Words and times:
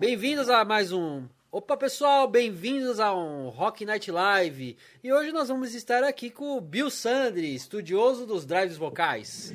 Bem-vindos 0.00 0.48
a 0.48 0.64
mais 0.64 0.92
um. 0.92 1.28
Opa, 1.52 1.76
pessoal, 1.76 2.26
bem-vindos 2.26 2.98
a 2.98 3.14
um 3.14 3.50
Rock 3.50 3.84
Night 3.84 4.10
Live. 4.10 4.74
E 5.04 5.12
hoje 5.12 5.30
nós 5.30 5.48
vamos 5.48 5.74
estar 5.74 6.02
aqui 6.02 6.30
com 6.30 6.56
o 6.56 6.60
Bill 6.62 6.88
Sandri, 6.88 7.54
estudioso 7.54 8.24
dos 8.24 8.46
drives 8.46 8.78
vocais. 8.78 9.54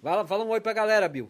Fala, 0.00 0.24
fala 0.24 0.44
um 0.44 0.50
oi 0.50 0.60
pra 0.60 0.72
galera, 0.72 1.08
Bill. 1.08 1.28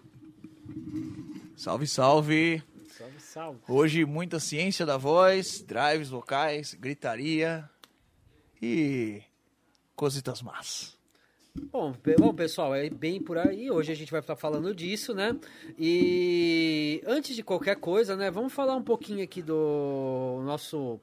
Salve, 1.57 1.87
salve! 1.87 2.63
Salve, 2.91 3.21
salve. 3.21 3.61
Hoje 3.67 4.05
muita 4.05 4.39
ciência 4.39 4.85
da 4.85 4.99
voz, 4.99 5.63
drives 5.63 6.11
vocais, 6.11 6.75
gritaria 6.75 7.67
e 8.61 9.23
cositas 9.97 10.43
más. 10.43 11.00
Bom, 11.55 11.93
bom, 12.19 12.33
pessoal, 12.33 12.75
é 12.75 12.89
bem 12.89 13.21
por 13.21 13.37
aí. 13.37 13.71
Hoje 13.71 13.91
a 13.91 13.95
gente 13.95 14.13
vai 14.13 14.21
estar 14.21 14.37
falando 14.37 14.73
disso, 14.73 15.13
né? 15.13 15.37
E 15.77 17.03
antes 17.05 17.35
de 17.35 17.43
qualquer 17.43 17.77
coisa, 17.77 18.15
né? 18.15 18.31
Vamos 18.31 18.53
falar 18.53 18.77
um 18.77 18.83
pouquinho 18.83 19.25
aqui 19.25 19.43
do 19.43 20.41
nosso 20.45 21.01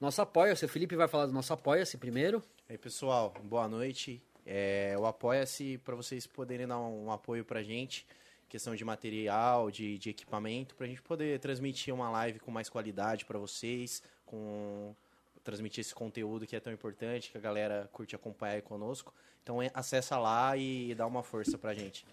nosso 0.00 0.22
apoia-se. 0.22 0.64
O 0.64 0.68
Felipe 0.68 0.96
vai 0.96 1.06
falar 1.06 1.26
do 1.26 1.32
nosso 1.32 1.52
apoia-se 1.52 1.98
primeiro. 1.98 2.42
E 2.66 2.72
aí, 2.72 2.78
pessoal, 2.78 3.34
boa 3.44 3.68
noite. 3.68 4.22
É, 4.46 4.96
o 4.98 5.04
Apoia-se 5.04 5.76
para 5.84 5.94
vocês 5.94 6.26
poderem 6.26 6.66
dar 6.66 6.80
um, 6.80 7.10
apoio 7.12 7.44
pra 7.44 7.62
gente, 7.62 8.06
questão 8.48 8.74
de 8.74 8.84
material, 8.84 9.70
de, 9.70 9.98
de 9.98 10.08
equipamento, 10.08 10.74
pra 10.76 10.86
gente 10.86 11.02
poder 11.02 11.38
transmitir 11.40 11.94
uma 11.94 12.10
live 12.10 12.40
com 12.40 12.50
mais 12.50 12.70
qualidade 12.70 13.26
pra 13.26 13.38
vocês, 13.38 14.02
com 14.24 14.94
transmitir 15.44 15.82
esse 15.82 15.94
conteúdo 15.94 16.46
que 16.46 16.56
é 16.56 16.60
tão 16.60 16.72
importante, 16.72 17.30
que 17.30 17.36
a 17.36 17.40
galera 17.40 17.88
curte 17.92 18.16
acompanhar 18.16 18.62
conosco. 18.62 19.12
Então 19.42 19.58
acessa 19.74 20.18
lá 20.18 20.56
e 20.56 20.94
dá 20.94 21.06
uma 21.06 21.22
força 21.22 21.58
pra 21.58 21.74
gente. 21.74 22.04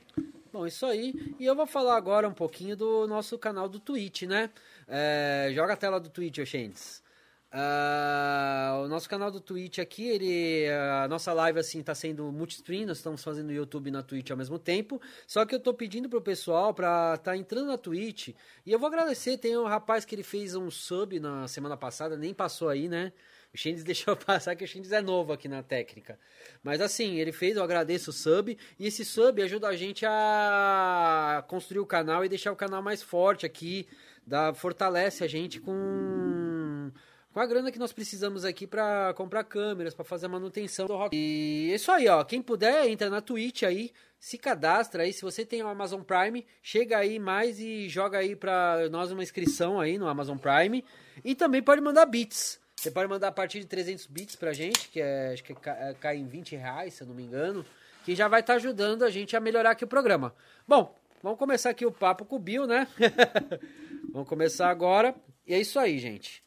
Bom, 0.52 0.66
isso 0.66 0.86
aí. 0.86 1.36
E 1.40 1.46
eu 1.46 1.56
vou 1.56 1.68
falar 1.68 1.96
agora 1.98 2.28
um 2.28 2.34
pouquinho 2.34 2.76
do 2.76 3.06
nosso 3.08 3.38
canal 3.38 3.68
do 3.68 3.80
Twitch, 3.80 4.24
né? 4.24 4.50
É, 4.88 5.52
joga 5.54 5.74
a 5.74 5.78
tela 5.78 6.00
do 6.00 6.10
Twitch, 6.10 6.40
Oxentes. 6.40 7.04
Ah, 7.52 8.82
o 8.84 8.88
nosso 8.88 9.10
canal 9.10 9.32
do 9.32 9.40
Twitch 9.40 9.80
aqui, 9.80 10.06
ele, 10.08 10.68
a 11.02 11.08
nossa 11.08 11.32
live 11.32 11.60
assim 11.60 11.82
tá 11.82 11.96
sendo 11.96 12.30
multistream, 12.32 12.86
nós 12.86 12.98
estamos 12.98 13.24
fazendo 13.24 13.54
YouTube 13.54 13.90
na 13.90 14.04
Twitch 14.04 14.30
ao 14.32 14.38
mesmo 14.38 14.60
tempo. 14.60 15.02
Só 15.26 15.46
que 15.46 15.56
eu 15.56 15.60
tô 15.60 15.74
pedindo 15.74 16.10
pro 16.10 16.22
pessoal 16.22 16.74
pra 16.74 17.18
tá 17.18 17.38
entrando 17.38 17.68
na 17.68 17.78
Twitch. 17.78 18.30
E 18.66 18.72
eu 18.72 18.78
vou 18.80 18.88
agradecer, 18.88 19.38
tem 19.38 19.58
um 19.58 19.66
rapaz 19.66 20.04
que 20.06 20.14
ele 20.14 20.24
fez 20.24 20.56
um 20.56 20.70
sub 20.70 21.20
na 21.20 21.48
semana 21.48 21.78
passada, 21.78 22.18
nem 22.18 22.34
passou 22.34 22.70
aí, 22.70 22.90
né? 22.90 23.14
O 23.58 23.74
deixou 23.84 24.16
passar 24.16 24.56
que 24.56 24.64
o 24.64 24.68
Shendes 24.68 24.92
é 24.92 25.02
novo 25.02 25.34
aqui 25.34 25.48
na 25.48 25.64
técnica. 25.64 26.20
Mas 26.64 26.80
assim, 26.80 27.16
ele 27.16 27.32
fez, 27.32 27.58
eu 27.58 27.64
agradeço 27.64 28.12
o 28.12 28.14
sub. 28.14 28.56
E 28.78 28.86
esse 28.86 29.04
sub 29.04 29.42
ajuda 29.42 29.68
a 29.68 29.76
gente 29.76 30.06
a 30.06 31.44
construir 31.48 31.80
o 31.80 31.86
canal 31.86 32.24
e 32.24 32.30
deixar 32.30 32.52
o 32.52 32.56
canal 32.56 32.82
mais 32.84 33.02
forte 33.02 33.46
aqui. 33.46 33.88
Dá, 34.26 34.54
fortalece 34.54 35.24
a 35.24 35.28
gente 35.28 35.60
com, 35.60 36.92
com 37.34 37.40
a 37.40 37.46
grana 37.46 37.72
que 37.72 37.80
nós 37.80 37.94
precisamos 37.94 38.46
aqui 38.46 38.68
pra 38.68 39.14
comprar 39.16 39.44
câmeras, 39.46 39.96
pra 39.96 40.04
fazer 40.04 40.28
a 40.28 40.30
manutenção 40.30 40.86
do 40.86 40.96
rock. 40.96 41.16
E 41.16 41.74
isso 41.74 41.92
aí, 41.92 42.08
ó. 42.08 42.24
Quem 42.24 42.42
puder, 42.42 42.88
entra 42.88 43.10
na 43.10 43.22
Twitch 43.22 43.64
aí, 43.64 43.92
se 44.20 44.38
cadastra 44.38 45.04
aí. 45.04 45.14
Se 45.14 45.22
você 45.22 45.46
tem 45.46 45.64
o 45.64 45.68
Amazon 45.68 46.02
Prime, 46.02 46.46
chega 46.62 46.98
aí 46.98 47.18
mais 47.18 47.60
e 47.60 47.90
joga 47.90 48.20
aí 48.20 48.36
pra 48.36 48.88
nós 48.92 49.12
uma 49.12 49.24
inscrição 49.24 49.80
aí 49.80 49.98
no 49.98 50.08
Amazon 50.08 50.38
Prime. 50.38 50.84
E 51.24 51.34
também 51.34 51.64
pode 51.64 51.82
mandar 51.82 52.06
bits. 52.06 52.60
Você 52.78 52.92
pode 52.92 53.10
mandar 53.10 53.30
a 53.30 53.32
partir 53.32 53.60
de 53.60 53.66
300 53.66 54.06
bits 54.06 54.36
pra 54.36 54.54
gente, 54.54 54.90
que 54.90 55.02
é, 55.02 55.34
acho 55.34 55.44
que 55.44 55.52
é, 55.52 55.96
cai 56.00 56.18
em 56.18 56.28
20 56.28 56.56
reais, 56.56 56.94
se 56.94 57.02
eu 57.02 57.08
não 57.08 57.16
me 57.16 57.24
engano, 57.24 57.66
que 58.06 58.16
já 58.16 58.28
vai 58.28 58.42
estar 58.42 58.54
ajudando 58.54 59.04
a 59.04 59.10
gente 59.10 59.36
a 59.36 59.40
melhorar 59.40 59.72
aqui 59.72 59.84
o 59.84 59.88
programa. 59.88 60.34
Bom, 60.68 60.96
vamos 61.24 61.40
começar 61.40 61.72
aqui 61.72 61.88
o 61.88 61.92
papo 61.92 62.24
com 62.24 62.36
o 62.36 62.40
Bill, 62.40 62.68
né? 62.68 62.88
vamos 64.14 64.30
começar 64.30 64.70
agora. 64.70 65.16
E 65.48 65.56
é 65.56 65.60
isso 65.60 65.80
aí, 65.80 65.98
gente. 65.98 66.44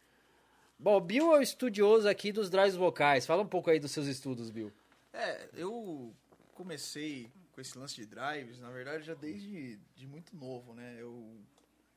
Bom, 0.79 0.97
o 0.99 1.01
Bill 1.01 1.35
é 1.35 1.41
o 1.41 1.43
estudioso 1.43 2.09
aqui 2.09 2.31
dos 2.31 2.49
drives 2.49 2.77
vocais. 2.77 3.27
Fala 3.27 3.43
um 3.43 3.49
pouco 3.49 3.69
aí 3.69 3.81
dos 3.81 3.91
seus 3.91 4.07
estudos, 4.07 4.51
Bill. 4.51 4.73
É, 5.13 5.49
eu 5.55 6.15
comecei 6.55 7.29
com 7.53 7.61
esse 7.61 7.77
lance 7.77 7.97
de 7.97 8.07
drives, 8.07 8.61
na 8.61 8.71
verdade, 8.71 9.05
já 9.05 9.15
desde 9.15 9.81
de 9.97 10.07
muito 10.07 10.37
novo, 10.37 10.75
né? 10.75 10.97
Eu 10.97 11.37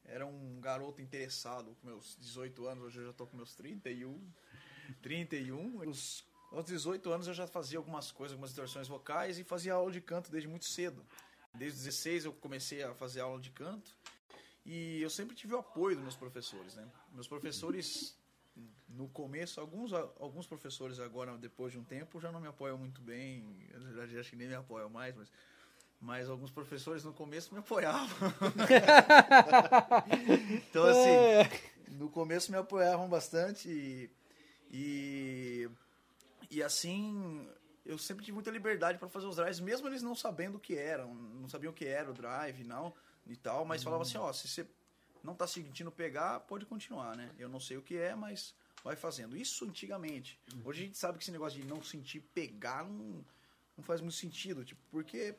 era 0.05 0.25
um 0.25 0.59
garoto 0.59 1.01
interessado 1.01 1.75
com 1.81 1.87
meus 1.87 2.17
18 2.19 2.67
anos, 2.67 2.83
hoje 2.83 2.99
eu 2.99 3.05
já 3.05 3.13
tô 3.13 3.25
com 3.25 3.37
meus 3.37 3.55
31. 3.55 4.19
31. 5.01 5.89
Os, 5.89 6.23
aos 6.51 6.65
18 6.65 7.11
anos 7.11 7.27
eu 7.27 7.33
já 7.33 7.47
fazia 7.47 7.77
algumas 7.77 8.11
coisas, 8.11 8.33
algumas 8.33 8.51
distorções 8.51 8.87
vocais 8.87 9.39
e 9.39 9.43
fazia 9.43 9.73
aula 9.73 9.91
de 9.91 10.01
canto 10.01 10.31
desde 10.31 10.47
muito 10.47 10.65
cedo. 10.65 11.05
Desde 11.53 11.77
os 11.77 11.85
16 11.85 12.25
eu 12.25 12.33
comecei 12.33 12.83
a 12.83 12.93
fazer 12.93 13.21
aula 13.21 13.39
de 13.39 13.51
canto 13.51 13.95
e 14.65 15.01
eu 15.01 15.09
sempre 15.09 15.35
tive 15.35 15.53
o 15.53 15.59
apoio 15.59 15.95
dos 15.95 16.03
meus 16.03 16.15
professores, 16.15 16.75
né? 16.75 16.87
Meus 17.13 17.27
professores 17.27 18.17
no 18.87 19.09
começo, 19.09 19.59
alguns, 19.59 19.91
alguns 19.93 20.45
professores 20.45 20.99
agora, 20.99 21.35
depois 21.37 21.71
de 21.71 21.79
um 21.79 21.83
tempo, 21.83 22.19
já 22.19 22.31
não 22.31 22.39
me 22.39 22.47
apoiam 22.47 22.77
muito 22.77 23.01
bem. 23.01 23.67
Na 23.73 23.79
verdade, 23.79 24.17
acho 24.17 24.29
que 24.29 24.35
nem 24.35 24.47
me 24.47 24.55
apoiam 24.55 24.89
mais, 24.89 25.15
mas, 25.15 25.31
mas 25.99 26.29
alguns 26.29 26.51
professores 26.51 27.03
no 27.03 27.13
começo 27.13 27.53
me 27.53 27.59
apoiavam. 27.59 28.09
então, 30.67 30.85
assim, 30.85 31.07
no 31.93 32.09
começo 32.09 32.51
me 32.51 32.57
apoiavam 32.57 33.07
bastante 33.07 33.69
e, 33.69 34.09
e, 34.71 35.69
e 36.51 36.61
assim, 36.61 37.47
eu 37.85 37.97
sempre 37.97 38.25
tive 38.25 38.35
muita 38.35 38.51
liberdade 38.51 38.97
para 38.97 39.09
fazer 39.09 39.27
os 39.27 39.35
drives, 39.35 39.59
mesmo 39.59 39.87
eles 39.87 40.01
não 40.01 40.15
sabendo 40.15 40.55
o 40.55 40.59
que 40.59 40.75
eram, 40.75 41.13
não 41.13 41.47
sabiam 41.47 41.71
o 41.71 41.75
que 41.75 41.85
era 41.85 42.09
o 42.09 42.13
drive 42.13 42.63
não, 42.63 42.93
e 43.27 43.35
tal, 43.35 43.65
mas 43.65 43.83
falavam 43.83 44.05
assim, 44.05 44.17
ó, 44.17 44.31
se 44.33 44.47
você 44.47 44.65
não 45.23 45.33
tá 45.33 45.47
sentindo 45.47 45.91
pegar, 45.91 46.41
pode 46.41 46.65
continuar, 46.65 47.15
né? 47.15 47.31
Eu 47.39 47.47
não 47.47 47.59
sei 47.59 47.77
o 47.77 47.81
que 47.81 47.95
é, 47.95 48.13
mas 48.13 48.53
vai 48.83 48.95
fazendo. 48.95 49.37
Isso 49.37 49.63
antigamente. 49.63 50.37
Hoje 50.65 50.81
a 50.81 50.85
gente 50.85 50.97
sabe 50.97 51.17
que 51.17 51.23
esse 51.23 51.31
negócio 51.31 51.61
de 51.61 51.65
não 51.65 51.81
sentir 51.81 52.19
pegar 52.33 52.83
não, 52.83 53.23
não 53.77 53.83
faz 53.83 54.01
muito 54.01 54.15
sentido, 54.15 54.65
tipo, 54.65 54.81
porque 54.91 55.33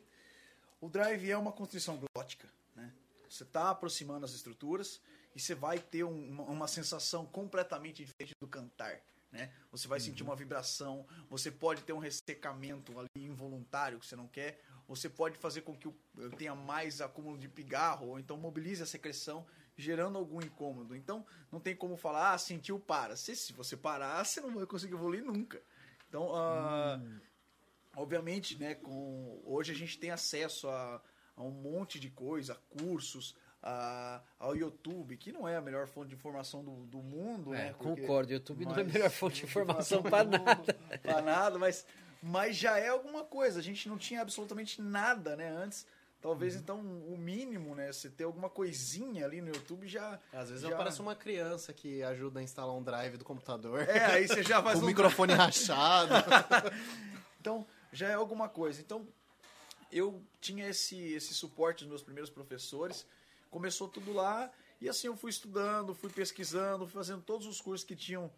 o 0.85 0.89
drive 0.89 1.29
é 1.29 1.37
uma 1.37 1.51
construção 1.51 1.99
glótica, 2.13 2.47
né? 2.75 2.91
Você 3.29 3.43
está 3.43 3.69
aproximando 3.71 4.25
as 4.25 4.31
estruturas 4.33 5.01
e 5.35 5.39
você 5.39 5.53
vai 5.55 5.79
ter 5.79 6.03
um- 6.03 6.29
uma, 6.29 6.43
uma 6.43 6.67
sensação 6.67 7.25
completamente 7.25 8.03
diferente 8.05 8.33
do 8.39 8.47
cantar, 8.47 9.01
né? 9.31 9.51
Você 9.71 9.87
vai 9.87 9.99
sentir 9.99 10.23
uma 10.23 10.35
vibração, 10.35 11.05
você 11.29 11.51
pode 11.51 11.81
ter 11.83 11.93
um 11.93 11.97
ressecamento 11.99 12.97
ali 12.99 13.09
involuntário 13.25 13.99
que 13.99 14.05
você 14.05 14.15
não 14.15 14.27
quer, 14.27 14.61
você 14.87 15.09
pode 15.09 15.37
fazer 15.37 15.61
com 15.61 15.75
que 15.75 15.87
o- 15.87 15.95
tenha 16.37 16.53
mais 16.55 17.01
acúmulo 17.01 17.37
de 17.37 17.49
pigarro 17.49 18.09
ou 18.09 18.19
então 18.19 18.37
mobilize 18.37 18.81
a 18.81 18.85
secreção 18.85 19.45
gerando 19.75 20.17
algum 20.17 20.39
incômodo. 20.41 20.95
Então, 20.95 21.25
não 21.51 21.59
tem 21.59 21.75
como 21.75 21.97
falar, 21.97 22.33
ah, 22.33 22.37
sentiu, 22.37 22.79
para. 22.79 23.17
Se, 23.17 23.35
se 23.35 23.51
você 23.51 23.75
parar, 23.75 24.23
você 24.23 24.39
não 24.39 24.53
vai 24.53 24.65
conseguir 24.65 24.93
evoluir 24.93 25.23
nunca. 25.25 25.61
Então, 26.07 26.33
ah, 26.33 27.01
obviamente, 27.95 28.57
né, 28.59 28.75
com, 28.75 29.41
hoje 29.45 29.71
a 29.71 29.75
gente 29.75 29.97
tem 29.97 30.11
acesso 30.11 30.67
a, 30.69 31.01
a 31.35 31.43
um 31.43 31.51
monte 31.51 31.99
de 31.99 32.09
coisa, 32.09 32.55
cursos, 32.69 33.35
a, 33.63 34.21
ao 34.39 34.55
YouTube, 34.55 35.17
que 35.17 35.31
não 35.31 35.47
é 35.47 35.55
a 35.55 35.61
melhor 35.61 35.87
fonte 35.87 36.09
de 36.09 36.15
informação 36.15 36.63
do, 36.63 36.85
do 36.85 36.99
mundo, 36.99 37.53
É, 37.53 37.57
né? 37.57 37.75
porque- 37.77 38.01
concordo. 38.01 38.31
YouTube 38.31 38.65
não 38.65 38.71
é 38.75 38.81
a 38.81 38.83
mas- 38.83 38.93
melhor 38.93 39.09
fonte 39.09 39.37
de 39.41 39.45
informação 39.45 40.01
mundo, 40.03 40.11
nada. 40.25 40.73
Pra 41.01 41.21
nada, 41.21 41.57
mas, 41.57 41.85
mas 42.21 42.55
já 42.55 42.77
é 42.77 42.89
alguma 42.89 43.23
coisa. 43.23 43.59
A 43.59 43.63
gente 43.63 43.89
não 43.89 43.97
tinha 43.97 44.21
absolutamente 44.21 44.81
nada, 44.81 45.35
né, 45.35 45.49
antes. 45.49 45.87
Talvez, 46.21 46.55
Uhum. 46.55 46.59
então, 46.61 46.79
o 46.79 47.15
mínimo, 47.19 47.75
né, 47.75 47.91
você 47.91 48.09
ter 48.09 48.23
alguma 48.23 48.49
coisinha 48.49 49.25
ali 49.25 49.41
no 49.41 49.49
YouTube 49.49 49.87
já... 49.87 50.19
Às 50.33 50.49
vezes 50.49 50.63
já... 50.63 50.73
aparece 50.73 50.99
uma 50.99 51.15
criança 51.15 51.71
que 51.71 52.01
ajuda 52.01 52.39
a 52.39 52.43
instalar 52.43 52.75
um 52.75 52.81
drive 52.81 53.17
do 53.17 53.23
computador. 53.25 53.81
É, 53.87 54.05
aí 54.05 54.27
você 54.27 54.41
já 54.41 54.61
faz 54.63 54.81
um 54.81 54.85
microfone 54.87 55.33
rachado. 55.37 56.13
Então, 57.39 57.65
já 57.95 58.09
é 58.09 58.13
alguma 58.13 58.49
coisa. 58.49 58.81
Então, 58.81 59.07
eu 59.91 60.21
tinha 60.41 60.67
esse, 60.67 60.97
esse 61.13 61.33
suporte 61.33 61.79
dos 61.83 61.89
meus 61.89 62.03
primeiros 62.03 62.29
professores. 62.29 63.05
Começou 63.49 63.87
tudo 63.87 64.11
lá. 64.13 64.51
E 64.81 64.89
assim, 64.89 65.07
eu 65.07 65.15
fui 65.15 65.29
estudando, 65.29 65.95
fui 65.95 66.09
pesquisando, 66.09 66.85
fui 66.85 66.93
fazendo 66.93 67.21
todos 67.21 67.47
os 67.47 67.61
cursos 67.61 67.85
que 67.87 67.95
tinham 67.95 68.29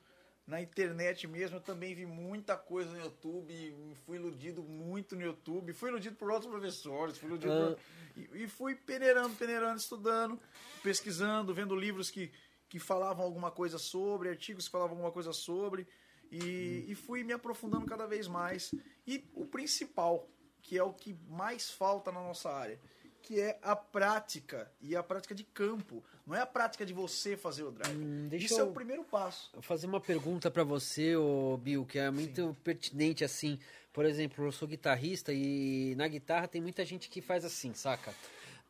na 0.45 0.61
internet 0.61 1.27
mesmo. 1.27 1.57
Eu 1.57 1.61
também 1.61 1.95
vi 1.95 2.05
muita 2.05 2.55
coisa 2.55 2.91
no 2.91 2.99
YouTube. 2.99 3.75
Fui 4.05 4.17
iludido 4.17 4.61
muito 4.61 5.15
no 5.15 5.23
YouTube. 5.23 5.73
Fui 5.73 5.89
iludido 5.89 6.15
por 6.15 6.29
outros 6.29 6.49
professores. 6.51 7.17
Fui 7.17 7.27
iludido 7.27 7.51
Ah. 7.51 7.75
por... 7.75 8.35
e, 8.37 8.43
e 8.43 8.47
fui 8.47 8.75
peneirando, 8.75 9.35
peneirando, 9.35 9.77
estudando, 9.79 10.39
pesquisando, 10.83 11.53
vendo 11.53 11.75
livros 11.75 12.11
que, 12.11 12.31
que 12.69 12.77
falavam 12.79 13.25
alguma 13.25 13.49
coisa 13.49 13.79
sobre, 13.79 14.29
artigos 14.29 14.65
que 14.65 14.71
falavam 14.71 14.95
alguma 14.97 15.11
coisa 15.11 15.33
sobre. 15.33 15.87
E, 16.31 16.85
e 16.87 16.95
fui 16.95 17.23
me 17.23 17.33
aprofundando 17.33 17.85
cada 17.85 18.05
vez 18.05 18.27
mais. 18.27 18.73
E 19.05 19.23
o 19.33 19.45
principal, 19.45 20.27
que 20.61 20.77
é 20.77 20.83
o 20.83 20.93
que 20.93 21.15
mais 21.29 21.69
falta 21.69 22.11
na 22.11 22.21
nossa 22.21 22.49
área, 22.49 22.79
que 23.21 23.39
é 23.39 23.59
a 23.61 23.75
prática 23.75 24.71
e 24.81 24.95
a 24.95 25.03
prática 25.03 25.35
de 25.35 25.43
campo. 25.43 26.03
Não 26.25 26.35
é 26.35 26.41
a 26.41 26.45
prática 26.45 26.85
de 26.85 26.93
você 26.93 27.35
fazer 27.35 27.63
o 27.63 27.71
drive. 27.71 27.97
Hum, 27.97 28.29
Isso 28.31 28.59
é 28.59 28.63
o 28.63 28.71
primeiro 28.71 29.03
passo. 29.03 29.49
Vou 29.53 29.61
fazer 29.61 29.87
uma 29.87 29.99
pergunta 29.99 30.49
pra 30.51 30.63
você, 30.63 31.15
ô 31.15 31.57
Bill, 31.57 31.85
que 31.85 31.99
é 31.99 32.09
muito 32.09 32.55
pertinente 32.63 33.23
assim. 33.23 33.59
Por 33.91 34.05
exemplo, 34.05 34.45
eu 34.45 34.51
sou 34.51 34.67
guitarrista 34.67 35.33
e 35.33 35.95
na 35.95 36.07
guitarra 36.07 36.47
tem 36.47 36.61
muita 36.61 36.85
gente 36.85 37.09
que 37.09 37.19
faz 37.21 37.43
assim, 37.43 37.73
saca? 37.73 38.13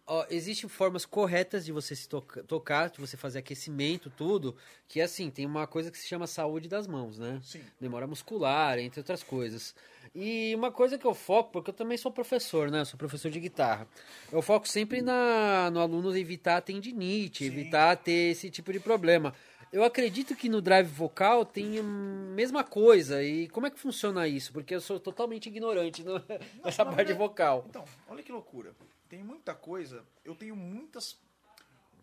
Ó, 0.09 0.25
existem 0.29 0.69
formas 0.69 1.05
corretas 1.05 1.65
de 1.65 1.71
você 1.73 1.93
se 1.93 2.07
toca- 2.07 2.41
tocar, 2.43 2.89
de 2.89 2.97
você 2.99 3.17
fazer 3.17 3.39
aquecimento, 3.39 4.09
tudo. 4.09 4.55
Que 4.87 5.01
assim, 5.01 5.29
tem 5.29 5.45
uma 5.45 5.67
coisa 5.67 5.91
que 5.91 5.97
se 5.97 6.07
chama 6.07 6.25
saúde 6.25 6.69
das 6.69 6.87
mãos, 6.87 7.19
né? 7.19 7.41
Sim. 7.43 7.61
Memória 7.79 8.07
muscular, 8.07 8.79
entre 8.79 9.01
outras 9.01 9.21
coisas. 9.21 9.75
E 10.15 10.53
uma 10.55 10.71
coisa 10.71 10.97
que 10.97 11.05
eu 11.05 11.13
foco, 11.13 11.51
porque 11.51 11.71
eu 11.71 11.73
também 11.73 11.97
sou 11.97 12.09
professor, 12.09 12.71
né? 12.71 12.79
Eu 12.79 12.85
sou 12.85 12.97
professor 12.97 13.29
de 13.29 13.39
guitarra. 13.39 13.85
Eu 14.31 14.41
foco 14.41 14.65
sempre 14.65 15.01
na, 15.01 15.69
no 15.71 15.81
aluno 15.81 16.17
evitar 16.17 16.61
tendinite, 16.61 17.39
Sim. 17.43 17.51
evitar 17.51 17.97
ter 17.97 18.31
esse 18.31 18.49
tipo 18.49 18.71
de 18.71 18.79
problema. 18.79 19.33
Eu 19.73 19.83
acredito 19.83 20.33
que 20.37 20.47
no 20.47 20.61
drive 20.61 20.87
vocal 20.87 21.43
tem 21.45 21.79
a 21.79 21.83
mesma 21.83 22.63
coisa. 22.63 23.21
E 23.21 23.49
como 23.49 23.67
é 23.67 23.69
que 23.69 23.77
funciona 23.77 24.25
isso? 24.25 24.53
Porque 24.53 24.73
eu 24.73 24.79
sou 24.79 24.97
totalmente 25.01 25.47
ignorante 25.47 26.01
no- 26.01 26.23
nessa 26.63 26.85
na 26.85 26.91
parte 26.91 27.07
verdade- 27.07 27.13
vocal. 27.13 27.65
Então, 27.69 27.83
olha 28.07 28.23
que 28.23 28.31
loucura. 28.31 28.71
Tem 29.09 29.23
muita 29.23 29.55
coisa. 29.55 30.05
Eu 30.23 30.35
tenho 30.35 30.55
muitas. 30.55 31.19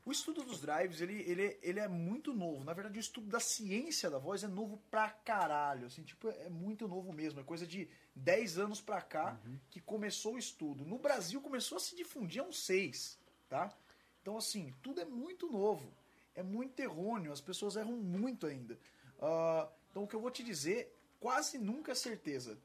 O 0.04 0.12
estudo 0.12 0.42
dos 0.42 0.60
drives, 0.60 1.00
ele, 1.00 1.22
ele, 1.22 1.58
ele 1.62 1.80
é 1.80 1.88
muito 1.88 2.34
novo. 2.34 2.62
Na 2.62 2.74
verdade, 2.74 2.98
o 2.98 3.00
estudo 3.00 3.26
da 3.26 3.40
ciência 3.40 4.10
da 4.10 4.18
voz 4.18 4.44
é 4.44 4.48
novo 4.48 4.76
pra 4.90 5.08
caralho. 5.08 5.86
Assim, 5.86 6.02
tipo, 6.02 6.28
é 6.28 6.50
muito 6.50 6.86
novo 6.86 7.12
mesmo. 7.12 7.40
É 7.40 7.42
coisa 7.42 7.66
de 7.66 7.88
10 8.14 8.58
anos 8.58 8.80
pra 8.80 9.00
cá 9.00 9.40
que 9.70 9.80
começou 9.80 10.34
o 10.34 10.38
estudo. 10.38 10.84
No 10.84 10.98
Brasil 10.98 11.40
começou 11.40 11.76
a 11.76 11.80
se 11.80 11.96
difundir 11.96 12.42
há 12.42 12.46
uns 12.46 12.60
6, 12.64 13.18
tá? 13.48 13.74
Então, 14.20 14.36
assim, 14.36 14.74
tudo 14.82 15.00
é 15.00 15.04
muito 15.04 15.50
novo. 15.50 15.90
É 16.34 16.42
muito 16.42 16.78
errôneo. 16.80 17.32
As 17.32 17.40
pessoas 17.40 17.76
erram 17.76 17.96
muito 17.96 18.46
ainda. 18.46 18.78
Ah, 19.20 19.68
então, 19.90 20.04
o 20.04 20.08
que 20.08 20.14
eu 20.16 20.20
vou 20.20 20.30
te 20.30 20.42
dizer, 20.42 20.94
quase 21.18 21.56
nunca 21.56 21.92
é 21.92 21.94
certeza. 21.94 22.58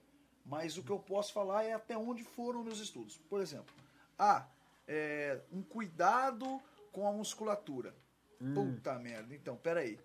Mas 0.45 0.77
o 0.77 0.83
que 0.83 0.89
eu 0.89 1.00
posso 1.00 1.31
falar 1.31 1.63
é 1.63 1.74
até 1.74 1.97
onde 1.97 2.24
foram 2.24 2.63
meus 2.63 2.80
estudos. 2.80 3.18
Por 3.30 3.39
exemplo, 3.39 3.74
ah, 4.19 4.48
é, 4.88 5.42
um 5.51 5.63
cuidado 5.63 6.62
com 6.92 7.07
a 7.07 7.12
musculatura. 7.12 7.95
Puta 8.54 9.00
merda. 9.00 9.33
Então, 9.33 9.56
peraí. 9.56 10.00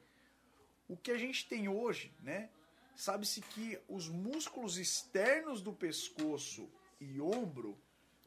O 0.89 0.97
que 0.97 1.11
a 1.11 1.19
gente 1.19 1.49
tem 1.49 1.69
hoje, 1.69 2.15
né? 2.21 2.51
Sabe-se 2.97 3.41
que 3.41 3.79
os 3.89 4.09
músculos 4.09 4.79
externos 4.79 5.61
do 5.61 5.73
pescoço 5.73 6.71
e 7.01 7.21
ombro 7.21 7.77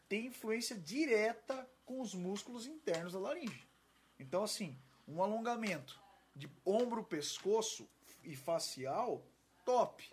têm 0.10 0.28
influência 0.28 0.78
direta 0.78 1.70
com 1.86 2.02
os 2.02 2.14
músculos 2.14 2.68
internos 2.68 3.14
da 3.14 3.20
laringe. 3.20 3.68
Então, 4.20 4.44
assim, 4.44 4.78
um 5.08 5.24
alongamento 5.24 6.00
de 6.36 6.52
ombro, 6.66 7.04
pescoço 7.04 7.88
e 8.24 8.36
facial, 8.36 9.26
top 9.64 10.10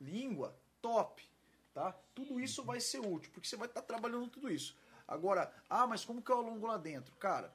língua, 0.00 0.56
top, 0.80 1.28
tá? 1.76 1.94
Tudo 2.14 2.40
isso 2.40 2.64
vai 2.64 2.80
ser 2.80 3.00
útil, 3.00 3.30
porque 3.34 3.46
você 3.46 3.54
vai 3.54 3.68
estar 3.68 3.82
trabalhando 3.82 4.28
tudo 4.28 4.50
isso. 4.50 4.74
Agora, 5.06 5.52
ah, 5.68 5.86
mas 5.86 6.06
como 6.06 6.22
que 6.22 6.32
eu 6.32 6.38
alongo 6.38 6.66
lá 6.66 6.78
dentro? 6.78 7.14
Cara, 7.16 7.54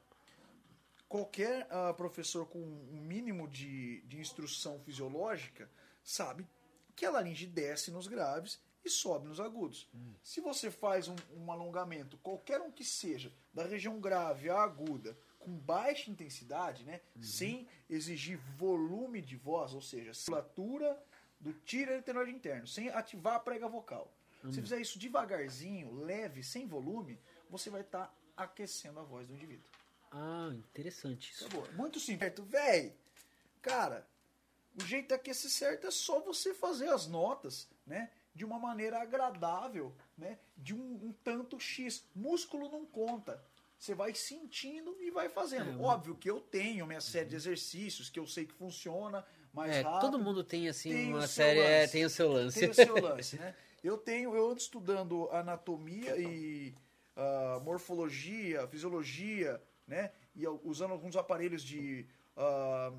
qualquer 1.09 1.67
ah, 1.71 1.91
professor 1.95 2.45
com 2.45 2.59
um 2.59 3.01
mínimo 3.01 3.47
de, 3.47 4.01
de 4.01 4.19
instrução 4.19 4.79
fisiológica 4.81 5.67
sabe 6.03 6.47
que 6.95 7.03
a 7.03 7.09
laringe 7.09 7.47
desce 7.47 7.89
nos 7.89 8.05
graves 8.05 8.61
e 8.85 8.91
sobe 8.91 9.27
nos 9.27 9.39
agudos. 9.39 9.89
Se 10.21 10.39
você 10.39 10.69
faz 10.69 11.07
um, 11.07 11.15
um 11.35 11.51
alongamento, 11.51 12.15
qualquer 12.19 12.61
um 12.61 12.71
que 12.71 12.85
seja, 12.85 13.33
da 13.51 13.65
região 13.65 13.99
grave 13.99 14.51
à 14.51 14.61
aguda, 14.61 15.17
com 15.39 15.51
baixa 15.51 16.11
intensidade, 16.11 16.83
né, 16.83 17.01
sem 17.19 17.67
exigir 17.89 18.37
volume 18.55 19.19
de 19.19 19.35
voz, 19.35 19.73
ou 19.73 19.81
seja, 19.81 20.09
musculatura 20.09 21.03
do 21.41 21.53
tira 21.65 22.01
tenóide 22.01 22.31
interno, 22.31 22.67
sem 22.67 22.89
ativar 22.89 23.35
a 23.35 23.39
prega 23.39 23.67
vocal. 23.67 24.11
Se 24.49 24.61
fizer 24.61 24.79
isso 24.79 24.97
devagarzinho, 24.97 25.93
leve, 25.93 26.43
sem 26.43 26.65
volume, 26.65 27.19
você 27.49 27.69
vai 27.69 27.81
estar 27.81 28.11
aquecendo 28.35 28.99
a 28.99 29.03
voz 29.03 29.27
do 29.27 29.33
indivíduo. 29.35 29.69
Ah, 30.11 30.49
interessante 30.53 31.31
isso. 31.31 31.45
Acabou. 31.45 31.71
Muito 31.73 31.99
simples. 31.99 32.33
Véi, 32.47 32.95
cara, 33.61 34.07
o 34.75 34.83
jeito 34.83 35.09
de 35.09 35.13
aquecer 35.13 35.51
certo 35.51 35.85
é 35.85 35.91
só 35.91 36.19
você 36.19 36.53
fazer 36.53 36.89
as 36.89 37.05
notas, 37.05 37.67
né? 37.85 38.09
De 38.33 38.43
uma 38.43 38.57
maneira 38.57 38.99
agradável, 38.99 39.93
né? 40.17 40.39
De 40.57 40.73
um, 40.73 40.99
um 41.05 41.13
tanto 41.23 41.59
X. 41.59 42.03
Músculo 42.15 42.69
não 42.69 42.85
conta. 42.85 43.43
Você 43.77 43.93
vai 43.93 44.13
sentindo 44.13 44.95
e 45.01 45.11
vai 45.11 45.29
fazendo. 45.29 45.71
É, 45.71 45.83
Óbvio 45.83 46.15
que 46.15 46.29
eu 46.29 46.39
tenho 46.39 46.87
minha 46.87 47.01
série 47.01 47.29
de 47.29 47.35
exercícios 47.35 48.09
que 48.09 48.19
eu 48.19 48.27
sei 48.27 48.45
que 48.45 48.53
funciona 48.53 49.25
mais 49.53 49.75
É, 49.75 49.81
rápido. 49.81 50.01
todo 50.01 50.19
mundo 50.19 50.43
tem 50.43 50.67
assim 50.69 50.89
tem 50.89 51.13
uma 51.13 51.27
série, 51.27 51.59
é, 51.59 51.81
lance. 51.81 51.91
tem 51.93 52.05
o 52.05 52.09
seu 52.09 52.31
lance. 52.31 52.59
Tem 52.59 52.69
o 52.69 52.73
seu 52.73 52.95
lance, 53.01 53.35
né? 53.37 53.55
Eu 53.83 53.97
tenho, 53.97 54.35
eu 54.35 54.49
ando 54.51 54.59
estudando 54.59 55.27
anatomia 55.31 56.15
e 56.17 56.73
ah, 57.15 57.59
morfologia, 57.63 58.67
fisiologia, 58.67 59.61
né? 59.87 60.11
E 60.35 60.47
usando 60.47 60.91
alguns 60.91 61.15
aparelhos 61.15 61.63
de, 61.63 62.05
ah, 62.37 62.93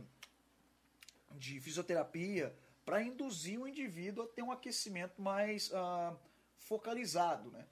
de 1.36 1.60
fisioterapia 1.60 2.54
para 2.84 3.02
induzir 3.02 3.60
o 3.60 3.66
indivíduo 3.66 4.24
a 4.24 4.28
ter 4.28 4.42
um 4.42 4.50
aquecimento 4.52 5.22
mais 5.22 5.70
ah, 5.72 6.14
focalizado, 6.58 7.50
né? 7.50 7.64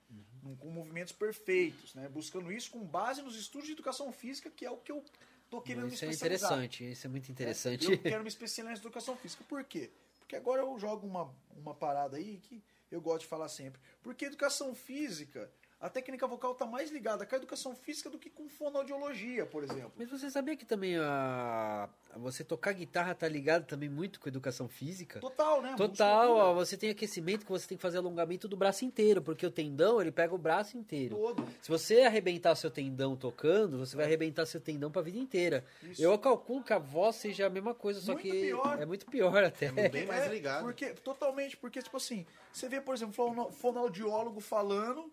Num- 0.43 0.57
Com 0.57 0.71
movimentos 0.71 1.13
perfeitos, 1.13 1.95
né? 1.95 2.09
Buscando 2.09 2.51
isso 2.51 2.71
com 2.71 2.81
base 2.85 3.21
nos 3.23 3.37
estudos 3.37 3.67
de 3.67 3.73
educação 3.73 4.11
física, 4.13 4.51
que 4.51 4.65
é 4.65 4.71
o 4.71 4.77
que 4.77 4.93
eu 4.93 5.05
tô 5.51 5.61
querendo 5.61 5.89
Isso 5.89 6.05
é 6.05 6.09
me 6.09 6.15
especializar. 6.15 6.53
interessante, 6.53 6.91
isso 6.91 7.07
é 7.07 7.11
muito 7.11 7.31
interessante. 7.31 7.91
Eu 7.91 7.99
quero 8.01 8.23
me 8.23 8.29
especializar 8.29 8.77
em 8.77 8.81
educação 8.81 9.17
física. 9.17 9.45
Por 9.45 9.65
quê? 9.65 9.91
Porque 10.21 10.37
agora 10.37 10.63
eu 10.63 10.79
jogo 10.79 11.07
uma, 11.07 11.35
uma 11.57 11.75
parada 11.75 12.17
aí 12.17 12.39
que 12.39 12.63
eu 12.91 13.01
gosto 13.01 13.23
de 13.23 13.27
falar 13.27 13.49
sempre. 13.49 13.81
Porque 14.03 14.25
educação 14.25 14.75
física, 14.75 15.51
a 15.81 15.89
técnica 15.89 16.27
vocal 16.27 16.53
está 16.53 16.67
mais 16.67 16.91
ligada 16.91 17.25
com 17.25 17.35
a 17.35 17.39
educação 17.39 17.75
física 17.75 18.11
do 18.11 18.19
que 18.19 18.29
com 18.29 18.49
fonoaudiologia, 18.49 19.47
por 19.47 19.65
exemplo. 19.65 19.93
Mas 19.97 20.11
você 20.11 20.31
sabia 20.31 20.55
que 20.57 20.65
também 20.67 20.97
a 20.99 21.89
você 22.17 22.45
tocar 22.45 22.73
guitarra 22.73 23.15
tá 23.15 23.27
ligado 23.29 23.65
também 23.67 23.89
muito 23.89 24.21
com 24.21 24.29
educação 24.29 24.69
física? 24.69 25.21
Total, 25.21 25.63
né? 25.63 25.75
Total, 25.77 26.31
ó, 26.33 26.53
você 26.55 26.77
tem 26.77 26.91
aquecimento 26.91 27.47
que 27.47 27.51
você 27.53 27.67
tem 27.67 27.79
que 27.79 27.83
fazer 27.83 27.99
alongamento 27.99 28.47
do 28.47 28.57
braço 28.57 28.85
inteiro, 28.85 29.23
porque 29.23 29.47
o 29.47 29.51
tendão, 29.51 30.01
ele 30.01 30.13
pega 30.13 30.35
o 30.35 30.39
braço 30.39 30.77
inteiro. 30.77 31.17
Todo. 31.17 31.47
Se 31.63 31.69
você 31.71 32.03
arrebentar 32.03 32.55
seu 32.57 32.71
tendão 32.71 33.17
tocando, 33.17 33.79
você 33.79 33.97
vai 33.97 34.05
arrebentar 34.05 34.45
seu 34.47 34.61
tendão 34.61 34.91
pra 34.91 35.01
vida 35.03 35.19
inteira. 35.19 35.65
Isso. 35.83 36.03
Eu 36.03 36.19
calculo 36.19 36.63
que 36.63 36.73
a 36.73 36.79
voz 36.79 37.17
seja 37.17 37.47
a 37.47 37.51
mesma 37.51 37.75
coisa, 37.75 38.01
só 38.01 38.13
Muito 38.13 38.23
que 38.25 38.31
pior. 38.33 38.79
é 38.83 38.85
muito 38.85 39.07
pior 39.07 39.43
até. 39.43 39.67
É 39.77 39.89
bem 39.89 40.05
mais 40.07 40.25
É, 40.25 40.29
ligado. 40.29 40.63
Porque, 40.63 40.91
totalmente, 40.91 41.57
porque, 41.57 41.81
tipo 41.81 41.97
assim, 41.97 42.27
você 42.53 42.69
vê, 42.69 42.81
por 42.81 42.95
exemplo, 42.95 43.15
fono- 43.15 43.51
fonoaudiólogo 43.51 44.41
falando. 44.41 45.11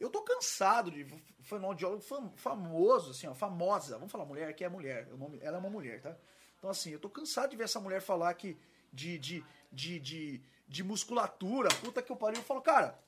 Eu 0.00 0.10
tô 0.10 0.22
cansado 0.22 0.90
de 0.90 1.04
fonoaudiólogo 1.42 2.02
fam- 2.02 2.32
famoso, 2.36 3.10
assim, 3.10 3.26
ó, 3.26 3.34
famosa. 3.34 3.96
Vamos 3.96 4.12
falar 4.12 4.24
mulher, 4.24 4.52
que 4.54 4.64
é 4.64 4.68
mulher. 4.68 5.06
Nome, 5.08 5.38
ela 5.42 5.56
é 5.56 5.60
uma 5.60 5.70
mulher, 5.70 6.00
tá? 6.00 6.16
Então, 6.58 6.70
assim, 6.70 6.90
eu 6.90 6.98
tô 6.98 7.08
cansado 7.08 7.50
de 7.50 7.56
ver 7.56 7.64
essa 7.64 7.80
mulher 7.80 8.00
falar 8.00 8.32
que 8.34 8.56
de, 8.92 9.18
de, 9.18 9.44
de, 9.72 9.98
de, 10.00 10.42
de 10.68 10.84
musculatura, 10.84 11.68
puta 11.80 12.02
que 12.02 12.10
eu 12.10 12.16
pariu. 12.16 12.38
Eu 12.40 12.44
falo, 12.44 12.60
cara, 12.62 12.98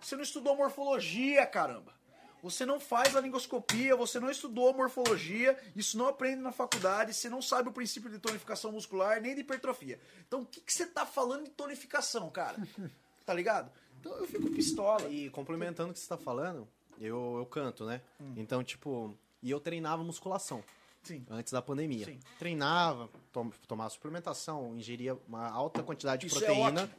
você 0.00 0.16
não 0.16 0.22
estudou 0.22 0.56
morfologia, 0.56 1.46
caramba. 1.46 1.98
Você 2.42 2.64
não 2.64 2.80
faz 2.80 3.14
a 3.14 3.20
lingoscopia, 3.20 3.94
você 3.94 4.18
não 4.18 4.30
estudou 4.30 4.72
morfologia, 4.72 5.58
isso 5.76 5.98
não 5.98 6.08
aprende 6.08 6.40
na 6.40 6.50
faculdade, 6.52 7.12
você 7.12 7.28
não 7.28 7.42
sabe 7.42 7.68
o 7.68 7.72
princípio 7.72 8.08
de 8.08 8.18
tonificação 8.18 8.72
muscular 8.72 9.20
nem 9.20 9.34
de 9.34 9.42
hipertrofia. 9.42 10.00
Então 10.26 10.40
o 10.40 10.46
que, 10.46 10.62
que 10.62 10.72
você 10.72 10.86
tá 10.86 11.04
falando 11.04 11.44
de 11.44 11.50
tonificação, 11.50 12.30
cara? 12.30 12.56
Tá 13.26 13.34
ligado? 13.34 13.70
Então 14.00 14.16
eu 14.16 14.26
fico 14.26 14.50
pistola. 14.50 15.08
E 15.08 15.30
complementando 15.30 15.90
o 15.90 15.92
que 15.92 16.00
você 16.00 16.08
tá 16.08 16.16
falando, 16.16 16.66
eu, 16.98 17.36
eu 17.38 17.46
canto, 17.46 17.84
né? 17.84 18.00
Hum. 18.20 18.34
Então, 18.36 18.64
tipo, 18.64 19.14
e 19.42 19.50
eu 19.50 19.60
treinava 19.60 20.02
musculação 20.02 20.62
Sim. 21.02 21.24
antes 21.30 21.52
da 21.52 21.62
pandemia. 21.62 22.06
Sim. 22.06 22.18
Treinava, 22.38 23.08
tom, 23.32 23.50
tomava 23.66 23.90
suplementação, 23.90 24.74
ingeria 24.76 25.16
uma 25.28 25.48
alta 25.48 25.82
quantidade 25.82 26.22
de 26.22 26.26
Isso 26.28 26.42
é 26.42 26.46
proteína 26.46 26.82
ótimo. 26.82 26.98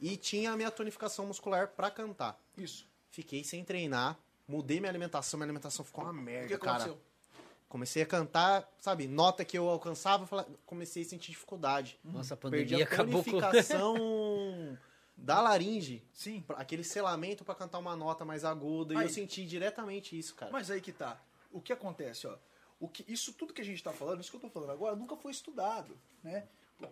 e 0.00 0.16
tinha 0.16 0.52
a 0.52 0.56
minha 0.56 0.70
tonificação 0.70 1.26
muscular 1.26 1.68
pra 1.68 1.90
cantar. 1.90 2.38
Isso. 2.56 2.86
Fiquei 3.10 3.44
sem 3.44 3.64
treinar, 3.64 4.18
mudei 4.46 4.80
minha 4.80 4.90
alimentação, 4.90 5.38
minha 5.38 5.46
alimentação 5.46 5.84
ficou 5.84 6.04
uma 6.04 6.12
O 6.12 6.16
que 6.16 6.22
merda, 6.22 6.58
cara. 6.58 6.76
aconteceu? 6.84 7.00
Comecei 7.68 8.02
a 8.02 8.06
cantar, 8.06 8.70
sabe, 8.78 9.06
nota 9.08 9.44
que 9.46 9.56
eu 9.56 9.66
alcançava, 9.68 10.28
comecei 10.66 11.02
a 11.02 11.06
sentir 11.06 11.30
dificuldade. 11.30 11.98
Nossa, 12.04 12.34
a 12.34 12.36
Perdi 12.36 12.74
pandemia 12.74 12.84
a 12.84 12.86
acabou 12.86 13.24
com... 13.24 13.38
da 15.16 15.40
laringe, 15.40 16.02
Sim. 16.12 16.44
aquele 16.50 16.82
selamento 16.82 17.44
pra 17.44 17.54
cantar 17.54 17.78
uma 17.78 17.94
nota 17.94 18.24
mais 18.24 18.44
aguda, 18.44 18.94
e 18.94 18.96
Aí. 18.96 19.04
eu 19.04 19.08
senti 19.08 19.46
diretamente 19.46 20.18
isso, 20.18 20.34
cara. 20.34 20.50
Mas 20.50 20.70
aí 20.70 20.80
que 20.80 20.92
tá. 20.92 21.22
O 21.50 21.60
que 21.60 21.72
acontece, 21.72 22.26
ó? 22.26 22.36
O 22.80 22.88
que, 22.88 23.04
isso 23.06 23.32
tudo 23.32 23.52
que 23.52 23.60
a 23.60 23.64
gente 23.64 23.82
tá 23.82 23.92
falando, 23.92 24.20
isso 24.20 24.30
que 24.30 24.36
eu 24.36 24.40
tô 24.40 24.48
falando 24.48 24.72
agora, 24.72 24.96
nunca 24.96 25.16
foi 25.16 25.30
estudado, 25.30 25.96
né? 26.22 26.48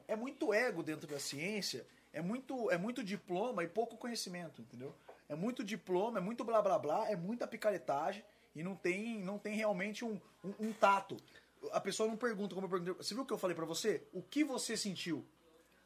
É 0.06 0.14
muito 0.14 0.54
ego 0.54 0.82
dentro 0.82 1.08
da 1.08 1.18
ciência, 1.18 1.84
é 2.12 2.22
muito, 2.22 2.70
é 2.70 2.78
muito 2.78 3.02
diploma 3.02 3.64
e 3.64 3.68
pouco 3.68 3.96
conhecimento, 3.96 4.62
entendeu? 4.62 4.94
É 5.28 5.34
muito 5.34 5.64
diploma, 5.64 6.18
é 6.18 6.20
muito 6.20 6.44
blá 6.44 6.62
blá 6.62 6.78
blá, 6.78 7.10
é 7.10 7.16
muita 7.16 7.46
picaretagem 7.46 8.24
e 8.54 8.62
não 8.62 8.76
tem, 8.76 9.18
não 9.18 9.38
tem 9.38 9.56
realmente 9.56 10.04
um, 10.04 10.20
um, 10.44 10.68
um 10.68 10.72
tato. 10.72 11.16
A 11.72 11.80
pessoa 11.80 12.08
não 12.08 12.16
pergunta 12.16 12.54
como 12.54 12.66
eu 12.66 12.70
perguntei. 12.70 12.94
Você 12.94 13.14
viu 13.14 13.22
o 13.22 13.26
que 13.26 13.32
eu 13.32 13.38
falei 13.38 13.54
pra 13.54 13.66
você? 13.66 14.02
O 14.12 14.22
que 14.22 14.44
você 14.44 14.76
sentiu? 14.76 15.24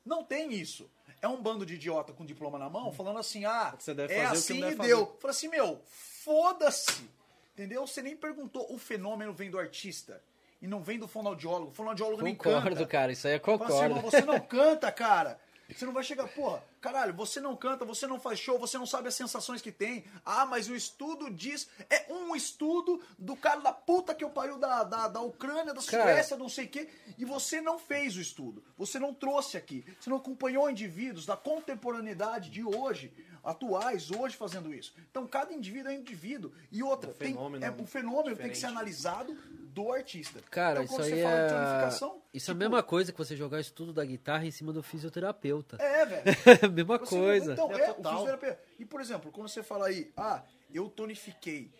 Não 0.05 0.23
tem 0.23 0.53
isso. 0.53 0.91
É 1.25 1.29
um 1.29 1.41
bando 1.41 1.65
de 1.65 1.75
idiota 1.75 2.13
com 2.13 2.23
diploma 2.23 2.59
na 2.59 2.69
mão 2.69 2.93
falando 2.93 3.19
assim: 3.19 3.47
ah, 3.47 3.75
Você 3.79 3.95
deve 3.95 4.13
é 4.13 4.27
fazer 4.27 4.29
o 4.29 4.31
que 4.33 4.53
assim 4.53 4.61
não 4.61 4.69
e 4.69 4.75
deve 4.75 4.87
deu. 4.89 5.07
fazer. 5.07 5.19
Fala 5.21 5.31
assim, 5.31 5.49
meu, 5.49 5.81
foda-se. 5.89 7.09
Entendeu? 7.55 7.87
Você 7.87 8.03
nem 8.03 8.15
perguntou. 8.17 8.67
O 8.73 8.77
fenômeno 8.79 9.33
vem 9.33 9.51
do 9.51 9.59
artista. 9.59 10.21
E 10.61 10.67
não 10.67 10.83
vem 10.83 10.99
do 10.99 11.07
fonoaudiólogo. 11.09 11.71
O 11.71 11.75
fonoaudiólogo 11.75 12.23
nem 12.23 12.35
Concordo, 12.35 12.71
canta. 12.77 12.87
cara, 12.87 13.13
isso 13.13 13.27
aí 13.27 13.35
eu 13.35 13.41
Fala 13.41 13.55
assim, 13.57 13.67
concordo. 13.69 13.85
irmão, 13.97 14.03
você 14.11 14.21
não 14.23 14.41
canta, 14.47 14.91
cara. 14.93 15.39
Você 15.71 15.87
não 15.87 15.93
vai 15.95 16.03
chegar, 16.03 16.27
porra, 16.29 16.63
caralho, 16.85 17.15
você 17.15 17.41
não 17.41 17.57
canta, 17.57 17.83
você 17.83 18.07
não 18.07 18.21
faz 18.21 18.39
show, 18.39 18.59
você 18.59 18.77
não 18.77 18.85
sabe 18.85 19.09
as 19.09 19.15
sensações 19.15 19.63
que 19.63 19.73
tem. 19.73 20.05
Ah, 20.23 20.45
mas 20.45 20.69
o 20.69 20.77
estudo 20.77 21.31
diz. 21.31 21.67
É 21.89 22.13
um 22.13 22.37
estudo 22.37 23.01
do 23.19 23.35
cara 23.35 23.61
da 23.61 23.73
puta 23.73 24.15
que 24.15 24.23
eu 24.23 24.29
pariu 24.29 24.59
da, 24.59 24.85
da, 24.85 25.09
da 25.09 25.21
Ucrânia, 25.23 25.73
da 25.73 25.83
Cara. 25.83 26.13
Suécia, 26.13 26.37
não 26.37 26.49
sei 26.51 26.67
o 26.67 26.69
quê. 26.69 26.91
E 27.17 27.25
você 27.25 27.63
não 27.63 27.79
fez 27.79 28.15
o 28.19 28.21
estudo. 28.21 28.63
Você 28.77 28.99
não 28.99 29.15
trouxe 29.15 29.57
aqui. 29.57 29.83
Você 29.99 30.11
não 30.11 30.19
acompanhou 30.19 30.69
indivíduos 30.69 31.25
da 31.25 31.39
contemporaneidade 31.39 32.51
de 32.51 32.63
hoje, 32.63 33.11
atuais, 33.43 34.11
hoje 34.11 34.37
fazendo 34.37 34.75
isso. 34.75 34.93
Então, 35.11 35.27
cada 35.27 35.55
indivíduo 35.55 35.91
é 35.91 35.95
um 35.95 36.01
indivíduo. 36.01 36.53
E 36.71 36.83
outra, 36.83 37.13
Um 37.13 37.15
tem, 37.15 37.33
fenômeno 37.33 37.65
é, 37.65 37.71
o 37.71 37.87
fenômeno 37.87 38.37
tem 38.37 38.51
que 38.51 38.59
ser 38.59 38.67
diferente. 38.67 38.67
analisado 38.67 39.39
do 39.75 39.93
artista. 39.93 40.41
Cara, 40.51 40.85
então, 40.85 40.97
quando 40.97 41.01
isso 41.07 41.11
você 41.11 41.15
aí 41.17 41.23
fala 41.23 41.37
de 41.37 41.43
é. 41.43 41.49
tonificação, 41.49 42.23
Isso 42.33 42.51
é 42.51 42.53
a 42.53 42.55
tipo, 42.55 42.59
mesma 42.61 42.83
coisa 42.83 43.13
que 43.13 43.19
você 43.19 43.37
jogar 43.37 43.57
o 43.57 43.61
estudo 43.61 43.93
da 43.93 44.05
guitarra 44.05 44.47
em 44.47 44.51
cima 44.53 44.73
do 44.73 44.83
fisioterapeuta. 44.83 45.77
É, 45.83 46.07
velho. 46.07 46.25
mesma 46.73 46.99
Você- 46.99 47.07
coisa. 47.17 47.53
Então, 47.55 47.73
É 47.73 47.81
é, 47.81 47.91
o 47.91 47.95
total. 47.95 48.13
fisioterapeuta. 48.13 48.61
E, 48.79 48.85
por 48.85 49.01
exemplo, 49.01 49.33
quando 49.33 49.49
você 49.49 49.63
fala 49.63 49.89
aí, 49.89 50.13
ah, 50.17 50.43
eu 50.73 50.89
tonifiquei. 50.89 51.71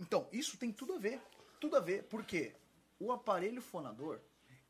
Então, 0.00 0.26
isso 0.32 0.56
tem 0.58 0.72
tudo 0.72 0.94
a 0.94 0.98
ver. 0.98 1.20
Tudo 1.60 1.76
a 1.76 1.80
ver. 1.80 2.02
Por 2.04 2.24
quê? 2.24 2.52
O 2.98 3.12
aparelho 3.12 3.62
fonador, 3.62 4.18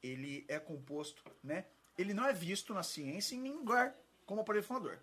ele 0.03 0.45
é 0.47 0.59
composto, 0.59 1.23
né? 1.43 1.65
Ele 1.97 2.13
não 2.13 2.27
é 2.27 2.33
visto 2.33 2.75
na 2.75 2.83
ciência 2.83 3.35
em 3.35 3.41
nenhum 3.41 3.59
lugar 3.59 3.95
como 4.27 4.43
aparelho 4.43 4.65
fonador. 4.65 4.99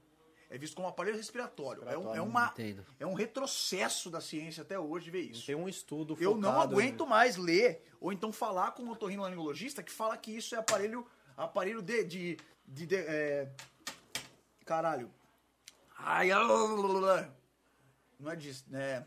É 0.50 0.58
visto 0.58 0.76
como 0.76 0.88
aparelho 0.88 1.18
respiratório. 1.18 1.88
É, 1.88 1.98
um, 1.98 2.16
é, 2.16 2.22
uma, 2.22 2.48
Entendo. 2.48 2.86
é 3.00 3.06
um 3.06 3.14
retrocesso 3.14 4.10
da 4.10 4.22
ciência 4.22 4.62
até 4.62 4.80
hoje 4.80 5.10
ver 5.10 5.22
isso. 5.22 5.46
Tem 5.46 5.56
um 5.56 5.68
estudo 5.68 6.16
Eu 6.20 6.36
não 6.38 6.54
focado 6.54 6.74
aguento 6.74 7.08
mais 7.08 7.36
ler 7.36 7.84
ou 8.00 8.14
então 8.14 8.32
falar 8.32 8.72
com 8.72 8.84
um 8.84 8.92
otorrinolaringologista 8.92 9.82
que 9.82 9.92
fala 9.92 10.16
que 10.18 10.32
isso 10.32 10.56
é 10.56 10.60
aparelho 10.60 11.06
aparelho 11.36 11.82
de 11.82 12.04
de, 12.04 12.38
de, 12.68 12.86
de- 12.86 12.96
é, 12.96 13.50
caralho. 14.66 15.12
Ai, 15.98 16.30
não 18.20 18.32
é 18.32 18.36
disso, 18.36 18.64
né? 18.68 19.06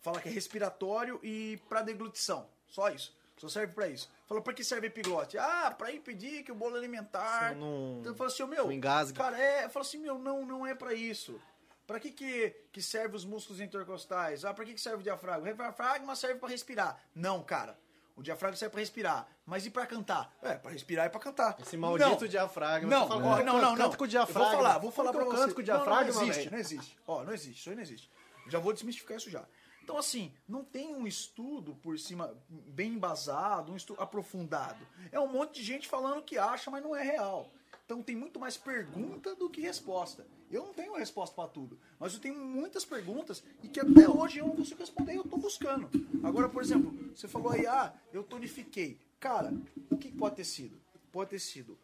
Fala 0.00 0.20
que 0.20 0.28
é 0.28 0.32
respiratório 0.32 1.20
e 1.22 1.60
para 1.68 1.82
deglutição. 1.82 2.48
Só 2.68 2.88
isso. 2.88 3.14
Só 3.36 3.48
serve 3.48 3.72
para 3.74 3.88
isso. 3.88 4.10
Fala 4.30 4.40
para 4.40 4.52
que 4.54 4.62
serve 4.62 4.86
epiglote? 4.86 5.36
Ah, 5.36 5.74
para 5.76 5.90
impedir 5.92 6.44
que 6.44 6.52
o 6.52 6.54
bolo 6.54 6.76
alimentar. 6.76 7.52
Não- 7.56 7.96
Então 7.98 8.12
eu 8.12 8.14
falo 8.16 8.30
assim, 8.30 8.44
meu, 8.46 8.66
não 8.66 8.70
engasgue. 8.72 9.18
cara, 9.18 9.36
é, 9.36 9.64
eu 9.64 9.70
falo 9.70 9.84
assim, 9.84 9.98
meu, 9.98 10.20
não, 10.20 10.46
não 10.46 10.64
é 10.64 10.72
para 10.72 10.94
isso. 10.94 11.40
Pra 11.84 11.98
que, 11.98 12.12
que 12.12 12.54
que 12.70 12.80
serve 12.80 13.16
os 13.16 13.24
músculos 13.24 13.60
intercostais? 13.60 14.44
Ah, 14.44 14.54
pra 14.54 14.64
que, 14.64 14.74
que 14.74 14.80
serve 14.80 15.00
o 15.00 15.02
diafragma? 15.02 15.50
O 15.50 15.54
diafragma 15.56 16.14
serve 16.14 16.38
pra 16.38 16.48
respirar. 16.48 16.96
Não, 17.12 17.42
cara. 17.42 17.76
O 18.14 18.22
diafragma 18.22 18.56
serve 18.56 18.70
pra 18.70 18.78
respirar. 18.78 19.26
Mas 19.44 19.66
e 19.66 19.70
pra 19.70 19.84
cantar? 19.84 20.32
É, 20.40 20.54
pra 20.54 20.70
respirar 20.70 21.06
e 21.06 21.10
pra 21.10 21.18
cantar. 21.18 21.56
Esse 21.60 21.76
maldito 21.76 22.08
Não. 22.20 22.28
diafragma. 22.28 22.88
Não, 22.88 23.08
fala, 23.08 23.26
ó, 23.26 23.30
"Canta- 23.36 23.42
não, 23.44 23.60
não, 23.60 23.74
não. 23.76 23.92
com 23.92 24.04
o 24.04 24.06
diafragma. 24.06 24.44
Eu 24.44 24.52
vou 24.52 24.62
falar, 24.62 24.78
vou 24.78 24.90
falar 24.92 25.10
pra 25.12 25.22
eu 25.22 25.26
você. 25.26 25.36
canto 25.38 25.54
com 25.56 25.60
o 25.60 25.64
Não, 25.64 25.74
não, 25.74 25.84
diafragma, 25.84 26.12
Não, 26.14 26.22
existe, 26.28 26.50
não 26.52 26.58
existe. 26.58 26.98
Ó, 27.04 27.24
não 27.24 27.32
existe, 27.32 27.58
isso 27.58 27.70
aí 27.70 27.74
não 27.74 27.82
existe. 27.82 28.08
Já 28.46 28.60
vou 28.60 28.72
desmistificar 28.72 29.16
isso 29.16 29.28
já. 29.28 29.44
Então, 29.82 29.96
assim, 29.98 30.32
não 30.48 30.64
tem 30.64 30.94
um 30.94 31.06
estudo 31.06 31.74
por 31.76 31.98
cima 31.98 32.36
bem 32.48 32.92
embasado, 32.94 33.72
um 33.72 33.76
estudo 33.76 34.00
aprofundado. 34.00 34.86
É 35.10 35.18
um 35.18 35.30
monte 35.30 35.54
de 35.54 35.64
gente 35.64 35.88
falando 35.88 36.22
que 36.22 36.38
acha, 36.38 36.70
mas 36.70 36.82
não 36.82 36.94
é 36.94 37.02
real. 37.02 37.50
Então 37.90 38.04
tem 38.04 38.14
muito 38.14 38.38
mais 38.38 38.56
pergunta 38.56 39.34
do 39.34 39.50
que 39.50 39.60
resposta. 39.60 40.24
Eu 40.48 40.64
não 40.66 40.72
tenho 40.72 40.94
resposta 40.94 41.34
pra 41.34 41.48
tudo, 41.48 41.76
mas 41.98 42.14
eu 42.14 42.20
tenho 42.20 42.36
muitas 42.36 42.84
perguntas 42.84 43.42
e 43.64 43.68
que 43.68 43.80
até 43.80 44.08
hoje 44.08 44.38
eu 44.38 44.46
não 44.46 44.54
consigo 44.54 44.78
responder 44.78 45.14
e 45.14 45.16
eu 45.16 45.24
tô 45.24 45.36
buscando. 45.36 45.90
Agora, 46.22 46.48
por 46.48 46.62
exemplo, 46.62 46.92
você 47.12 47.26
falou 47.26 47.50
aí, 47.50 47.66
ah, 47.66 47.92
eu 48.12 48.22
tonifiquei. 48.22 49.00
Cara, 49.18 49.52
o 49.90 49.96
que 49.96 50.12
pode 50.12 50.36
ter 50.36 50.44
sido? 50.44 50.80
Pode 51.10 51.30
ter 51.30 51.40
sido 51.40 51.76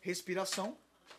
respiração, 0.00 0.74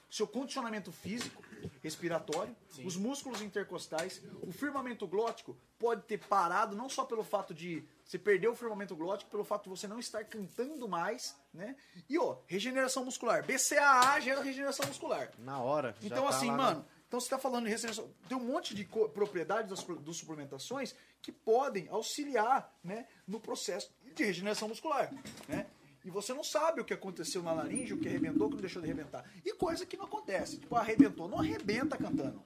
seu 0.10 0.28
condicionamento 0.28 0.92
físico, 0.92 1.44
respiratório, 1.82 2.56
os 2.84 2.96
músculos 2.96 3.42
intercostais, 3.42 4.22
o 4.42 4.52
firmamento 4.52 5.08
glótico 5.08 5.58
pode 5.80 6.04
ter 6.04 6.20
parado 6.20 6.76
não 6.76 6.88
só 6.88 7.04
pelo 7.04 7.24
fato 7.24 7.54
de 7.54 7.84
você 8.06 8.20
perder 8.20 8.48
o 8.48 8.56
firmamento 8.56 8.96
glótico, 8.96 9.32
pelo 9.32 9.44
fato 9.44 9.64
de 9.64 9.70
você 9.70 9.88
não 9.88 10.00
estar 10.00 10.24
cantando 10.26 10.88
mais, 10.88 11.36
né? 11.54 11.76
E 12.10 12.18
ó, 12.20 12.38
regeneração 12.48 13.06
muscular. 13.06 13.44
BCAA 13.44 14.20
gera 14.20 14.42
regeneração 14.42 14.86
muscular. 14.88 15.32
Na 15.40 15.60
hora. 15.60 15.96
já 16.00 16.08
Então, 16.08 16.24
tá 16.24 16.30
assim, 16.30 16.52
mano, 16.52 16.86
então 17.08 17.20
você 17.20 17.30
tá 17.30 17.38
falando 17.38 17.66
de 17.66 17.72
regeneração. 17.72 18.10
Tem 18.28 18.38
um 18.38 18.44
monte 18.44 18.76
de 18.76 18.86
propriedades 18.86 19.70
das, 19.70 19.84
dos 19.84 20.18
suplementações 20.18 20.96
que 21.22 21.32
podem 21.32 21.88
auxiliar, 21.90 22.72
né, 22.84 23.08
no 23.28 23.40
processo 23.40 23.92
de 24.14 24.24
regeneração 24.24 24.68
muscular, 24.68 25.12
né? 25.48 25.66
E 26.06 26.10
você 26.10 26.34
não 26.34 26.44
sabe 26.44 26.82
o 26.82 26.86
que 26.86 26.94
aconteceu 26.94 27.42
na 27.42 27.54
laringe, 27.54 27.94
o 27.94 27.98
que 28.00 28.08
arrebentou, 28.08 28.48
o 28.48 28.50
que 28.50 28.56
não 28.56 28.62
deixou 28.62 28.82
de 28.82 28.90
arrebentar. 28.92 29.24
E 29.46 29.54
coisa 29.54 29.86
que 29.86 29.96
não 29.98 30.06
acontece. 30.06 30.58
Tipo, 30.58 30.76
arrebentou. 30.76 31.28
Não 31.28 31.40
arrebenta 31.40 31.98
cantando. 31.98 32.42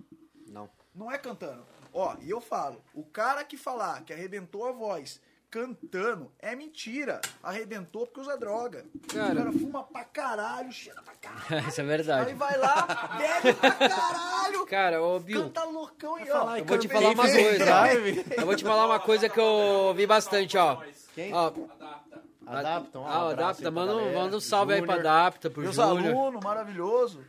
Não. 0.48 0.70
Não 0.94 1.12
é 1.12 1.18
cantando. 1.18 1.66
Ó, 1.94 2.16
e 2.22 2.30
eu 2.30 2.40
falo, 2.42 2.84
o 2.94 3.04
cara 3.04 3.44
que 3.44 3.58
falar 3.58 4.04
que 4.04 4.14
arrebentou 4.14 4.66
a 4.68 4.72
voz 4.72 5.20
cantando 5.50 6.32
é 6.40 6.56
mentira. 6.56 7.22
Arrebentou 7.42 8.06
porque 8.06 8.20
usa 8.20 8.38
droga. 8.38 8.86
Cara. 9.08 9.34
O 9.34 9.38
cara 9.38 9.52
fuma 9.54 9.84
pra 9.84 10.04
caralho, 10.04 10.72
cheira 10.72 11.02
pra 11.02 11.16
caralho. 11.16 11.68
Isso 11.70 11.80
é 11.82 11.84
Aí 11.84 11.88
verdade. 11.90 12.34
vai 12.34 12.58
lá, 12.58 13.16
bebe 13.18 13.54
pra 13.54 13.72
caralho. 13.72 14.66
Cara, 14.68 15.02
ô 15.02 15.20
Bill, 15.20 15.44
Canta 15.44 15.64
loucão 15.64 16.20
e 16.20 16.30
ó. 16.30 16.58
eu 16.58 16.66
vou 16.66 16.78
te 16.78 16.88
falar 16.88 17.10
uma 17.12 17.24
coisa. 17.24 17.58
drive. 17.66 18.26
Eu 18.38 18.46
vou 18.46 18.56
te 18.56 18.64
falar 18.64 18.86
uma 18.86 19.00
coisa 19.00 19.30
que 19.30 19.40
eu 19.40 19.44
ouvi 19.46 20.06
bastante, 20.06 20.58
ó. 20.58 20.82
Quem? 21.16 21.34
Ó, 21.34 21.52
Adaptam. 22.56 23.06
ah, 23.06 23.24
o 23.26 23.28
um 23.28 23.30
Adapta, 23.32 23.72
manda, 23.72 23.94
um- 23.94 23.98
galera. 24.00 24.20
manda 24.20 24.38
um 24.38 24.40
salve 24.40 24.74
aí 24.74 24.82
pra. 24.82 24.96
Adapta, 24.96 25.50
pro 25.50 25.62
Meus 25.62 25.76
Júnior. 25.76 26.14
alunos, 26.16 26.44
maravilhoso. 26.44 27.24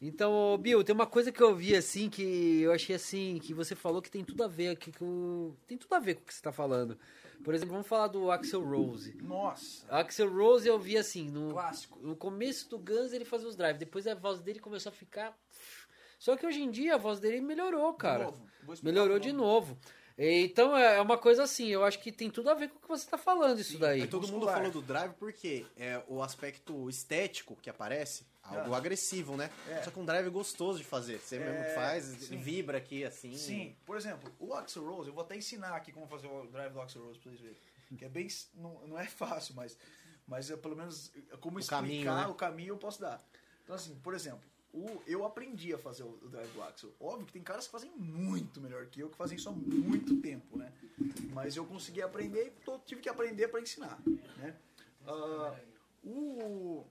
Então, 0.00 0.58
Bill, 0.60 0.82
tem 0.82 0.92
uma 0.94 1.06
coisa 1.06 1.30
que 1.30 1.40
eu 1.40 1.54
vi 1.54 1.76
assim 1.76 2.08
que 2.10 2.60
eu 2.62 2.72
achei 2.72 2.96
assim 2.96 3.38
que 3.40 3.54
você 3.54 3.74
falou 3.76 4.02
que 4.02 4.10
tem 4.10 4.24
tudo 4.24 4.42
a 4.42 4.48
ver 4.48 4.70
aqui 4.70 4.90
com 4.92 5.54
tem 5.66 5.78
tudo 5.78 5.94
a 5.94 6.00
ver 6.00 6.16
com 6.16 6.22
o 6.22 6.24
que 6.24 6.34
você 6.34 6.42
tá 6.42 6.50
falando. 6.50 6.98
Por 7.44 7.54
exemplo, 7.54 7.72
vamos 7.72 7.86
falar 7.86 8.08
do 8.08 8.30
Axel 8.30 8.64
Rose. 8.64 9.16
Nossa. 9.22 9.86
Axel 9.88 10.28
Rose 10.32 10.66
eu 10.66 10.78
vi 10.78 10.96
assim 10.96 11.30
no 11.30 11.50
Clássico. 11.52 11.98
no 12.02 12.16
começo 12.16 12.68
do 12.68 12.78
Guns 12.78 13.12
ele 13.12 13.24
fazia 13.24 13.46
os 13.48 13.54
drives, 13.56 13.78
depois 13.78 14.06
a 14.08 14.14
voz 14.14 14.40
dele 14.40 14.58
começou 14.58 14.90
a 14.90 14.92
ficar 14.92 15.36
só 16.18 16.36
que 16.36 16.46
hoje 16.46 16.62
em 16.62 16.70
dia 16.70 16.94
a 16.94 16.98
voz 16.98 17.18
dele 17.20 17.40
melhorou, 17.40 17.92
cara. 17.94 18.24
novo. 18.24 18.46
Vou 18.64 18.74
explicar 18.74 18.92
Melhorou 18.94 19.18
de 19.18 19.28
de 19.30 19.32
novo. 19.32 19.76
Então 20.18 20.76
é 20.76 21.00
uma 21.00 21.16
coisa 21.18 21.42
assim, 21.42 21.68
eu 21.68 21.84
acho 21.84 21.98
que 21.98 22.12
tem 22.12 22.30
tudo 22.30 22.50
a 22.50 22.54
ver 22.54 22.68
com 22.68 22.76
o 22.78 22.80
que 22.80 22.88
você 22.88 23.08
tá 23.08 23.16
falando 23.18 23.58
isso 23.60 23.78
daí. 23.78 24.02
Aí 24.02 24.06
todo 24.08 24.22
mundo 24.26 24.34
Muscular. 24.44 24.56
falou 24.56 24.70
do 24.70 24.82
drive 24.82 25.12
porque 25.14 25.64
é 25.76 26.02
o 26.08 26.22
aspecto 26.22 26.88
estético 26.88 27.56
que 27.56 27.70
aparece, 27.70 28.24
algo 28.42 28.74
Ah. 28.74 28.76
agressivo, 28.76 29.36
né? 29.36 29.50
É. 29.68 29.82
Só 29.82 29.90
que 29.90 29.98
um 29.98 30.04
drive 30.04 30.28
gostoso 30.30 30.78
de 30.78 30.84
fazer. 30.84 31.18
Você 31.18 31.38
mesmo 31.38 31.54
É, 31.62 31.74
faz, 31.74 32.04
sim. 32.04 32.36
vibra 32.36 32.78
aqui 32.78 33.04
assim. 33.04 33.36
Sim, 33.36 33.74
por 33.86 33.96
exemplo, 33.96 34.30
o 34.38 34.52
Axel 34.54 34.84
Rose, 34.84 35.08
eu 35.08 35.14
vou 35.14 35.24
até 35.24 35.36
ensinar 35.36 35.74
aqui 35.74 35.92
como 35.92 36.06
fazer 36.06 36.26
o 36.26 36.46
drive 36.46 36.72
do 36.72 36.80
Axel 36.80 37.02
Rose 37.04 37.18
pra 37.18 37.30
vocês 37.30 37.40
verem. 37.40 37.58
Que 37.96 38.04
é 38.04 38.08
bem. 38.08 38.26
Não, 38.54 38.86
não 38.86 38.98
é 38.98 39.04
fácil, 39.06 39.54
mas, 39.54 39.76
mas 40.26 40.50
é 40.50 40.56
pelo 40.56 40.76
menos 40.76 41.10
é 41.30 41.36
como 41.36 41.58
explicar 41.58 41.82
caminho, 41.82 42.14
né? 42.14 42.26
o 42.26 42.34
caminho 42.34 42.68
eu 42.72 42.78
posso 42.78 43.00
dar. 43.00 43.22
Então, 43.64 43.76
assim, 43.76 43.94
por 43.96 44.14
exemplo, 44.14 44.40
o, 44.72 45.02
eu 45.06 45.24
aprendi 45.24 45.72
a 45.74 45.78
fazer 45.78 46.02
o, 46.02 46.10
o 46.22 46.28
drive 46.28 46.50
do 46.52 46.62
Axel. 46.62 46.92
Óbvio 46.98 47.26
que 47.26 47.32
tem 47.32 47.42
caras 47.42 47.66
que 47.66 47.72
fazem 47.72 47.90
muito 47.96 48.60
melhor 48.60 48.86
que 48.86 49.00
eu, 49.00 49.10
que 49.10 49.16
fazem 49.16 49.36
isso 49.36 49.48
há 49.48 49.52
muito 49.52 50.20
tempo, 50.20 50.56
né? 50.56 50.72
Mas 51.32 51.56
eu 51.56 51.64
consegui 51.66 52.00
aprender 52.02 52.46
e 52.46 52.50
tô- 52.64 52.78
tive 52.80 53.00
que 53.00 53.08
aprender 53.08 53.48
para 53.48 53.60
ensinar, 53.60 54.00
né? 54.38 54.56
Ah, 55.06 55.58
o, 56.02 56.84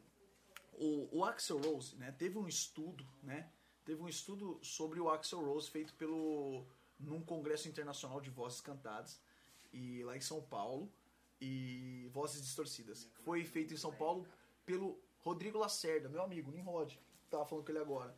o, 0.73 1.09
o 1.19 1.25
Axel 1.25 1.57
Rose, 1.59 1.95
né, 1.95 2.11
teve 2.11 2.37
um 2.37 2.47
estudo, 2.47 3.05
né, 3.23 3.49
teve 3.85 4.01
um 4.01 4.07
estudo 4.09 4.59
sobre 4.61 4.99
o 4.99 5.09
Axel 5.09 5.39
Rose 5.43 5.69
feito 5.69 5.93
pelo 5.95 6.65
num 6.99 7.21
congresso 7.21 7.67
internacional 7.67 8.21
de 8.21 8.29
vozes 8.29 8.61
cantadas 8.61 9.19
e 9.73 10.03
lá 10.03 10.15
em 10.15 10.21
São 10.21 10.41
Paulo 10.41 10.91
e 11.39 12.07
vozes 12.13 12.41
distorcidas. 12.43 13.09
Foi 13.23 13.43
feito 13.43 13.73
em 13.73 13.77
São 13.77 13.91
Paulo 13.91 14.27
pelo 14.65 14.99
Rodrigo 15.19 15.57
Lacerda, 15.57 16.07
meu 16.09 16.21
amigo, 16.21 16.51
Nimrod, 16.51 16.99
tava 17.31 17.45
falando 17.45 17.65
com 17.65 17.71
ele 17.71 17.79
agora, 17.79 18.15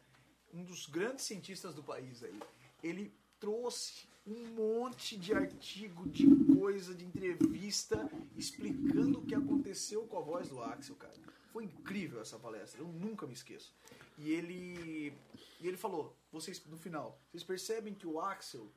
um 0.54 0.64
dos 0.64 0.88
grandes 0.88 1.24
cientistas 1.24 1.74
do 1.74 1.84
país 1.84 2.24
aí. 2.24 2.38
Ele 2.82 3.14
trouxe 3.40 4.08
um 4.26 4.48
monte 4.56 5.18
de 5.18 5.34
artigo, 5.34 6.10
de 6.10 6.28
coisa, 6.56 6.96
de 6.96 7.06
entrevista, 7.06 8.10
explicando 8.36 9.20
o 9.20 9.26
que 9.26 9.36
aconteceu 9.36 10.08
com 10.08 10.18
a 10.18 10.22
voz 10.22 10.50
do 10.50 10.62
Axel, 10.62 10.96
cara. 10.96 11.14
Foi 11.52 11.66
incrível 11.66 12.20
essa 12.22 12.40
palestra, 12.40 12.82
eu 12.82 12.88
nunca 12.88 13.28
me 13.28 13.34
esqueço. 13.34 13.74
E 14.18 14.32
ele, 14.32 15.14
e 15.60 15.68
ele 15.68 15.78
falou, 15.78 16.16
vocês 16.32 16.64
no 16.66 16.78
final, 16.78 17.22
vocês 17.30 17.44
percebem 17.44 17.94
que 17.94 18.08
o 18.08 18.20
Axel 18.20 18.72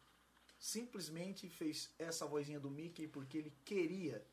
simplesmente 0.58 1.48
fez 1.48 1.94
essa 1.98 2.26
vozinha 2.26 2.60
do 2.60 2.70
Mickey 2.70 3.06
porque 3.06 3.38
ele 3.38 3.52
queria. 3.64 4.24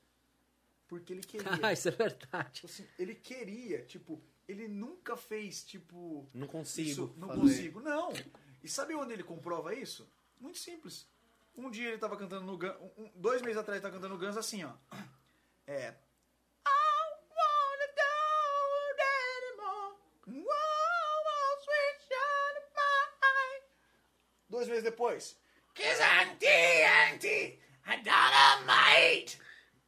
Porque 0.87 1.13
ele 1.13 1.21
queria. 1.21 1.47
Ah, 1.63 1.73
isso 1.73 1.87
é 1.87 1.91
verdade. 1.91 2.53
Tipo 2.53 2.67
assim, 2.67 2.87
ele 2.97 3.15
queria, 3.15 3.85
tipo, 3.85 4.21
ele 4.47 4.67
nunca 4.67 5.15
fez, 5.15 5.63
tipo, 5.63 6.29
Não 6.33 6.47
consigo. 6.47 6.89
isso, 6.89 7.13
não 7.17 7.27
fazer. 7.29 7.41
consigo. 7.41 7.79
Não. 7.81 8.11
E 8.63 8.67
sabe 8.69 8.95
onde 8.95 9.13
ele 9.13 9.23
comprova 9.23 9.73
isso? 9.75 10.09
Muito 10.39 10.57
simples. 10.59 11.07
Um 11.55 11.69
dia 11.69 11.89
ele 11.89 11.97
tava 11.99 12.17
cantando 12.17 12.45
no 12.45 12.57
Guns. 12.57 12.75
um- 12.97 13.11
dois 13.15 13.41
meses 13.41 13.57
atrás 13.57 13.77
ele 13.77 13.81
tava 13.83 13.95
cantando 13.95 14.13
no 14.15 14.19
Guns 14.19 14.37
assim, 14.37 14.63
ó. 14.63 14.73
É. 15.67 15.93
Dois 24.49 24.67
meses 24.67 24.83
depois. 24.83 25.35
Kiss 25.73 25.99
anti, 26.01 26.45
anti, 27.13 27.59
dynamite. 28.03 29.39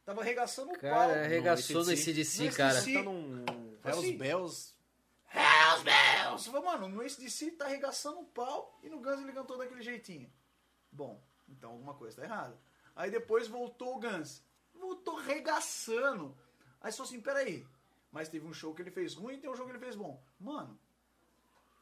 Tava 0.04 0.20
arregaçando 0.22 0.72
o 0.72 0.78
Cara, 0.78 1.14
pau. 1.14 1.24
arregaçou 1.24 1.84
no 1.84 1.90
ACDC. 1.92 2.50
Cara. 2.50 2.80
Tá 2.82 3.02
num 3.02 3.44
Hells 3.86 4.06
Assim. 4.06 4.16
Bells. 4.18 4.74
Hells 5.32 5.84
Bells! 5.84 6.44
Você 6.44 6.50
fala, 6.50 6.64
mano, 6.78 6.88
no 6.88 7.00
ACDC 7.02 7.52
tá 7.52 7.66
arregaçando 7.66 8.20
o 8.20 8.24
pau 8.26 8.78
e 8.82 8.88
no 8.88 9.00
Guns 9.00 9.20
ele 9.20 9.32
cantou 9.32 9.56
daquele 9.58 9.82
jeitinho. 9.82 10.32
Bom, 10.90 11.22
então 11.48 11.72
alguma 11.72 11.94
coisa 11.94 12.16
tá 12.16 12.24
errada. 12.24 12.58
Aí 12.94 13.10
depois 13.10 13.48
voltou 13.48 13.96
o 13.96 14.00
Guns. 14.00 14.42
Voltou 14.74 15.18
arregaçando. 15.18 16.36
Aí 16.80 16.90
você 16.90 16.96
falou 16.98 17.10
assim, 17.10 17.20
peraí. 17.20 17.66
Mas 18.12 18.28
teve 18.28 18.46
um 18.46 18.52
show 18.54 18.74
que 18.74 18.82
ele 18.82 18.90
fez 18.90 19.14
ruim 19.14 19.34
e 19.34 19.38
tem 19.38 19.50
um 19.50 19.54
show 19.56 19.66
que 19.66 19.72
ele 19.72 19.78
fez 19.78 19.94
bom. 19.96 20.22
Mano, 20.40 20.78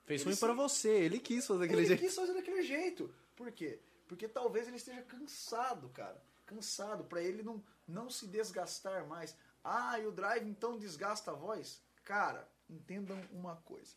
Fez 0.05 0.21
Ele 0.21 0.31
ruim 0.31 0.35
se- 0.35 0.41
pra 0.41 0.53
você, 0.53 0.89
ele 0.91 1.19
quis 1.19 1.47
fazer 1.47 1.61
daquele 1.61 1.81
ele 1.81 1.87
jeito. 1.89 2.01
quis 2.01 2.15
fazer 2.15 2.35
daquele 2.35 2.63
jeito. 2.63 3.15
Por 3.35 3.51
quê? 3.53 3.81
Porque 4.07 4.29
talvez 4.29 4.67
ele 4.69 4.77
esteja 4.77 5.01
cansado, 5.03 5.89
cara. 5.91 6.23
Cansado, 6.45 7.05
pra 7.05 7.23
ele 7.23 7.43
não, 7.43 7.63
não 7.89 8.11
se 8.11 8.27
desgastar 8.27 9.07
mais. 9.07 9.35
Ah, 9.63 9.99
e 9.99 10.07
o 10.07 10.13
drive 10.13 10.47
então 10.47 10.77
desgasta 10.79 11.31
a 11.31 11.35
voz? 11.35 11.81
Cara, 12.05 12.49
entendam 12.69 13.19
uma 13.33 13.57
coisa. 13.57 13.95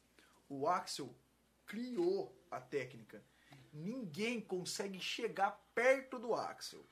O 0.49 0.67
Axel 0.67 1.13
criou 1.65 2.33
a 2.49 2.59
técnica. 2.61 3.23
Ninguém 3.73 4.39
consegue 4.41 4.99
chegar 4.99 5.51
perto 5.75 6.17
do 6.17 6.33
Axel. 6.33 6.85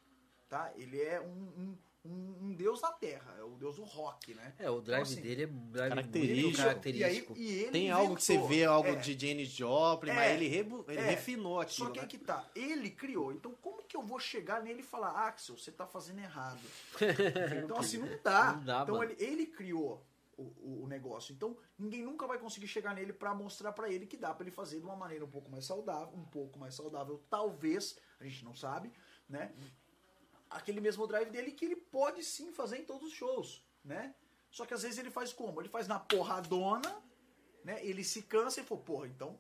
Tá? 0.50 0.72
Ele 0.76 1.02
é 1.02 1.20
um, 1.20 1.26
um, 1.26 1.78
um, 2.06 2.38
um 2.48 2.54
deus 2.54 2.80
da 2.82 2.92
terra, 2.92 3.34
é 3.40 3.44
o 3.44 3.56
deus 3.56 3.78
do 3.78 3.84
rock, 3.84 4.34
né? 4.36 4.54
É, 4.60 4.70
o 4.70 4.80
drive 4.80 5.02
Então, 5.02 5.14
assim, 5.14 5.22
dele 5.22 5.44
é 5.44 5.48
um 5.48 5.72
drive 5.72 5.90
característico. 5.90 6.42
muito 6.44 6.58
característico. 6.58 7.34
E 7.38 7.42
aí, 7.42 7.46
e 7.56 7.60
ele 7.64 7.72
Tem 7.72 7.90
algo 7.92 8.16
que 8.16 8.24
você 8.24 8.34
inventou. 8.34 8.50
vê, 8.50 8.66
algo 8.66 8.90
É. 8.90 8.96
de 8.96 9.28
Janis 9.28 9.50
Joplin, 9.50 10.12
É. 10.12 10.14
mas 10.14 10.32
ele, 10.34 10.48
rebu- 10.48 10.86
ele 10.88 11.00
É. 11.00 11.04
refinou 11.10 11.60
aquilo, 11.60 11.88
Só 11.88 11.92
que 11.92 11.98
né? 12.00 12.04
aí 12.04 12.08
que 12.10 12.18
tá, 12.20 12.48
ele 12.56 12.92
criou. 12.92 13.34
Então 13.34 13.56
como 13.56 13.82
que 13.84 13.98
eu 13.98 14.04
vou 14.04 14.20
chegar 14.20 14.62
nele 14.62 14.82
e 14.82 14.84
falar, 14.84 15.28
Axel, 15.28 15.58
você 15.58 15.72
tá 15.72 15.88
fazendo 15.88 16.20
errado? 16.20 16.60
então 17.66 17.78
assim, 17.80 17.98
não 17.98 18.20
dá. 18.24 18.54
Não 18.54 18.64
dá, 18.66 18.82
então 18.84 19.04
ele, 19.04 19.16
ele 19.18 19.46
criou 19.48 20.06
o, 20.38 20.84
o, 20.84 20.88
negócio. 20.88 21.34
Então 21.34 21.58
ninguém 21.78 22.04
nunca 22.04 22.28
vai 22.28 22.38
conseguir 22.38 22.68
chegar 22.68 22.94
nele 22.94 23.14
pra 23.14 23.34
mostrar 23.34 23.72
pra 23.72 23.90
ele 23.90 24.06
que 24.06 24.18
dá 24.18 24.34
pra 24.34 24.44
ele 24.44 24.52
fazer 24.52 24.80
de 24.80 24.86
uma 24.86 24.96
maneira 24.96 25.26
um 25.26 25.30
pouco 25.30 25.50
mais 25.50 25.66
saudável, 25.66 26.14
um 26.14 26.26
pouco 26.26 26.60
mais 26.60 26.74
saudável, 26.74 27.24
talvez, 27.30 27.98
a 28.20 28.24
gente 28.24 28.44
não 28.44 28.54
sabe, 28.54 28.92
né? 29.28 29.54
Aquele 30.50 30.80
mesmo 30.80 31.08
drive 31.08 31.30
dele 31.30 31.52
que 31.52 31.66
ele 31.66 31.76
pode 31.76 32.24
sim 32.24 32.52
fazer 32.52 32.78
em 32.78 32.86
todos 32.86 33.08
os 33.08 33.14
shows, 33.14 33.66
né? 33.84 34.16
Só 34.52 34.66
que 34.66 34.74
às 34.74 34.84
vezes 34.84 34.98
ele 34.98 35.12
faz 35.12 35.34
como? 35.34 35.62
Ele 35.62 35.70
faz 35.70 35.88
na 35.88 36.00
porradona, 36.00 37.04
né? 37.64 37.84
Ele 37.86 38.04
se 38.04 38.22
cansa 38.24 38.62
e 38.62 38.64
fala, 38.64 38.82
porra, 38.82 39.08
então 39.08 39.40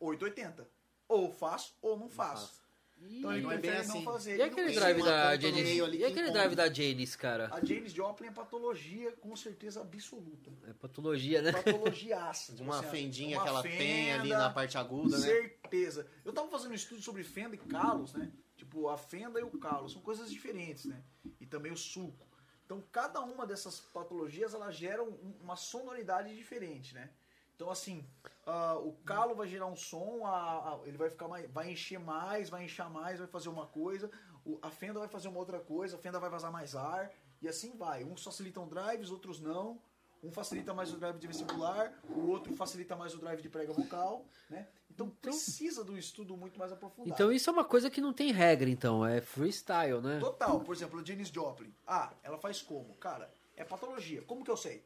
880. 0.00 0.68
Ou 1.08 1.32
faço 1.32 1.76
ou 1.80 1.96
não 1.96 2.08
faço. 2.08 2.48
faço. 2.48 2.65
Então 2.98 3.32
ele 3.32 3.42
não 3.42 3.52
é 3.52 3.58
bem 3.58 3.70
prefere 3.70 3.88
não 3.88 3.94
assim. 3.96 4.04
fazer. 4.04 4.36
E 4.38 4.42
aquele 4.42 4.72
drive 4.72 5.02
da 5.02 5.36
Janis? 5.36 5.68
E 5.68 5.96
que 5.98 6.04
aquele 6.04 6.30
drive 6.30 6.54
da 6.54 6.72
Janis, 6.72 7.14
cara? 7.16 7.48
A 7.52 7.64
James 7.64 7.92
Joplin 7.92 8.28
é 8.28 8.32
patologia 8.32 9.12
com 9.12 9.36
certeza 9.36 9.80
absoluta. 9.80 10.50
É 10.66 10.72
patologia, 10.72 11.42
né? 11.42 11.52
Patologiaça. 11.52 12.52
tipo 12.52 12.64
Uma 12.64 12.80
assim, 12.80 12.88
fendinha 12.90 13.36
uma 13.36 13.42
que 13.42 13.48
ela 13.48 13.62
tem 13.62 14.12
ali 14.12 14.22
fenda, 14.30 14.38
na 14.38 14.50
parte 14.50 14.78
aguda, 14.78 15.18
né? 15.18 15.26
Certeza. 15.26 16.06
Eu 16.24 16.32
tava 16.32 16.48
fazendo 16.48 16.72
um 16.72 16.74
estudo 16.74 17.02
sobre 17.02 17.22
fenda 17.22 17.54
e 17.54 17.58
calos, 17.58 18.12
né? 18.14 18.32
Tipo, 18.56 18.88
a 18.88 18.96
fenda 18.96 19.38
e 19.38 19.42
o 19.42 19.50
calo 19.58 19.88
são 19.88 20.00
coisas 20.00 20.30
diferentes, 20.30 20.86
né? 20.86 21.02
E 21.40 21.46
também 21.46 21.70
o 21.72 21.76
sulco. 21.76 22.26
Então, 22.64 22.82
cada 22.90 23.20
uma 23.20 23.46
dessas 23.46 23.78
patologias, 23.78 24.52
ela 24.54 24.72
gera 24.72 25.02
um- 25.04 25.36
uma 25.40 25.54
sonoridade 25.54 26.34
diferente, 26.34 26.94
né? 26.94 27.10
Então, 27.54 27.70
assim, 27.70 28.04
ah, 28.46 28.78
o 28.78 28.92
calo 29.04 29.34
vai 29.34 29.46
gerar 29.48 29.66
um 29.66 29.76
som, 29.76 30.24
a- 30.24 30.74
a- 30.74 30.80
ele 30.86 30.96
vai 30.96 31.10
ficar 31.10 31.28
mais, 31.28 31.50
vai 31.50 31.70
encher 31.72 31.98
mais, 31.98 32.48
vai 32.48 32.64
inchar 32.64 32.88
mais, 32.90 33.18
vai 33.18 33.28
fazer 33.28 33.48
uma 33.48 33.66
coisa, 33.66 34.10
o- 34.44 34.58
a 34.62 34.70
fenda 34.70 34.98
vai 35.00 35.08
fazer 35.08 35.28
uma 35.28 35.38
outra 35.38 35.58
coisa, 35.60 35.96
a 35.96 35.98
fenda 35.98 36.18
vai 36.20 36.30
vazar 36.30 36.52
mais 36.52 36.74
ar, 36.76 37.10
e 37.42 37.48
assim 37.48 37.76
vai. 37.76 38.04
Uns 38.04 38.22
facilitam 38.22 38.66
drives, 38.68 39.10
outros 39.10 39.40
não. 39.40 39.80
Um 40.22 40.32
facilita 40.32 40.72
mais 40.72 40.92
o 40.92 40.96
drive 40.96 41.18
de 41.18 41.26
vestibular, 41.26 41.92
o 42.08 42.28
outro 42.30 42.54
facilita 42.56 42.96
mais 42.96 43.14
o 43.14 43.18
drive 43.18 43.42
de 43.42 43.48
prega 43.50 43.72
vocal, 43.72 44.24
né? 44.48 44.66
Então, 44.90 45.10
precisa 45.10 45.84
de 45.84 45.90
um 45.90 45.96
estudo 45.98 46.36
muito 46.36 46.58
mais 46.58 46.72
aprofundado. 46.72 47.12
Então 47.12 47.30
isso 47.30 47.50
é 47.50 47.52
uma 47.52 47.64
coisa 47.64 47.90
que 47.90 48.00
não 48.00 48.14
tem 48.14 48.32
regra, 48.32 48.68
então. 48.70 49.04
É 49.04 49.20
freestyle, 49.20 50.00
né? 50.00 50.18
Total, 50.18 50.58
por 50.60 50.74
exemplo, 50.74 50.98
a 50.98 51.04
Janis 51.04 51.28
Joplin. 51.28 51.72
Ah, 51.86 52.12
ela 52.22 52.38
faz 52.38 52.62
como? 52.62 52.94
Cara, 52.94 53.30
é 53.54 53.62
patologia. 53.62 54.22
Como 54.22 54.42
que 54.42 54.50
eu 54.50 54.56
sei? 54.56 54.82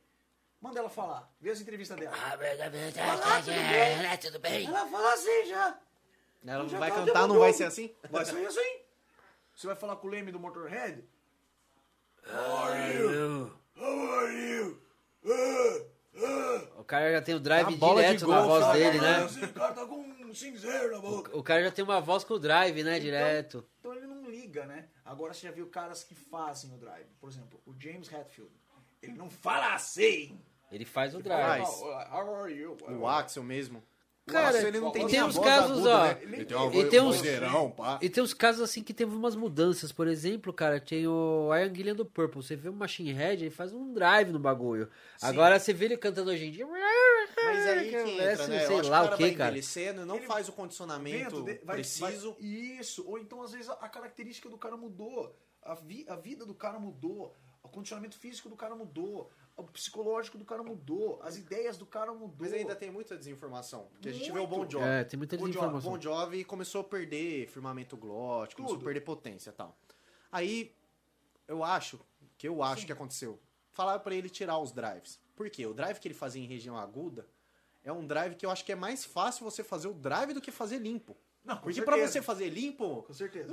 Manda 0.60 0.78
ela 0.78 0.90
falar. 0.90 1.32
Vê 1.40 1.50
as 1.50 1.60
entrevistas 1.60 1.98
dela. 1.98 2.14
tudo 4.18 4.38
bem? 4.38 4.66
Ela 4.66 4.86
fala 4.86 5.14
assim 5.14 5.46
já. 5.46 5.78
Ela 6.46 6.68
Já 6.68 6.72
não 6.72 6.78
vai 6.78 6.90
tá 6.90 6.96
cantar, 6.96 7.28
não 7.28 7.38
vai 7.38 7.52
ser 7.52 7.64
assim? 7.64 7.94
Vai 8.10 8.24
ser 8.24 8.46
assim. 8.46 8.80
Você 9.54 9.66
vai 9.66 9.76
falar 9.76 9.96
com 9.96 10.06
o 10.06 10.10
Leme 10.10 10.32
do 10.32 10.38
Motorhead? 10.40 11.04
O 16.76 16.84
cara 16.84 17.12
já 17.12 17.22
tem 17.22 17.34
o 17.34 17.40
drive 17.40 17.76
direto 17.76 18.26
na 18.26 18.42
voz 18.42 18.64
sabe? 18.64 18.78
dele, 18.78 19.00
né? 19.00 19.24
Esse 19.24 19.46
cara 19.48 19.72
tá 19.72 19.86
com 19.86 20.00
um 20.00 20.34
cinzeiro 20.34 20.92
na 20.92 21.00
boca. 21.00 21.36
O 21.36 21.42
cara 21.42 21.62
já 21.62 21.70
tem 21.70 21.84
uma 21.84 22.00
voz 22.00 22.24
com 22.24 22.34
o 22.34 22.38
drive, 22.38 22.82
né? 22.82 22.98
Direto. 22.98 23.66
Então 23.78 23.94
ele 23.94 24.06
não 24.06 24.28
liga, 24.28 24.66
né? 24.66 24.88
Agora 25.04 25.32
você 25.32 25.46
já 25.46 25.52
viu 25.52 25.66
caras 25.68 26.04
que 26.04 26.14
fazem 26.14 26.72
o 26.74 26.78
drive. 26.78 27.06
Por 27.20 27.30
exemplo, 27.30 27.60
o 27.66 27.74
James 27.78 28.12
Hetfield. 28.12 28.52
Ele 29.02 29.14
não 29.14 29.30
fala 29.30 29.74
assim. 29.74 30.40
Ele 30.70 30.84
faz 30.84 31.14
o 31.14 31.20
Faz. 31.20 31.24
drive. 31.24 31.66
How 32.12 32.34
are 32.42 32.52
you? 32.54 32.76
O 32.88 33.06
Axel 33.06 33.42
mesmo. 33.42 33.82
Cara, 34.26 34.50
Axel, 34.50 34.68
ele 34.68 34.78
não 34.78 34.92
tem 34.92 35.08
tem 35.08 35.24
uns 35.24 35.36
casos, 35.36 35.78
aguda, 35.78 35.96
ó, 35.98 36.04
né? 36.04 36.18
Ele 36.22 36.44
tem 36.44 36.56
uma 36.56 36.72
e 36.76 36.88
tem 36.88 37.00
uns- 37.00 37.16
vozeirão, 37.16 37.70
pá. 37.72 37.98
E 38.00 38.08
tem 38.08 38.22
uns 38.22 38.32
casos 38.32 38.60
assim 38.62 38.80
que 38.80 38.94
teve 38.94 39.12
umas 39.12 39.34
mudanças. 39.34 39.90
Por 39.90 40.06
exemplo, 40.06 40.52
cara, 40.52 40.78
tem 40.78 41.04
o 41.08 41.50
Iron 41.56 41.74
Gillian 41.74 41.96
do 41.96 42.04
Purple. 42.04 42.40
Você 42.40 42.54
vê 42.54 42.68
o 42.68 42.72
Machine 42.72 43.12
Head, 43.12 43.42
ele 43.42 43.50
faz 43.50 43.72
um 43.72 43.92
drive 43.92 44.30
no 44.30 44.38
bagulho. 44.38 44.88
Agora 45.20 45.58
você 45.58 45.72
vê 45.72 45.86
ele 45.86 45.96
cantando 45.96 46.30
hoje 46.30 46.44
em 46.46 46.52
dia. 46.52 46.64
Mas 46.66 47.66
aí 47.66 47.90
que 47.90 47.96
entra, 47.96 48.16
parece, 48.18 48.50
né? 48.50 48.66
Sei 48.66 48.82
lá 48.82 48.82
que 48.82 48.86
o 48.86 48.90
cara 48.90 49.16
que, 49.16 49.22
vai 49.22 49.34
cara. 49.34 49.50
envelhecendo 49.50 50.02
e 50.02 50.04
não 50.04 50.16
Ele- 50.16 50.26
faz 50.26 50.48
o 50.48 50.52
condicionamento 50.52 51.42
de- 51.42 51.60
vai- 51.64 51.76
preciso. 51.76 52.32
vai- 52.34 52.42
isso. 52.42 53.04
Ou 53.08 53.18
então, 53.18 53.42
às 53.42 53.50
vezes, 53.50 53.68
a, 53.68 53.72
a 53.74 53.88
característica 53.88 54.48
do 54.48 54.58
cara 54.58 54.76
mudou. 54.76 55.34
A, 55.62 55.74
vi- 55.74 56.06
a 56.08 56.14
vida 56.14 56.46
do 56.46 56.54
cara 56.54 56.78
mudou. 56.78 57.34
O 57.62 57.68
condicionamento 57.68 58.16
físico 58.16 58.48
do 58.48 58.56
cara 58.56 58.74
mudou. 58.76 59.30
O 59.60 59.64
psicológico 59.64 60.38
do 60.38 60.44
cara 60.44 60.62
mudou. 60.62 61.20
As 61.22 61.36
ideias 61.36 61.76
do 61.76 61.86
cara 61.86 62.12
mudou. 62.12 62.36
Mas 62.38 62.52
ainda 62.52 62.74
tem 62.74 62.90
muita 62.90 63.16
desinformação. 63.16 63.88
Porque 63.92 64.08
a 64.08 64.12
gente 64.12 64.30
vê 64.32 64.38
o 64.38 64.46
Muito. 64.46 64.64
Bon 64.64 64.70
Jovi. 64.70 64.84
É, 64.86 65.04
tem 65.04 65.18
muita 65.18 65.36
desinformação. 65.36 65.90
Bon 65.92 66.00
Jovi 66.00 66.44
começou 66.44 66.80
a 66.80 66.84
perder 66.84 67.46
firmamento 67.48 67.96
glótico, 67.96 68.62
começou 68.62 68.80
a 68.80 68.84
perder 68.84 69.00
potência 69.00 69.50
e 69.50 69.52
tal. 69.52 69.76
Aí, 70.32 70.74
eu 71.46 71.62
acho, 71.64 72.00
que 72.38 72.48
eu 72.48 72.62
acho 72.62 72.86
que 72.86 72.92
aconteceu, 72.92 73.38
falaram 73.72 74.00
pra 74.00 74.14
ele 74.14 74.28
tirar 74.28 74.58
os 74.58 74.72
drives. 74.72 75.20
Por 75.36 75.48
quê? 75.50 75.66
O 75.66 75.74
drive 75.74 75.98
que 75.98 76.08
ele 76.08 76.14
fazia 76.14 76.42
em 76.42 76.46
região 76.46 76.76
aguda 76.76 77.26
é 77.82 77.92
um 77.92 78.06
drive 78.06 78.34
que 78.34 78.44
eu 78.44 78.50
acho 78.50 78.64
que 78.64 78.72
é 78.72 78.76
mais 78.76 79.04
fácil 79.04 79.44
você 79.44 79.64
fazer 79.64 79.88
o 79.88 79.94
drive 79.94 80.32
do 80.32 80.40
que 80.40 80.50
fazer 80.50 80.78
limpo. 80.78 81.16
Não, 81.44 81.56
com 81.56 81.62
Porque 81.62 81.80
pra 81.82 81.94
certeza. 81.94 82.12
você 82.12 82.22
fazer 82.22 82.48
limpo, 82.50 83.02
Com 83.02 83.14
certeza. 83.14 83.50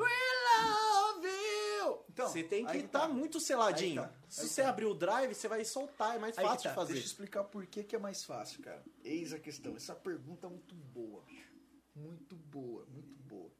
Então, 2.18 2.30
você 2.30 2.42
tem 2.42 2.66
que 2.66 2.78
estar 2.78 3.02
tá. 3.02 3.08
muito 3.08 3.40
seladinho. 3.40 4.02
Tá, 4.02 4.12
Se 4.28 4.50
você 4.50 4.64
tá. 4.64 4.70
abrir 4.70 4.86
o 4.86 4.96
drive, 4.96 5.36
você 5.36 5.48
vai 5.48 5.64
soltar, 5.64 6.16
é 6.16 6.20
mais 6.20 6.36
Aí 6.36 6.44
fácil 6.44 6.64
tá. 6.64 6.70
de 6.70 6.76
fazer. 6.76 6.94
Deixa 6.94 7.06
eu 7.06 7.12
explicar 7.12 7.44
por 7.44 7.64
que, 7.68 7.84
que 7.84 7.96
é 7.96 8.00
mais 8.00 8.24
fácil, 8.24 8.64
cara. 8.64 8.84
Eis 9.04 9.34
a 9.34 9.40
questão. 9.40 9.76
Essa 9.76 9.94
pergunta 9.94 10.48
é 10.48 10.50
muito 10.50 10.74
boa, 10.74 11.22
bicho. 11.22 11.54
Muito 11.96 12.36
boa, 12.36 12.88
muito 12.88 13.16
boa. 13.24 13.52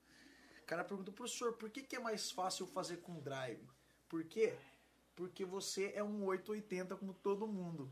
O 0.64 0.66
cara 0.66 0.84
perguntou, 0.84 1.14
professor, 1.14 1.54
por 1.54 1.70
que, 1.70 1.84
que 1.84 1.96
é 1.96 2.00
mais 2.00 2.32
fácil 2.32 2.66
fazer 2.66 2.98
com 2.98 3.20
drive? 3.20 3.62
Por 4.10 4.24
quê? 4.24 4.56
Porque 5.16 5.46
você 5.46 5.92
é 5.96 6.04
um 6.04 6.26
880 6.26 6.96
como 6.96 7.14
todo 7.14 7.48
mundo. 7.48 7.92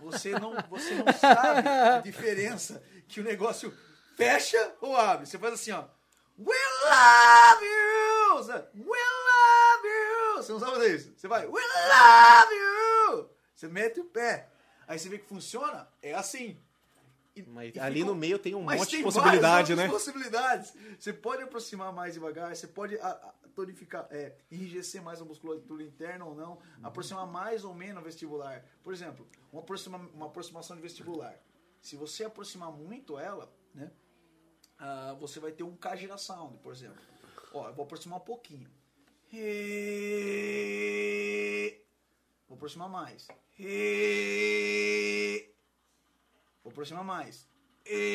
Você 0.00 0.30
não, 0.38 0.54
você 0.68 0.94
não 0.94 1.06
sabe 1.18 1.68
a 1.68 2.00
diferença 2.00 2.80
que 3.08 3.20
o 3.20 3.24
negócio 3.24 3.76
fecha 4.16 4.76
ou 4.80 4.96
abre. 4.96 5.26
Você 5.26 5.38
faz 5.38 5.54
assim, 5.54 5.72
ó. 5.72 5.88
We 6.38 6.56
love 6.84 7.64
you! 7.64 8.64
We 8.74 8.98
love! 8.98 9.63
Você 10.46 10.52
não 10.52 10.60
sabe 10.60 10.72
fazer 10.72 10.94
isso. 10.96 11.12
Você 11.16 11.28
vai, 11.28 11.46
we 11.46 11.60
love 11.62 12.54
you! 12.54 13.30
Você 13.54 13.68
mete 13.68 14.00
o 14.00 14.04
pé. 14.04 14.48
Aí 14.86 14.98
você 14.98 15.08
vê 15.08 15.18
que 15.18 15.26
funciona, 15.26 15.88
é 16.02 16.14
assim. 16.14 16.58
E- 17.34 17.42
Mas 17.42 17.74
e 17.74 17.80
ali 17.80 17.96
fica- 18.00 18.06
no 18.06 18.14
meio 18.14 18.38
tem 18.38 18.54
um 18.54 18.62
Mas 18.62 18.78
monte 18.80 18.90
tem 18.90 18.98
de 18.98 19.04
possibilidade, 19.04 19.74
né? 19.74 19.88
possibilidades. 19.88 20.72
Você 20.98 21.12
pode 21.12 21.42
aproximar 21.42 21.92
mais 21.92 22.14
devagar, 22.14 22.54
você 22.54 22.66
pode 22.68 22.96
tonificar, 23.54 24.06
é, 24.10 24.34
enrijecer 24.50 25.02
mais 25.02 25.20
a 25.20 25.24
musculatura 25.24 25.82
interna 25.82 26.24
ou 26.24 26.34
não, 26.34 26.52
Uhum. 26.52 26.60
aproximar 26.84 27.26
mais 27.26 27.64
ou 27.64 27.74
menos 27.74 28.00
o 28.02 28.04
vestibular. 28.04 28.64
Por 28.82 28.92
exemplo, 28.92 29.26
uma, 29.52 29.62
aproxima, 29.62 29.98
uma 30.12 30.26
aproximação 30.26 30.76
de 30.76 30.82
vestibular. 30.82 31.34
Se 31.80 31.96
você 31.96 32.24
aproximar 32.24 32.70
muito 32.70 33.18
ela, 33.18 33.52
né, 33.74 33.90
ah, 34.78 35.16
você 35.18 35.38
vai 35.40 35.52
ter 35.52 35.62
um 35.64 35.74
Kajira 35.76 36.16
Sound, 36.18 36.58
por 36.58 36.72
exemplo. 36.72 37.02
Ó, 37.52 37.68
eu 37.68 37.74
vou 37.74 37.84
aproximar 37.84 38.18
um 38.18 38.22
pouquinho. 38.24 38.68
Vou 42.48 42.56
aproximar 42.56 42.88
mais. 42.88 43.26
Vou 46.62 46.70
aproximar 46.70 47.04
mais. 47.04 47.48
E... 47.86 48.14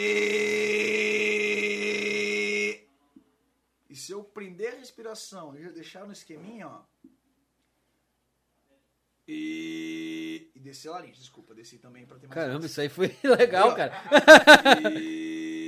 e 3.89 3.95
se 3.95 4.11
eu 4.11 4.23
prender 4.23 4.73
a 4.73 4.77
respiração 4.77 5.55
e 5.55 5.69
deixar 5.71 6.05
no 6.05 6.13
esqueminha, 6.13 6.67
ó. 6.67 6.83
E, 9.27 10.49
e 10.55 10.59
descer 10.59 10.87
a 10.89 10.93
laringe, 10.93 11.19
desculpa, 11.19 11.53
desci 11.53 11.77
também 11.77 12.03
pra 12.03 12.17
ter 12.17 12.25
mais 12.25 12.33
Caramba, 12.33 12.65
isso 12.65 12.81
aí 12.81 12.89
foi 12.89 13.15
legal, 13.23 13.75
cara. 13.75 13.93
E... 14.99 15.58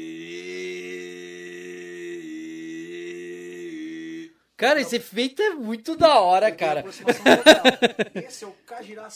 Cara, 4.62 4.80
esse 4.80 4.96
efeito 4.96 5.42
é 5.42 5.56
muito 5.56 5.96
da 5.96 6.20
hora, 6.20 6.50
Eu 6.50 6.56
cara. 6.56 6.84
total. 6.84 8.24
Esse 8.24 8.44
é 8.44 8.48
o 8.48 8.54
Kajira 8.66 9.08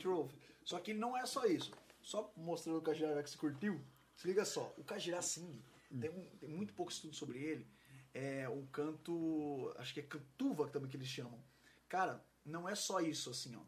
Trophy. 0.00 0.34
Só 0.64 0.78
que 0.78 0.94
não 0.94 1.16
é 1.16 1.26
só 1.26 1.44
isso. 1.44 1.72
Só 2.02 2.32
mostrando 2.36 2.78
o 2.78 2.82
Kajira 2.82 3.20
que 3.22 3.28
você 3.30 3.36
curtiu, 3.36 3.80
se 4.16 4.26
liga 4.28 4.44
só. 4.44 4.72
O 4.78 4.84
Kajira 4.84 5.20
Singh, 5.20 5.60
tem, 6.00 6.08
um- 6.10 6.30
tem 6.38 6.48
muito 6.48 6.72
pouco 6.74 6.92
estudo 6.92 7.14
sobre 7.14 7.38
ele. 7.38 7.66
É 8.14 8.48
um 8.48 8.64
canto, 8.66 9.72
acho 9.78 9.92
que 9.94 10.00
é 10.00 10.02
cantuva 10.04 10.68
também 10.68 10.88
que 10.88 10.96
eles 10.96 11.08
chamam. 11.08 11.42
Cara, 11.88 12.24
não 12.44 12.68
é 12.68 12.74
só 12.74 13.00
isso 13.00 13.30
assim, 13.30 13.56
ó. 13.56 13.60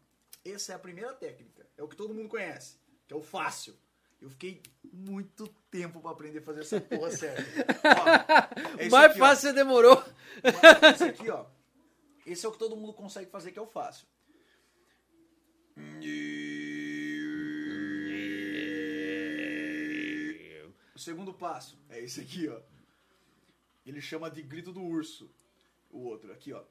Essa 0.49 0.71
é 0.73 0.75
a 0.75 0.79
primeira 0.79 1.13
técnica. 1.13 1.65
É 1.77 1.83
o 1.83 1.87
que 1.87 1.95
todo 1.95 2.13
mundo 2.13 2.29
conhece, 2.29 2.77
que 3.07 3.13
é 3.13 3.17
o 3.17 3.21
fácil. 3.21 3.75
Eu 4.21 4.29
fiquei 4.29 4.61
muito 4.91 5.47
tempo 5.69 5.99
pra 6.01 6.11
aprender 6.11 6.39
a 6.39 6.41
fazer 6.41 6.61
essa 6.61 6.81
porra. 6.81 7.09
Ó, 7.85 8.79
é 8.79 8.81
O 8.81 8.81
isso 8.81 8.91
mais 8.91 9.11
aqui, 9.11 9.21
ó. 9.21 9.25
fácil 9.25 9.41
você 9.49 9.53
demorou. 9.53 10.03
Esse 10.93 11.03
aqui, 11.03 11.29
ó. 11.29 11.45
Esse 12.25 12.45
é 12.45 12.49
o 12.49 12.51
que 12.51 12.57
todo 12.57 12.75
mundo 12.75 12.93
consegue 12.93 13.29
fazer, 13.29 13.51
que 13.51 13.59
é 13.59 13.61
o 13.61 13.67
fácil. 13.67 14.07
O 20.95 20.99
segundo 20.99 21.33
passo 21.33 21.77
é 21.89 21.99
esse 22.03 22.21
aqui, 22.21 22.47
ó. 22.47 22.59
Ele 23.85 24.01
chama 24.01 24.29
de 24.31 24.41
grito 24.41 24.71
do 24.71 24.81
urso. 24.81 25.29
O 25.91 25.99
outro, 25.99 26.31
aqui, 26.31 26.53
ó. 26.53 26.63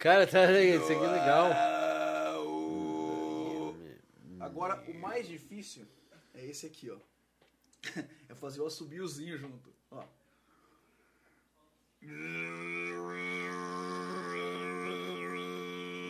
Cara, 0.00 0.26
tá, 0.26 0.50
isso 0.50 0.92
aqui 0.92 1.04
é 1.04 1.08
legal. 1.08 1.50
Agora, 4.40 4.82
o 4.88 4.94
mais 4.94 5.28
difícil 5.28 5.86
é 6.32 6.42
esse 6.46 6.64
aqui, 6.64 6.90
ó. 6.90 6.96
É 8.26 8.34
fazer 8.34 8.62
o 8.62 8.66
assobiozinho 8.66 9.36
junto. 9.36 9.70
Ó. 9.90 10.02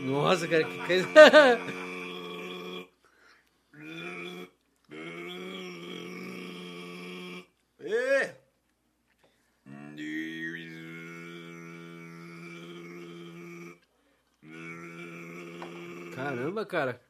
Nossa, 0.05 0.47
cara, 0.47 0.65
que 0.65 0.87
coisa. 0.87 1.09
cara. 16.71 17.01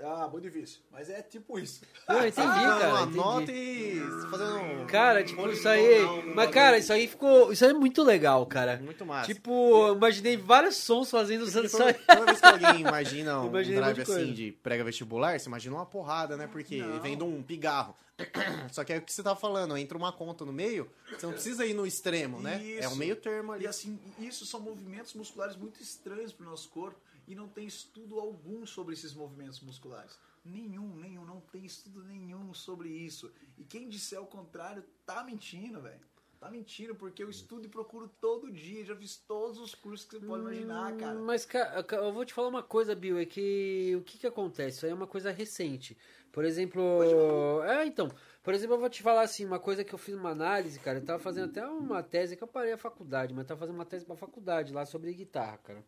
Ah, 0.00 0.28
muito 0.28 0.44
difícil. 0.44 0.80
Mas 0.92 1.10
é 1.10 1.20
tipo 1.20 1.58
isso. 1.58 1.82
Não, 2.08 2.20
eu 2.20 2.28
entendi, 2.28 2.46
cara. 2.46 2.88
uma 2.88 3.00
entendi. 3.02 3.16
nota 3.16 3.52
e 3.52 4.00
fazendo 4.30 4.56
um 4.60 4.86
Cara, 4.86 5.24
tipo, 5.24 5.48
isso 5.48 5.68
aí. 5.68 6.02
um 6.02 6.16
Mas, 6.26 6.34
bagulho. 6.34 6.54
cara, 6.54 6.78
isso 6.78 6.92
aí 6.92 7.06
ficou. 7.08 7.52
Isso 7.52 7.64
aí 7.64 7.72
é 7.72 7.74
muito 7.74 8.02
legal, 8.02 8.46
cara. 8.46 8.78
Muito 8.78 9.04
massa. 9.04 9.26
Tipo, 9.32 9.92
imaginei 9.92 10.36
vários 10.36 10.76
sons 10.76 11.10
fazendo 11.10 11.42
usando 11.42 11.66
isso 11.66 11.82
aí. 11.82 11.94
Toda 11.94 12.24
vez 12.26 12.40
que 12.40 12.46
alguém 12.46 12.80
imagina 12.80 13.40
um 13.42 13.50
drive 13.50 14.00
assim 14.00 14.32
de 14.32 14.52
prega 14.52 14.84
vestibular, 14.84 15.38
você 15.38 15.48
imagina 15.48 15.74
uma 15.74 15.86
porrada, 15.86 16.36
né? 16.36 16.46
Porque 16.46 16.76
Não. 16.76 17.00
vem 17.00 17.16
de 17.16 17.24
um 17.24 17.42
pigarro. 17.42 17.94
Só 18.72 18.84
que 18.84 18.92
é 18.92 18.98
o 18.98 19.02
que 19.02 19.12
você 19.12 19.22
tá 19.22 19.36
falando, 19.36 19.76
entra 19.76 19.96
uma 19.96 20.12
conta 20.12 20.44
no 20.44 20.52
meio, 20.52 20.90
você 21.16 21.24
não 21.24 21.32
precisa 21.32 21.64
ir 21.64 21.72
no 21.74 21.86
extremo, 21.86 22.40
né? 22.40 22.60
É 22.64 22.80
Isso. 22.80 22.94
o 22.94 22.96
meio 22.96 23.14
termo 23.14 23.52
ali. 23.52 23.64
E 23.64 23.68
assim, 23.68 23.96
isso 24.18 24.44
são 24.44 24.58
movimentos 24.58 25.14
musculares 25.14 25.54
muito 25.54 25.80
estranhos 25.80 26.32
pro 26.32 26.44
nosso 26.44 26.68
corpo 26.68 26.98
e 27.28 27.34
não 27.34 27.46
tem 27.46 27.66
estudo 27.66 28.18
algum 28.18 28.66
sobre 28.66 28.94
esses 28.94 29.14
movimentos 29.14 29.60
musculares. 29.60 30.18
Nenhum, 30.42 30.96
nenhum, 30.96 31.26
não 31.26 31.40
tem 31.40 31.66
estudo 31.66 32.02
nenhum 32.02 32.54
sobre 32.54 32.88
isso. 32.88 33.30
E 33.58 33.64
quem 33.64 33.86
disser 33.86 34.20
o 34.20 34.26
contrário 34.26 34.82
tá 35.04 35.22
mentindo, 35.22 35.80
velho. 35.80 36.00
Tá 36.40 36.50
mentindo, 36.50 36.94
porque 36.94 37.22
eu 37.22 37.28
estudo 37.28 37.66
e 37.66 37.68
procuro 37.68 38.08
todo 38.20 38.50
dia. 38.50 38.84
Já 38.84 38.96
fiz 38.96 39.16
todos 39.16 39.58
os 39.58 39.74
cursos 39.74 40.06
que 40.06 40.18
você 40.18 40.24
pode 40.24 40.42
imaginar, 40.42 40.96
cara. 40.96 41.18
Mas, 41.18 41.44
cara, 41.44 41.84
eu 41.96 42.12
vou 42.12 42.24
te 42.24 42.32
falar 42.32 42.48
uma 42.48 42.62
coisa, 42.62 42.94
Bill, 42.94 43.18
é 43.18 43.26
que 43.26 43.94
o 43.96 44.02
que 44.02 44.18
que 44.18 44.26
acontece? 44.26 44.78
Isso 44.78 44.86
aí 44.86 44.92
é 44.92 44.94
uma 44.94 45.06
coisa 45.06 45.30
recente. 45.30 45.98
Por 46.32 46.44
exemplo. 46.44 47.62
É, 47.64 47.84
então. 47.84 48.08
Por 48.42 48.54
exemplo, 48.54 48.76
eu 48.76 48.80
vou 48.80 48.88
te 48.88 49.02
falar 49.02 49.22
assim, 49.22 49.44
uma 49.44 49.58
coisa 49.58 49.84
que 49.84 49.92
eu 49.92 49.98
fiz 49.98 50.14
uma 50.14 50.30
análise, 50.30 50.78
cara. 50.78 50.98
Eu 50.98 51.04
tava 51.04 51.18
fazendo 51.18 51.50
até 51.50 51.66
uma 51.66 52.02
tese 52.02 52.36
que 52.36 52.42
eu 52.42 52.48
parei 52.48 52.72
a 52.72 52.78
faculdade, 52.78 53.34
mas 53.34 53.44
tava 53.44 53.60
fazendo 53.60 53.74
uma 53.74 53.84
tese 53.84 54.06
pra 54.06 54.16
faculdade 54.16 54.72
lá 54.72 54.86
sobre 54.86 55.12
guitarra, 55.12 55.58
cara. 55.58 55.84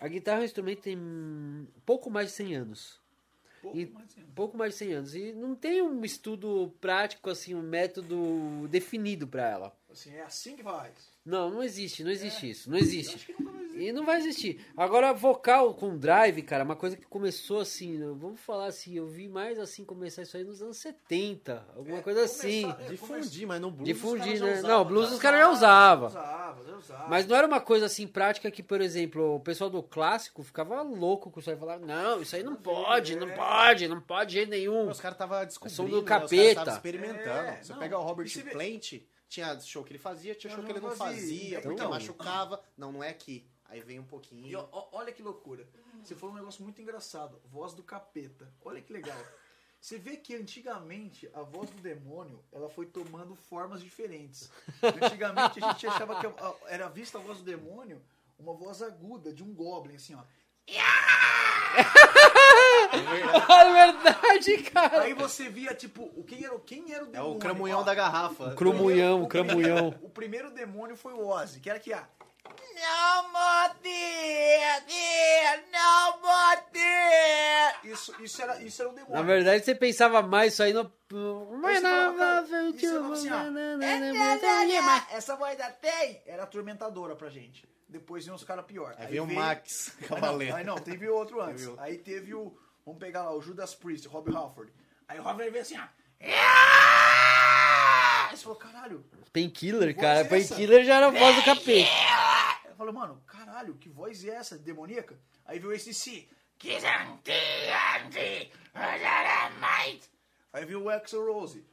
A 0.00 0.08
guitarra 0.08 0.38
é 0.38 0.42
um 0.42 0.44
instrumento 0.44 0.76
que 0.78 0.82
tem 0.84 1.68
pouco 1.84 2.10
mais 2.10 2.28
de 2.28 2.34
100 2.34 2.54
anos. 2.56 3.00
Pouco 3.62 3.78
E- 3.78 3.86
mais 3.86 4.06
assim. 4.06 4.22
pouco 4.34 4.56
mais 4.56 4.72
de 4.72 4.78
100 4.78 4.92
anos. 4.92 5.14
E 5.14 5.32
não 5.32 5.54
tem 5.54 5.82
um 5.82 6.04
estudo 6.04 6.72
prático, 6.80 7.30
assim, 7.30 7.54
um 7.54 7.62
método 7.62 8.68
definido 8.68 9.26
pra 9.26 9.48
ela. 9.48 9.76
Assim, 9.96 10.14
é 10.14 10.22
assim 10.22 10.56
que 10.56 10.62
faz. 10.62 10.92
Não, 11.24 11.50
não 11.50 11.62
existe, 11.62 12.04
não 12.04 12.10
existe 12.10 12.50
isso, 12.50 12.70
não 12.70 12.76
Eu 12.76 12.82
existe. 12.84 13.14
acho 13.16 13.26
que 13.26 13.32
nunca 13.32 13.50
vai 13.52 13.62
existir. 13.64 13.82
E 13.82 13.92
não 13.92 14.04
vai 14.06 14.18
existir. 14.18 14.66
Agora, 14.76 15.12
vocal 15.12 15.74
com 15.74 15.96
drive, 15.98 16.40
cara, 16.42 16.62
uma 16.64 16.76
coisa 16.76 16.96
que 16.96 17.04
começou 17.06 17.60
assim, 17.60 17.96
né, 17.98 18.06
vamos 18.16 18.40
falar 18.40 18.66
assim, 18.66 18.94
eu 18.94 19.06
vi 19.06 19.26
mais 19.28 19.58
assim 19.58 19.84
começar 19.84 20.22
isso 20.22 20.36
aí 20.36 20.44
nos 20.44 20.62
anos 20.62 20.76
70, 20.76 21.66
alguma 21.74 21.98
É, 21.98 22.02
coisa 22.02 22.24
assim. 22.24 22.62
começar- 22.62 22.82
é, 22.82 22.88
Difundir, 22.88 23.46
mas 23.48 23.60
no 23.60 23.70
blues. 23.70 23.86
Difundir, 23.88 24.34
Os 24.34 24.38
caras 24.38 24.38
já 24.38 24.46
né? 24.46 24.52
usavam, 24.58 24.76
Não, 24.78 24.84
blues 24.84 25.08
tá? 25.08 25.14
os 25.14 25.20
caras 25.20 25.40
já 25.40 25.50
usavam. 25.50 26.08
Usava, 26.08 26.64
já 26.64 26.76
usava. 26.76 27.08
Mas 27.08 27.26
não 27.26 27.36
era 27.36 27.46
uma 27.46 27.60
coisa 27.60 27.86
assim 27.86 28.06
prática 28.06 28.50
que, 28.50 28.62
por 28.62 28.80
exemplo, 28.80 29.34
o 29.36 29.40
pessoal 29.40 29.68
do 29.70 29.82
clássico 29.82 30.42
ficava 30.42 30.80
louco 30.82 31.30
com 31.30 31.40
isso 31.40 31.50
aí. 31.50 31.56
Falava, 31.56 31.84
não, 31.84 32.20
isso 32.22 32.36
aí 32.36 32.42
não 32.44 32.54
pode, 32.54 33.16
não 33.16 33.28
pode, 33.30 33.88
não 33.88 34.00
pode 34.00 34.28
de 34.30 34.36
jeito 34.36 34.50
nenhum. 34.50 34.88
Os 34.90 35.00
caras 35.00 35.16
estavam 35.16 35.44
descobrindo, 35.44 35.74
Som 35.76 35.84
do 35.88 35.96
né? 35.96 36.02
Os 36.02 36.04
caras 36.08 36.30
capeta. 36.30 36.48
estavam 36.50 36.74
experimentando. 36.74 37.48
É, 37.48 37.62
você 37.62 37.72
não, 37.72 37.80
pega 37.80 37.98
o 37.98 38.02
Robert 38.02 38.28
você 38.28 38.42
vê- 38.42 38.50
Plant, 38.50 38.92
tinha 39.28 39.58
show 39.60 39.82
que 39.84 39.92
ele 39.92 39.98
fazia, 39.98 40.34
tinha 40.34 40.54
show 40.54 40.62
que 40.64 40.70
ele 40.72 40.80
não 40.80 40.96
fazia. 40.96 41.60
porque 41.60 41.74
Então- 41.74 41.90
machucava. 41.90 42.62
Não, 42.76 42.92
não 42.92 43.02
é 43.02 43.10
aqui. 43.10 43.46
Aí 43.66 43.80
vem 43.80 43.98
um 43.98 44.02
E 44.02 44.06
pouquinho. 44.06 44.58
ó, 44.58 44.68
ó, 44.70 44.88
olha 44.92 45.12
que 45.12 45.22
loucura. 45.22 45.68
Você 46.02 46.14
falou 46.14 46.34
um 46.34 46.38
negócio 46.38 46.62
muito 46.62 46.80
engraçado. 46.80 47.40
Voz 47.46 47.72
do 47.72 47.82
capeta. 47.82 48.52
Olha 48.64 48.80
que 48.80 48.92
legal. 48.92 49.18
Você 49.80 49.98
vê 49.98 50.16
que 50.16 50.34
antigamente 50.34 51.28
a 51.34 51.42
voz 51.42 51.68
do 51.70 51.80
demônio 51.80 52.42
ela 52.52 52.68
foi 52.68 52.86
tomando 52.86 53.34
formas 53.34 53.80
diferentes. 53.82 54.50
Antigamente 54.82 55.62
a 55.62 55.72
gente 55.72 55.86
achava 55.86 56.20
que 56.20 56.26
era 56.68 56.88
vista 56.88 57.18
a 57.18 57.20
voz 57.20 57.38
do 57.38 57.44
demônio 57.44 58.00
uma 58.38 58.52
voz 58.54 58.82
aguda 58.82 59.32
de 59.32 59.42
um 59.42 59.52
goblin, 59.54 59.96
assim, 59.96 60.14
ó. 60.14 60.22
É 62.96 63.72
verdade, 63.72 64.58
cara. 64.70 65.02
Aí 65.02 65.14
você 65.14 65.48
via, 65.48 65.74
tipo, 65.74 66.02
o 66.16 66.24
quem 66.24 66.44
era, 66.44 66.54
o- 66.54 66.60
quem 66.60 66.92
era 66.92 67.04
o 67.04 67.08
É 67.08 67.10
demônio? 67.12 67.36
o 67.36 67.38
cramunhão 67.38 67.80
Ó, 67.80 67.82
da 67.82 67.94
garrafa. 67.94 68.54
Crumunhão, 68.54 69.22
o 69.22 69.28
primeiro- 69.28 69.28
cramunhão. 69.60 69.94
O 70.02 70.08
primeiro 70.10 70.50
demônio 70.50 70.96
foi 70.96 71.12
o 71.12 71.26
Ozzy, 71.26 71.60
que 71.60 71.68
era 71.68 71.78
aqui, 71.78 71.92
ó. 71.92 72.00
Não 72.48 73.32
morte! 73.32 73.88
Não 75.72 76.20
morte! 76.20 76.78
Isso, 77.84 78.14
isso, 78.22 78.42
era, 78.42 78.62
isso 78.62 78.82
era 78.82 78.90
o 78.90 78.94
demônio. 78.94 79.16
Na 79.16 79.22
verdade, 79.22 79.64
você 79.64 79.74
pensava 79.74 80.20
mais 80.22 80.52
isso 80.52 80.62
aí 80.62 80.72
no. 80.72 80.90
Aí. 84.04 85.06
Essa 85.12 85.36
voz 85.36 85.56
da 85.56 85.70
tem 85.70 86.22
era 86.26 86.42
atormentadora 86.44 87.14
pra 87.16 87.28
gente. 87.28 87.66
Depois 87.88 88.24
vinha 88.24 88.34
uns 88.34 88.44
caras 88.44 88.64
pior. 88.64 88.94
Aí 88.98 89.06
veio 89.06 89.24
o 89.24 89.32
Max 89.32 89.92
Aí 90.00 90.02
não, 90.10 90.20
Cavaleiro. 90.20 90.56
aí 90.56 90.64
não, 90.64 90.76
teve 90.76 91.08
outro 91.08 91.40
antes. 91.40 91.56
Teve 91.60 91.66
outro. 91.68 91.84
Aí 91.84 91.98
teve 91.98 92.34
o. 92.34 92.56
Vamos 92.86 93.00
pegar 93.00 93.24
lá, 93.24 93.34
o 93.34 93.42
Judas 93.42 93.74
Priest, 93.74 94.06
Rob 94.06 94.32
Halford. 94.32 94.72
Aí 95.08 95.18
o 95.18 95.22
Rob 95.24 95.38
veio 95.50 95.60
assim, 95.60 95.76
ó. 95.76 95.88
Aí 98.30 98.36
você 98.36 98.44
falou, 98.44 98.56
caralho. 98.56 99.04
Painkiller, 99.32 99.96
cara. 99.96 100.20
é? 100.20 100.24
Painkiller 100.24 100.84
já 100.84 100.94
era 100.94 101.08
a 101.08 101.10
voz 101.10 101.34
do 101.34 101.42
capeta. 101.42 101.90
Ela 102.64 102.76
falou, 102.76 102.92
mano, 102.94 103.20
caralho, 103.26 103.74
que 103.74 103.88
voz 103.88 104.24
é 104.24 104.36
essa, 104.36 104.56
demoníaca? 104.56 105.18
Aí 105.44 105.58
veio 105.58 105.72
esse 105.72 105.92
si. 105.92 106.28
Aí 110.52 110.64
veio 110.64 110.84
o 110.84 110.88
Axel 110.88 111.26
Rose. 111.26 111.66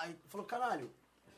Aí 0.00 0.14
falou, 0.28 0.46
caralho, 0.46 0.92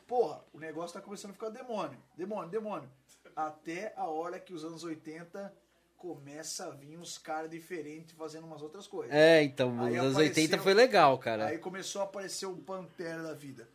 porra, 0.08 0.44
o 0.52 0.58
negócio 0.58 0.94
tá 0.94 1.00
começando 1.00 1.30
a 1.30 1.34
ficar 1.34 1.50
demônio. 1.50 2.02
Demônio, 2.16 2.50
demônio. 2.50 2.90
até 3.36 3.94
a 3.96 4.06
hora 4.06 4.40
que 4.40 4.52
os 4.52 4.64
anos 4.64 4.82
80 4.82 5.54
começa 6.00 6.64
a 6.64 6.70
vir 6.70 6.96
uns 6.96 7.18
caras 7.18 7.50
diferentes 7.50 8.16
fazendo 8.16 8.46
umas 8.46 8.62
outras 8.62 8.86
coisas. 8.86 9.14
É, 9.14 9.42
então, 9.42 9.68
Aí 9.82 9.96
nos 9.96 9.98
anos 10.00 10.12
apareceu- 10.14 10.42
80 10.44 10.58
foi 10.62 10.72
legal, 10.72 11.18
cara. 11.18 11.46
Aí 11.48 11.58
começou 11.58 12.00
a 12.00 12.04
aparecer 12.06 12.46
o 12.46 12.56
Pantera 12.56 13.22
da 13.22 13.34
vida. 13.34 13.68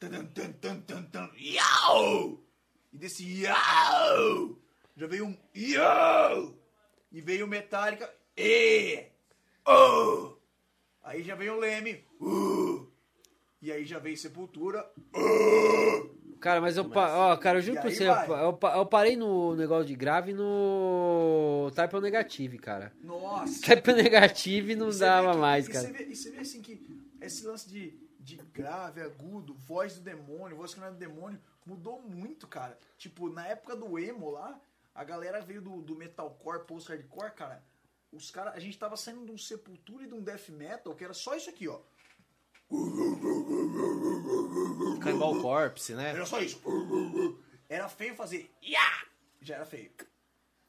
Tan, 0.00 0.24
tan, 0.26 0.50
tan, 0.52 0.80
tan, 0.80 1.02
tan, 1.04 1.30
Iau! 1.38 2.40
E 2.92 2.98
desse 2.98 3.24
Iau! 3.24 4.58
Já 4.96 5.06
veio 5.06 5.26
um 5.26 5.38
Iau! 5.54 6.56
E 7.12 7.20
veio 7.20 7.46
o 7.46 7.48
Metallica. 7.48 8.12
E! 8.36 9.06
Oh! 9.64 10.32
Aí 11.04 11.22
já 11.22 11.36
veio 11.36 11.54
o 11.54 11.60
Leme. 11.60 12.04
Uh! 12.20 12.90
E 13.62 13.70
aí 13.70 13.84
já 13.84 14.00
veio 14.00 14.16
Sepultura. 14.16 14.90
Cara, 16.40 16.60
mas 16.60 16.76
eu, 16.76 16.88
pa- 16.88 17.14
ó, 17.32 17.36
cara, 17.36 17.58
eu 17.58 17.62
juro 17.62 17.78
E 17.78 17.80
pra 17.82 17.90
você, 17.90 18.08
eu, 18.08 18.36
eu 18.36 18.52
pa- 18.54 18.76
eu 18.76 18.86
parei 18.86 19.14
no 19.16 19.54
negócio 19.54 19.84
de 19.86 19.94
grave 19.94 20.32
no 20.32 21.70
Type 21.74 21.96
O 21.96 22.00
Negative, 22.00 22.58
cara. 22.58 22.92
Nossa! 23.02 23.60
Type 23.62 23.90
O 23.90 23.94
Negative 23.96 24.74
não 24.74 24.90
dava 24.90 25.32
que- 25.32 25.38
mais, 25.38 25.68
e 25.68 25.70
cara. 25.72 25.86
Você 25.86 25.92
vê, 25.92 26.04
e 26.04 26.16
você 26.16 26.30
vê 26.30 26.38
assim 26.40 26.62
que 26.62 27.00
esse 27.20 27.46
lance 27.46 27.68
de, 27.68 27.90
de 28.18 28.36
grave, 28.36 29.00
agudo, 29.02 29.54
voz 29.54 29.94
do 29.96 30.00
demônio, 30.02 30.56
voz 30.56 30.72
que 30.74 30.80
não 30.80 30.86
é 30.88 30.90
do 30.90 30.96
demônio, 30.96 31.38
mudou 31.66 32.00
muito, 32.02 32.46
cara. 32.46 32.78
Tipo, 32.96 33.28
na 33.28 33.46
época 33.46 33.76
do 33.76 33.98
emo 33.98 34.30
lá, 34.30 34.58
a 34.94 35.04
galera 35.04 35.40
veio 35.40 35.60
do, 35.60 35.82
do 35.82 35.94
metalcore, 35.94 36.64
post-hardcore, 36.64 37.32
cara. 37.34 37.62
Os 38.12 38.30
cara, 38.30 38.50
a 38.52 38.58
gente 38.58 38.76
tava 38.78 38.96
saindo 38.96 39.24
de 39.24 39.30
um 39.30 39.38
sepultura 39.38 40.04
e 40.04 40.08
de 40.08 40.14
um 40.14 40.20
death 40.22 40.48
metal, 40.48 40.94
que 40.94 41.04
era 41.04 41.14
só 41.14 41.34
isso 41.36 41.48
aqui, 41.48 41.68
ó. 41.68 41.78
Cannibal 45.02 45.40
Corpse, 45.40 45.94
né? 45.94 46.10
Era 46.10 46.26
só 46.26 46.40
isso. 46.40 46.60
Era 47.68 47.88
feio 47.88 48.14
fazer. 48.14 48.50
Já 49.40 49.56
era 49.56 49.64
feio. 49.66 49.90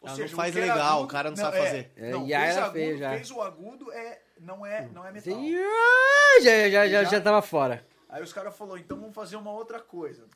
Ou 0.02 0.10
não 0.10 0.26
o 0.26 0.30
faz 0.30 0.52
que 0.54 0.60
era 0.60 0.74
legal, 0.74 1.04
o 1.04 1.08
cara 1.08 1.30
não 1.30 1.38
sabe 1.38 1.58
é, 1.58 1.64
fazer. 1.64 1.92
É, 1.96 2.10
não, 2.10 2.26
fez 2.26 2.32
era 2.32 2.66
agudo, 2.66 2.74
feio 2.74 2.98
já. 2.98 3.12
Fez 3.12 3.32
o 3.32 3.42
agudo, 3.42 3.92
é, 3.92 4.22
não, 4.40 4.66
é, 4.66 4.88
não 4.88 5.06
é 5.06 5.12
metal. 5.12 5.34
Ah, 5.38 6.42
Já, 6.42 6.70
já, 6.70 6.70
já, 6.70 6.88
Já? 6.88 7.04
já 7.04 7.22
tava 7.22 7.42
fora. 7.42 7.86
Aí 8.10 8.24
os 8.24 8.34
caras 8.34 8.56
falaram, 8.58 8.80
então 8.80 9.00
vamos 9.00 9.14
fazer 9.14 9.36
uma 9.36 9.52
outra 9.52 9.80
coisa. 9.80 10.28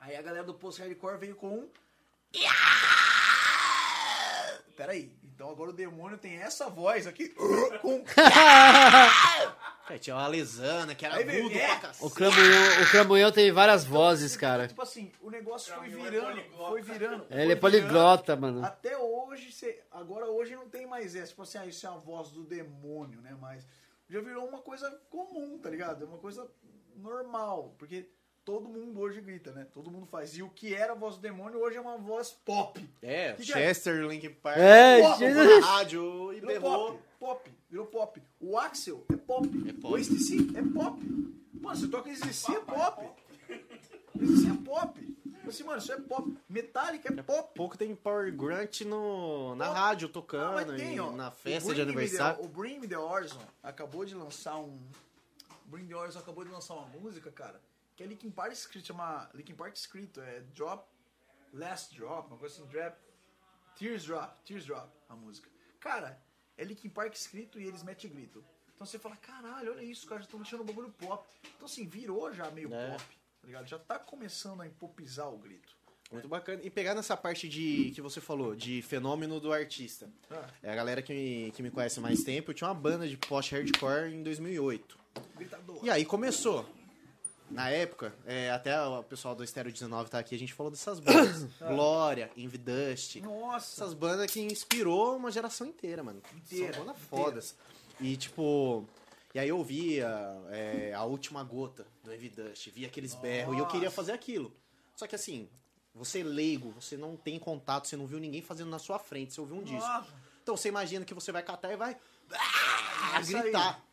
Aí 0.00 0.16
a 0.16 0.22
galera 0.22 0.44
do 0.44 0.54
post-hardcore 0.54 1.18
veio 1.18 1.36
com 1.36 1.48
um... 1.48 1.68
Peraí, 4.76 5.16
então 5.24 5.48
agora 5.50 5.70
o 5.70 5.72
demônio 5.72 6.18
tem 6.18 6.36
essa 6.36 6.68
voz 6.68 7.06
aqui 7.06 7.28
com... 7.80 8.04
É, 9.88 9.98
tinha 9.98 10.16
uma 10.16 10.26
lesana 10.26 10.94
que 10.94 11.06
era 11.06 11.16
Aí 11.16 11.38
agudo 11.38 11.54
é. 11.54 11.66
pra 11.66 11.76
cacete. 11.78 12.04
O 12.04 12.10
Cramunhão, 12.10 12.82
o 12.82 12.90
Cramunhão 12.90 13.32
teve 13.32 13.52
várias 13.52 13.84
vozes, 13.84 14.36
cara. 14.36 14.66
Tipo 14.66 14.82
assim, 14.82 15.12
o 15.20 15.30
negócio 15.30 15.72
foi 15.74 15.88
virando, 15.88 16.42
foi 16.56 16.82
virando. 16.82 17.26
Ele 17.30 17.52
é 17.52 17.56
foi 17.56 17.70
virando. 17.70 17.86
poliglota, 17.86 18.34
mano. 18.36 18.64
Até 18.64 18.98
hoje, 18.98 19.52
cê- 19.52 19.82
agora 19.92 20.26
hoje 20.26 20.56
não 20.56 20.68
tem 20.68 20.86
mais 20.86 21.14
essa. 21.14 21.28
Tipo 21.28 21.42
assim, 21.42 21.58
ah, 21.58 21.66
isso 21.66 21.86
é 21.86 21.88
a 21.90 21.92
voz 21.92 22.30
do 22.30 22.42
demônio, 22.42 23.20
né? 23.20 23.36
Mas 23.40 23.66
já 24.08 24.20
virou 24.20 24.46
uma 24.48 24.58
coisa 24.60 24.90
comum, 25.08 25.58
tá 25.58 25.70
ligado? 25.70 26.04
É 26.04 26.08
uma 26.08 26.18
coisa 26.18 26.48
normal. 26.96 27.74
Porque 27.78 28.08
todo 28.46 28.68
mundo 28.68 29.00
hoje 29.00 29.20
grita, 29.20 29.50
né? 29.50 29.66
Todo 29.74 29.90
mundo 29.90 30.06
faz. 30.06 30.38
E 30.38 30.42
o 30.42 30.48
que 30.48 30.72
era 30.72 30.92
a 30.92 30.94
voz 30.94 31.16
do 31.16 31.20
demônio 31.20 31.58
hoje 31.58 31.76
é 31.76 31.80
uma 31.80 31.98
voz 31.98 32.30
pop. 32.30 32.80
É, 33.02 33.32
Que 33.32 33.42
que 33.42 33.52
é? 33.52 33.56
Chester, 33.56 34.06
Linkin 34.06 34.30
Park. 34.30 34.56
É, 34.56 35.16
Jesus. 35.18 35.60
na 35.60 35.66
rádio 35.66 36.32
e 36.32 36.40
Virou 36.40 36.60
pop. 36.60 36.98
Pop. 37.18 37.50
Virou 37.68 37.86
pop. 37.86 38.22
O 38.40 38.56
Axel 38.56 39.04
é 39.12 39.16
pop. 39.16 39.48
É 39.68 39.72
pop. 39.72 39.94
O 39.94 39.98
STC 39.98 40.56
é 40.56 40.62
pop. 40.62 41.02
Mano, 41.60 41.76
você 41.76 41.88
toca 41.88 42.14
STC 42.14 42.52
é 42.54 42.60
pop. 42.60 43.04
STC 44.14 44.48
é 44.48 44.64
pop. 44.64 45.16
Assim, 45.48 45.64
mano, 45.64 45.78
isso 45.78 45.92
é 45.92 46.00
pop. 46.00 46.38
Metallica 46.48 47.12
é 47.12 47.22
pop. 47.22 47.52
Pouco 47.52 47.76
tem 47.76 47.96
Power 47.96 48.32
Grunt 48.32 48.82
no, 48.82 49.56
na 49.56 49.66
Pop. 49.66 49.76
rádio, 49.76 50.08
tocando, 50.08 50.54
mas 50.54 50.66
tem, 50.80 50.94
e 50.94 51.00
ó. 51.00 51.10
na 51.10 51.32
festa 51.32 51.74
de 51.74 51.80
aniversário. 51.80 52.38
The, 52.40 52.44
o 52.44 52.48
Bring 52.48 52.78
Me 52.78 52.86
The 52.86 52.98
Horizon 52.98 53.40
acabou 53.62 54.04
de 54.04 54.14
lançar 54.14 54.56
um... 54.56 54.78
O 55.66 55.68
Bring 55.68 55.86
The 55.86 55.96
Horizon 55.96 56.18
acabou 56.20 56.44
de 56.44 56.50
lançar 56.50 56.74
uma 56.74 56.86
música, 57.00 57.30
cara, 57.30 57.60
que 57.96 58.02
é 58.02 58.06
Linkin 58.06 58.30
Park 58.30 58.52
escrito, 58.52 58.86
chama... 58.86 59.28
Linkin 59.34 59.54
Park 59.54 59.74
escrito, 59.74 60.20
é 60.20 60.40
Drop... 60.54 60.86
Last 61.52 61.94
Drop, 61.96 62.28
uma 62.28 62.36
coisa 62.38 62.54
assim, 62.54 62.66
Drop... 62.70 62.96
Tears 63.76 64.04
Drop, 64.04 64.34
Tears 64.44 64.64
Drop, 64.66 64.88
a 65.08 65.14
música. 65.16 65.50
Cara, 65.80 66.20
é 66.56 66.64
Linkin 66.64 66.88
Park 66.88 67.14
escrito 67.14 67.60
e 67.60 67.66
eles 67.66 67.82
metem 67.82 68.10
grito. 68.10 68.44
Então 68.74 68.86
você 68.86 68.98
fala, 68.98 69.16
caralho, 69.16 69.72
olha 69.72 69.82
isso, 69.82 70.06
cara, 70.06 70.20
já 70.20 70.26
estão 70.26 70.40
deixando 70.40 70.60
o 70.60 70.64
bagulho 70.64 70.90
pop. 70.90 71.26
Então 71.56 71.66
assim, 71.66 71.86
virou 71.86 72.32
já 72.32 72.50
meio 72.50 72.72
É. 72.74 72.90
pop, 72.90 73.04
tá 73.40 73.46
ligado? 73.46 73.66
Já 73.66 73.78
tá 73.78 73.98
começando 73.98 74.60
a 74.62 74.66
empopizar 74.66 75.28
o 75.32 75.38
grito. 75.38 75.74
Muito 76.12 76.28
bacana. 76.28 76.60
E 76.62 76.70
pegar 76.70 76.94
nessa 76.94 77.16
parte 77.16 77.48
de 77.48 77.90
que 77.94 78.00
você 78.00 78.20
falou, 78.20 78.54
de 78.54 78.80
fenômeno 78.82 79.40
do 79.40 79.52
artista. 79.52 80.08
Ah, 80.30 80.46
É 80.62 80.72
a 80.72 80.76
galera 80.76 81.02
que 81.02 81.12
me, 81.12 81.50
que 81.52 81.62
me 81.62 81.70
conhece 81.70 81.98
há 81.98 82.02
mais 82.02 82.22
tempo. 82.22 82.50
Eu 82.50 82.54
tinha 82.54 82.68
uma 82.68 82.74
banda 82.74 83.08
de 83.08 83.16
post-hardcore 83.16 84.12
em 84.14 84.22
2008. 84.22 84.98
gritador. 85.36 85.80
E 85.84 85.90
aí 85.90 86.04
começou. 86.04 86.64
Na 87.48 87.70
época, 87.70 88.12
é, 88.26 88.50
até 88.50 88.80
o 88.82 89.02
pessoal 89.04 89.34
do 89.34 89.44
Estéreo 89.44 89.72
19 89.72 90.10
tá 90.10 90.18
aqui, 90.18 90.34
a 90.34 90.38
gente 90.38 90.52
falou 90.52 90.70
dessas 90.70 90.98
bandas. 90.98 91.44
Glória, 91.60 92.30
Envy 92.36 92.58
Dust. 92.58 93.16
Nossa, 93.20 93.82
Essas 93.84 93.94
bandas 93.94 94.30
que 94.30 94.40
inspirou 94.40 95.16
uma 95.16 95.30
geração 95.30 95.66
inteira, 95.66 96.02
mano. 96.02 96.20
Inteira, 96.34 96.74
São 96.74 96.84
bandas 96.84 97.02
fodas. 97.02 97.56
E 98.00 98.16
tipo. 98.16 98.84
E 99.34 99.38
aí 99.38 99.48
eu 99.48 99.62
via 99.62 100.08
é, 100.50 100.92
a 100.94 101.04
última 101.04 101.44
gota 101.44 101.86
do 102.02 102.12
Envy 102.12 102.30
Dust, 102.30 102.68
via 102.70 102.86
aqueles 102.88 103.14
berros 103.14 103.54
e 103.54 103.58
eu 103.58 103.66
queria 103.66 103.84
Nossa. 103.84 103.96
fazer 103.96 104.12
aquilo. 104.12 104.50
Só 104.96 105.06
que 105.06 105.14
assim, 105.14 105.46
você 105.94 106.20
é 106.20 106.24
leigo, 106.24 106.70
você 106.70 106.96
não 106.96 107.16
tem 107.16 107.38
contato, 107.38 107.86
você 107.86 107.96
não 107.96 108.06
viu 108.06 108.18
ninguém 108.18 108.40
fazendo 108.42 108.70
na 108.70 108.78
sua 108.78 108.98
frente, 108.98 109.34
você 109.34 109.40
ouviu 109.40 109.56
um 109.56 109.62
disco. 109.62 109.86
Nossa. 109.86 110.08
Então 110.42 110.56
você 110.56 110.68
imagina 110.68 111.04
que 111.04 111.12
você 111.14 111.30
vai 111.32 111.42
catar 111.42 111.70
e 111.72 111.76
vai 111.76 111.92
É 111.92 113.16
aí. 113.16 113.24
gritar. 113.24 113.84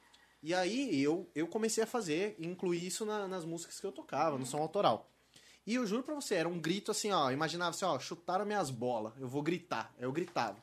E 0.44 0.54
aí 0.54 1.02
eu, 1.02 1.28
eu 1.34 1.48
comecei 1.48 1.84
a 1.84 1.88
fazer, 1.88 2.36
incluir 2.38 2.86
isso 2.86 3.06
na- 3.06 3.28
nas 3.30 3.46
músicas 3.46 3.80
que 3.80 3.86
eu 3.88 3.92
tocava, 3.94 4.38
no 4.38 4.46
som 4.46 4.58
autoral. 4.58 5.10
E 5.66 5.76
eu 5.76 5.88
juro 5.88 6.04
pra 6.04 6.14
você, 6.14 6.36
era 6.36 6.50
um 6.50 6.60
grito 6.60 6.92
assim, 6.92 7.10
ó, 7.12 7.32
imaginava 7.32 7.70
assim, 7.70 7.86
ó, 7.86 7.98
chutaram 7.98 8.46
minhas 8.46 8.70
bolas, 8.70 9.14
eu 9.18 9.28
vou 9.28 9.42
gritar. 9.42 9.94
Eu 9.98 10.12
gritava. 10.12 10.62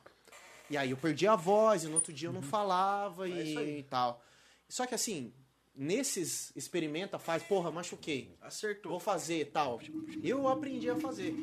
E 0.69 0.77
aí 0.77 0.91
eu 0.91 0.97
perdi 0.97 1.27
a 1.27 1.35
voz, 1.35 1.83
e 1.83 1.87
no 1.87 1.95
outro 1.95 2.13
dia 2.13 2.29
eu 2.29 2.33
não 2.33 2.43
falava 2.43 3.27
É 3.27 3.31
e, 3.43 3.79
e 3.79 3.83
tal. 3.83 4.23
Só 4.69 4.85
que 4.85 4.93
assim, 4.93 5.33
nesses 5.75 6.55
experimenta, 6.55 7.17
faz, 7.17 7.41
porra, 7.41 7.71
machuquei. 7.71 8.35
Acertou. 8.39 8.91
Vou 8.91 8.99
fazer 8.99 9.49
tal. 9.51 9.81
Eu 10.23 10.47
aprendi 10.47 10.89
a 10.91 10.95
fazer. 10.99 11.33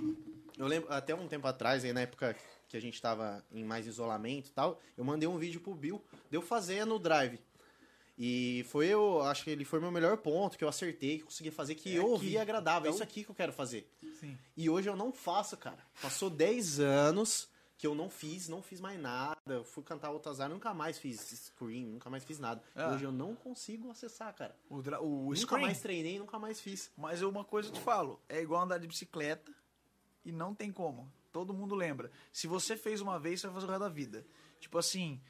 Eu 0.57 0.67
lembro, 0.67 0.93
até 0.93 1.15
um 1.15 1.27
tempo 1.27 1.47
atrás, 1.49 1.85
aí 1.85 1.93
na 1.93 2.03
época 2.03 2.37
que 2.69 2.77
a 2.77 2.81
gente 2.81 3.01
tava 3.03 3.45
em 3.51 3.65
mais 3.65 3.87
isolamento 3.87 4.49
e 4.51 4.53
tal, 4.53 4.81
eu 4.97 5.05
mandei 5.05 5.29
um 5.29 5.39
vídeo 5.39 5.61
pro 5.61 5.75
Bill, 5.75 6.03
deu 6.31 6.41
fazer 6.43 6.85
no 6.85 6.99
Drive. 6.99 7.41
E 8.21 8.65
foi, 8.69 8.87
eu 8.89 9.23
acho 9.23 9.45
que 9.45 9.51
ele 9.51 9.65
foi 9.65 9.79
meu 9.79 9.93
melhor 9.93 10.17
ponto, 10.17 10.59
que 10.59 10.65
eu 10.65 10.69
acertei, 10.69 11.19
que 11.19 11.25
consegui 11.25 11.53
fazer, 11.53 11.77
que 11.77 11.91
É 11.91 11.99
eu 11.99 12.03
aqui. 12.03 12.11
ouvi 12.11 12.39
agradável. 12.39 12.87
É 12.87 12.89
Então- 12.89 12.95
isso 12.95 13.03
aqui 13.03 13.23
que 13.23 13.31
eu 13.31 13.35
quero 13.35 13.53
fazer. 13.53 13.89
Sim. 14.19 14.37
E 14.57 14.69
hoje 14.69 14.89
eu 14.89 14.97
não 14.97 15.13
faço, 15.13 15.57
cara. 15.57 15.79
Passou 16.03 16.29
10 16.29 16.81
anos 16.81 17.49
que 17.77 17.87
eu 17.87 17.95
não 17.95 18.11
fiz, 18.11 18.49
não 18.49 18.61
fiz 18.61 18.81
mais 18.81 18.99
nada. 19.01 19.39
Eu 19.47 19.63
fui 19.63 19.85
cantar 19.85 20.11
outras 20.11 20.41
áreas, 20.41 20.53
nunca 20.53 20.75
mais 20.75 20.99
fiz 20.99 21.21
screen, 21.21 21.87
nunca 21.87 22.11
mais 22.11 22.25
fiz 22.25 22.41
nada. 22.41 22.61
Ah. 22.75 22.89
Hoje 22.93 23.05
eu 23.05 23.13
não 23.13 23.37
consigo 23.37 23.89
acessar, 23.89 24.35
cara. 24.35 24.57
O, 24.69 24.83
dra- 24.83 25.01
o 25.01 25.27
nunca 25.27 25.37
screen. 25.37 25.63
mais 25.63 25.81
treinei, 25.81 26.19
nunca 26.19 26.41
mais 26.41 26.61
fiz. 26.61 26.91
Mas 26.97 27.23
uma 27.23 27.45
coisa 27.45 27.69
eu 27.69 27.73
te 27.73 27.81
falo, 27.81 28.21
é 28.29 28.41
igual 28.43 28.63
andar 28.65 28.79
de 28.79 28.89
bicicleta 28.89 29.53
e 30.25 30.33
não 30.33 30.53
tem 30.57 30.73
como. 30.73 31.09
Todo 31.33 31.55
mundo 31.55 31.77
lembra. 31.77 32.11
Se 32.33 32.49
você 32.49 32.77
fez 32.77 33.01
uma 33.01 33.17
vez, 33.21 33.41
você 33.41 33.47
vai 33.47 33.55
fazer 33.55 33.67
o 33.67 33.71
resto 33.71 33.83
da 33.83 33.89
vida. 33.89 34.27
Tipo 34.59 34.77
assim, 34.77 35.21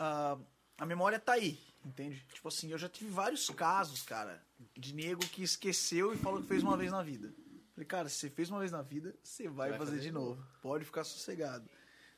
a, 0.00 0.36
a 0.78 0.84
memória 0.84 1.20
tá 1.20 1.34
aí, 1.34 1.60
entende? 1.84 2.24
Tipo 2.32 2.48
assim, 2.48 2.70
eu 2.70 2.78
já 2.78 2.88
tive 2.88 3.10
vários 3.10 3.48
casos, 3.50 4.02
cara, 4.02 4.42
de 4.76 4.94
nego 4.94 5.20
que 5.20 5.42
esqueceu 5.42 6.12
e 6.12 6.16
falou 6.16 6.40
que 6.40 6.48
fez 6.48 6.62
uma 6.62 6.76
vez 6.76 6.90
na 6.92 7.02
vida. 7.02 7.32
Falei, 7.72 7.86
cara, 7.86 8.08
se 8.08 8.16
você 8.16 8.30
fez 8.30 8.50
uma 8.50 8.58
vez 8.58 8.72
na 8.72 8.82
vida, 8.82 9.14
você 9.22 9.48
vai, 9.48 9.70
Vai 9.70 9.78
fazer, 9.78 9.92
fazer 9.92 10.02
de 10.02 10.06
de 10.08 10.12
novo. 10.12 10.44
Pode 10.60 10.84
ficar 10.84 11.04
sossegado. 11.04 11.68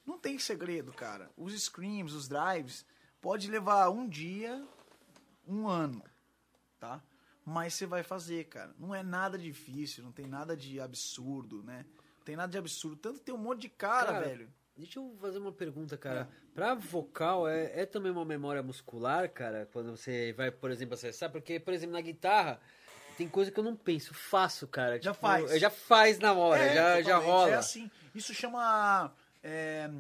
Não 0.07 0.19
tem 0.19 0.39
segredo, 0.39 0.93
cara. 0.93 1.31
Os 1.37 1.53
screams, 1.61 2.15
os 2.15 2.29
drives, 2.29 2.87
pode 3.21 3.51
levar 3.51 3.91
um 3.91 4.09
dia, 4.09 4.67
um 5.47 5.69
ano, 5.69 6.03
tá? 6.79 7.03
Mas 7.45 7.75
você 7.75 7.87
vai 7.87 8.03
fazer, 8.03 8.45
cara. 8.45 8.75
Não 8.79 8.95
é 8.95 9.03
nada 9.03 9.39
difícil, 9.39 10.03
não 10.03 10.13
tem 10.13 10.27
nada 10.27 10.57
de 10.57 10.81
absurdo, 10.81 11.63
né? 11.63 11.85
Não 12.19 12.25
tem 12.25 12.37
nada 12.37 12.51
de 12.51 12.59
absurdo. 12.59 12.97
Tanto 12.97 13.21
tem 13.21 13.35
um 13.35 13.39
monte 13.39 13.63
de 13.63 13.69
cara, 13.69 14.13
Cara, 14.13 14.27
velho. 14.27 14.53
Deixa 14.81 14.99
eu 14.99 15.15
fazer 15.21 15.39
uma 15.39 15.53
pergunta, 15.53 15.97
cara. 15.97 16.27
Pra 16.55 16.75
vocal, 16.75 17.47
é, 17.47 17.83
é 17.83 17.87
também 17.87 18.11
uma 18.11 18.25
memória 18.25 18.63
muscular, 18.63 19.29
cara? 19.31 19.69
Quando 19.73 19.95
você 19.97 20.33
vai, 20.33 20.51
por 20.51 20.71
exemplo, 20.71 20.95
acessar? 20.95 21.31
Porque, 21.31 21.61
por 21.61 21.75
exemplo, 21.75 21.93
na 21.93 22.01
guitarra, 22.01 22.59
tem 23.19 23.29
coisa 23.29 23.51
que 23.51 23.61
eu 23.61 23.65
não 23.65 23.77
penso, 23.77 24.15
faço, 24.15 24.67
cara. 24.67 25.01
Já 25.01 25.13
Tipo, 25.13 25.21
faz. 25.27 25.61
Já 25.61 25.69
faz 25.71 26.19
na 26.19 26.33
hora, 26.33 26.63
É, 26.63 26.75
já, 26.75 27.03
já 27.03 27.03
totalmente. 27.17 27.27
rola. 27.31 27.51
É 27.51 27.55
assim. 27.55 27.91
Isso 28.15 28.33
chama. 28.33 29.15
É, 29.43 29.91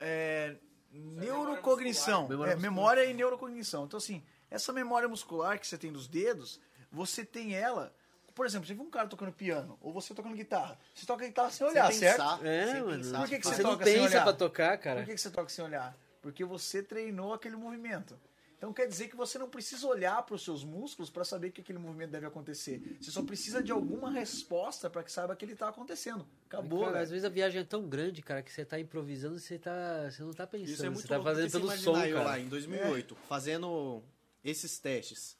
é, 0.00 0.56
neurocognição. 0.90 2.28
Memória 2.28 2.52
É, 2.52 2.56
memória 2.56 3.04
e 3.04 3.14
neurocognição. 3.14 3.84
Então, 3.84 3.98
assim, 3.98 4.22
essa 4.50 4.72
memória 4.72 5.08
muscular 5.08 5.58
que 5.58 5.66
você 5.66 5.76
tem 5.78 5.92
dos 5.92 6.08
dedos, 6.08 6.60
você 6.90 7.24
tem 7.24 7.54
ela 7.54 7.94
por 8.34 8.46
exemplo, 8.46 8.66
você 8.66 8.74
viu 8.74 8.82
um 8.84 8.90
cara 8.90 9.08
tocando 9.08 9.32
piano, 9.32 9.78
ou 9.80 9.92
você 9.92 10.14
tocando 10.14 10.34
guitarra. 10.34 10.78
Você 10.94 11.06
toca 11.06 11.26
guitarra 11.26 11.50
sem 11.50 11.66
olhar, 11.66 11.90
sem 11.90 12.00
certo? 12.00 12.16
pensar, 12.18 12.46
É, 12.46 12.66
sem 12.72 12.82
mano. 12.82 12.96
pensar. 12.96 13.18
Por 13.20 13.28
que 13.28 13.38
que 13.38 13.46
você 13.46 13.54
você 13.56 13.62
não 13.62 13.70
toca 13.72 13.84
sem 13.84 13.94
pensa 13.94 14.06
olhar? 14.08 14.22
pra 14.24 14.32
tocar, 14.32 14.78
cara. 14.78 15.00
Por 15.00 15.06
que, 15.06 15.14
que 15.14 15.20
você 15.20 15.30
toca 15.30 15.48
sem 15.48 15.64
olhar? 15.64 15.96
Porque 16.20 16.44
você 16.44 16.82
treinou 16.82 17.32
aquele 17.34 17.56
movimento. 17.56 18.18
Então 18.56 18.72
quer 18.72 18.86
dizer 18.86 19.08
que 19.08 19.16
você 19.16 19.38
não 19.38 19.50
precisa 19.50 19.84
olhar 19.88 20.22
para 20.22 20.36
os 20.36 20.44
seus 20.44 20.62
músculos 20.62 21.10
para 21.10 21.24
saber 21.24 21.50
que 21.50 21.60
aquele 21.60 21.80
movimento 21.80 22.10
deve 22.12 22.26
acontecer. 22.26 22.96
Você 23.00 23.10
só 23.10 23.20
precisa 23.24 23.60
de 23.60 23.72
alguma 23.72 24.08
resposta 24.12 24.88
para 24.88 25.02
que 25.02 25.10
saiba 25.10 25.34
que 25.34 25.44
ele 25.44 25.54
está 25.54 25.68
acontecendo. 25.68 26.24
Acabou, 26.46 26.84
Cara, 26.84 27.00
às 27.00 27.10
vezes 27.10 27.24
a 27.24 27.28
viagem 27.28 27.62
é 27.62 27.64
tão 27.64 27.88
grande, 27.88 28.22
cara, 28.22 28.40
que 28.40 28.52
você 28.52 28.64
tá 28.64 28.78
improvisando 28.78 29.36
e 29.36 29.40
você, 29.40 29.58
tá, 29.58 30.08
você 30.08 30.22
não 30.22 30.32
tá 30.32 30.46
pensando. 30.46 30.68
Isso 30.74 30.86
é 30.86 30.90
muito 30.90 31.02
você 31.02 31.08
tá 31.08 31.20
fazendo 31.20 31.50
pelo 31.50 31.66
você 31.66 31.76
som, 31.78 31.96
eu 32.04 32.18
cara. 32.18 32.28
lá 32.28 32.38
em 32.38 32.46
2008, 32.48 33.16
fazendo 33.28 34.00
esses 34.44 34.78
testes. 34.78 35.36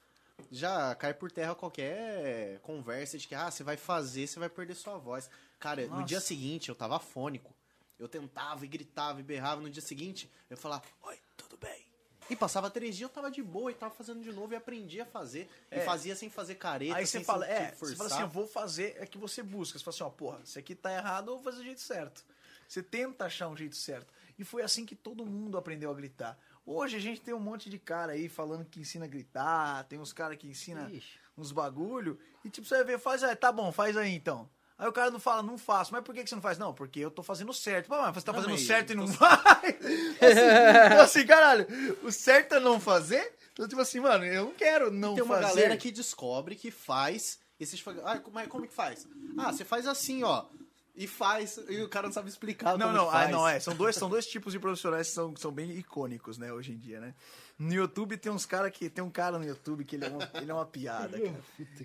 Já 0.50 0.94
cai 0.94 1.14
por 1.14 1.30
terra 1.30 1.54
qualquer 1.54 2.58
conversa 2.60 3.18
de 3.18 3.26
que 3.28 3.34
ah, 3.34 3.50
você 3.50 3.62
vai 3.62 3.76
fazer, 3.76 4.26
você 4.26 4.38
vai 4.38 4.48
perder 4.48 4.74
sua 4.74 4.98
voz. 4.98 5.28
Cara, 5.58 5.82
no 5.86 5.88
Nossa. 5.96 6.04
dia 6.04 6.20
seguinte 6.20 6.68
eu 6.68 6.74
tava 6.74 6.96
afônico. 6.96 7.54
Eu 7.98 8.08
tentava 8.08 8.64
e 8.64 8.68
gritava 8.68 9.20
e 9.20 9.22
berrava. 9.22 9.60
No 9.60 9.70
dia 9.70 9.82
seguinte 9.82 10.30
eu 10.50 10.56
falava, 10.56 10.82
oi, 11.02 11.18
tudo 11.36 11.56
bem? 11.56 11.86
E 12.30 12.36
passava 12.36 12.70
três 12.70 12.96
dias, 12.96 13.08
eu 13.10 13.14
tava 13.14 13.30
de 13.30 13.42
boa 13.42 13.70
e 13.70 13.74
tava 13.74 13.92
fazendo 13.94 14.22
de 14.22 14.32
novo 14.32 14.52
e 14.52 14.56
aprendi 14.56 15.00
a 15.00 15.04
fazer. 15.06 15.48
E 15.70 15.76
É. 15.76 15.80
fazia 15.84 16.16
sem 16.16 16.30
fazer 16.30 16.54
careta, 16.54 16.96
Aí 16.96 17.06
você 17.06 17.18
sem 17.18 17.24
fala, 17.24 17.46
é, 17.46 17.70
se 17.72 17.78
você 17.78 17.96
fala 17.96 17.96
forçar. 17.96 18.06
assim, 18.18 18.20
eu 18.22 18.28
vou 18.28 18.46
fazer, 18.46 18.96
é 18.98 19.06
que 19.06 19.18
você 19.18 19.42
busca. 19.42 19.78
Você 19.78 19.84
fala 19.84 19.94
assim, 19.94 20.04
ó, 20.04 20.10
porra, 20.10 20.40
isso 20.44 20.58
aqui 20.58 20.74
tá 20.74 20.92
errado, 20.92 21.28
eu 21.30 21.34
vou 21.36 21.42
fazer 21.44 21.58
do 21.58 21.64
jeito 21.64 21.80
certo. 21.80 22.24
Você 22.66 22.82
tenta 22.82 23.26
achar 23.26 23.48
um 23.48 23.56
jeito 23.56 23.76
certo. 23.76 24.12
E 24.38 24.44
foi 24.44 24.62
assim 24.62 24.86
que 24.86 24.94
todo 24.96 25.26
mundo 25.26 25.58
aprendeu 25.58 25.90
a 25.90 25.94
gritar. 25.94 26.38
Hoje 26.64 26.96
a 26.96 27.00
gente 27.00 27.20
tem 27.20 27.34
um 27.34 27.40
monte 27.40 27.68
de 27.68 27.78
cara 27.78 28.12
aí 28.12 28.28
falando 28.28 28.64
que 28.64 28.80
ensina 28.80 29.04
a 29.04 29.08
gritar, 29.08 29.84
tem 29.84 29.98
uns 29.98 30.12
caras 30.12 30.36
que 30.36 30.46
ensinam 30.46 30.88
Ixi. 30.88 31.18
uns 31.36 31.50
bagulho, 31.50 32.18
e 32.44 32.50
tipo, 32.50 32.66
você 32.66 32.76
vai 32.76 32.84
ver, 32.84 32.98
faz 32.98 33.22
aí, 33.24 33.34
tá 33.34 33.50
bom, 33.50 33.72
faz 33.72 33.96
aí 33.96 34.14
então. 34.14 34.48
Aí 34.78 34.88
o 34.88 34.92
cara 34.92 35.10
não 35.12 35.20
fala, 35.20 35.42
não 35.42 35.56
faço. 35.56 35.92
Mas 35.92 36.02
por 36.02 36.12
que 36.12 36.24
que 36.24 36.28
você 36.28 36.34
não 36.34 36.42
faz? 36.42 36.58
Não, 36.58 36.74
porque 36.74 36.98
eu 36.98 37.10
tô 37.10 37.22
fazendo 37.22 37.52
certo. 37.52 37.86
Pô, 37.86 37.96
mas 37.98 38.14
você 38.14 38.26
tá 38.26 38.32
Não, 38.32 38.40
fazendo 38.40 38.52
mas 38.58 38.66
certo 38.66 38.92
e 38.92 38.96
não 38.96 39.06
faz? 39.06 39.38
assim, 40.20 41.00
assim, 41.20 41.26
caralho, 41.26 41.66
o 42.02 42.10
certo 42.10 42.54
é 42.56 42.60
não 42.60 42.80
fazer? 42.80 43.32
Então, 43.52 43.68
tipo 43.68 43.80
assim, 43.80 44.00
mano, 44.00 44.24
eu 44.24 44.46
não 44.46 44.54
quero 44.54 44.90
não 44.90 45.14
tem 45.14 45.22
uma 45.22 45.36
fazer. 45.36 45.48
galera 45.48 45.76
que 45.76 45.92
descobre 45.92 46.56
que 46.56 46.70
faz. 46.70 47.38
E 47.60 47.66
falam, 47.76 48.04
ah, 48.04 48.18
como, 48.18 48.40
é, 48.40 48.46
como 48.48 48.66
que 48.66 48.74
faz? 48.74 49.06
Ah, 49.38 49.52
você 49.52 49.64
faz 49.64 49.86
assim, 49.86 50.24
ó. 50.24 50.46
E 50.94 51.06
faz. 51.06 51.58
E 51.68 51.80
o 51.80 51.88
cara 51.88 52.06
não 52.06 52.12
sabe 52.12 52.28
explicar 52.28 52.76
Não, 52.76 52.88
como 52.88 52.98
não, 52.98 53.08
ah, 53.08 53.12
faz. 53.12 53.30
não, 53.30 53.48
é. 53.48 53.58
São 53.58 53.74
dois, 53.74 53.96
são 53.96 54.10
dois 54.10 54.26
tipos 54.26 54.52
de 54.52 54.58
profissionais 54.58 55.08
que 55.08 55.14
são, 55.14 55.32
que 55.32 55.40
são 55.40 55.50
bem 55.50 55.70
icônicos, 55.78 56.36
né, 56.36 56.52
hoje 56.52 56.72
em 56.72 56.78
dia, 56.78 57.00
né? 57.00 57.14
No 57.58 57.72
YouTube 57.72 58.16
tem 58.16 58.30
uns 58.30 58.44
caras 58.44 58.70
que. 58.72 58.90
Tem 58.90 59.02
um 59.02 59.10
cara 59.10 59.38
no 59.38 59.44
YouTube 59.44 59.84
que 59.84 59.96
ele 59.96 60.04
é 60.04 60.08
uma, 60.08 60.30
ele 60.34 60.50
é 60.50 60.54
uma 60.54 60.66
piada, 60.66 61.16
cara. 61.20 61.40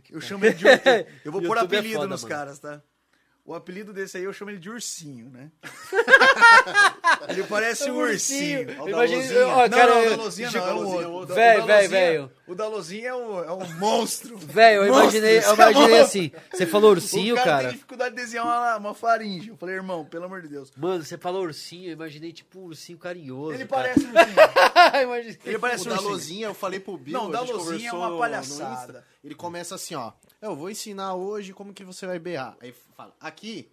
Eu 0.09 0.19
chamo 0.19 0.45
ele 0.45 0.55
de. 0.55 0.65
Eu 1.23 1.31
vou 1.31 1.41
pôr 1.43 1.57
é 1.57 1.61
apelido 1.61 1.95
foda, 1.95 2.07
nos 2.07 2.23
mano. 2.23 2.35
caras, 2.35 2.59
tá? 2.59 2.81
O 3.47 3.53
apelido 3.55 3.93
desse 3.93 4.17
aí 4.17 4.25
eu 4.25 4.33
chamo 4.33 4.51
ele 4.51 4.59
de 4.59 4.69
ursinho, 4.69 5.29
né? 5.29 5.49
ele 7.29 7.43
parece 7.43 7.89
um 7.89 7.95
ursinho. 7.95 8.61
O 8.81 8.85
da 8.85 8.89
Imagina, 8.89 9.47
ó, 9.47 9.61
não, 9.61 9.69
cara, 9.69 9.95
não, 9.95 10.05
o 10.05 10.09
da 10.09 10.15
Lozinha 10.17 10.49
Chico, 10.49 10.65
não, 10.65 10.69
é 10.69 10.73
o 10.73 10.79
Lozinha, 10.81 11.07
outro. 11.07 11.13
o 11.13 11.21
O 11.21 11.25
da- 11.25 11.33
o 11.33 11.35
da 11.35 11.35
véi, 11.35 11.57
Lozinha- 11.59 11.89
velho. 11.89 12.31
O 12.47 12.55
da 12.55 12.67
Lozinha 12.67 13.07
é 13.09 13.15
um, 13.15 13.43
é 13.43 13.51
um 13.53 13.73
monstro. 13.77 14.37
Velho, 14.37 14.83
eu 14.83 14.87
imaginei, 14.87 15.37
eu 15.37 15.41
Monstro, 15.41 15.55
imaginei 15.55 15.95
é 15.95 16.01
assim. 16.01 16.31
Você 16.53 16.65
falou 16.65 16.91
ursinho, 16.91 17.35
o 17.35 17.37
cara, 17.37 17.49
cara. 17.49 17.63
tem 17.63 17.71
dificuldade 17.73 18.15
de 18.15 18.21
desenhar 18.21 18.45
uma, 18.45 18.77
uma 18.77 18.93
faringe. 18.93 19.49
Eu 19.49 19.57
falei, 19.57 19.75
irmão, 19.75 20.03
pelo 20.05 20.25
amor 20.25 20.41
de 20.41 20.47
Deus. 20.49 20.71
Mano, 20.77 21.03
você 21.03 21.17
falou 21.17 21.43
ursinho, 21.43 21.87
eu 21.89 21.93
imaginei 21.93 22.31
tipo 22.33 22.59
um 22.59 22.63
ursinho 22.65 22.97
carinhoso. 22.97 23.53
Ele 23.53 23.65
cara. 23.65 23.83
parece 23.93 24.05
um 24.05 24.09
ursinho. 24.09 25.37
Ele 25.45 25.59
parece 25.59 25.83
O 25.83 25.85
um 25.85 25.89
da 25.89 25.95
ursinho. 25.95 26.11
Lozinha, 26.11 26.47
eu 26.47 26.53
falei 26.53 26.79
pro 26.79 26.97
Bill, 26.97 27.13
Não, 27.17 27.27
o 27.27 27.31
da 27.31 27.41
Lozinha 27.41 27.89
é 27.89 27.93
uma 27.93 28.17
palhaçada. 28.17 29.05
Ele 29.27 29.35
começa 29.35 29.75
assim, 29.75 29.93
ó. 29.93 30.13
Eu 30.41 30.55
vou 30.55 30.69
ensinar 30.69 31.13
hoje 31.13 31.51
como 31.51 31.73
que 31.73 31.83
você 31.83 32.07
vai 32.07 32.17
berrar. 32.17 32.55
Aí 32.61 32.73
fala, 32.95 33.13
aqui. 33.19 33.69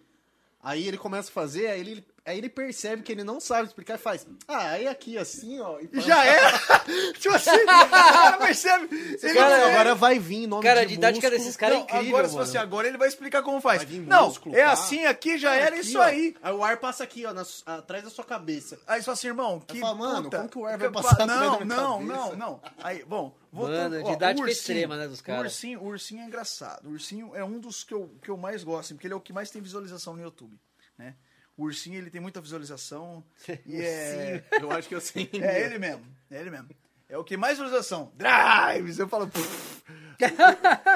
Aí 0.61 0.85
ele 0.85 0.97
começa 0.97 1.29
a 1.29 1.33
fazer, 1.33 1.67
aí 1.67 1.79
ele, 1.79 2.05
aí 2.25 2.37
ele 2.39 2.49
percebe 2.49 3.03
que 3.03 3.11
ele 3.11 3.23
não 3.23 3.39
sabe 3.39 3.67
explicar 3.67 3.95
e 3.95 3.97
faz. 3.97 4.25
Ah, 4.47 4.69
aí 4.71 4.87
aqui 4.87 5.17
assim, 5.17 5.59
ó. 5.59 5.77
E 5.79 6.01
já 6.01 6.25
é. 6.25 6.39
tipo 7.19 7.33
assim, 7.35 7.51
o 7.51 7.65
cara 7.65 8.37
percebe. 8.37 8.87
Ele 9.21 9.33
Cara, 9.33 9.57
não- 9.59 9.67
agora 9.67 9.95
vai 9.95 10.17
vir 10.19 10.47
nome 10.47 10.63
Cara, 10.63 10.81
a 10.81 10.83
de 10.83 10.89
didática 10.95 11.27
músculo. 11.27 11.37
desses 11.43 11.57
caras 11.57 11.77
é 11.77 11.81
incrível, 11.81 12.07
agora, 12.09 12.27
se 12.27 12.33
mano. 12.35 12.45
fosse 12.45 12.57
agora, 12.57 12.87
ele 12.87 12.97
vai 12.97 13.07
explicar 13.07 13.41
como 13.43 13.61
faz. 13.61 13.77
Vai 13.83 13.85
vir 13.85 14.01
Não, 14.01 14.25
músculo, 14.27 14.55
é 14.55 14.63
pá. 14.65 14.71
assim, 14.71 15.05
aqui 15.05 15.37
já 15.37 15.53
era 15.55 15.75
Aqui, 15.75 15.87
isso 15.87 15.99
ó. 15.99 16.01
aí. 16.01 16.35
Aí 16.41 16.53
o 16.53 16.63
ar 16.63 16.77
passa 16.77 17.03
aqui, 17.03 17.25
ó, 17.25 17.33
na 17.33 17.45
atrás 17.65 18.03
da 18.03 18.09
sua 18.09 18.23
cabeça. 18.25 18.79
Aí 18.87 18.99
você 18.99 19.05
fala 19.05 19.13
assim, 19.13 19.27
irmão, 19.27 19.59
que 19.59 19.79
fala, 19.79 19.95
mano, 19.95 20.23
puta, 20.23 20.37
como 20.37 20.49
que 20.49 20.57
o 20.57 20.65
ar 20.65 20.77
vai 20.77 20.89
pa- 20.89 21.01
passar 21.03 21.25
Não, 21.27 21.59
não, 21.61 22.01
não, 22.01 22.35
não. 22.35 22.61
Aí, 22.83 23.03
bom, 23.05 23.35
Mano, 23.51 24.01
ó, 24.03 24.11
didática 24.11 24.41
o 24.41 24.43
ursinho- 24.45 24.47
extrema, 24.49 24.97
né, 24.97 25.07
dos 25.07 25.19
O 25.19 25.23
caras. 25.23 25.43
ursinho, 25.53 25.79
o 25.81 25.85
ursinho 25.85 26.21
é 26.21 26.25
engraçado. 26.25 26.87
O 26.89 26.91
ursinho 26.91 27.31
é 27.35 27.43
um 27.43 27.57
dos 27.59 27.83
que 27.83 27.93
eu, 27.93 28.09
que 28.21 28.29
eu 28.29 28.35
mais 28.35 28.63
gosto, 28.63 28.81
assim, 28.87 28.95
porque 28.95 29.07
ele 29.07 29.13
é 29.13 29.17
o 29.17 29.21
que 29.21 29.31
mais 29.31 29.49
tem 29.49 29.61
visualização 29.61 30.13
no 30.15 30.21
YouTube, 30.21 30.59
né? 30.97 31.15
O 31.57 31.63
ursinho, 31.63 31.97
ele 31.97 32.09
tem 32.09 32.21
muita 32.21 32.41
visualização. 32.41 33.23
e 33.65 33.81
é... 33.81 34.43
Eu 34.61 34.71
acho 34.71 34.87
que 34.89 34.95
eu 34.95 35.01
sei. 35.01 35.29
É 35.33 35.61
ele 35.63 35.79
mesmo, 35.79 36.05
é 36.29 36.39
ele 36.39 36.51
mesmo. 36.51 36.69
É 37.07 37.17
o 37.17 37.23
que 37.23 37.37
mais 37.37 37.57
visualização. 37.57 38.11
Drives! 38.15 38.99
Eu 38.99 39.07
falo. 39.07 39.27
"Pff". 39.27 39.83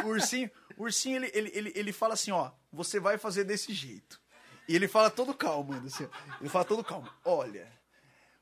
o 0.05 0.09
ursinho, 0.09 0.49
o 0.77 0.83
ursinho 0.83 1.17
ele, 1.17 1.31
ele, 1.33 1.51
ele, 1.53 1.73
ele 1.75 1.93
fala 1.93 2.13
assim: 2.15 2.31
ó, 2.31 2.51
você 2.73 2.99
vai 2.99 3.17
fazer 3.17 3.43
desse 3.43 3.73
jeito. 3.73 4.19
E 4.67 4.75
ele 4.75 4.87
fala 4.87 5.09
todo 5.09 5.33
calmo, 5.33 5.73
ainda 5.73 5.87
assim. 5.87 6.07
Ele 6.39 6.49
fala 6.49 6.65
todo 6.65 6.83
calmo. 6.83 7.09
Olha, 7.23 7.67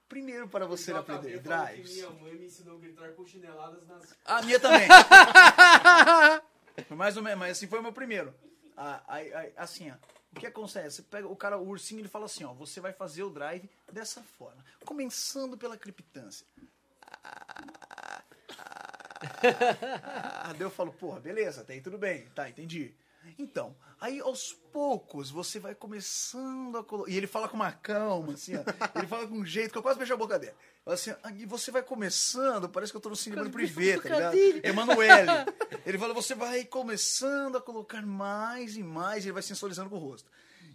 primeiro 0.09 0.47
para 0.47 0.65
você 0.65 0.91
aprender 0.91 1.39
drives. 1.39 2.01
mãe 2.21 2.35
me 2.35 2.45
ensinou 2.45 2.77
a 2.77 2.79
gritar 2.79 3.09
com 3.11 3.25
chineladas 3.25 3.85
nas. 3.87 4.15
A 4.25 4.41
minha 4.41 4.59
também. 4.59 4.87
Foi 6.87 6.95
mais 6.97 7.17
ou 7.17 7.23
menos, 7.23 7.39
mas 7.39 7.51
assim 7.57 7.67
foi 7.67 7.79
o 7.79 7.83
meu 7.83 7.91
primeiro. 7.91 8.33
Ah, 8.75 9.01
aí- 9.07 9.33
aí, 9.33 9.53
assim, 9.57 9.89
ó. 9.89 9.95
O 10.35 10.39
que 10.39 10.45
acontece? 10.45 10.97
Você 10.97 11.01
pega 11.03 11.27
o 11.27 11.35
cara, 11.35 11.57
o 11.57 11.67
ursinho, 11.67 12.01
ele 12.01 12.07
fala 12.07 12.25
assim, 12.25 12.43
ó, 12.43 12.53
você 12.53 12.79
vai 12.79 12.93
fazer 12.93 13.23
o 13.23 13.29
drive 13.29 13.69
dessa 13.91 14.21
forma, 14.21 14.63
começando 14.85 15.57
pela 15.57 15.77
criptância. 15.77 16.45
Ah, 20.49 20.53
daí 20.53 20.61
eu 20.61 20.69
falo, 20.69 20.93
porra, 20.93 21.19
beleza, 21.19 21.61
até 21.61 21.73
aí 21.73 21.81
tudo 21.81 21.97
bem, 21.97 22.27
tá, 22.29 22.49
entendi. 22.49 22.93
Então, 23.37 23.75
aí 23.99 24.19
aos 24.19 24.53
poucos 24.53 25.29
você 25.29 25.59
vai 25.59 25.73
começando 25.75 26.77
a 26.77 26.83
colocar. 26.83 27.11
E 27.11 27.17
ele 27.17 27.27
fala 27.27 27.47
com 27.47 27.55
uma 27.55 27.71
calma, 27.71 28.33
assim, 28.33 28.55
ó. 28.55 28.63
Ele 28.95 29.07
fala 29.07 29.27
com 29.27 29.35
um 29.35 29.45
jeito 29.45 29.71
que 29.71 29.77
eu 29.77 29.81
quase 29.81 29.97
beijo 29.97 30.13
a 30.13 30.17
boca 30.17 30.37
dele. 30.37 30.53
Fala 30.83 30.95
Assim, 30.95 31.13
ah, 31.23 31.31
e 31.35 31.45
você 31.45 31.71
vai 31.71 31.83
começando, 31.83 32.69
parece 32.69 32.91
que 32.91 32.97
eu 32.97 33.01
tô 33.01 33.09
no 33.09 33.15
cinema 33.15 33.43
do 33.43 33.49
privê, 33.49 33.97
tá 33.99 34.09
ligado? 34.09 34.37
Emanuele. 34.63 35.29
Ele 35.85 35.97
fala, 35.97 36.13
você 36.13 36.35
vai 36.35 36.63
começando 36.65 37.57
a 37.57 37.61
colocar 37.61 38.01
mais 38.05 38.75
e 38.77 38.83
mais, 38.83 39.23
e 39.23 39.27
ele 39.27 39.33
vai 39.33 39.43
sensualizando 39.43 39.89
com 39.89 39.95
o 39.95 39.99
rosto. 39.99 40.29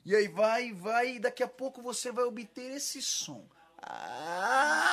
E 0.05 0.17
aí 0.17 0.27
vai, 0.29 0.73
vai, 0.73 1.17
e 1.17 1.21
daqui 1.21 1.43
a 1.43 1.49
pouco 1.49 1.81
você 1.81 2.11
vai 2.11 2.25
obter 2.25 2.73
esse 2.73 3.01
som. 3.01 3.47
Ah! 3.83 4.93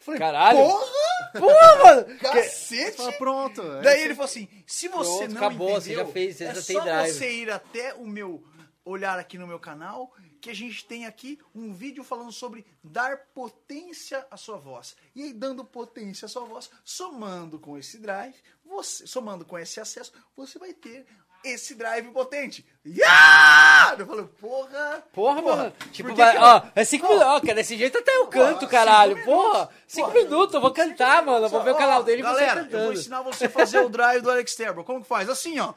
Falei, 0.00 0.20
Caralho. 0.20 0.58
Porra! 0.58 0.93
Porra, 1.38 1.84
mano! 1.84 2.18
Cacete! 2.18 2.96
Fala, 2.96 3.12
pronto. 3.12 3.62
Daí 3.82 4.02
ele 4.02 4.14
falou 4.14 4.26
assim: 4.26 4.48
se 4.66 4.88
você 4.88 5.26
Pronto, 5.26 5.30
não 5.32 5.36
acabou, 5.36 5.70
você 5.70 5.92
entendeu, 5.92 6.06
já 6.06 6.12
fez, 6.12 6.36
você 6.36 6.44
é 6.44 6.54
já 6.54 6.62
só 6.62 6.66
tem 6.66 6.82
drive. 6.82 7.12
você 7.12 7.32
ir 7.32 7.50
até 7.50 7.94
o 7.94 8.06
meu 8.06 8.44
olhar 8.84 9.18
aqui 9.18 9.38
no 9.38 9.46
meu 9.46 9.58
canal 9.58 10.12
que 10.44 10.50
a 10.50 10.54
gente 10.54 10.84
tem 10.84 11.06
aqui 11.06 11.38
um 11.54 11.72
vídeo 11.72 12.04
falando 12.04 12.30
sobre 12.30 12.66
dar 12.82 13.16
potência 13.32 14.26
à 14.30 14.36
sua 14.36 14.58
voz. 14.58 14.94
E 15.14 15.22
aí 15.22 15.32
dando 15.32 15.64
potência 15.64 16.26
à 16.26 16.28
sua 16.28 16.44
voz, 16.44 16.70
somando 16.84 17.58
com 17.58 17.78
esse 17.78 17.96
drive, 17.96 18.36
você, 18.62 19.06
somando 19.06 19.46
com 19.46 19.58
esse 19.58 19.80
acesso, 19.80 20.12
você 20.36 20.58
vai 20.58 20.74
ter 20.74 21.06
esse 21.44 21.74
drive 21.74 22.08
potente. 22.08 22.64
Yeah! 22.86 23.96
Eu 23.98 24.06
falei, 24.06 24.24
porra! 24.40 25.02
Porra, 25.12 25.42
mano. 25.42 25.72
Tipo, 25.92 26.14
vai, 26.14 26.36
ó, 26.38 26.62
é 26.74 26.84
cinco 26.84 27.06
minutos. 27.08 27.28
Ó, 27.28 27.40
cara, 27.40 27.54
desse 27.54 27.76
jeito 27.76 27.98
até 27.98 28.16
eu 28.16 28.26
canto, 28.26 28.60
cinco 28.60 28.70
caralho. 28.70 29.16
minutos. 29.16 29.34
Porra, 29.34 29.68
cinco 29.86 30.10
Porra. 30.10 30.24
minutos, 30.24 30.54
eu 30.54 30.60
vou 30.60 30.70
cantar, 30.72 31.24
mano. 31.24 31.46
Eu 31.46 31.50
vou 31.50 31.62
ver 31.62 31.70
o 31.70 31.74
Ó, 31.74 31.78
canal 31.78 32.02
dele 32.02 32.22
e 32.22 32.24
você 32.24 32.32
Galera, 32.32 32.60
eu 32.60 32.64
cantando. 32.64 32.84
vou 32.84 32.92
ensinar 32.92 33.22
você 33.22 33.44
a 33.46 33.50
fazer 33.50 33.78
o 33.80 33.88
drive 33.88 34.22
do 34.22 34.30
Alex 34.30 34.54
Terbo. 34.54 34.84
Como 34.84 35.00
que 35.02 35.08
faz? 35.08 35.28
Assim, 35.28 35.58
ó. 35.60 35.72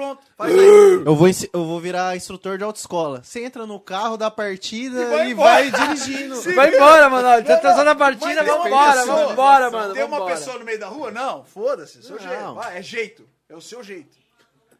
Pronto, 0.00 0.22
faz 0.36 0.52
aí. 0.54 0.60
Eu 1.04 1.14
vou, 1.14 1.28
eu 1.28 1.64
vou 1.66 1.78
virar 1.80 2.16
instrutor 2.16 2.56
de 2.56 2.64
autoescola. 2.64 3.22
Você 3.22 3.44
entra 3.44 3.66
no 3.66 3.78
carro, 3.78 4.16
dá 4.16 4.30
partida 4.30 4.98
E 5.02 5.04
vai 5.06 5.28
e 5.28 5.32
embora. 5.32 5.70
vai 5.70 5.70
dirigindo. 5.70 6.36
Sim. 6.36 6.54
Vai 6.54 6.74
embora, 6.74 7.10
mano. 7.10 7.44
Tá 7.44 7.52
Não, 7.54 7.60
transando 7.60 7.90
a 7.90 7.94
não, 7.94 7.96
partida, 7.98 8.42
vambora, 8.44 8.92
pessoa- 9.00 9.16
vamos 9.16 9.32
embora, 9.32 9.70
mano. 9.70 9.94
Tem 9.94 10.04
uma 10.04 10.18
vambora. 10.18 10.34
pessoa 10.36 10.58
no 10.58 10.64
meio 10.64 10.78
da 10.80 10.88
rua? 10.88 11.10
Não, 11.10 11.44
foda-se, 11.44 12.02
seu 12.02 12.16
Não. 12.16 12.22
jeito. 12.28 12.54
Vai, 12.54 12.78
é 12.78 12.82
jeito. 12.82 13.28
É 13.48 13.54
o 13.54 13.60
seu 13.60 13.82
jeito. 13.82 14.16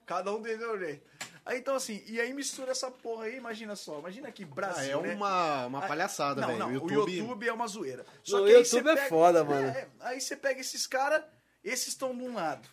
Cada 0.06 0.32
um 0.32 0.40
tem 0.42 0.56
seu 0.56 0.78
jeito. 0.78 1.02
Aí 1.44 1.58
então 1.58 1.74
assim, 1.74 2.02
e 2.06 2.20
aí 2.20 2.32
mistura 2.32 2.70
essa 2.70 2.90
porra 2.90 3.24
aí, 3.26 3.36
imagina 3.36 3.76
só. 3.76 3.98
Imagina 3.98 4.30
que 4.32 4.44
Ah, 4.44 4.54
Brasil, 4.54 5.00
é 5.00 5.08
né? 5.08 5.14
uma, 5.14 5.66
uma 5.66 5.78
Ah, 5.84 5.88
palhaçada, 5.88 6.46
velho. 6.46 6.58
não, 6.58 6.66
O 6.68 6.70
o 6.70 6.74
YouTube... 6.74 7.18
YouTube 7.18 7.48
é 7.48 7.52
uma 7.52 7.66
zoeira. 7.66 8.06
O 8.30 8.36
aí 8.36 8.52
YouTube 8.54 8.82
você 8.84 8.98
é 9.00 9.08
foda, 9.08 9.44
mano. 9.44 9.66
é, 9.68 9.86
aí 10.00 10.20
você 10.20 10.34
pega 10.36 10.60
esses 10.60 10.86
caras, 10.86 11.22
esses 11.64 11.88
estão 11.88 12.14
de 12.16 12.22
um 12.22 12.34
lado. 12.34 12.66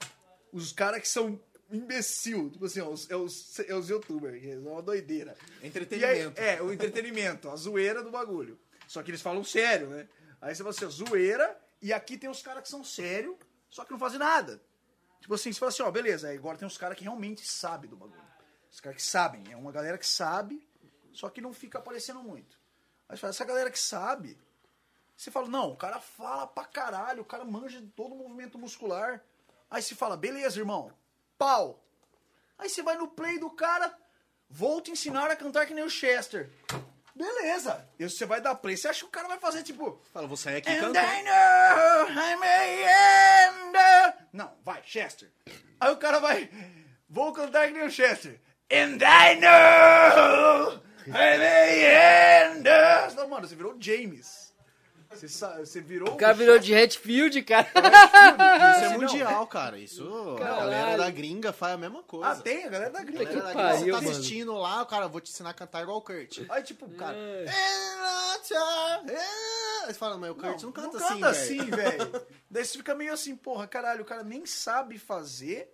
Os 0.54 0.72
caras 0.72 1.02
que 1.02 1.10
são 1.10 1.38
imbecil, 1.72 2.50
tipo 2.50 2.66
assim, 2.66 2.82
ó, 2.82 2.90
os, 2.90 3.10
é, 3.10 3.16
os, 3.16 3.60
é 3.60 3.74
os 3.74 3.90
youtubers, 3.90 4.44
é 4.44 4.58
uma 4.58 4.82
doideira. 4.82 5.36
Entretenimento. 5.62 6.40
Aí- 6.40 6.48
é, 6.48 6.62
o 6.62 6.72
entretenimento, 6.72 7.50
a 7.50 7.56
zoeira 7.56 8.02
do 8.04 8.12
bagulho. 8.12 8.60
Só 8.88 9.04
que 9.04 9.12
eles 9.12 9.22
falam 9.22 9.44
sério, 9.44 9.88
né? 9.88 10.08
Aí 10.42 10.56
você 10.56 10.64
fala 10.64 10.70
assim, 10.76 10.86
ó, 10.86 10.90
zoeira 10.90 11.60
E 11.82 11.94
aqui 11.94 12.18
tem 12.18 12.30
os 12.30 12.42
caras 12.42 12.64
que 12.64 12.70
são 12.70 12.84
sérios, 12.84 13.36
só 13.70 13.86
que 13.86 13.92
não 13.92 14.00
fazem 14.00 14.18
nada. 14.18 14.60
Tipo 15.22 15.36
assim, 15.36 15.52
você 15.52 15.60
fala 15.60 15.70
assim, 15.70 15.84
ó, 15.84 15.92
beleza, 15.92 16.30
aí 16.30 16.38
agora 16.38 16.58
tem 16.58 16.68
os 16.68 16.78
caras 16.78 16.98
que 16.98 17.04
realmente 17.04 17.46
sabem 17.46 17.90
do 17.90 17.96
bagulho. 17.96 18.22
Os 18.72 18.80
caras 18.80 18.98
que 18.98 19.08
sabem, 19.08 19.44
é 19.52 19.56
uma 19.56 19.72
galera 19.72 19.98
que 19.98 20.08
sabe, 20.08 20.68
só 21.14 21.30
que 21.30 21.42
não 21.42 21.54
fica 21.54 21.78
aparecendo 21.78 22.22
muito. 22.24 22.58
Aí 23.08 23.16
você 23.16 23.22
fala, 23.22 23.32
essa 23.32 23.46
galera 23.46 23.70
que 23.70 23.80
sabe, 23.80 24.38
você 25.16 25.30
fala, 25.30 25.48
não, 25.48 25.72
o 25.72 25.76
cara 25.76 26.00
fala 26.00 26.48
pra 26.48 26.66
caralho, 26.66 27.22
o 27.22 27.26
cara 27.26 27.44
manja 27.46 27.84
todo 27.96 28.14
o 28.14 28.18
movimento 28.18 28.58
muscular. 28.58 29.24
Aí 29.70 29.82
você 29.82 29.96
fala, 29.96 30.18
beleza, 30.18 30.60
irmão, 30.60 30.92
pau. 31.38 31.84
Aí 32.58 32.70
você 32.70 32.82
vai 32.82 32.96
no 32.98 33.08
play 33.08 33.40
do 33.40 33.50
cara, 33.50 33.94
vou 34.50 34.82
te 34.82 34.92
ensinar 34.92 35.30
a 35.30 35.36
cantar 35.36 35.66
que 35.66 35.74
nem 35.74 35.84
o 35.84 35.90
Chester. 35.90 36.50
Beleza. 37.16 37.88
E 37.98 38.08
você 38.08 38.26
vai 38.26 38.40
dar 38.40 38.56
play, 38.56 38.78
você 38.78 38.88
acha 38.88 39.00
que 39.00 39.06
o 39.06 39.10
cara 39.10 39.28
vai 39.28 39.40
fazer 39.40 39.64
tipo... 39.64 40.00
Fala, 40.14 40.28
vou 40.28 40.38
sair 40.38 40.58
aqui 40.58 40.70
And 40.70 40.82
cantando. 40.82 41.00
I 41.00 41.24
know 41.24 42.10
I 42.10 42.36
may 42.36 42.84
end 42.84 44.18
Não, 44.32 44.54
vai, 44.64 44.82
Chester. 44.84 45.32
Aí 45.80 45.92
o 45.92 45.98
cara 45.98 46.20
vai. 46.20 46.50
Vou 47.10 47.34
cantar 47.34 47.68
que 47.68 47.74
nem 47.74 47.84
o 47.88 47.92
Chester. 47.92 48.40
And 48.72 48.98
I 49.02 49.36
know 49.40 50.82
I 51.08 51.38
may 51.38 52.54
end 52.54 52.70
Não, 53.16 53.28
mano, 53.28 53.48
você 53.48 53.56
virou 53.56 53.76
James. 53.80 54.47
Você, 55.10 55.28
sa- 55.30 55.58
você 55.60 55.80
virou 55.82 56.10
O 56.14 56.18
cara 56.18 56.34
virou 56.34 56.60
de 56.60 56.76
Hatfield, 56.76 57.42
cara. 57.44 57.68
Isso 58.76 58.86
é 58.86 58.90
Não. 58.90 59.00
mundial, 59.00 59.48
cara. 59.48 59.78
Isso 59.80 60.04
a 60.36 60.40
Caralho. 60.40 60.60
galera 60.62 60.98
da 60.98 61.10
gringa 61.10 61.52
faz 61.54 61.74
a 61.74 61.78
mesma 61.78 62.04
coisa. 62.04 62.28
Ah, 62.30 62.36
tem, 62.36 62.66
a 62.66 62.70
galera 62.70 62.92
da 62.92 63.00
A 63.00 63.04
gringa. 63.04 63.24
galera 63.26 63.42
da 63.42 63.50
que 63.52 63.56
gringa, 63.58 63.72
você 63.72 63.78
pariu, 63.80 63.96
tá 63.96 64.02
mano. 64.02 64.12
assistindo 64.12 64.54
lá, 64.54 64.82
o 64.82 64.86
cara, 64.86 65.08
vou 65.08 65.22
te 65.22 65.32
ensinar 65.32 65.50
a 65.52 65.54
cantar 65.54 65.82
igual 65.84 65.98
o 65.98 66.02
Kurt. 66.02 66.40
Aí, 66.50 66.62
tipo, 66.64 66.88
cara. 66.92 67.16
Aí 69.86 69.88
você 69.88 69.94
fala, 69.94 70.18
mas 70.18 70.32
o 70.32 70.36
Kurt 70.36 70.62
não, 70.64 70.72
canta, 70.72 70.98
não 71.00 71.06
assim, 71.06 71.20
canta 71.20 71.32
velho. 71.32 71.62
assim, 71.62 71.66
velho. 71.70 72.28
Daí 72.50 72.66
você 72.66 72.78
fica 72.78 72.96
meio 72.96 73.14
assim, 73.14 73.36
porra, 73.36 73.68
caralho, 73.68 74.02
o 74.02 74.06
cara 74.06 74.24
nem 74.24 74.46
sabe 74.46 74.98
fazer 74.98 75.74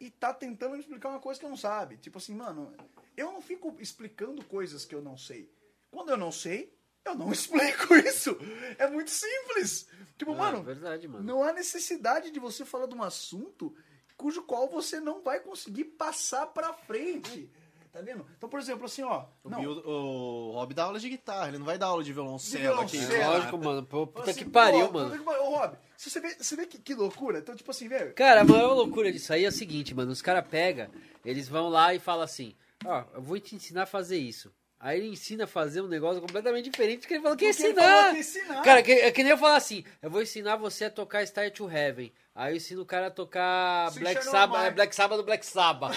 e 0.00 0.10
tá 0.10 0.32
tentando 0.32 0.74
me 0.74 0.80
explicar 0.80 1.08
uma 1.08 1.20
coisa 1.20 1.40
que 1.40 1.46
não 1.48 1.56
sabe. 1.56 1.96
Tipo 1.96 2.18
assim, 2.18 2.34
mano, 2.34 2.72
eu 3.16 3.32
não 3.32 3.40
fico 3.42 3.74
explicando 3.80 4.44
coisas 4.44 4.84
que 4.84 4.94
eu 4.94 5.02
não 5.02 5.16
sei. 5.16 5.50
Quando 5.90 6.10
eu 6.10 6.16
não 6.16 6.30
sei, 6.30 6.72
eu 7.04 7.14
não 7.14 7.30
explico 7.32 7.94
isso. 7.94 8.36
É 8.78 8.86
muito 8.88 9.10
simples. 9.10 9.88
Tipo, 10.16 10.32
É 10.32 10.36
mano, 10.36 10.62
verdade, 10.62 11.06
mano. 11.08 11.24
não 11.24 11.42
há 11.42 11.52
necessidade 11.52 12.30
de 12.30 12.40
você 12.40 12.64
falar 12.64 12.86
de 12.86 12.94
um 12.94 13.02
assunto 13.02 13.74
cujo 14.16 14.42
qual 14.42 14.68
você 14.68 14.98
não 14.98 15.22
vai 15.22 15.38
conseguir 15.40 15.84
passar 15.84 16.46
pra 16.48 16.72
frente. 16.72 17.50
Tá 17.92 18.02
vendo? 18.02 18.26
Então, 18.36 18.48
por 18.50 18.60
exemplo, 18.60 18.84
assim, 18.84 19.02
ó. 19.02 19.24
O, 19.42 19.48
Não, 19.48 19.60
Bill- 19.60 19.82
o 19.86 20.50
Rob 20.52 20.74
dá 20.74 20.84
aula 20.84 20.98
de 21.00 21.08
guitarra, 21.08 21.48
ele 21.48 21.58
não 21.58 21.64
vai 21.64 21.78
dar 21.78 21.86
aula 21.86 22.04
de 22.04 22.12
violoncelo, 22.12 22.80
aqui. 22.80 22.98
violoncelo. 22.98 23.32
Lógico, 23.32 23.58
mano. 23.58 23.86
Pô, 23.86 24.06
puta 24.06 24.30
assim, 24.30 24.40
que 24.40 24.50
pariu, 24.50 24.88
pô, 24.88 24.92
mano. 24.98 25.24
Ô, 25.40 25.56
Rob, 25.56 25.76
você 25.96 26.20
vê, 26.20 26.34
você 26.34 26.54
vê 26.56 26.66
que, 26.66 26.78
que 26.78 26.94
loucura? 26.94 27.38
Então, 27.38 27.56
tipo 27.56 27.70
assim, 27.70 27.88
velho. 27.88 28.12
Cara, 28.14 28.42
a 28.42 28.44
maior 28.44 28.74
loucura 28.74 29.10
disso 29.10 29.32
aí 29.32 29.44
é 29.44 29.48
o 29.48 29.52
seguinte, 29.52 29.94
mano. 29.94 30.12
Os 30.12 30.20
caras 30.20 30.46
pegam, 30.46 30.88
eles 31.24 31.48
vão 31.48 31.68
lá 31.70 31.94
e 31.94 31.98
falam 31.98 32.22
assim: 32.24 32.54
Ó, 32.84 33.04
eu 33.14 33.22
vou 33.22 33.40
te 33.40 33.54
ensinar 33.56 33.84
a 33.84 33.86
fazer 33.86 34.18
isso. 34.18 34.52
Aí 34.80 34.98
ele 35.00 35.08
ensina 35.08 35.44
a 35.44 35.46
fazer 35.46 35.80
um 35.80 35.88
negócio 35.88 36.20
completamente 36.20 36.70
diferente 36.70 37.00
do 37.00 37.08
que 37.08 37.14
ele 37.14 37.22
falou 37.22 37.36
que 37.36 37.44
ia 37.46 37.50
Porque 37.50 37.66
ensinar. 37.66 38.12
que 38.12 38.20
ensinar. 38.20 38.62
Cara, 38.62 38.82
que, 38.82 38.92
é 38.92 39.10
que 39.10 39.22
nem 39.22 39.32
eu 39.32 39.38
falar 39.38 39.56
assim: 39.56 39.84
eu 40.00 40.08
vou 40.08 40.22
ensinar 40.22 40.56
você 40.56 40.84
a 40.84 40.90
tocar 40.90 41.26
Star 41.26 41.50
to 41.50 41.68
Heaven. 41.68 42.12
Aí 42.34 42.52
eu 42.52 42.56
ensino 42.56 42.82
o 42.82 42.86
cara 42.86 43.08
a 43.08 43.10
tocar 43.10 43.90
Sim, 43.90 44.00
Black 44.00 44.24
Sabbath, 44.24 44.64
é 44.64 44.70
Black 44.70 44.94
Sabbath 44.94 45.18
do 45.18 45.24
Black 45.24 45.44
Sabbath. 45.44 45.96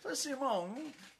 Falei 0.00 0.12
assim, 0.12 0.30
irmão, 0.30 0.68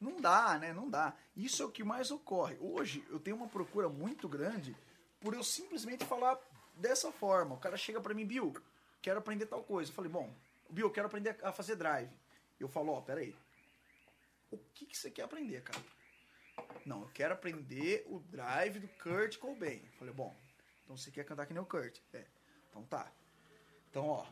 não, 0.01 0.13
não 0.13 0.21
dá, 0.21 0.59
né? 0.61 0.73
Não 0.73 0.89
dá. 0.89 1.13
Isso 1.37 1.61
é 1.63 1.67
o 1.67 1.71
que 1.71 1.83
mais 1.83 2.13
ocorre. 2.13 2.57
Hoje 2.61 3.05
eu 3.11 3.19
tenho 3.19 3.37
uma 3.37 3.49
procura 3.49 3.89
muito 3.89 4.29
grande 4.29 4.77
por 5.21 5.35
eu 5.35 5.43
simplesmente 5.43 6.05
falar 6.05 6.39
dessa 6.77 7.11
forma. 7.11 7.57
O 7.57 7.59
cara 7.59 7.77
chega 7.77 8.01
pra 8.01 8.15
mim, 8.15 8.25
Bill, 8.25 8.55
quero 9.01 9.19
aprender 9.19 9.47
tal 9.47 9.63
coisa. 9.63 9.91
Eu 9.91 9.95
falei, 9.95 10.11
bom, 10.11 10.31
Bill, 10.71 10.87
eu 10.87 10.93
quero 10.93 11.07
aprender 11.07 11.37
a 11.43 11.51
fazer 11.51 11.75
drive. 11.75 12.11
Eu 12.61 12.69
falo, 12.69 12.93
ó, 12.93 13.01
peraí. 13.01 13.35
O 14.53 14.59
que, 14.75 14.87
que 14.87 14.97
você 14.97 15.11
quer 15.11 15.23
aprender, 15.23 15.63
cara? 15.63 15.83
Não, 16.85 17.03
eu 17.03 17.09
quero 17.09 17.35
aprender 17.35 18.05
o 18.07 18.21
drive 18.21 18.81
do 18.81 18.89
Kurt 18.89 19.39
Cobain. 19.39 19.87
Falei, 19.99 20.13
bom, 20.13 20.37
então 20.85 20.97
você 20.97 21.11
quer 21.11 21.25
cantar 21.25 21.47
que 21.47 21.55
nem 21.55 21.63
o 21.63 21.67
Kurt. 21.67 21.99
É, 22.13 22.27
então 22.69 22.85
tá. 22.85 23.13
Então, 23.89 24.07
ó, 24.07 24.27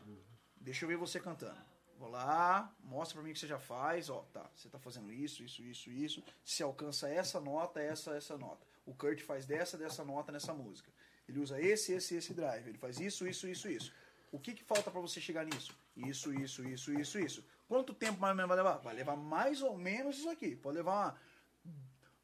deixa 0.57 0.85
eu 0.85 0.89
ver 0.89 0.97
você 0.97 1.19
cantando. 1.19 1.59
Vou 1.97 2.09
lá, 2.09 2.75
mostra 2.83 3.15
pra 3.15 3.23
mim 3.23 3.29
o 3.29 3.33
que 3.33 3.39
você 3.39 3.45
já 3.47 3.59
faz, 3.59 4.09
ó, 4.09 4.21
tá, 4.33 4.49
você 4.55 4.67
tá 4.67 4.79
fazendo 4.79 5.11
isso, 5.11 5.43
isso, 5.43 5.61
isso, 5.61 5.91
isso, 5.91 6.23
se 6.43 6.63
alcança 6.63 7.07
essa 7.07 7.39
nota, 7.39 7.79
essa, 7.79 8.15
essa 8.15 8.35
nota. 8.37 8.65
O 8.87 8.95
Kurt 8.95 9.21
faz 9.21 9.45
dessa, 9.45 9.77
dessa 9.77 10.03
nota 10.03 10.31
nessa 10.31 10.51
música. 10.51 10.91
Ele 11.29 11.39
usa 11.39 11.61
esse, 11.61 11.93
esse, 11.93 12.15
esse 12.15 12.33
drive, 12.33 12.67
ele 12.67 12.77
faz 12.79 12.99
isso, 12.99 13.27
isso, 13.27 13.47
isso, 13.47 13.69
isso. 13.69 13.93
O 14.31 14.39
que 14.39 14.53
que 14.53 14.63
falta 14.63 14.89
pra 14.89 14.99
você 14.99 15.21
chegar 15.21 15.45
nisso? 15.45 15.77
Isso, 15.95 16.33
isso, 16.33 16.67
isso, 16.67 16.91
isso, 16.91 17.19
isso. 17.19 17.45
Quanto 17.71 17.93
tempo 17.93 18.19
mais 18.19 18.31
ou 18.31 18.35
menos 18.35 18.49
vai 18.49 18.57
levar? 18.57 18.77
Vai 18.79 18.93
levar 18.93 19.15
mais 19.15 19.61
ou 19.61 19.77
menos 19.77 20.17
isso 20.17 20.29
aqui. 20.29 20.57
Pode 20.57 20.75
levar 20.75 21.17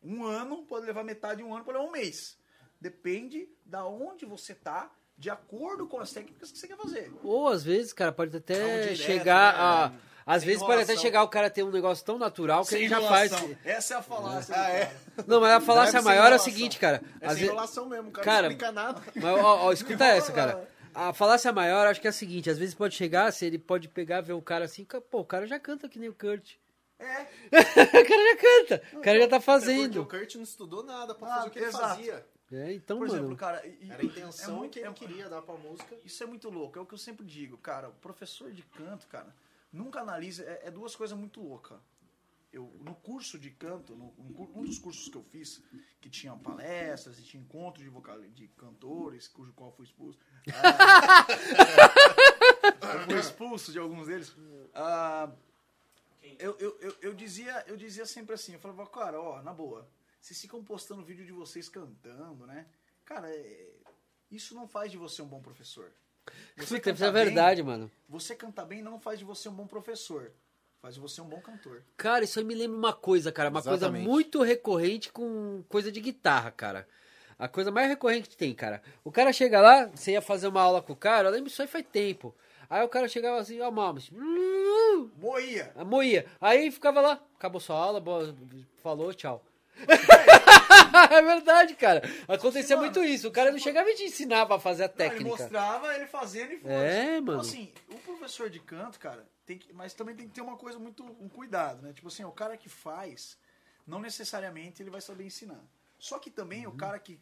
um 0.03 0.25
ano, 0.25 0.63
pode 0.63 0.85
levar 0.85 1.05
metade 1.05 1.37
de 1.37 1.43
um 1.47 1.55
ano, 1.55 1.63
pode 1.63 1.77
levar 1.77 1.87
um 1.89 1.93
mês. 1.93 2.37
Depende 2.81 3.47
da 3.65 3.85
onde 3.85 4.25
você 4.25 4.53
tá, 4.53 4.91
de 5.17 5.29
acordo 5.29 5.87
com 5.87 6.01
as 6.01 6.11
técnicas 6.11 6.51
que 6.51 6.57
você 6.59 6.67
quer 6.67 6.75
fazer. 6.75 7.13
Ou 7.23 7.47
às 7.47 7.63
vezes, 7.63 7.93
cara, 7.93 8.11
pode 8.11 8.35
até 8.35 8.59
Não 8.59 8.81
direto, 8.81 8.97
chegar 8.97 9.53
né? 9.53 9.59
a. 9.61 9.91
Às 10.33 10.41
Sem 10.41 10.47
vezes 10.47 10.61
pode 10.61 10.73
até 10.73 10.81
enrolação. 10.91 11.01
chegar 11.01 11.23
o 11.23 11.29
cara 11.29 11.49
ter 11.49 11.63
um 11.63 11.71
negócio 11.71 12.03
tão 12.03 12.17
natural 12.17 12.63
que 12.63 12.71
Sem 12.71 12.79
ele 12.79 12.89
já 12.89 12.99
faz. 13.07 13.31
enrolação. 13.31 13.57
Essa 13.63 13.93
é 13.93 13.97
a 13.97 14.01
falácia. 14.01 14.53
Ah, 14.61 14.69
é? 14.69 14.93
Não, 15.25 15.39
mas 15.39 15.51
a 15.53 15.61
falácia 15.61 16.01
maior 16.01 16.17
é 16.17 16.21
o 16.23 16.27
enrolação. 16.27 16.51
seguinte, 16.53 16.77
cara. 16.77 17.01
É 17.21 17.27
às 17.27 17.31
sem 17.35 17.39
ve- 17.43 17.45
enrolação 17.47 17.85
mesmo, 17.87 18.11
cara, 18.11 18.25
Cara, 18.25 18.41
não 18.41 18.49
explica 18.51 18.71
nada. 18.73 19.01
Mas, 19.15 19.23
ó, 19.39 19.63
ó, 19.67 19.71
escuta 19.71 20.03
essa, 20.11 20.33
cara. 20.33 20.69
A 20.99 21.13
falácia 21.13 21.51
maior, 21.53 21.85
acho 21.87 22.01
que 22.01 22.07
é 22.07 22.09
a 22.09 22.13
seguinte: 22.13 22.49
às 22.49 22.57
vezes 22.57 22.73
pode 22.73 22.95
chegar, 22.95 23.31
se 23.31 23.45
ele 23.45 23.59
pode 23.59 23.87
pegar, 23.87 24.21
ver 24.21 24.33
o 24.33 24.41
cara 24.41 24.65
assim, 24.65 24.83
pô, 25.11 25.19
o 25.19 25.25
cara 25.25 25.45
já 25.45 25.59
canta 25.59 25.87
que 25.87 25.99
nem 25.99 26.09
o 26.09 26.13
Kurt. 26.13 26.55
É, 26.99 27.21
o 28.01 28.07
cara 28.07 28.23
já 28.23 28.37
canta, 28.37 28.97
o 28.97 29.01
cara 29.01 29.19
já 29.19 29.27
tá 29.27 29.35
É 29.35 29.39
porque 29.39 29.45
fazendo. 29.45 30.01
o 30.01 30.05
Kurt 30.07 30.35
não 30.35 30.43
estudou 30.43 30.83
nada 30.83 31.13
pra 31.13 31.27
Ah, 31.27 31.35
fazer 31.37 31.47
o 31.47 31.51
que 31.51 31.59
ele 31.59 31.65
exato. 31.67 31.87
fazia. 31.87 32.25
É, 32.51 32.73
então, 32.73 32.97
por 32.97 33.07
mano. 33.07 33.19
exemplo, 33.19 33.37
cara. 33.37 33.63
e- 33.67 33.91
Era 33.91 34.01
a 34.01 34.05
intenção 34.05 34.55
é 34.55 34.57
muito- 34.57 34.73
que 34.73 34.79
ele 34.79 34.87
é- 34.87 34.93
queria 34.93 35.29
dar 35.29 35.41
pra 35.41 35.53
música. 35.55 35.95
Isso 36.03 36.23
é 36.23 36.25
muito 36.25 36.49
louco. 36.49 36.79
É 36.79 36.81
o 36.81 36.85
que 36.85 36.93
eu 36.93 36.97
sempre 36.97 37.25
digo, 37.25 37.57
cara. 37.57 37.89
O 37.89 37.93
professor 37.93 38.49
de 38.51 38.63
canto, 38.63 39.05
cara, 39.07 39.27
nunca 39.71 39.99
analisa. 39.99 40.43
É, 40.43 40.61
é 40.67 40.71
duas 40.71 40.95
coisas 40.95 41.15
muito 41.17 41.41
loucas. 41.41 41.77
Eu, 42.57 42.71
no 42.83 42.95
curso 42.95 43.37
de 43.37 43.51
canto, 43.51 43.95
no, 43.95 44.13
um 44.55 44.63
dos 44.65 44.79
cursos 44.79 45.07
que 45.09 45.15
eu 45.15 45.23
fiz, 45.23 45.61
que 46.01 46.09
tinha 46.09 46.35
palestras 46.35 47.19
e 47.19 47.23
tinha 47.23 47.41
encontros 47.43 47.83
de, 47.83 47.89
vocal, 47.89 48.19
de 48.21 48.47
cantores, 48.49 49.27
cujo 49.27 49.53
qual 49.53 49.69
eu 49.69 49.75
fui 49.75 49.85
expulso. 49.85 50.17
Eu 52.81 52.99
fui 53.05 53.19
expulso 53.19 53.71
de 53.71 53.79
alguns 53.79 54.07
deles. 54.07 54.35
Ah, 54.73 55.29
eu, 56.39 56.57
eu, 56.59 56.77
eu, 56.79 56.95
eu 57.01 57.13
dizia, 57.13 57.63
eu 57.67 57.75
dizia 57.77 58.05
sempre 58.05 58.33
assim, 58.35 58.53
eu 58.53 58.59
falava, 58.59 58.85
cara, 58.87 59.19
ó, 59.19 59.41
na 59.41 59.53
boa, 59.53 59.87
vocês 60.21 60.39
ficam 60.39 60.63
postando 60.63 61.03
vídeo 61.03 61.25
de 61.25 61.31
vocês 61.31 61.69
cantando, 61.69 62.45
né? 62.45 62.65
Cara, 63.05 63.29
é- 63.29 63.69
isso 64.31 64.53
não 64.55 64.67
faz 64.67 64.91
de 64.91 64.97
você 64.97 65.21
um 65.21 65.27
bom 65.27 65.41
professor. 65.41 65.91
Você 66.57 66.75
Puta, 66.77 66.91
isso 66.91 67.03
é 67.05 67.11
bem- 67.11 67.25
verdade, 67.25 67.63
mano. 67.63 67.89
você 68.09 68.35
cantar 68.35 68.65
bem 68.65 68.81
não 68.81 68.99
faz 68.99 69.19
de 69.19 69.25
você 69.25 69.47
um 69.47 69.53
bom 69.53 69.65
professor. 69.67 70.31
Faz 70.81 70.95
de 70.95 70.99
você 71.01 71.21
um 71.21 71.25
bom 71.25 71.41
cantor. 71.41 71.83
Cara, 71.97 72.23
isso 72.23 72.39
aí 72.39 72.45
me 72.45 72.53
lembra 72.55 72.77
uma 72.77 72.93
coisa, 72.93 73.31
cara. 73.31 73.49
Uma 73.49 73.61
coisa 73.61 73.77
Exatamente. 73.77 74.07
muito 74.07 74.41
recorrente 74.41 75.11
com 75.11 75.63
coisa 75.67 75.91
de 75.91 75.99
guitarra, 75.99 76.51
cara. 76.51 76.87
A 77.39 77.47
coisa 77.47 77.71
mais 77.71 77.87
recorrente 77.87 78.29
que 78.29 78.37
tem, 78.37 78.53
cara. 78.53 78.81
O 79.03 79.11
cara 79.11 79.31
chega 79.31 79.61
lá, 79.61 79.85
você 79.87 80.11
ia 80.11 80.21
fazer 80.21 80.47
uma 80.47 80.61
aula 80.61 80.81
com 80.81 80.93
o 80.93 80.95
cara, 80.95 81.27
eu 81.27 81.31
lembro 81.31 81.49
isso 81.49 81.61
aí 81.61 81.67
faz 81.67 81.85
tempo. 81.91 82.33
Aí 82.69 82.83
o 82.83 82.89
cara 82.89 83.07
chegava 83.07 83.39
assim, 83.39 83.61
ó, 83.61 83.69
Malmes. 83.71 84.09
Moía! 85.17 85.71
Moía. 85.85 86.25
Aí 86.41 86.71
ficava 86.71 86.99
lá, 86.99 87.21
acabou 87.35 87.61
sua 87.61 87.77
aula, 87.77 87.99
boa, 87.99 88.35
falou, 88.81 89.13
tchau. 89.13 89.43
é 91.11 91.21
verdade, 91.21 91.75
cara. 91.75 92.01
Acontecia 92.27 92.75
Sim, 92.75 92.81
muito 92.81 93.03
isso. 93.03 93.27
O 93.27 93.31
cara 93.31 93.51
não 93.51 93.59
chegava 93.59 93.89
e 93.89 93.95
te 93.95 94.03
ensinava 94.03 94.55
a 94.55 94.59
fazer 94.59 94.83
a 94.83 94.87
Não, 94.87 94.93
ele 94.93 94.97
técnica. 95.09 95.29
mostrava 95.29 95.95
ele 95.95 96.07
fazendo 96.07 96.53
e 96.53 96.57
foda 96.59 96.73
É, 96.73 97.17
Então, 97.17 97.25
mano. 97.25 97.39
assim, 97.41 97.73
o 97.89 97.97
professor 97.99 98.49
de 98.49 98.59
canto, 98.59 98.99
cara, 98.99 99.27
tem 99.45 99.57
que, 99.57 99.71
mas 99.73 99.93
também 99.93 100.15
tem 100.15 100.27
que 100.27 100.33
ter 100.33 100.41
uma 100.41 100.57
coisa 100.57 100.77
muito, 100.79 101.03
um 101.03 101.29
cuidado, 101.29 101.81
né? 101.81 101.93
Tipo 101.93 102.07
assim, 102.07 102.23
o 102.23 102.31
cara 102.31 102.57
que 102.57 102.69
faz, 102.69 103.37
não 103.85 103.99
necessariamente 103.99 104.81
ele 104.81 104.89
vai 104.89 105.01
saber 105.01 105.23
ensinar. 105.25 105.61
Só 105.99 106.19
que 106.19 106.29
também 106.29 106.65
Uhum. 106.67 106.73
o 106.73 106.77
cara 106.77 106.99
que, 106.99 107.19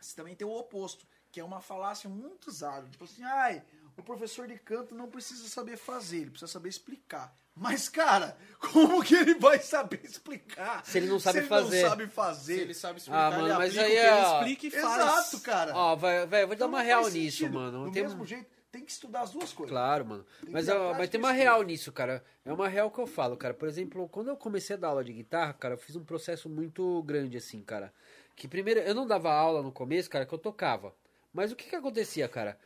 você 0.00 0.14
também 0.16 0.34
tem 0.34 0.46
o 0.46 0.52
oposto, 0.52 1.06
que 1.32 1.40
é 1.40 1.44
uma 1.44 1.60
falácia 1.60 2.08
muito 2.08 2.48
usada. 2.48 2.88
Tipo 2.88 3.04
assim, 3.04 3.22
ai, 3.24 3.62
o 3.96 4.02
professor 4.02 4.46
de 4.46 4.58
canto 4.58 4.94
não 4.94 5.08
precisa 5.10 5.48
saber 5.48 5.76
fazer, 5.76 6.18
ele 6.18 6.30
precisa 6.30 6.50
saber 6.50 6.68
explicar. 6.68 7.34
Mas, 7.56 7.88
cara, 7.88 8.36
como 8.58 9.02
que 9.02 9.14
ele 9.14 9.34
vai 9.34 9.58
saber 9.60 10.00
explicar? 10.04 10.84
Se 10.84 10.98
ele 10.98 11.06
não 11.06 11.20
sabe 11.20 11.42
se 11.42 11.46
fazer. 11.46 11.74
ele 11.76 11.82
não 11.82 11.90
sabe 11.90 12.06
fazer. 12.08 12.54
Se 12.56 12.60
ele 12.60 12.74
sabe 12.74 12.98
explicar, 12.98 13.26
Ah, 13.26 13.30
mano, 13.30 13.46
ele 13.48 13.54
mas 13.54 13.78
aplica 13.78 13.82
aí 13.84 13.92
ele 13.92 14.00
é- 14.06 14.22
explica 14.38 14.66
e 14.66 14.70
faz. 14.82 14.96
Exato, 14.96 15.40
cara. 15.44 15.72
Ó, 15.76 15.94
vai, 15.96 16.26
vai, 16.26 16.42
eu 16.42 16.48
vou 16.48 16.56
dar 16.56 16.64
Então 16.64 16.68
uma 16.68 16.82
real 16.82 17.02
nisso, 17.08 17.38
sentido. 17.38 17.54
mano. 17.54 17.84
Do 17.84 17.92
Tem- 17.92 18.02
mesmo 18.02 18.26
jeito, 18.26 18.46
tem 18.72 18.84
que 18.84 18.90
estudar 18.90 19.20
as 19.20 19.30
duas 19.30 19.52
coisas. 19.52 19.70
Claro, 19.70 20.04
mano. 20.04 20.26
Tem 20.42 20.50
Mas, 20.50 20.66
ir 20.66 20.72
ó, 20.72 20.94
mas 20.94 21.08
tem 21.08 21.20
uma 21.20 21.30
real 21.30 21.62
nisso, 21.62 21.92
cara. 21.92 22.24
É 22.44 22.52
uma 22.52 22.66
real 22.68 22.90
que 22.90 22.98
eu 22.98 23.06
falo, 23.06 23.36
cara. 23.36 23.54
Por 23.54 23.68
exemplo, 23.68 24.08
quando 24.08 24.28
eu 24.28 24.36
comecei 24.36 24.74
a 24.74 24.78
dar 24.78 24.88
aula 24.88 25.04
de 25.04 25.12
guitarra, 25.12 25.52
cara, 25.52 25.74
eu 25.74 25.78
fiz 25.78 25.94
um 25.94 26.02
processo 26.04 26.48
muito 26.48 27.02
grande, 27.04 27.36
assim, 27.36 27.62
cara. 27.62 27.92
Que 28.34 28.48
primeiro, 28.48 28.80
eu 28.80 28.94
não 28.96 29.06
dava 29.06 29.32
aula 29.32 29.62
no 29.62 29.70
começo, 29.70 30.10
cara, 30.10 30.26
que 30.26 30.34
eu 30.34 30.38
tocava. 30.38 30.92
Mas 31.32 31.52
o 31.52 31.56
que 31.56 31.68
que 31.68 31.76
acontecia, 31.76 32.28
cara? 32.28 32.58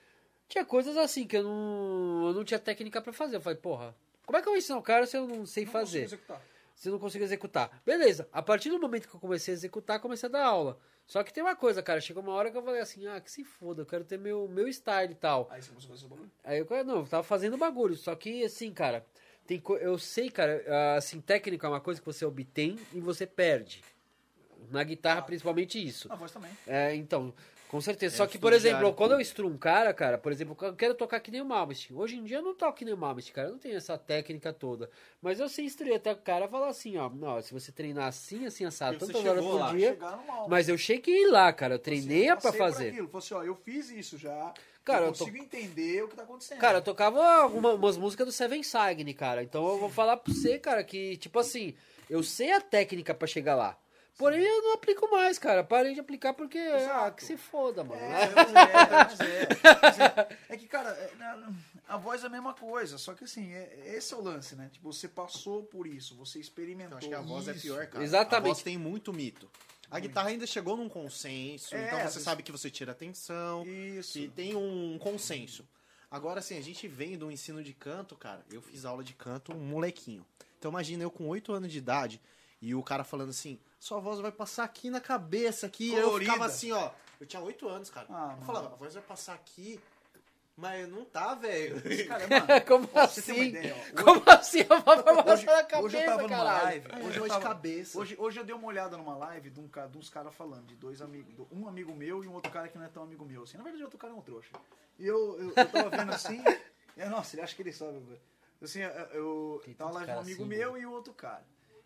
Tinha 0.48 0.64
coisas 0.64 0.96
assim 0.96 1.26
que 1.26 1.36
eu 1.36 1.42
não, 1.42 2.28
eu 2.28 2.32
não 2.32 2.42
tinha 2.42 2.58
técnica 2.58 3.02
pra 3.02 3.12
fazer. 3.12 3.36
Eu 3.36 3.40
falei, 3.42 3.58
porra, 3.58 3.94
como 4.28 4.36
é 4.36 4.42
que 4.42 4.46
eu 4.48 4.52
vou 4.52 4.58
ensinar 4.58 4.76
o 4.76 4.82
cara 4.82 5.06
se 5.06 5.16
eu 5.16 5.26
não 5.26 5.46
sei 5.46 5.64
Não 5.64 5.72
fazer? 5.72 6.02
executar. 6.02 6.42
Se 6.76 6.86
eu 6.86 6.92
não 6.92 6.98
consigo 6.98 7.24
executar. 7.24 7.80
Beleza, 7.84 8.28
a 8.30 8.42
partir 8.42 8.68
do 8.68 8.78
momento 8.78 9.08
que 9.08 9.14
eu 9.16 9.18
comecei 9.18 9.54
a 9.54 9.56
executar, 9.56 9.98
comecei 10.00 10.28
a 10.28 10.32
dar 10.32 10.44
aula. 10.44 10.78
Só 11.06 11.22
que 11.24 11.32
tem 11.32 11.42
uma 11.42 11.56
coisa, 11.56 11.82
cara, 11.82 11.98
chegou 11.98 12.22
uma 12.22 12.32
hora 12.34 12.50
que 12.50 12.58
eu 12.58 12.62
falei 12.62 12.82
assim, 12.82 13.06
ah, 13.06 13.18
que 13.22 13.30
se 13.32 13.42
foda, 13.42 13.80
eu 13.80 13.86
quero 13.86 14.04
ter 14.04 14.18
meu, 14.18 14.46
meu 14.48 14.70
style 14.70 15.12
e 15.12 15.14
tal. 15.14 15.48
Aí 15.50 15.62
você 15.62 15.70
começou 15.70 15.94
a 15.94 15.96
fazer 15.96 16.08
bagulho. 16.08 16.30
Aí 16.44 16.58
eu, 16.58 16.84
não, 16.84 16.98
eu 16.98 17.06
tava 17.06 17.22
fazendo 17.22 17.56
bagulho, 17.56 17.96
só 17.96 18.14
que 18.14 18.44
assim, 18.44 18.70
cara, 18.70 19.02
tem 19.46 19.62
eu 19.80 19.98
sei, 19.98 20.28
cara, 20.28 20.62
ah, 20.68 20.96
assim, 20.96 21.22
técnica 21.22 21.66
é 21.66 21.70
uma 21.70 21.80
coisa 21.80 21.98
que 21.98 22.04
você 22.06 22.26
obtém 22.26 22.78
e 22.92 23.00
você 23.00 23.26
perde. 23.26 23.82
Na 24.70 24.84
guitarra, 24.84 25.22
principalmente 25.22 25.82
isso. 25.82 26.06
Na 26.08 26.16
voz 26.16 26.30
também. 26.30 26.50
É, 26.66 26.94
então, 26.94 27.32
com 27.68 27.80
certeza. 27.80 28.16
Só 28.16 28.24
É, 28.24 28.26
que, 28.26 28.38
por 28.38 28.52
exemplo, 28.52 28.78
diário. 28.78 28.96
quando 28.96 29.12
eu 29.12 29.20
instruo 29.20 29.48
um 29.50 29.56
cara, 29.58 29.92
cara, 29.94 30.16
por 30.18 30.32
exemplo, 30.32 30.56
eu 30.62 30.74
quero 30.74 30.94
tocar 30.94 31.20
que 31.20 31.30
nem 31.30 31.40
o 31.40 31.44
Malmsteen. 31.44 31.96
Hoje 31.98 32.16
em 32.16 32.24
dia 32.24 32.38
eu 32.38 32.42
não 32.42 32.54
toco 32.54 32.78
que 32.78 32.84
nem 32.84 32.94
o 32.94 32.96
Malmsteen, 32.96 33.34
cara. 33.34 33.48
Eu 33.48 33.52
não 33.52 33.58
tenho 33.58 33.76
essa 33.76 33.96
técnica 33.98 34.52
toda. 34.52 34.90
Mas 35.22 35.38
eu 35.38 35.48
sei 35.48 35.64
instruir 35.66 35.94
até 35.94 36.12
o 36.12 36.16
cara 36.16 36.48
falar 36.48 36.68
assim, 36.68 36.96
ó, 36.96 37.08
não, 37.10 37.40
se 37.42 37.52
você 37.52 37.70
treinar 37.70 38.06
assim, 38.08 38.46
assim, 38.46 38.64
assado, 38.64 38.98
tantas 38.98 39.24
horas 39.24 39.44
por 39.44 39.54
lá, 39.60 39.70
dia. 39.72 39.98
Mas 40.48 40.68
eu 40.68 40.76
cheguei 40.78 41.26
lá, 41.28 41.52
cara. 41.52 41.74
Eu 41.74 41.78
treinei 41.78 42.28
Assim, 42.28 42.40
pra 42.40 42.52
fazer. 42.52 42.88
Aquilo. 42.88 43.08
Falei 43.08 43.24
assim, 43.26 43.34
ó, 43.34 43.42
eu 43.44 43.54
fiz 43.54 43.90
isso 43.90 44.16
já. 44.18 44.52
Cara, 44.84 45.04
eu 45.04 45.08
consigo 45.08 45.36
entender 45.36 46.02
o 46.02 46.08
que 46.08 46.16
tá 46.16 46.22
acontecendo. 46.22 46.58
Cara, 46.60 46.78
eu 46.78 46.82
tocava 46.82 47.46
uma- 47.48 47.74
umas 47.74 47.98
músicas 47.98 48.24
do 48.26 48.32
Seven 48.32 48.62
Signe, 48.62 49.12
cara. 49.12 49.42
Então 49.42 49.68
eu 49.68 49.78
vou 49.78 49.90
falar 49.90 50.16
pra 50.16 50.32
você, 50.32 50.58
cara, 50.58 50.82
que, 50.82 51.18
tipo 51.18 51.38
assim, 51.38 51.74
eu 52.08 52.22
sei 52.22 52.52
a 52.52 52.60
técnica 52.62 53.12
pra 53.12 53.28
chegar 53.28 53.54
lá. 53.54 53.76
Porém, 54.18 54.42
eu 54.42 54.62
não 54.62 54.74
aplico 54.74 55.08
mais, 55.10 55.38
cara. 55.38 55.62
Parei 55.62 55.94
de 55.94 56.00
aplicar 56.00 56.34
porque, 56.34 56.58
ah, 56.58 56.76
Exato. 56.76 57.16
que 57.16 57.24
se 57.24 57.36
foda, 57.36 57.84
mano. 57.84 58.00
É, 58.02 58.28
mas 58.34 58.48
é, 58.50 58.90
mas 58.90 59.20
é, 59.20 59.42
é. 60.52 60.54
É 60.54 60.56
que, 60.56 60.66
cara, 60.66 60.90
é, 60.90 61.12
a 61.86 61.96
voz 61.96 62.24
é 62.24 62.26
a 62.26 62.30
mesma 62.30 62.52
coisa, 62.52 62.98
só 62.98 63.14
que 63.14 63.22
assim, 63.22 63.52
é- 63.52 63.94
esse 63.96 64.12
é 64.12 64.16
o 64.16 64.20
lance, 64.20 64.56
né? 64.56 64.68
Tipo, 64.72 64.92
você 64.92 65.06
passou 65.06 65.62
por 65.62 65.86
isso, 65.86 66.16
você 66.16 66.40
experimentou. 66.40 66.94
Eu 66.94 66.98
acho 66.98 67.08
que 67.08 67.14
a 67.14 67.20
voz 67.20 67.46
é 67.46 67.52
isso. 67.52 67.62
pior, 67.62 67.86
cara. 67.86 68.02
Exatamente. 68.02 68.44
A 68.44 68.48
voz 68.48 68.62
tem 68.62 68.76
muito 68.76 69.12
mito. 69.12 69.48
A 69.90 69.98
guitarra 70.00 70.28
ainda 70.30 70.46
chegou 70.46 70.76
num 70.76 70.88
consenso, 70.88 71.74
É, 71.74 71.86
então 71.86 72.00
você 72.00 72.20
sabe 72.20 72.42
que 72.42 72.52
você 72.52 72.68
tira 72.68 72.92
atenção, 72.92 73.64
Isso. 73.66 74.12
que 74.18 74.28
tem 74.28 74.54
um 74.54 74.98
consenso. 74.98 75.66
Agora, 76.10 76.40
assim, 76.40 76.58
a 76.58 76.60
gente 76.62 76.86
vem 76.88 77.16
do 77.16 77.30
ensino 77.30 77.62
de 77.62 77.72
canto, 77.72 78.16
cara. 78.16 78.44
Eu 78.50 78.60
fiz 78.60 78.84
aula 78.84 79.02
de 79.04 79.14
canto 79.14 79.52
um 79.54 79.60
molequinho. 79.60 80.26
Então 80.58 80.70
imagina 80.70 81.04
eu 81.04 81.10
com 81.10 81.26
8 81.28 81.52
anos 81.52 81.70
de 81.72 81.78
idade 81.78 82.20
e 82.60 82.74
o 82.74 82.82
cara 82.82 83.04
falando 83.04 83.30
assim, 83.30 83.58
sua 83.78 84.00
voz 84.00 84.18
vai 84.20 84.32
passar 84.32 84.64
aqui 84.64 84.90
na 84.90 85.00
cabeça, 85.00 85.66
aqui. 85.66 85.92
Eu 85.92 86.18
ficava 86.18 86.46
assim, 86.46 86.72
ó. 86.72 86.90
Eu 87.20 87.26
tinha 87.26 87.42
8 87.42 87.68
anos, 87.68 87.90
cara. 87.90 88.06
Ah, 88.10 88.12
eu 88.12 88.26
mano. 88.32 88.44
falava, 88.44 88.66
a 88.72 88.76
voz 88.76 88.94
vai 88.94 89.02
passar 89.02 89.34
aqui, 89.34 89.80
mas 90.56 90.88
não 90.88 91.04
tá, 91.04 91.34
velho. 91.34 91.76
Como 92.66 92.88
assim? 92.94 93.52
Como 94.02 94.22
assim? 94.26 94.60
Eu 94.60 94.80
vou 94.80 95.02
passar 95.02 95.32
Hoje, 95.32 95.46
na 95.46 95.62
cabeça, 95.64 95.82
hoje 95.82 95.96
eu 95.96 96.04
tava 96.04 96.22
numa 96.22 96.28
caralho. 96.28 96.64
live. 96.64 96.86
É, 96.90 97.06
Hoje 97.06 97.18
eu 97.18 97.28
de 97.28 97.40
cabeça. 97.40 97.98
Hoje, 97.98 98.16
hoje 98.18 98.40
eu 98.40 98.44
dei 98.44 98.54
uma 98.54 98.66
olhada 98.66 98.96
numa 98.96 99.16
live 99.16 99.50
de, 99.50 99.60
um, 99.60 99.68
de 99.68 99.98
uns 99.98 100.10
caras 100.10 100.34
falando, 100.34 100.66
de 100.66 100.74
dois 100.74 101.00
amigos. 101.00 101.46
Um 101.52 101.68
amigo 101.68 101.94
meu 101.94 102.24
e 102.24 102.28
um 102.28 102.34
outro 102.34 102.50
cara 102.50 102.68
que 102.68 102.76
não 102.76 102.84
é 102.84 102.88
tão 102.88 103.02
amigo 103.04 103.24
meu. 103.24 103.44
Assim. 103.44 103.56
Na 103.56 103.62
verdade, 103.62 103.82
o 103.82 103.86
outro 103.86 103.98
cara 103.98 104.12
é 104.12 104.16
um 104.16 104.20
trouxa. 104.20 104.50
E 104.98 105.06
eu, 105.06 105.38
eu, 105.40 105.52
eu 105.56 105.68
tava 105.68 105.90
vendo 105.90 106.12
assim. 106.12 106.42
é, 106.96 107.06
nossa, 107.10 107.36
ele 107.36 107.42
acha 107.42 107.54
que 107.54 107.62
ele 107.62 107.72
sabe. 107.72 108.02
Assim, 108.60 108.80
eu, 108.80 109.62
eu 109.66 109.74
tava 109.76 109.92
lá 109.92 110.04
com 110.04 110.12
um 110.12 110.18
amigo 110.20 110.42
assim, 110.42 110.48
meu 110.48 110.76
e 110.76 110.84
o 110.84 110.90
outro 110.92 111.12
cara. 111.12 111.44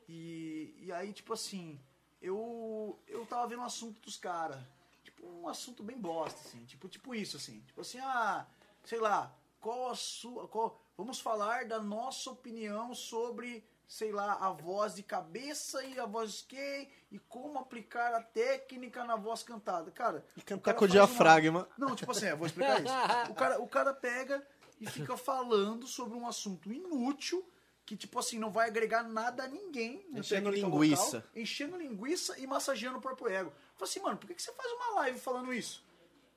E, 0.08 0.74
e 0.80 0.92
aí, 0.92 1.12
tipo 1.12 1.32
assim, 1.32 1.78
eu, 2.20 2.98
eu 3.08 3.24
tava 3.26 3.46
vendo 3.48 3.60
um 3.60 3.64
assunto 3.64 4.00
dos 4.00 4.16
caras. 4.16 4.58
Tipo, 5.02 5.26
um 5.26 5.48
assunto 5.48 5.82
bem 5.82 5.98
bosta, 5.98 6.40
assim. 6.46 6.64
Tipo, 6.64 6.88
tipo 6.88 7.14
isso, 7.14 7.36
assim. 7.36 7.60
Tipo 7.66 7.80
assim, 7.80 7.98
ah, 8.00 8.46
sei 8.84 8.98
lá, 9.00 9.32
qual 9.60 9.90
a 9.90 9.94
sua. 9.94 10.46
Qual, 10.48 10.80
vamos 10.96 11.20
falar 11.20 11.66
da 11.66 11.80
nossa 11.80 12.30
opinião 12.30 12.94
sobre, 12.94 13.64
sei 13.88 14.12
lá, 14.12 14.34
a 14.34 14.50
voz 14.50 14.94
de 14.94 15.02
cabeça 15.02 15.82
e 15.84 15.98
a 15.98 16.06
voz 16.06 16.42
que 16.42 16.88
e 17.10 17.18
como 17.18 17.58
aplicar 17.58 18.14
a 18.14 18.22
técnica 18.22 19.04
na 19.04 19.16
voz 19.16 19.42
cantada. 19.42 19.90
Cara, 19.90 20.24
E 20.36 20.40
cantar 20.42 20.74
com 20.74 20.84
o 20.84 20.88
faz 20.88 20.98
uma- 21.00 21.06
diafragma. 21.06 21.68
Não, 21.76 21.94
tipo 21.94 22.10
assim, 22.12 22.26
eu 22.26 22.36
vou 22.36 22.46
explicar 22.46 22.80
isso. 22.82 22.92
O 23.30 23.34
cara, 23.34 23.60
o 23.60 23.68
cara 23.68 23.92
pega 23.92 24.46
e 24.80 24.86
fica 24.88 25.16
falando 25.16 25.86
sobre 25.86 26.16
um 26.16 26.26
assunto 26.26 26.72
inútil 26.72 27.46
que, 27.92 27.96
tipo 27.98 28.18
assim, 28.18 28.38
não 28.38 28.50
vai 28.50 28.68
agregar 28.68 29.02
nada 29.02 29.44
a 29.44 29.48
ninguém. 29.48 30.02
Enchendo 30.14 30.48
linguiça. 30.50 31.18
vocal, 31.18 31.30
enchendo 31.36 31.76
linguiça 31.76 32.38
e 32.38 32.46
massageando 32.46 32.96
o 32.96 33.00
próprio 33.02 33.28
ego. 33.28 33.52
Falei 33.76 33.90
assim, 33.90 34.00
mano, 34.00 34.16
por 34.16 34.26
que, 34.26 34.34
que 34.34 34.42
você 34.42 34.50
faz 34.52 34.72
uma 34.72 34.94
live 35.00 35.18
falando 35.18 35.52
isso? 35.52 35.84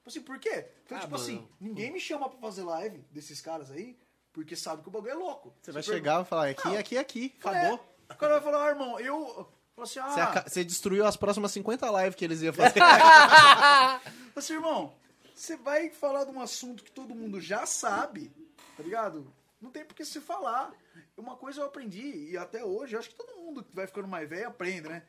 Falei 0.03 0.07
assim, 0.07 0.21
por 0.21 0.37
quê? 0.37 0.67
Então, 0.85 0.97
Ah, 0.97 1.01
tipo 1.01 1.11
mano. 1.13 1.23
assim, 1.23 1.47
ninguém 1.61 1.91
me 1.93 1.99
chama 2.01 2.29
pra 2.29 2.37
fazer 2.39 2.63
live 2.63 2.97
desses 3.09 3.39
caras 3.39 3.71
aí, 3.71 3.97
porque 4.33 4.53
sabe 4.55 4.81
que 4.81 4.89
o 4.89 4.91
bagulho 4.91 5.11
é 5.11 5.15
louco. 5.15 5.53
Você 5.61 5.71
vai 5.71 5.81
pergunta- 5.81 5.97
chegar 5.97 6.21
e 6.21 6.25
falar, 6.25 6.49
aqui, 6.49 6.67
Não. 6.67 6.77
aqui, 6.77 6.97
aqui, 6.97 7.33
É, 7.33 7.47
acabou. 7.49 7.95
o 8.09 8.15
cara 8.15 8.33
vai 8.39 8.41
falar, 8.51 8.65
ah, 8.65 8.69
irmão, 8.69 8.99
eu. 8.99 9.49
Assim, 9.77 9.99
ah, 9.99 10.09
Você, 10.09 10.49
você 10.49 10.63
destruiu 10.63 11.05
as 11.05 11.15
próximas 11.17 11.51
50 11.53 11.89
lives 12.01 12.15
que 12.15 12.23
eles 12.25 12.41
iam 12.41 12.53
fazer. 12.53 12.79
Assim, 14.35 14.53
irmão, 14.53 14.93
você 15.33 15.55
vai 15.57 15.89
falar 15.89 16.23
de 16.25 16.31
um 16.31 16.41
assunto 16.41 16.83
que 16.83 16.91
todo 16.91 17.15
mundo 17.15 17.39
já 17.41 17.65
sabe, 17.65 18.31
tá 18.77 18.83
ligado? 18.83 19.31
Não 19.65 19.71
tem 19.71 19.83
por 19.83 19.95
que 19.95 20.05
se 20.05 20.21
falar. 20.21 20.71
Uma 21.17 21.35
coisa 21.35 21.59
eu 21.61 21.65
aprendi, 21.65 22.29
e 22.31 22.37
até 22.37 22.63
hoje, 22.63 22.95
acho 22.95 23.09
que 23.09 23.15
todo 23.15 23.35
mundo 23.37 23.63
que 23.63 23.75
vai 23.75 23.87
ficando 23.87 24.07
mais 24.07 24.29
velho 24.29 24.47
aprende, 24.47 24.87
né? 24.87 25.01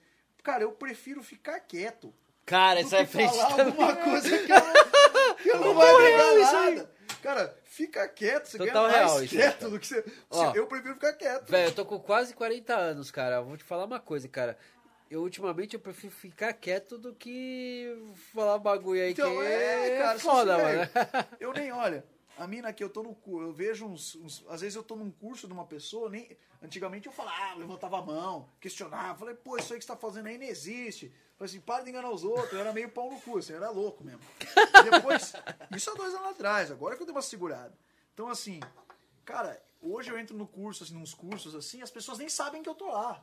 Cara, 0.42 0.62
eu 0.62 0.72
prefiro 0.72 1.22
ficar 1.22 1.61
quieto. 1.61 2.14
Cara, 2.46 2.80
isso 2.80 2.96
é 2.96 3.04
falar 3.04 3.61
alguma 3.61 3.96
coisa 3.96 4.38
que 4.38 4.50
eu, 4.52 4.57
não- 4.59 5.34
que 5.34 5.48
eu 5.50 5.61
não 5.61 5.74
vai 5.74 5.90
agregar 5.94 6.52
nada. 6.52 6.90
Cara, 7.22 7.59
fica 7.64 8.09
quieto, 8.09 8.46
você 8.46 8.57
Total 8.57 8.72
ganha 8.72 8.82
mais 8.84 8.96
real 9.11 9.24
isso, 9.24 9.34
quieto 9.36 9.59
cara. 9.59 9.70
do 9.70 9.78
que 9.80 9.86
você... 9.86 10.04
Ó. 10.30 10.52
eu 10.54 10.66
prefiro 10.66 10.94
ficar 10.94 11.12
quieto. 11.12 11.50
Velho, 11.50 11.68
eu 11.68 11.74
tô 11.74 11.84
com 11.84 11.98
quase 11.98 12.32
40 12.34 12.74
anos, 12.74 13.11
cara. 13.11 13.42
Vou 13.42 13.57
te 13.59 13.64
falar 13.64 13.84
uma 13.84 14.00
coisa, 14.00 14.26
cara. 14.28 14.57
Eu, 15.11 15.20
ultimamente, 15.22 15.74
eu 15.74 15.80
prefiro 15.80 16.12
ficar 16.14 16.52
quieto 16.54 16.96
do 16.96 17.14
que 17.14 17.94
falar 18.32 18.59
bagulho 18.59 19.02
aí 19.02 19.11
Então, 19.11 19.30
que 19.36 19.42
é, 19.44 19.88
é, 19.96 19.98
cara, 19.98 20.18
foda, 20.18 20.57
assim, 20.57 20.64
mano. 20.64 21.26
Eu 21.40 21.52
nem, 21.52 21.70
olha, 21.72 22.04
a 22.37 22.47
mina 22.47 22.72
que 22.72 22.82
eu 22.84 22.91
tô 22.91 23.03
no 23.03 23.14
curso, 23.14 23.49
eu 23.49 23.53
vejo 23.53 23.87
uns, 23.87 24.14
uns- 24.16 24.45
Às 24.49 24.61
vezes 24.61 24.76
eu 24.76 24.82
tô 24.82 24.95
num 24.97 25.11
curso 25.11 25.47
de 25.47 25.53
uma 25.53 25.64
pessoa, 25.66 26.09
nem. 26.11 26.37
Antigamente 26.62 27.07
eu 27.07 27.12
falava, 27.12 27.55
levantava 27.59 27.99
a 27.99 28.03
mão, 28.03 28.49
questionava, 28.61 29.18
falei, 29.18 29.34
pô, 29.34 29.57
isso 29.57 29.72
aí 29.72 29.78
que 29.78 29.84
você 29.84 29.93
tá 29.93 29.97
fazendo 29.97 30.26
aí 30.26 30.39
não 30.39 30.47
existe. 30.47 31.12
Falei 31.37 31.51
assim, 31.51 31.61
para 31.61 31.84
de 31.84 31.91
enganar 31.91 32.11
os 32.11 32.24
outros, 32.24 32.53
eu 32.55 32.61
era 32.61 32.72
meio 32.72 32.91
pau 32.91 33.11
no 33.11 33.20
cu, 33.20 33.39
assim, 33.39 33.53
eu 33.53 33.59
era 33.59 33.70
louco 33.70 34.03
mesmo. 34.03 34.20
Depois, 34.91 35.34
isso 35.76 35.91
há 35.91 35.95
dois 35.95 36.14
anos 36.14 36.28
atrás, 36.28 36.70
agora 36.70 36.97
que 36.97 37.03
eu 37.03 37.07
dei 37.07 37.14
uma 37.14 37.20
segurada. 37.22 37.76
Então, 38.14 38.28
assim, 38.28 38.59
cara, 39.24 39.62
hoje 39.82 40.11
eu 40.11 40.18
entro 40.18 40.37
no 40.37 40.47
curso, 40.47 40.82
assim, 40.84 40.95
nos 40.95 41.12
cursos 41.12 41.55
assim, 41.55 41.82
as 41.82 41.91
pessoas 41.91 42.16
nem 42.18 42.28
sabem 42.28 42.62
que 42.62 42.68
eu 42.68 42.74
tô 42.74 42.87
lá. 42.87 43.22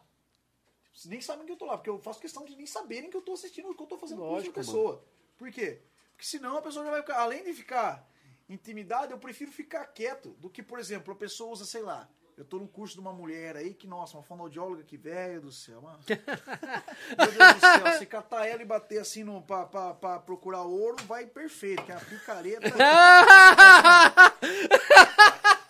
Nem 1.05 1.19
sabem 1.21 1.43
que 1.45 1.51
eu 1.51 1.57
tô 1.57 1.65
lá, 1.65 1.75
porque 1.75 1.89
eu 1.89 1.97
faço 1.99 2.19
questão 2.19 2.45
de 2.45 2.55
nem 2.55 2.67
saberem 2.67 3.09
que 3.09 3.17
eu 3.17 3.21
tô 3.21 3.33
assistindo, 3.33 3.73
que 3.73 3.81
eu 3.81 3.87
tô 3.87 3.97
fazendo 3.97 4.19
curso 4.19 4.33
Lógico, 4.35 4.59
a 4.59 4.63
pessoa. 4.63 5.03
Por 5.37 5.51
quê? 5.51 5.81
Porque 6.11 6.25
senão 6.25 6.57
a 6.57 6.61
pessoa 6.61 6.85
já 6.85 6.91
vai 6.91 7.01
ficar, 7.01 7.19
além 7.19 7.43
de 7.43 7.51
ficar 7.53 8.07
intimidada, 8.49 9.13
eu 9.13 9.19
prefiro 9.19 9.51
ficar 9.51 9.85
quieto 9.87 10.31
do 10.39 10.49
que, 10.49 10.61
por 10.61 10.79
exemplo, 10.79 11.13
a 11.13 11.17
pessoa 11.17 11.51
usa, 11.51 11.65
sei 11.65 11.81
lá, 11.81 12.09
eu 12.35 12.43
tô 12.43 12.57
num 12.57 12.67
curso 12.67 12.95
de 12.95 12.99
uma 12.99 13.13
mulher 13.13 13.55
aí 13.55 13.73
que, 13.75 13.85
nossa, 13.85 14.17
uma 14.17 14.23
fonoaudióloga 14.23 14.83
que 14.83 14.97
velho 14.97 15.41
do 15.41 15.51
céu, 15.51 15.81
mano. 15.81 15.99
Meu 16.07 17.31
Deus 17.31 17.53
do 17.53 17.59
céu, 17.59 17.99
se 17.99 18.05
catar 18.07 18.47
ela 18.47 18.61
e 18.61 18.65
bater 18.65 18.99
assim 18.99 19.23
no, 19.23 19.41
pra, 19.43 19.65
pra, 19.65 19.93
pra 19.93 20.19
procurar 20.19 20.63
ouro, 20.63 21.03
vai 21.05 21.27
perfeito, 21.27 21.83
que 21.83 21.91
é 21.91 21.95
uma 21.95 22.05
picareta. 22.05 22.67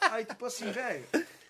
Aí, 0.09 0.25
tipo 0.25 0.45
assim, 0.45 0.71
velho, 0.71 1.05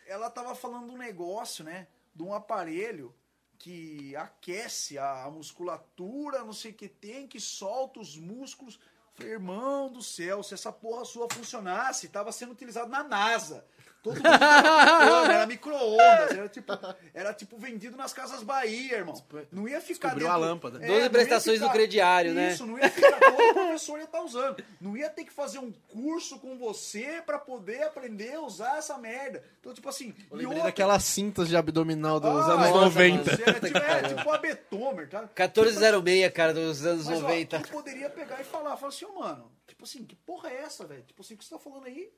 ela 0.08 0.30
tava 0.30 0.56
falando 0.56 0.88
de 0.88 0.94
um 0.94 0.98
negócio, 0.98 1.64
né? 1.64 1.88
De 2.16 2.24
um 2.24 2.34
aparelho 2.34 3.14
que 3.60 4.16
aquece 4.16 4.98
a, 4.98 5.26
a 5.26 5.32
musculatura, 5.32 6.44
não 6.44 6.54
sei 6.54 6.72
o 6.72 6.76
que 6.76 6.90
tem, 6.90 7.28
que 7.28 7.40
solta 7.40 8.00
os 8.00 8.18
músculos. 8.18 8.80
Falei, 9.14 9.34
irmão 9.34 9.92
do 9.92 10.02
céu, 10.02 10.42
se 10.42 10.54
essa 10.54 10.72
porra 10.72 11.06
sua 11.06 11.28
funcionasse, 11.32 12.10
tava 12.10 12.32
sendo 12.32 12.52
utilizado 12.52 12.90
na 12.90 13.04
NASA. 13.04 13.66
Todo 14.04 14.16
mundo 14.16 14.28
era 15.32 15.46
micro-ondas, 15.48 16.32
era 16.32 16.50
tipo, 16.50 16.74
era 17.14 17.34
tipo 17.34 17.58
vendido 17.58 17.96
nas 17.96 18.12
casas 18.12 18.44
Bahia, 18.44 18.98
irmão. 18.98 19.16
Não 19.50 19.66
ia 19.68 19.80
ficar 19.80 20.10
Descobriu 20.10 20.28
dentro- 20.28 20.32
a 20.34 20.36
lâmpada. 20.36 20.78
É, 20.78 20.82
Doze 20.82 20.92
não 20.92 21.00
ia 21.04 21.10
prestações 21.10 21.60
do 21.62 21.70
crediário, 21.70 22.34
né? 22.34 22.52
Isso, 22.52 22.66
não 22.68 22.78
ia 22.78 22.90
ficar 22.90 23.18
todo 23.20 23.54
professor 23.54 23.98
ia 23.98 24.04
estar 24.04 24.22
usando. 24.22 24.64
Não 24.82 24.98
ia 24.98 25.10
ter 25.10 25.24
que 25.24 25.32
fazer 25.32 25.60
um 25.60 25.72
curso 25.88 26.38
com 26.40 26.58
você 26.58 27.24
pra 27.26 27.40
poder 27.40 27.84
aprender 27.84 28.34
a 28.34 28.42
usar 28.42 28.78
essa 28.78 28.98
merda. 28.98 29.42
Então, 29.62 29.74
tipo 29.74 29.88
assim, 29.88 30.14
Eu 30.30 30.42
e 30.42 30.46
outra- 30.46 30.64
daquelas 30.64 31.04
cintas 31.06 31.48
de 31.48 31.56
abdominal 31.56 32.20
dos 32.20 32.30
Ah, 32.30 32.54
anos 32.54 32.70
nossa, 32.70 32.80
90. 32.82 33.32
mano, 33.32 33.44
Era 33.48 33.60
tipo, 33.62 33.78
é, 33.78 34.04
tipo 34.16 34.32
a 34.32 34.38
Betomer, 34.38 35.10
tá? 35.10 35.22
1406, 35.22 36.34
cara, 36.34 36.54
dos 36.54 36.86
anos 36.86 37.06
Mas, 37.08 37.20
ó, 37.20 37.22
90. 37.22 37.56
eu 37.56 37.62
poderia 37.70 38.10
pegar 38.10 38.42
e 38.42 38.44
falar, 38.44 38.76
falar 38.76 38.90
assim, 38.90 39.06
ô, 39.06 39.14
mano, 39.20 39.50
tipo 39.66 39.86
assim, 39.86 40.04
que 40.04 40.16
porra 40.18 40.50
é 40.50 40.58
essa, 40.64 40.86
velho? 40.86 41.04
Tipo 41.04 41.22
assim, 41.22 41.36
o 41.36 41.38
que 41.38 41.46
você 41.46 41.52
tá 41.56 41.60
falando 41.60 41.86
aí? 41.86 42.12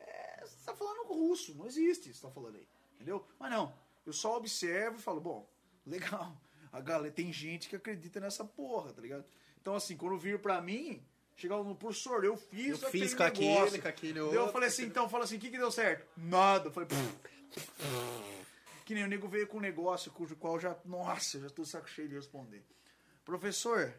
É, 0.00 0.44
você 0.44 0.66
tá 0.66 0.74
falando 0.74 1.06
russo, 1.06 1.54
não 1.54 1.66
existe 1.66 2.10
isso 2.10 2.20
que 2.20 2.26
você 2.26 2.26
tá 2.26 2.30
falando 2.32 2.56
aí, 2.56 2.66
entendeu? 2.94 3.26
Mas 3.38 3.50
não, 3.50 3.72
eu 4.06 4.12
só 4.12 4.36
observo 4.36 4.98
e 4.98 5.02
falo, 5.02 5.20
bom, 5.20 5.48
legal, 5.86 6.36
a 6.72 6.80
galera, 6.80 7.12
tem 7.12 7.32
gente 7.32 7.68
que 7.68 7.76
acredita 7.76 8.20
nessa 8.20 8.44
porra, 8.44 8.92
tá 8.92 9.00
ligado? 9.00 9.24
Então, 9.60 9.74
assim, 9.74 9.96
quando 9.96 10.18
vir 10.18 10.40
pra 10.40 10.60
mim, 10.60 11.04
Chegava 11.40 11.64
no 11.64 11.74
professor, 11.74 12.22
eu 12.22 12.36
fiz 12.36 12.82
Eu 12.82 12.90
fiz 12.90 13.14
aquele 13.14 13.16
com 13.16 13.22
aquele, 13.22 13.48
negócio. 13.48 13.82
com 13.82 13.88
aquele 13.88 14.20
outro. 14.20 14.36
Eu 14.38 14.52
falei 14.52 14.68
assim, 14.68 14.84
então, 14.84 15.08
fala 15.08 15.24
assim, 15.24 15.36
o 15.36 15.40
que, 15.40 15.48
que 15.48 15.56
deu 15.56 15.72
certo? 15.72 16.06
Nada. 16.14 16.68
Eu 16.68 16.70
falei, 16.70 16.86
que 18.84 18.92
nem 18.92 19.04
o 19.04 19.06
nego 19.08 19.26
veio 19.26 19.46
com 19.46 19.56
um 19.56 19.60
negócio 19.60 20.12
cujo 20.12 20.36
qual 20.36 20.60
já, 20.60 20.76
nossa, 20.84 21.38
eu 21.38 21.44
já 21.44 21.48
tô 21.48 21.64
saco 21.64 21.88
cheio 21.88 22.10
de 22.10 22.14
responder. 22.14 22.62
Professor, 23.24 23.90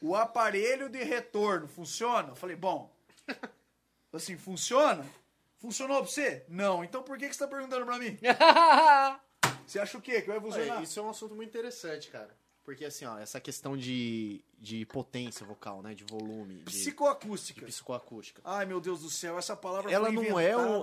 o 0.00 0.16
aparelho 0.16 0.88
de 0.88 1.04
retorno 1.04 1.68
funciona? 1.68 2.30
Eu 2.30 2.36
falei, 2.36 2.56
bom, 2.56 2.90
assim, 4.10 4.38
funciona? 4.38 5.06
Funcionou 5.60 5.98
pra 6.02 6.10
você? 6.10 6.44
Não. 6.48 6.82
Então 6.82 7.02
por 7.02 7.16
que, 7.18 7.28
que 7.28 7.34
você 7.34 7.38
tá 7.40 7.46
perguntando 7.48 7.84
pra 7.86 7.98
mim? 7.98 8.18
Você 9.66 9.78
acha 9.78 9.96
o 9.96 10.00
quê? 10.02 10.20
Que 10.20 10.26
vai 10.28 10.40
funcionar? 10.40 10.80
É, 10.80 10.82
isso 10.82 10.98
é 10.98 11.02
um 11.02 11.10
assunto 11.10 11.34
muito 11.34 11.48
interessante, 11.48 12.08
cara. 12.10 12.30
Porque 12.64 12.84
assim, 12.84 13.04
ó, 13.04 13.18
essa 13.18 13.40
questão 13.40 13.76
de, 13.76 14.42
de 14.58 14.84
potência 14.86 15.46
vocal, 15.46 15.80
né? 15.80 15.94
De 15.94 16.02
volume, 16.04 16.56
de, 16.56 16.64
Psicoacústica. 16.64 17.60
de 17.60 17.66
psicoacústica. 17.66 18.42
Ai, 18.44 18.66
meu 18.66 18.80
Deus 18.80 19.00
do 19.00 19.08
céu, 19.10 19.38
essa 19.38 19.54
palavra 19.56 19.90
Ela 19.92 20.06
foi 20.06 20.14
não 20.16 20.40
é 20.40 20.50
inventada, 20.52 20.68
um- 20.68 20.82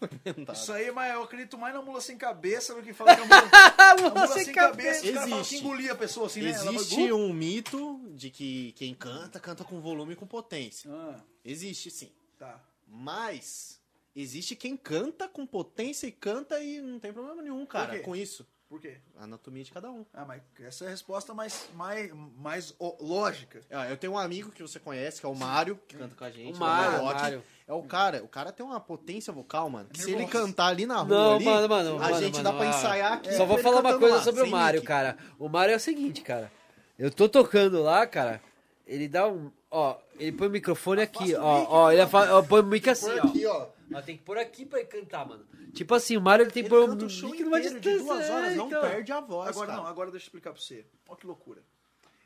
não. 0.46 0.52
Isso 0.54 0.70
aí, 0.72 0.90
mas 0.92 1.14
eu 1.14 1.22
acredito 1.22 1.56
mais 1.56 1.74
na 1.74 1.80
mula 1.82 2.00
sem 2.00 2.16
cabeça 2.18 2.74
do 2.74 2.82
que 2.82 2.92
falar 2.92 3.16
que 3.16 3.22
a 3.22 3.24
mula, 3.24 3.40
a 3.78 3.96
mula 3.96 4.26
sem 4.28 4.44
sem 4.46 4.54
cabeça. 4.54 5.00
cabeça. 5.02 5.12
Falam 5.14 5.28
que 5.28 5.34
Existe. 5.48 5.56
engolia 5.64 5.92
a 5.92 5.96
pessoa 5.96 6.26
assim, 6.26 6.42
né? 6.42 6.52
Vai, 6.52 6.74
Existe 6.74 7.12
"Uh". 7.12 7.16
um 7.16 7.32
mito 7.32 8.00
de 8.14 8.28
que 8.30 8.72
quem 8.72 8.94
canta, 8.94 9.40
canta 9.40 9.64
com 9.64 9.80
volume 9.80 10.12
e 10.12 10.16
com 10.16 10.26
potência. 10.26 10.90
Ah, 10.92 11.16
Existe 11.42 11.90
sim. 11.90 12.12
tá. 12.38 12.60
Mas 12.86 13.79
existe 14.20 14.54
quem 14.56 14.76
canta 14.76 15.28
com 15.28 15.46
potência 15.46 16.06
e 16.06 16.12
canta 16.12 16.60
e 16.60 16.80
não 16.80 16.98
tem 16.98 17.12
problema 17.12 17.42
nenhum, 17.42 17.64
cara, 17.66 17.98
com 18.00 18.14
isso. 18.14 18.46
Por 18.68 18.80
quê? 18.80 18.98
A 19.18 19.24
anatomia 19.24 19.64
de 19.64 19.72
cada 19.72 19.90
um. 19.90 20.06
Ah, 20.14 20.24
mas 20.24 20.40
essa 20.60 20.84
é 20.84 20.86
a 20.86 20.90
resposta 20.90 21.34
mais, 21.34 21.68
mais, 21.74 22.12
mais 22.38 22.72
ó, 22.78 22.94
lógica. 23.00 23.60
Ah, 23.68 23.88
Eu 23.90 23.96
tenho 23.96 24.12
um 24.12 24.18
amigo 24.18 24.52
que 24.52 24.62
você 24.62 24.78
conhece, 24.78 25.18
que 25.18 25.26
é 25.26 25.28
o 25.28 25.34
Mário, 25.34 25.76
que 25.88 25.96
canta 25.96 26.14
com 26.14 26.22
a 26.22 26.30
gente. 26.30 26.54
O 26.54 26.56
Mário, 26.60 27.00
rock. 27.00 27.14
Mário. 27.20 27.42
É 27.66 27.72
o 27.72 27.82
cara, 27.82 28.22
o 28.22 28.28
cara 28.28 28.52
tem 28.52 28.64
uma 28.64 28.78
potência 28.78 29.32
vocal, 29.32 29.68
mano. 29.68 29.88
que 29.92 30.00
se 30.00 30.12
ele 30.12 30.24
cantar 30.26 30.66
ali 30.68 30.86
na 30.86 30.98
rua, 30.98 31.08
Não, 31.08 31.34
ali, 31.34 31.44
mano, 31.44 31.68
mano, 31.68 31.96
a 31.96 31.98
mano, 31.98 32.18
gente 32.20 32.34
mano, 32.34 32.44
dá 32.44 32.52
pra 32.52 32.66
ah, 32.66 32.68
ensaiar 32.70 33.12
aqui. 33.14 33.32
Só 33.34 33.44
vou 33.44 33.58
falar 33.58 33.80
uma 33.80 33.98
coisa 33.98 34.16
lá, 34.18 34.22
sobre 34.22 34.42
o 34.42 34.46
Mário, 34.48 34.84
cara. 34.84 35.18
O 35.36 35.48
Mário 35.48 35.72
é 35.72 35.76
o 35.76 35.80
seguinte, 35.80 36.22
cara. 36.22 36.52
Eu 36.96 37.10
tô 37.10 37.28
tocando 37.28 37.82
lá, 37.82 38.06
cara. 38.06 38.40
Ele 38.86 39.08
dá 39.08 39.26
um. 39.26 39.50
Ó, 39.68 39.96
ele 40.16 40.30
põe 40.30 40.46
o 40.46 40.50
microfone 40.50 41.02
aqui, 41.02 41.34
Afasta 41.34 41.40
o 41.40 41.44
ó. 41.44 41.58
mic, 41.58 41.70
Ó, 41.72 41.90
ele 41.90 42.46
põe 42.48 42.60
o 42.60 42.66
mic 42.66 42.88
assim, 42.88 43.18
ó. 43.18 43.26
aqui, 43.26 43.46
ó. 43.46 43.62
Ó, 43.62 43.66
tem 44.04 44.16
que 44.16 44.22
pôr 44.22 44.38
aqui 44.38 44.64
pra 44.64 44.78
ele 44.78 44.88
cantar, 44.88 45.26
mano. 45.26 45.46
Tipo 45.72 45.94
assim, 45.94 46.16
o 46.16 46.20
Mário 46.20 46.44
ele 46.44 46.50
tem 46.50 46.62
que 46.62 46.68
pôr 46.68 46.88
um 46.88 47.08
show 47.08 47.34
inteiro 47.34 47.50
de 47.50 47.80
distância. 47.80 47.98
duas 47.98 48.30
horas, 48.30 48.52
é, 48.52 48.54
não 48.56 48.66
então. 48.68 48.80
perde 48.82 49.12
a 49.12 49.20
voz, 49.20 49.48
Agora 49.48 49.66
cara. 49.66 49.80
não, 49.80 49.86
agora 49.86 50.10
deixa 50.10 50.24
eu 50.24 50.28
explicar 50.28 50.52
pra 50.52 50.60
você. 50.60 50.86
Olha 51.08 51.18
que 51.18 51.26
loucura. 51.26 51.62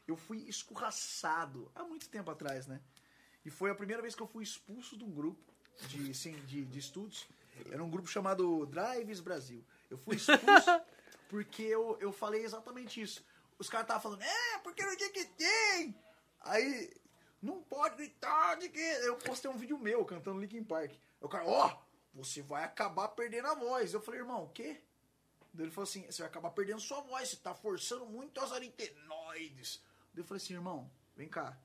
Eu 0.06 0.16
fui 0.16 0.38
escorraçado 0.48 1.70
há 1.74 1.82
muito 1.82 2.08
tempo 2.08 2.30
atrás, 2.30 2.66
né? 2.66 2.80
E 3.44 3.50
foi 3.50 3.70
a 3.70 3.74
primeira 3.74 4.02
vez 4.02 4.14
que 4.14 4.22
eu 4.22 4.26
fui 4.26 4.42
expulso 4.42 4.96
de 4.96 5.04
um 5.04 5.10
grupo 5.10 5.52
de, 5.88 6.10
assim, 6.10 6.32
de, 6.46 6.64
de 6.64 6.78
estudos. 6.78 7.26
Era 7.70 7.82
um 7.82 7.90
grupo 7.90 8.08
chamado 8.08 8.66
Drives 8.66 9.20
Brasil. 9.20 9.64
Eu 9.90 9.96
fui 9.96 10.16
expulso 10.16 10.80
porque 11.28 11.62
eu, 11.62 11.96
eu 12.00 12.12
falei 12.12 12.42
exatamente 12.42 13.00
isso. 13.00 13.24
Os 13.58 13.68
caras 13.68 13.84
estavam 13.84 14.02
falando, 14.02 14.22
é, 14.22 14.58
porque 14.58 14.84
no 14.84 14.96
dia 14.96 15.10
que 15.10 15.24
tem. 15.24 15.94
Aí, 16.40 16.90
não 17.40 17.62
pode 17.62 17.96
gritar 17.96 18.56
de 18.56 18.68
que. 18.68 18.80
Eu 18.80 19.16
postei 19.16 19.50
um 19.50 19.56
vídeo 19.56 19.78
meu 19.78 20.04
cantando 20.04 20.40
Linkin 20.40 20.64
Park. 20.64 20.92
O 21.20 21.28
cara, 21.28 21.46
ó, 21.46 21.76
você 22.12 22.42
vai 22.42 22.64
acabar 22.64 23.08
perdendo 23.08 23.48
a 23.48 23.54
voz. 23.54 23.92
Eu 23.92 24.00
falei, 24.00 24.20
irmão, 24.20 24.44
o 24.44 24.48
quê? 24.50 24.80
Daí 25.52 25.66
ele 25.66 25.72
falou 25.72 25.88
assim: 25.88 26.04
você 26.10 26.22
vai 26.22 26.28
acabar 26.28 26.50
perdendo 26.50 26.80
sua 26.80 27.00
voz, 27.00 27.28
você 27.28 27.36
tá 27.36 27.54
forçando 27.54 28.06
muito 28.06 28.40
as 28.40 28.52
aritenoides. 28.52 29.82
Daí 30.12 30.22
eu 30.22 30.26
falei 30.26 30.42
assim, 30.42 30.54
irmão, 30.54 30.90
vem 31.16 31.28
cá. 31.28 31.56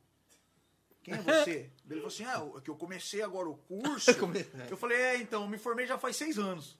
Quem 1.03 1.15
é 1.15 1.21
você? 1.21 1.71
Daí 1.85 1.97
ele 1.97 2.01
falou 2.01 2.07
assim: 2.07 2.25
ah, 2.25 2.57
é 2.57 2.61
que 2.61 2.69
eu 2.69 2.75
comecei 2.75 3.21
agora 3.21 3.49
o 3.49 3.57
curso. 3.67 4.11
eu 4.69 4.77
falei, 4.77 4.97
é, 4.97 5.17
então, 5.17 5.43
eu 5.43 5.47
me 5.47 5.57
formei 5.57 5.87
já 5.87 5.97
faz 5.97 6.15
seis 6.15 6.37
anos. 6.37 6.77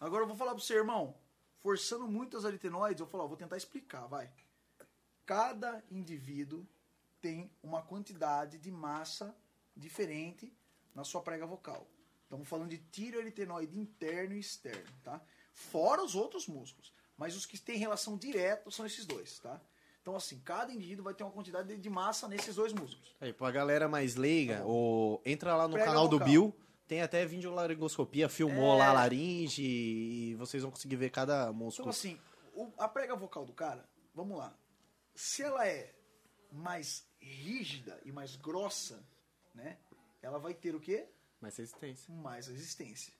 Agora 0.00 0.24
eu 0.24 0.26
vou 0.26 0.36
falar 0.36 0.54
pra 0.54 0.60
você, 0.60 0.74
irmão, 0.74 1.16
forçando 1.60 2.06
muito 2.06 2.36
as 2.36 2.44
aritenoides, 2.44 3.00
eu 3.00 3.06
falo, 3.06 3.24
ó, 3.24 3.26
vou 3.28 3.36
tentar 3.36 3.56
explicar, 3.56 4.06
vai. 4.06 4.30
Cada 5.24 5.82
indivíduo 5.90 6.66
tem 7.22 7.50
uma 7.62 7.80
quantidade 7.80 8.58
de 8.58 8.70
massa 8.70 9.34
diferente 9.74 10.52
na 10.94 11.04
sua 11.04 11.20
prega 11.22 11.46
vocal. 11.46 11.86
Estamos 12.22 12.48
falando 12.48 12.70
de 12.70 12.78
tireoaritenoide 12.78 13.78
interno 13.78 14.34
e 14.34 14.38
externo, 14.40 14.90
tá? 15.02 15.20
Fora 15.52 16.02
os 16.02 16.14
outros 16.14 16.46
músculos. 16.48 16.92
Mas 17.16 17.36
os 17.36 17.46
que 17.46 17.58
têm 17.60 17.76
relação 17.78 18.16
direta 18.16 18.70
são 18.70 18.84
esses 18.84 19.06
dois, 19.06 19.38
tá? 19.38 19.60
Então, 20.02 20.16
assim, 20.16 20.38
cada 20.40 20.72
indivíduo 20.72 21.04
vai 21.04 21.14
ter 21.14 21.22
uma 21.22 21.32
quantidade 21.32 21.76
de- 21.76 21.90
massa 21.90 22.28
nesses 22.28 22.56
dois 22.56 22.72
músculos. 22.72 23.14
Aí, 23.20 23.32
pra 23.32 23.50
galera 23.50 23.88
mais 23.88 24.16
leiga, 24.16 24.58
Tá 24.58 24.66
o... 24.66 25.20
entra 25.24 25.56
lá 25.56 25.66
no 25.66 25.74
Prega 25.74 25.86
canal 25.88 26.08
do 26.08 26.18
vocal. 26.18 26.28
Bill. 26.28 26.56
Tem 26.86 27.00
até 27.00 27.24
vídeo 27.24 27.50
laringoscopia, 27.54 28.28
filmou 28.28 28.74
É. 28.74 28.78
lá 28.80 28.88
a 28.88 28.92
laringe 28.92 29.62
e 29.62 30.34
vocês 30.34 30.62
vão 30.62 30.70
conseguir 30.70 30.96
ver 30.96 31.08
cada 31.10 31.44
Então, 31.44 31.54
músculo. 31.54 31.88
assim, 31.88 32.20
o- 32.52 32.70
a 32.76 32.86
prega 32.86 33.16
vocal 33.16 33.46
do 33.46 33.54
cara, 33.54 33.88
vamos 34.14 34.36
lá. 34.36 34.54
Se 35.14 35.42
ela 35.42 35.66
é 35.66 35.94
mais 36.52 37.06
rígida 37.18 37.98
e 38.04 38.12
mais 38.12 38.36
grossa, 38.36 39.02
né? 39.54 39.78
Ela 40.24 40.38
vai 40.38 40.54
ter 40.54 40.74
o 40.74 40.80
quê? 40.80 41.08
Mais 41.40 41.56
resistência. 41.56 42.14
mais 42.14 42.46
resistência. 42.46 43.12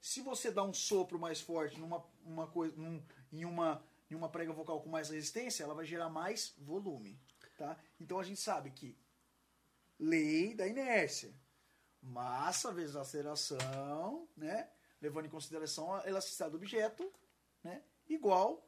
Se 0.00 0.20
você 0.20 0.50
dá 0.50 0.62
um 0.62 0.72
sopro 0.72 1.18
mais 1.18 1.40
forte 1.40 1.78
numa 1.78 2.04
uma 2.24 2.46
coisa, 2.46 2.74
num- 2.76 3.02
em, 3.32 3.44
uma, 3.44 3.82
em 4.10 4.14
uma 4.14 4.28
prega 4.28 4.52
vocal 4.52 4.80
com 4.82 4.88
mais 4.88 5.08
resistência, 5.10 5.64
ela 5.64 5.74
vai 5.74 5.84
gerar 5.84 6.08
mais 6.08 6.54
volume. 6.58 7.18
Tá? 7.56 7.76
Então 7.98 8.18
a 8.18 8.22
gente 8.22 8.40
sabe 8.40 8.70
que 8.70 8.96
lei 9.98 10.54
da 10.54 10.66
inércia, 10.66 11.34
massa 12.02 12.72
vezes 12.72 12.96
aceleração, 12.96 14.28
né? 14.36 14.70
levando 15.00 15.26
em 15.26 15.30
consideração 15.30 15.94
a 15.94 16.06
elasticidade 16.06 16.52
do 16.52 16.56
objeto, 16.56 17.10
né? 17.62 17.82
igual 18.08 18.66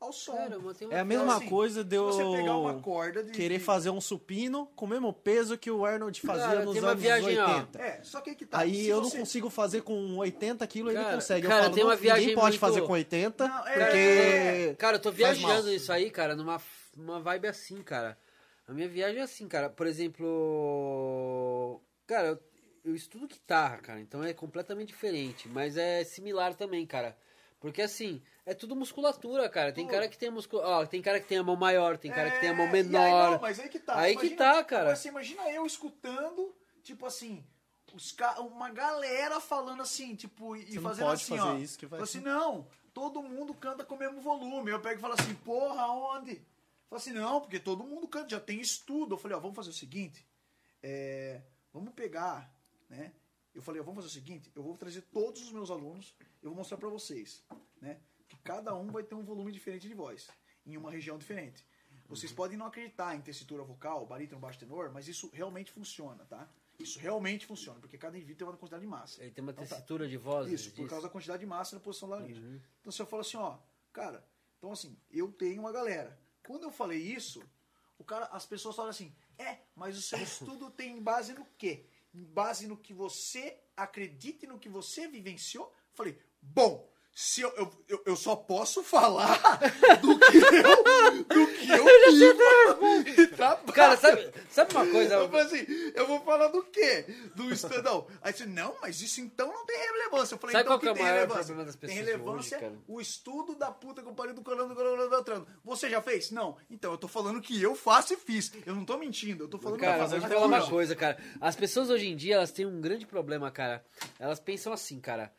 ao 0.00 0.12
som. 0.12 0.32
Uma 0.32 0.72
É 0.94 1.00
a 1.00 1.04
mesma 1.04 1.36
assim, 1.36 1.48
coisa 1.48 1.82
de 1.82 1.96
Se 1.96 2.02
você 2.02 2.22
pegar 2.36 2.56
uma 2.56 2.70
eu 2.72 2.80
corda 2.80 3.22
de. 3.24 3.32
querer 3.32 3.58
de- 3.58 3.64
fazer 3.64 3.90
um 3.90 4.00
supino 4.00 4.66
com 4.76 4.84
o 4.84 4.88
mesmo 4.88 5.12
peso 5.12 5.58
que 5.58 5.70
o 5.70 5.84
Arnold 5.84 6.20
fazia 6.20 6.46
Cara, 6.46 6.64
nos 6.64 6.72
tem 6.74 6.82
uma 6.82 6.90
anos 6.92 7.02
viagem, 7.02 7.38
ó. 7.38 7.46
80. 7.56 7.78
É, 7.82 8.02
só 8.02 8.20
que 8.20 8.30
aí 8.30 8.36
que 8.36 8.46
tá. 8.46 8.58
Aí 8.58 8.74
Se 8.84 8.88
eu 8.88 9.02
você- 9.02 9.16
não 9.16 9.20
consigo 9.24 9.50
fazer 9.50 9.82
com 9.82 10.16
80 10.16 10.66
quilos, 10.66 10.94
ele 10.94 11.04
consegue. 11.04 11.46
cara, 11.46 11.58
eu 11.60 11.62
falo, 11.64 11.74
tem 11.74 11.84
uma 11.84 11.94
não, 11.94 12.00
viagem 12.00 12.20
ninguém 12.28 12.34
pode 12.36 12.46
muito- 12.58 12.60
fazer 12.60 12.82
com 12.82 12.92
80, 12.92 13.48
Não, 13.48 13.66
é- 13.66 13.72
porque... 13.72 13.96
é- 13.98 14.74
Cara, 14.78 14.96
eu 14.96 15.00
tô 15.02 15.10
viajando 15.10 15.70
isso 15.72 15.92
aí, 15.92 16.10
cara, 16.10 16.36
numa, 16.36 16.60
numa 16.96 17.20
vibe 17.20 17.48
assim, 17.48 17.82
cara. 17.82 18.16
A 18.66 18.72
minha 18.72 18.88
viagem 18.88 19.18
é 19.20 19.22
assim, 19.24 19.48
cara. 19.48 19.68
Por 19.70 19.86
exemplo. 19.86 21.80
Cara, 22.06 22.28
eu, 22.28 22.38
eu 22.84 22.94
estudo 22.94 23.26
guitarra, 23.26 23.78
cara. 23.78 24.00
Então 24.00 24.22
é 24.22 24.32
completamente 24.32 24.88
diferente. 24.88 25.48
Mas 25.48 25.76
é 25.76 26.04
similar 26.04 26.54
também, 26.54 26.86
cara. 26.86 27.16
Porque 27.60 27.82
assim, 27.82 28.22
é 28.46 28.54
tudo 28.54 28.76
musculatura, 28.76 29.48
cara. 29.48 29.72
Tem 29.72 29.84
Tudo. 29.84 29.92
cara 29.92 30.08
que 30.08 30.16
tem 30.16 30.30
muscula... 30.30 30.64
Ó, 30.64 30.86
tem 30.86 31.02
cara 31.02 31.18
que 31.20 31.26
tem 31.26 31.38
a 31.38 31.42
mão 31.42 31.56
maior, 31.56 31.98
tem 31.98 32.10
cara 32.10 32.30
que 32.30 32.40
tem 32.40 32.50
a 32.50 32.54
mão 32.54 32.66
É, 32.66 32.70
e 32.70 32.74
aí, 32.76 32.82
menor. 32.84 33.30
não, 33.32 33.40
mas 33.40 33.58
aí 33.58 33.68
que 33.68 33.78
tá. 33.80 33.98
Aí 33.98 34.16
que 34.16 34.30
tá, 34.30 34.62
cara. 34.62 34.94
Você 34.94 35.08
imagina 35.08 35.50
eu 35.50 35.66
escutando, 35.66 36.54
tipo 36.84 37.04
assim, 37.04 37.44
os 37.92 38.12
ca... 38.12 38.40
uma 38.40 38.70
galera 38.70 39.40
falando 39.40 39.82
assim, 39.82 40.14
tipo, 40.14 40.54
e 40.54 40.66
Você 40.66 40.74
não 40.76 40.82
fazendo 40.82 41.06
pode 41.06 41.22
assim, 41.22 41.36
fazer 41.36 41.48
ó. 41.48 41.58
isso 41.58 41.78
que 41.78 41.86
vai 41.86 42.00
assim, 42.00 42.20
não, 42.20 42.68
todo 42.94 43.22
mundo 43.22 43.52
canta 43.54 43.84
com 43.84 43.96
o 43.96 43.98
mesmo 43.98 44.20
volume. 44.20 44.70
Eu 44.70 44.80
pego 44.80 44.98
e 44.98 45.00
falo 45.00 45.14
assim, 45.14 45.34
porra, 45.34 45.86
onde? 45.88 46.36
Fala 46.88 47.00
assim, 47.00 47.12
não, 47.12 47.40
porque 47.40 47.58
todo 47.58 47.82
mundo 47.82 48.06
canta, 48.06 48.30
já 48.30 48.40
tem 48.40 48.60
estudo. 48.60 49.14
Eu 49.14 49.18
falei, 49.18 49.36
ó, 49.36 49.40
vamos 49.40 49.56
fazer 49.56 49.70
o 49.70 49.74
seguinte, 49.74 50.24
é, 50.82 51.42
vamos 51.72 51.92
pegar, 51.92 52.50
né? 52.88 53.12
Eu 53.54 53.62
falei, 53.62 53.80
vamos 53.82 54.04
fazer 54.04 54.08
o 54.08 54.22
seguinte, 54.22 54.50
eu 54.54 54.62
vou 54.62 54.76
trazer 54.76 55.02
todos 55.02 55.42
os 55.42 55.52
meus 55.52 55.70
alunos, 55.70 56.14
eu 56.42 56.50
vou 56.50 56.56
mostrar 56.58 56.76
pra 56.76 56.88
vocês, 56.88 57.42
né? 57.80 57.98
Que 58.28 58.36
cada 58.38 58.74
um 58.74 58.88
vai 58.88 59.02
ter 59.02 59.14
um 59.14 59.24
volume 59.24 59.50
diferente 59.50 59.88
de 59.88 59.94
voz, 59.94 60.28
em 60.66 60.76
uma 60.76 60.90
região 60.90 61.18
diferente. 61.18 61.64
Vocês 62.08 62.32
podem 62.32 62.56
não 62.56 62.66
acreditar 62.66 63.14
em 63.14 63.20
tessitura 63.20 63.62
vocal, 63.62 64.06
barítono, 64.06 64.40
baixo 64.40 64.58
tenor, 64.58 64.90
mas 64.90 65.08
isso 65.08 65.30
realmente 65.32 65.70
funciona, 65.70 66.24
tá? 66.24 66.48
Isso 66.78 66.98
realmente 66.98 67.44
funciona, 67.44 67.80
porque 67.80 67.98
cada 67.98 68.16
indivíduo 68.16 68.38
tem 68.38 68.46
uma 68.46 68.56
quantidade 68.56 68.82
de 68.82 68.86
massa. 68.88 69.22
Ele 69.22 69.32
tem 69.32 69.42
uma 69.42 69.50
Então 69.52 69.64
tá. 69.64 69.74
tessitura 69.74 70.08
de 70.08 70.16
voz. 70.16 70.50
Isso, 70.50 70.70
por 70.70 70.76
disso. 70.76 70.88
causa 70.88 71.06
da 71.06 71.12
quantidade 71.12 71.40
de 71.40 71.46
massa 71.46 71.74
na 71.76 71.80
posição 71.82 72.08
laríngea. 72.08 72.40
Uhum. 72.42 72.60
Então 72.80 72.92
se 72.92 73.02
eu 73.02 73.06
falo 73.06 73.20
assim, 73.20 73.36
ó, 73.36 73.58
cara, 73.92 74.24
então 74.56 74.70
assim, 74.72 74.96
eu 75.10 75.30
tenho 75.32 75.60
uma 75.60 75.72
galera. 75.72 76.18
Quando 76.46 76.62
eu 76.62 76.70
falei 76.70 76.98
isso, 76.98 77.42
o 77.98 78.04
cara, 78.04 78.26
as 78.26 78.46
pessoas 78.46 78.76
falam 78.76 78.90
assim, 78.90 79.12
é, 79.36 79.58
mas 79.74 79.98
o 79.98 80.00
seu 80.02 80.18
estudo 80.22 80.70
tem 80.70 81.02
base 81.02 81.32
no 81.34 81.44
quê? 81.58 81.84
Base 82.24 82.66
no 82.66 82.76
que 82.76 82.92
você 82.92 83.60
acredita 83.76 84.44
e 84.44 84.48
no 84.48 84.58
que 84.58 84.68
você 84.68 85.08
vivenciou? 85.08 85.72
Falei, 85.92 86.18
bom, 86.40 86.88
se 87.20 87.40
eu, 87.40 87.52
eu, 87.56 87.68
eu, 87.88 88.02
eu 88.06 88.16
só 88.16 88.36
posso 88.36 88.80
falar 88.80 89.40
do 90.00 90.16
que 90.20 90.36
eu, 90.36 91.24
do 91.24 91.46
que 91.48 91.68
eu, 91.68 91.84
vivo 92.12 93.20
e 93.20 93.26
trabalho. 93.26 93.72
Cara, 93.72 93.96
sabe, 93.96 94.32
Sabe 94.48 94.72
uma 94.72 94.86
coisa? 94.86 95.14
Eu 95.14 95.28
falei 95.28 95.46
assim, 95.46 95.66
eu 95.96 96.06
vou 96.06 96.20
falar 96.20 96.46
do 96.46 96.62
quê? 96.62 97.06
Do 97.34 97.52
estudão. 97.52 98.06
Aí 98.22 98.32
você, 98.32 98.46
não, 98.46 98.76
mas 98.80 99.00
isso 99.02 99.20
então 99.20 99.48
não 99.48 99.66
tem 99.66 99.76
relevância. 99.76 100.36
Eu 100.36 100.38
falei, 100.38 100.52
Sabe 100.52 100.62
então 100.62 100.72
qual 100.74 100.78
que 100.78 100.86
é 100.86 100.92
o 100.92 100.94
tem 100.94 101.02
maior 101.02 101.14
relevância? 101.16 101.44
problema 101.46 101.64
das 101.64 101.74
Tem 101.74 101.88
pessoas 101.88 102.06
relevância 102.06 102.56
hoje, 102.56 102.66
cara? 102.66 102.78
o 102.86 103.00
estudo 103.00 103.56
da 103.56 103.72
puta 103.72 104.00
que 104.00 104.08
eu 104.08 104.14
parei 104.14 104.32
do 104.32 104.42
colando 104.42 104.68
do 104.68 104.74
colando 104.76 105.02
do 105.02 105.10
Beltrano. 105.10 105.46
Você 105.64 105.90
já 105.90 106.00
fez? 106.00 106.30
Não. 106.30 106.56
Então, 106.70 106.92
eu 106.92 106.98
tô 106.98 107.08
falando 107.08 107.40
que 107.40 107.60
eu 107.60 107.74
faço 107.74 108.14
e 108.14 108.16
fiz. 108.16 108.52
Eu 108.64 108.76
não 108.76 108.84
tô 108.84 108.96
mentindo, 108.96 109.42
eu 109.42 109.48
tô 109.48 109.58
falando 109.58 109.80
Cara, 109.80 109.94
que 109.94 109.98
eu 109.98 110.04
eu 110.04 110.08
vou 110.08 110.20
faço. 110.20 110.30
te 110.30 110.34
falar 110.34 110.46
uma 110.46 110.70
coisa, 110.70 110.94
cara. 110.94 111.18
As 111.40 111.56
pessoas 111.56 111.90
hoje 111.90 112.06
em 112.06 112.14
dia, 112.14 112.36
elas 112.36 112.52
têm 112.52 112.64
um 112.64 112.80
grande 112.80 113.04
problema, 113.04 113.50
cara. 113.50 113.84
Elas 114.20 114.38
pensam 114.38 114.72
assim, 114.72 115.00
cara. 115.00 115.32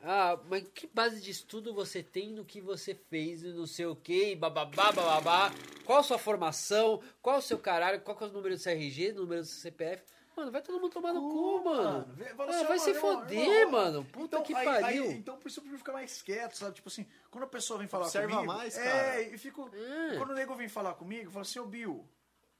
Ah, 0.00 0.38
mas 0.48 0.62
que 0.74 0.86
base 0.86 1.20
de 1.20 1.30
estudo 1.30 1.72
você 1.74 2.02
tem 2.02 2.30
no 2.30 2.44
que 2.44 2.60
você 2.60 2.94
fez 2.94 3.42
e 3.42 3.48
não 3.48 3.66
sei 3.66 3.86
o 3.86 3.96
que, 3.96 4.32
e 4.32 4.36
bababá, 4.36 4.92
bababá. 4.92 5.52
Qual 5.84 5.98
a 5.98 6.02
sua 6.02 6.18
formação? 6.18 7.02
Qual 7.22 7.38
o 7.38 7.42
seu 7.42 7.58
caralho? 7.58 8.00
Qual 8.02 8.16
que 8.16 8.22
é 8.22 8.26
o 8.26 8.30
número 8.30 8.56
do 8.56 8.62
CRG, 8.62 9.12
número 9.12 9.40
do 9.42 9.46
CPF? 9.46 10.04
Mano, 10.36 10.52
vai 10.52 10.60
todo 10.60 10.78
mundo 10.78 10.92
tomar 10.92 11.14
no 11.14 11.30
cu, 11.30 11.64
mano. 11.64 12.12
Vê- 12.14 12.26
fala 12.34 12.52
Ah, 12.52 12.56
assim, 12.56 12.64
vai 12.66 12.76
ó, 12.76 12.80
se 12.80 12.94
foder, 12.94 13.48
irmão, 13.48 13.72
mano. 13.72 14.04
Puta 14.04 14.36
então, 14.36 14.42
que 14.42 14.54
aí- 14.54 14.64
pariu. 14.82 15.04
aí- 15.04 15.12
então, 15.14 15.38
por 15.38 15.48
isso 15.48 15.62
eu 15.66 15.78
ficar 15.78 15.94
mais 15.94 16.20
quieto, 16.20 16.52
sabe? 16.58 16.74
Tipo 16.74 16.88
assim, 16.88 17.06
quando 17.30 17.44
a 17.44 17.48
pessoa 17.48 17.78
vem 17.78 17.88
falar 17.88 18.04
Observa 18.04 18.28
comigo... 18.34 18.52
mais, 18.52 18.76
É, 18.76 18.84
cara. 18.84 19.22
e 19.22 19.38
fico... 19.38 19.70
É. 19.74 20.16
Quando 20.18 20.30
o 20.30 20.34
nego 20.34 20.54
vem 20.54 20.68
falar 20.68 20.92
comigo, 20.94 21.24
eu 21.28 21.30
falo 21.30 21.40
assim, 21.42 21.58
ô 21.58 21.64
Bill, 21.64 22.06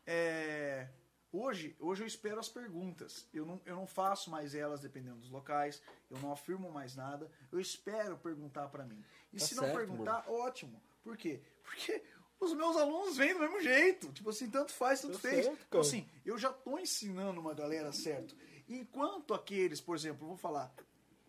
é... 0.07 0.89
Hoje, 1.33 1.77
hoje 1.81 2.03
eu 2.03 2.07
espero 2.07 2.39
as 2.41 2.49
perguntas. 2.49 3.27
Eu 3.33 3.45
não, 3.45 3.61
eu 3.67 3.77
não 3.77 3.87
faço 3.87 4.31
mais 4.31 4.55
elas 4.55 4.81
dependendo 4.81 5.17
dos 5.19 5.29
locais. 5.31 5.83
Eu 6.11 6.19
não 6.21 6.33
afirmo 6.33 6.71
mais 6.71 6.95
nada. 6.97 7.31
Eu 7.53 7.61
espero 7.61 8.17
perguntar 8.17 8.69
pra 8.69 8.85
mim. 8.85 9.05
E 9.33 9.39
Tá 9.39 9.45
se 9.45 9.55
não 9.55 9.65
certo, 9.65 9.77
perguntar, 9.77 10.25
ótimo. 10.29 10.81
Por 11.03 11.17
quê? 11.17 11.43
Porque 11.63 12.03
os 12.41 12.53
meus 12.55 12.77
alunos 12.77 13.17
vêm 13.17 13.35
do 13.35 13.41
mesmo 13.41 13.61
jeito. 13.61 14.13
Tipo 14.13 14.31
assim, 14.31 14.49
tanto 14.49 14.73
faz, 14.73 15.01
tanto 15.03 15.15
Tá 15.15 15.29
fez. 15.29 15.45
certo, 15.47 15.65
então, 15.69 15.81
assim, 15.81 16.09
eu 16.25 16.39
já 16.39 16.53
tô 16.53 16.79
ensinando 16.79 17.41
uma 17.41 17.55
galera 17.55 17.93
certo. 17.93 18.35
Enquanto 18.69 19.35
aqueles, 19.35 19.81
por 19.81 19.95
exemplo, 19.97 20.27
vou 20.27 20.37
falar, 20.37 20.75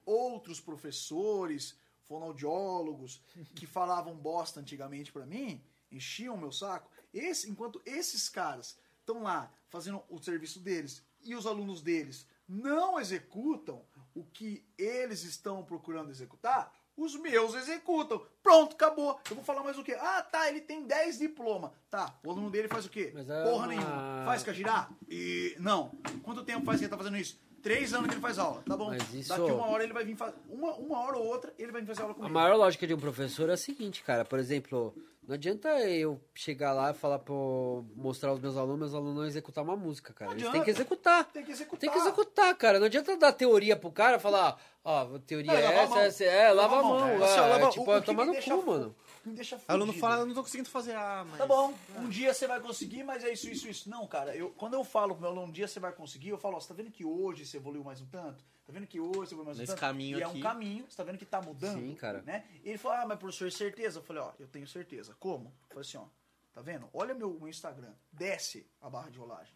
outros 0.05 0.59
professores, 0.61 1.77
fonoaudiólogos, 2.03 3.21
que 3.55 3.65
falavam 3.65 4.15
bosta 4.15 4.59
antigamente 4.59 5.11
pra 5.11 5.25
mim, 5.25 5.61
enchiam 5.91 6.35
o 6.35 6.37
meu 6.37 6.51
saco, 6.51 6.89
esse, 7.13 7.49
enquanto 7.49 7.81
esses 7.85 8.29
caras 8.29 8.77
estão 9.07 9.23
lá 9.23 9.49
fazendo 9.69 10.01
o 10.09 10.19
serviço 10.19 10.59
deles 10.59 11.01
e 11.23 11.33
os 11.33 11.45
alunos 11.47 11.81
deles 11.81 12.27
não 12.47 12.99
executam 12.99 13.81
o 14.13 14.23
que 14.23 14.65
eles 14.77 15.23
estão 15.23 15.63
procurando 15.63 16.09
executar, 16.09 16.73
os 16.95 17.15
meus 17.15 17.53
executam. 17.53 18.21
Pronto, 18.41 18.73
acabou. 18.73 19.19
Eu 19.29 19.35
vou 19.35 19.45
falar 19.45 19.63
mais 19.63 19.77
o 19.77 19.83
quê? 19.83 19.95
Ah, 19.99 20.21
tá, 20.23 20.49
ele 20.49 20.61
tem 20.61 20.83
10 20.85 21.19
diploma. 21.19 21.71
Tá, 21.89 22.17
o 22.25 22.31
aluno 22.31 22.49
dele 22.49 22.67
faz 22.67 22.85
o 22.85 22.89
quê? 22.89 23.13
É 23.15 23.43
Porra 23.43 23.57
uma- 23.57 23.67
nenhuma. 23.67 24.23
Faz 24.25 24.43
cajirá? 24.43 24.89
E 25.09 25.55
não. 25.59 25.89
Quanto 26.23 26.43
tempo 26.43 26.65
faz 26.65 26.79
que 26.79 26.85
ele 26.85 26.89
tá 26.91 26.97
fazendo 26.97 27.17
isso? 27.17 27.39
Três 27.61 27.93
anos 27.93 28.07
que 28.07 28.13
ele 28.15 28.21
faz 28.21 28.39
aula. 28.39 28.63
Tá 28.65 28.75
bom. 28.77 28.93
Isso- 29.13 29.29
Daqui 29.29 29.51
uma 29.51 29.67
hora 29.67 29.83
ele 29.83 29.93
vai 29.93 30.05
vir 30.05 30.15
fazer. 30.15 30.35
Uma, 30.49 30.73
uma 30.75 30.99
hora 30.99 31.17
ou 31.17 31.25
outra 31.27 31.53
ele 31.59 31.71
vai 31.71 31.81
vir 31.81 31.87
fazer 31.87 32.01
aula 32.01 32.13
A 32.13 32.15
comigo. 32.15 32.33
maior 32.33 32.55
lógica 32.55 32.87
de 32.87 32.93
um 32.93 32.99
professor 32.99 33.49
é 33.49 33.53
a 33.53 33.57
seguinte, 33.57 34.01
cara. 34.03 34.23
Por 34.25 34.39
exemplo, 34.39 34.95
não 35.27 35.33
adianta 35.35 35.67
eu 35.89 36.19
chegar 36.33 36.71
lá 36.73 36.91
e 36.91 36.93
falar 36.93 37.19
pro 37.19 37.85
mostrar 37.95 38.29
aos 38.31 38.39
meus 38.39 38.55
alunos, 38.57 38.79
meus 38.79 38.93
alunos 38.95 39.15
não 39.15 39.25
executar 39.25 39.63
uma 39.63 39.75
música, 39.75 40.13
cara. 40.13 40.31
Não 40.31 40.37
Eles 40.39 40.49
têm 40.51 40.63
que 40.63 40.69
executar. 40.69 41.25
Tem 41.25 41.43
que 41.43 41.51
executar. 41.51 41.79
Tem 41.79 41.91
que 41.91 41.97
executar, 41.97 42.55
cara. 42.55 42.79
Não 42.79 42.85
adianta 42.87 43.15
dar 43.17 43.33
teoria 43.33 43.75
pro 43.75 43.91
cara 43.91 44.17
falar, 44.17 44.59
ó, 44.83 45.15
a 45.15 45.19
teoria 45.19 45.51
Não, 45.51 45.59
é 45.59 45.75
essa, 45.83 45.89
mão. 45.95 45.99
essa, 45.99 46.23
é, 46.23 46.51
lava 46.53 46.79
a 46.79 46.83
mão. 46.83 46.99
velho. 47.05 47.23
é, 47.23 47.25
Assim, 47.25 47.39
ó, 47.39 47.47
lava- 47.47 47.69
tipo, 47.69 47.91
o- 47.91 47.97
o 47.97 47.99
que 47.99 48.05
tomar 48.05 48.25
no 48.25 48.31
deixa 48.31 48.55
cu, 48.57 48.65
mano. 48.65 48.95
Me 49.25 49.33
deixa 49.33 49.55
Aí 49.57 49.61
o 49.67 49.71
aluno 49.73 49.91
fudido. 49.91 50.07
fala, 50.07 50.21
eu 50.21 50.25
não 50.25 50.33
tô 50.33 50.41
conseguindo 50.43 50.69
fazer. 50.69 50.95
Ah, 50.95 51.25
mas... 51.29 51.37
Tá 51.37 51.45
bom, 51.45 51.73
um 51.97 52.07
dia 52.07 52.33
você 52.33 52.47
vai 52.47 52.61
conseguir, 52.61 53.03
mas 53.03 53.23
é 53.25 53.33
isso, 53.33 53.49
isso, 53.49 53.67
isso. 53.67 53.89
Não, 53.89 54.07
cara, 54.07 54.33
eu, 54.33 54.51
quando 54.51 54.75
eu 54.75 54.83
falo 54.85 55.13
pro 55.13 55.21
meu 55.23 55.31
aluno, 55.31 55.47
um 55.47 55.51
dia 55.51 55.67
você 55.67 55.79
vai 55.81 55.91
conseguir, 55.91 56.29
eu 56.29 56.37
falo, 56.37 56.55
ó, 56.55 56.59
você 56.61 56.69
tá 56.69 56.73
vendo 56.73 56.89
que 56.91 57.03
hoje 57.03 57.45
você 57.45 57.57
evoluiu 57.57 57.83
mais 57.83 57.99
um 57.99 58.05
tanto? 58.05 58.45
Tá 58.67 58.73
vendo 58.73 58.85
que 58.85 58.99
hoje 58.99 59.29
você 59.29 59.33
evoluiu 59.33 59.45
mais 59.45 59.57
Nesse 59.59 59.71
tanto? 59.71 59.79
caminho 59.79 60.19
e 60.19 60.21
é 60.21 60.25
aqui. 60.25 60.37
um 60.37 60.41
caminho, 60.41 60.85
você 60.89 60.97
tá 60.97 61.03
vendo 61.05 61.17
que 61.17 61.25
tá 61.25 61.41
mudando? 61.41 61.79
Sim, 61.79 61.95
cara. 61.95 62.21
Né? 62.23 62.45
E 62.65 62.69
ele 62.69 62.77
falou, 62.77 62.97
ah, 62.97 63.05
mas 63.05 63.17
professor, 63.17 63.49
certeza? 63.49 63.99
Eu 63.99 64.03
falei, 64.03 64.21
ó, 64.21 64.33
eu 64.37 64.47
tenho 64.47 64.67
certeza. 64.67 65.15
Como? 65.17 65.45
Eu 65.45 65.67
falei 65.69 65.81
assim, 65.87 65.97
ó, 65.97 66.05
tá 66.53 66.61
vendo? 66.61 66.89
Olha 66.93 67.13
meu, 67.13 67.33
meu 67.39 67.47
Instagram, 67.47 67.93
desce 68.11 68.69
a 68.81 68.89
barra 68.89 69.09
de 69.09 69.17
rolagem. 69.17 69.55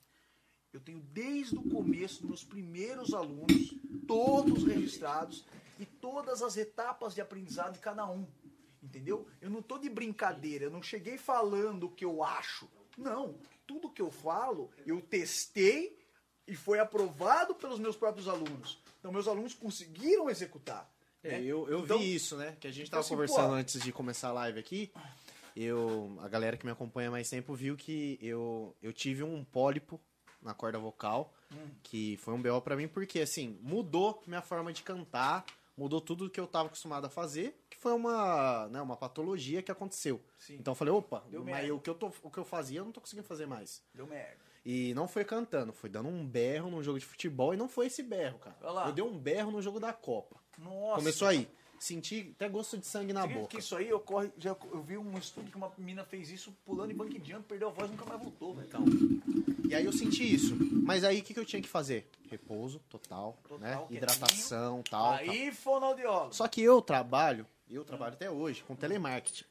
Eu 0.71 0.79
tenho 0.79 1.01
desde 1.01 1.57
o 1.57 1.69
começo, 1.69 2.25
meus 2.25 2.45
primeiros 2.45 3.13
alunos, 3.13 3.75
todos 4.07 4.63
registrados, 4.63 5.45
e 5.77 5.85
todas 5.85 6.41
as 6.41 6.55
etapas 6.55 7.13
de 7.13 7.19
aprendizado 7.19 7.73
de 7.73 7.79
cada 7.79 8.09
um. 8.09 8.25
Entendeu? 8.81 9.27
Eu 9.41 9.49
não 9.49 9.61
tô 9.61 9.77
de 9.77 9.89
brincadeira, 9.89 10.65
eu 10.65 10.71
não 10.71 10.81
cheguei 10.81 11.17
falando 11.17 11.87
o 11.87 11.91
que 11.91 12.05
eu 12.05 12.23
acho. 12.23 12.69
Não. 12.97 13.37
Tudo 13.67 13.89
que 13.91 14.01
eu 14.01 14.09
falo, 14.09 14.71
eu 14.85 15.01
testei 15.01 15.97
e 16.51 16.55
foi 16.55 16.79
aprovado 16.79 17.55
pelos 17.55 17.79
meus 17.79 17.95
próprios 17.95 18.27
alunos. 18.27 18.77
Então, 18.99 19.11
meus 19.11 19.27
alunos 19.27 19.53
conseguiram 19.53 20.29
executar. 20.29 20.89
É, 21.23 21.29
né? 21.39 21.43
eu, 21.43 21.69
eu 21.69 21.79
Então- 21.83 21.97
vi 21.99 22.13
isso, 22.15 22.35
né? 22.35 22.55
Que 22.59 22.67
a 22.67 22.71
gente 22.71 22.87
então, 22.87 22.97
tava 22.97 23.01
assim, 23.01 23.09
conversando 23.13 23.49
pô. 23.49 23.53
antes 23.55 23.81
de 23.81 23.91
começar 23.91 24.29
a 24.29 24.33
live 24.33 24.59
aqui. 24.59 24.91
Eu, 25.55 26.17
a 26.21 26.27
galera 26.29 26.55
que 26.57 26.65
me 26.65 26.71
acompanha 26.71 27.09
há 27.09 27.11
mais 27.11 27.29
tempo 27.29 27.53
viu 27.53 27.75
que 27.75 28.17
eu, 28.21 28.75
eu 28.81 28.93
tive 28.93 29.21
um 29.23 29.43
pólipo 29.43 29.99
na 30.41 30.53
corda 30.53 30.79
vocal, 30.79 31.33
Hum. 31.53 31.69
que 31.83 32.15
foi 32.17 32.33
um 32.33 32.41
BO 32.41 32.61
pra 32.61 32.75
mim, 32.77 32.87
porque 32.87 33.19
assim, 33.19 33.59
mudou 33.61 34.23
minha 34.25 34.41
forma 34.41 34.71
de 34.71 34.81
cantar, 34.81 35.45
mudou 35.77 35.99
tudo 35.99 36.29
que 36.29 36.39
eu 36.39 36.47
tava 36.47 36.67
acostumado 36.67 37.05
a 37.05 37.09
fazer, 37.09 37.61
que 37.69 37.77
foi 37.77 37.91
uma, 37.93 38.67
né, 38.69 38.81
uma 38.81 38.95
patologia 38.95 39.61
que 39.61 39.69
aconteceu. 39.71 40.21
Sim. 40.39 40.55
Então 40.55 40.71
eu 40.71 40.75
falei, 40.75 40.93
opa, 40.93 41.23
Deu 41.29 41.43
mas 41.43 41.55
merda. 41.55 41.75
o 41.75 41.79
que, 41.79 41.89
eu 41.89 41.95
tô, 41.95 42.11
o 42.23 42.31
que 42.31 42.37
eu 42.37 42.45
fazia 42.45 42.79
eu 42.79 42.85
não 42.85 42.91
tô 42.93 43.01
conseguindo 43.01 43.27
fazer 43.27 43.45
mais. 43.45 43.83
Deu 43.93 44.07
merda. 44.07 44.37
E 44.63 44.93
não 44.93 45.07
foi 45.07 45.25
cantando, 45.25 45.73
foi 45.73 45.89
dando 45.89 46.07
um 46.09 46.25
berro 46.25 46.69
num 46.69 46.83
jogo 46.83 46.99
de 46.99 47.05
futebol 47.05 47.53
e 47.53 47.57
não 47.57 47.67
foi 47.67 47.87
esse 47.87 48.03
berro, 48.03 48.37
cara. 48.39 48.55
Eu 48.87 48.91
dei 48.93 49.03
um 49.03 49.17
berro 49.17 49.51
no 49.51 49.61
jogo 49.61 49.79
da 49.79 49.91
Copa. 49.91 50.35
Nossa. 50.57 50.97
Começou 50.97 51.27
aí. 51.27 51.47
Senti 51.79 52.31
até 52.35 52.47
gosto 52.47 52.77
de 52.77 52.85
sangue 52.85 53.11
na 53.11 53.25
Você 53.25 53.33
boca. 53.33 53.47
que 53.47 53.57
isso 53.57 53.75
aí 53.75 53.91
ocorre. 53.91 54.29
Já, 54.37 54.55
eu 54.71 54.83
vi 54.83 54.99
um 54.99 55.17
estudo 55.17 55.49
que 55.49 55.57
uma 55.57 55.71
menina 55.79 56.03
fez 56.03 56.29
isso 56.29 56.55
pulando 56.63 56.91
em 56.91 56.95
banco 56.95 57.09
de 57.19 57.31
jump, 57.31 57.43
perdeu 57.47 57.69
a 57.69 57.71
voz 57.71 57.89
e 57.89 57.91
nunca 57.93 58.05
mais 58.05 58.21
voltou, 58.21 58.53
velho. 58.53 58.67
Então, 58.67 58.85
e 59.67 59.73
aí 59.73 59.83
eu 59.83 59.91
senti 59.91 60.31
isso. 60.31 60.55
Mas 60.83 61.03
aí 61.03 61.21
o 61.21 61.23
que, 61.23 61.33
que 61.33 61.39
eu 61.39 61.45
tinha 61.45 61.59
que 61.59 61.67
fazer? 61.67 62.07
Repouso 62.29 62.77
total, 62.87 63.35
Total, 63.49 63.57
né? 63.59 63.87
Hidratação, 63.89 64.83
tal, 64.83 65.05
tal. 65.05 65.13
aí, 65.13 65.51
fonoaudiólogo. 65.51 66.35
Só 66.35 66.47
que 66.47 66.61
eu 66.61 66.83
trabalho, 66.83 67.47
eu 67.67 67.83
trabalho 67.83 68.13
até 68.13 68.29
hoje, 68.29 68.61
com 68.61 68.75
telemarketing. 68.75 69.45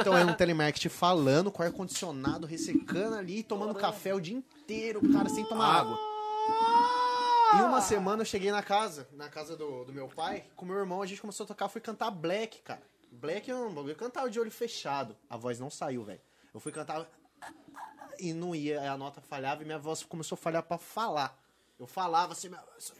Então 0.00 0.16
é 0.16 0.24
um 0.24 0.34
telemarketing 0.34 0.88
falando 0.88 1.50
com 1.50 1.62
ar-condicionado, 1.62 2.46
ressecando 2.46 3.16
ali, 3.16 3.42
tomando 3.42 3.74
café 3.74 4.14
o 4.14 4.20
dia 4.20 4.36
inteiro, 4.36 5.00
cara, 5.12 5.28
sem 5.28 5.44
tomar 5.44 5.80
água. 5.80 5.98
E 7.56 7.62
uma 7.62 7.80
semana 7.80 8.22
eu 8.22 8.26
cheguei 8.26 8.50
na 8.50 8.62
casa, 8.62 9.08
na 9.12 9.28
casa 9.28 9.56
do, 9.56 9.84
do 9.84 9.92
meu 9.92 10.08
pai, 10.08 10.44
com 10.56 10.66
meu 10.66 10.76
irmão, 10.76 11.02
a 11.02 11.06
gente 11.06 11.20
começou 11.20 11.44
a 11.44 11.46
tocar, 11.46 11.68
fui 11.68 11.80
cantar 11.80 12.10
Black, 12.10 12.60
cara. 12.62 12.82
Black 13.12 13.48
é 13.48 13.54
um 13.54 13.72
bagulho, 13.72 13.92
eu 13.92 13.96
cantava 13.96 14.28
de 14.28 14.40
olho 14.40 14.50
fechado. 14.50 15.16
A 15.30 15.36
voz 15.36 15.60
não 15.60 15.70
saiu, 15.70 16.02
velho. 16.02 16.20
Eu 16.52 16.58
fui 16.58 16.72
cantar 16.72 17.08
e 18.18 18.32
não 18.32 18.54
ia, 18.54 18.90
a 18.90 18.96
nota 18.96 19.20
falhava 19.20 19.62
e 19.62 19.64
minha 19.64 19.78
voz 19.78 20.02
começou 20.02 20.34
a 20.34 20.38
falhar 20.38 20.62
pra 20.62 20.78
falar. 20.78 21.40
Eu 21.78 21.86
falava 21.86 22.32
assim, 22.32 22.48
minha 22.48 22.62
voz. 22.62 22.92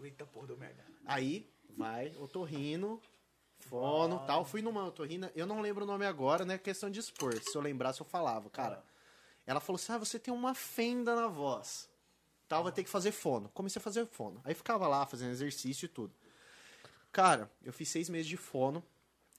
Eita 0.00 0.24
porra, 0.26 0.46
deu 0.46 0.56
merda. 0.56 0.84
Aí 1.04 1.50
vai, 1.76 2.14
otorrino, 2.18 3.00
fono 3.68 4.18
tal. 4.26 4.44
Fui 4.44 4.62
numa 4.62 4.84
otorrina, 4.84 5.30
eu 5.34 5.46
não 5.46 5.60
lembro 5.60 5.84
o 5.84 5.86
nome 5.86 6.04
agora, 6.04 6.44
né? 6.44 6.58
Questão 6.58 6.90
de 6.90 7.00
expor. 7.00 7.34
Se 7.42 7.56
eu 7.56 7.60
lembrasse, 7.60 8.00
eu 8.00 8.06
falava. 8.06 8.48
Cara, 8.50 8.82
ela 9.46 9.60
falou 9.60 9.76
assim: 9.76 9.92
ah, 9.92 9.98
você 9.98 10.18
tem 10.18 10.32
uma 10.32 10.54
fenda 10.54 11.14
na 11.14 11.28
voz. 11.28 11.88
Tal, 12.48 12.62
vai 12.62 12.72
ter 12.72 12.82
que 12.82 12.88
fazer 12.88 13.12
fono. 13.12 13.50
Comecei 13.50 13.78
a 13.78 13.82
fazer 13.82 14.06
fono. 14.06 14.40
Aí 14.42 14.54
ficava 14.54 14.88
lá 14.88 15.04
fazendo 15.04 15.30
exercício 15.30 15.84
e 15.84 15.88
tudo. 15.88 16.14
Cara, 17.12 17.50
eu 17.62 17.72
fiz 17.72 17.88
seis 17.88 18.08
meses 18.08 18.26
de 18.26 18.36
fono. 18.36 18.82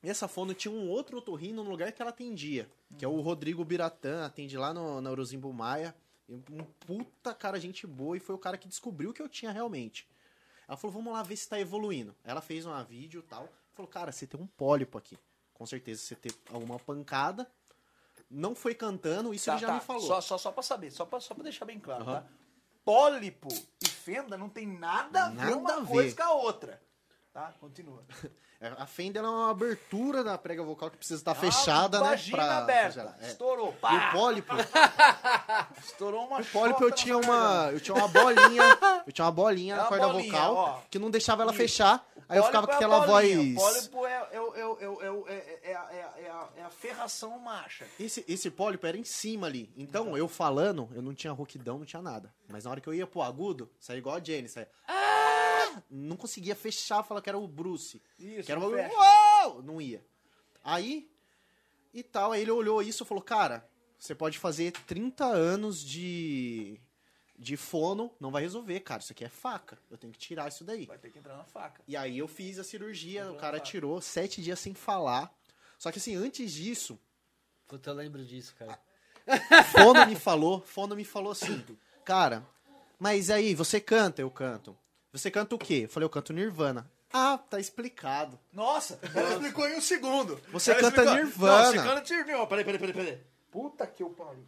E 0.03 0.09
essa 0.09 0.27
fono 0.27 0.53
tinha 0.53 0.71
um 0.71 0.88
outro 0.88 1.17
otorrino 1.17 1.63
no 1.63 1.69
lugar 1.69 1.91
que 1.91 2.01
ela 2.01 2.11
atendia. 2.11 2.69
Que 2.97 3.03
é 3.03 3.07
o 3.07 3.19
Rodrigo 3.19 3.65
Biratã, 3.65 4.25
atende 4.25 4.57
lá 4.57 4.73
no, 4.73 5.01
na 5.01 5.09
Eurozimbo 5.09 5.51
Maia. 5.51 5.95
Um 6.30 6.63
puta 6.86 7.34
cara, 7.34 7.59
gente 7.59 7.88
boa. 7.88 8.15
E 8.15 8.19
foi 8.19 8.36
o 8.36 8.39
cara 8.39 8.57
que 8.57 8.67
descobriu 8.67 9.09
o 9.09 9.13
que 9.13 9.21
eu 9.21 9.27
tinha 9.27 9.51
realmente. 9.51 10.07
Ela 10.67 10.77
falou, 10.77 10.93
vamos 10.93 11.11
lá 11.11 11.23
ver 11.23 11.36
se 11.36 11.49
tá 11.49 11.59
evoluindo. 11.59 12.15
Ela 12.23 12.41
fez 12.41 12.63
uma 12.63 12.84
vídeo 12.84 13.23
e 13.25 13.27
tal. 13.27 13.49
Falou, 13.80 13.88
cara, 13.89 14.11
você 14.11 14.27
tem 14.27 14.38
um 14.38 14.45
pólipo 14.45 14.97
aqui. 14.97 15.17
Com 15.53 15.65
certeza 15.65 16.01
você 16.01 16.13
tem 16.13 16.32
alguma 16.51 16.77
pancada. 16.77 17.47
Não 18.30 18.53
foi 18.53 18.75
cantando, 18.75 19.34
isso 19.34 19.45
Tá, 19.45 19.53
ele 19.53 19.61
já 19.61 19.67
tá. 19.67 19.73
me 19.75 19.80
falou. 19.80 20.01
Só, 20.01 20.19
só, 20.19 20.38
só 20.38 20.51
pra 20.51 20.61
saber, 20.61 20.91
só 20.91 21.05
pra, 21.05 21.21
só 21.21 21.34
pra 21.34 21.43
deixar 21.43 21.63
bem 21.63 21.80
claro, 21.80 22.03
Aham. 22.03 22.15
tá? 22.21 22.23
Pólipo 22.84 23.47
e 23.82 23.88
fenda 23.88 24.38
não 24.38 24.49
tem 24.49 24.67
nada 24.67 25.27
a 25.27 25.30
ver 25.30 25.53
uma 25.55 25.75
a 25.75 25.80
ver. 25.80 25.88
coisa 25.88 26.13
com 26.15 26.23
a 26.23 26.34
outra. 26.34 26.82
Tá? 27.32 27.53
Continua. 27.61 28.03
É, 28.61 28.67
A 28.77 28.86
fenda 28.86 29.19
é 29.19 29.21
uma 29.21 29.49
abertura 29.51 30.21
da 30.21 30.38
prega 30.38 30.61
vocal 30.61 30.91
que 30.91 30.97
precisa 30.97 31.21
estar 31.21 31.32
uma 31.32 31.39
fechada, 31.39 32.01
né? 32.01 32.17
Pra, 32.30 32.57
aberta. 32.57 33.15
É. 33.21 33.27
Estourou. 33.27 33.69
E 33.69 33.77
Pá! 33.77 34.09
o 34.09 34.11
pólipo, 34.11 34.53
Estourou 35.82 36.25
uma 36.27 36.41
o 36.41 36.45
pólipo 36.45 36.84
eu 36.84 36.91
tinha 36.91 37.17
uma, 37.17 37.69
eu 37.71 37.80
tinha 37.80 37.95
uma 37.95 38.09
bolinha, 38.09 38.63
eu 39.07 39.13
tinha 39.13 39.23
uma 39.23 39.32
bolinha 39.32 39.75
É 39.75 39.77
na 39.77 39.84
corda 39.86 40.07
bolinha, 40.09 40.32
vocal 40.34 40.55
ó. 40.55 40.82
que 40.91 40.99
não 40.99 41.09
deixava 41.09 41.43
ela 41.43 41.51
Isso. 41.53 41.57
fechar. 41.61 42.05
Aí 42.30 42.38
eu 42.38 42.43
ficava 42.43 42.67
com 42.67 42.73
aquela 42.73 43.05
voz 43.07 43.25
pólipo 43.55 44.05
é, 44.05 44.17
a- 46.61 46.69
ferração 46.69 47.38
marcha. 47.39 47.88
Esse, 47.99 48.23
esse 48.27 48.51
pólipo 48.51 48.86
era 48.86 48.95
em 48.97 49.03
cima 49.03 49.47
ali. 49.47 49.73
Então, 49.75 50.15
eu 50.15 50.27
falando, 50.27 50.88
eu 50.93 51.01
não 51.01 51.13
tinha 51.13 51.34
rouquidão, 51.34 51.80
não 51.80 51.86
tinha 51.86 52.01
nada. 52.01 52.34
Mas 52.47 52.63
na 52.65 52.71
hora 52.71 52.80
que 52.82 52.88
eu 52.88 52.93
ia 52.93 53.07
pro 53.07 53.21
agudo, 53.23 53.69
saía 53.80 53.97
igual 53.99 54.15
a 54.15 54.23
Jenny, 54.23 54.47
saía. 54.47 54.69
"Ah!" 54.88 55.82
Não 55.89 56.15
conseguia 56.15 56.55
fechar, 56.55 57.03
falar 57.03 57.21
que 57.21 57.30
era 57.30 57.38
o 57.38 57.47
Bruce. 57.47 58.01
Isso, 58.17 58.43
que 58.43 58.51
era 58.51 58.59
o. 58.59 58.71
Uou! 58.71 59.63
Não 59.63 59.82
ia. 59.82 60.03
Aí, 60.63 61.09
e 61.93 62.03
tal, 62.03 62.32
aí 62.32 62.41
ele 62.41 62.51
olhou 62.51 62.82
isso 62.82 63.03
e 63.03 63.05
falou: 63.07 63.23
Cara, 63.23 63.67
você 63.97 64.13
pode 64.15 64.38
fazer 64.38 64.71
30 64.71 65.25
anos 65.25 65.84
de. 65.84 66.80
De 67.42 67.56
fono, 67.56 68.12
não 68.20 68.32
vai 68.32 68.42
resolver, 68.42 68.82
cara. 68.82 69.02
Isso 69.02 69.14
aqui 69.14 69.24
é 69.24 69.30
faca. 69.30 69.78
Eu 69.90 69.98
tenho 69.98 70.12
que 70.12 70.20
tirar 70.20 70.50
isso 70.50 70.66
daí. 70.66 70.86
Vai 70.86 70.98
ter 70.98 71.10
que 71.10 71.20
entrar 71.20 71.38
na 71.38 71.46
faca. 71.46 71.82
E 71.88 71.96
aí 71.96 72.18
eu 72.18 72.28
fiz 72.28 72.60
a 72.60 72.66
cirurgia, 72.66 73.22
Entrou 73.22 73.38
o 73.38 73.40
cara 73.40 73.60
tirou 73.62 74.02
sete 74.02 74.42
dias 74.42 74.60
sem 74.60 74.74
falar. 74.74 75.34
Só 75.78 75.90
que 75.90 76.00
assim, 76.00 76.16
antes 76.16 76.52
disso, 76.52 77.00
Puta, 77.66 77.92
eu 77.92 77.94
lembro 77.94 78.26
disso, 78.26 78.56
cara. 78.58 78.78
Fono 79.72 80.06
me 80.08 80.16
falou, 80.16 80.60
Fono 80.60 80.96
me 80.96 81.06
falou 81.06 81.32
assim, 81.32 81.64
cara, 82.04 82.44
mas 83.00 83.30
aí, 83.30 83.54
você 83.56 83.80
canta? 83.80 84.22
Eu 84.22 84.30
canto. 84.32 84.76
Você 85.14 85.32
canta 85.32 85.56
o 85.56 85.58
quê? 85.58 85.84
Eu 85.86 85.90
falei, 85.90 86.06
eu 86.06 86.10
canto 86.10 86.34
Nirvana. 86.34 86.92
Ah, 87.14 87.38
tá 87.38 87.60
explicado. 87.60 88.38
Nossa, 88.52 89.00
ela 89.16 89.34
explicou 89.34 89.68
em 89.68 89.78
um 89.78 89.82
segundo. 89.82 90.40
Você 90.52 90.72
Ela 90.72 90.82
canta 90.82 91.02
explicou. 91.02 91.16
Nirvana. 91.16 91.64
Não, 91.64 91.72
você 91.72 91.78
canta 91.78 92.14
Nirvana. 92.14 92.48
Peraí, 92.48 92.66
peraí, 92.66 92.80
peraí, 92.80 92.94
peraí. 92.94 93.24
Puta 93.50 93.88
que 93.88 94.04
eu 94.04 94.10
pariu. 94.10 94.46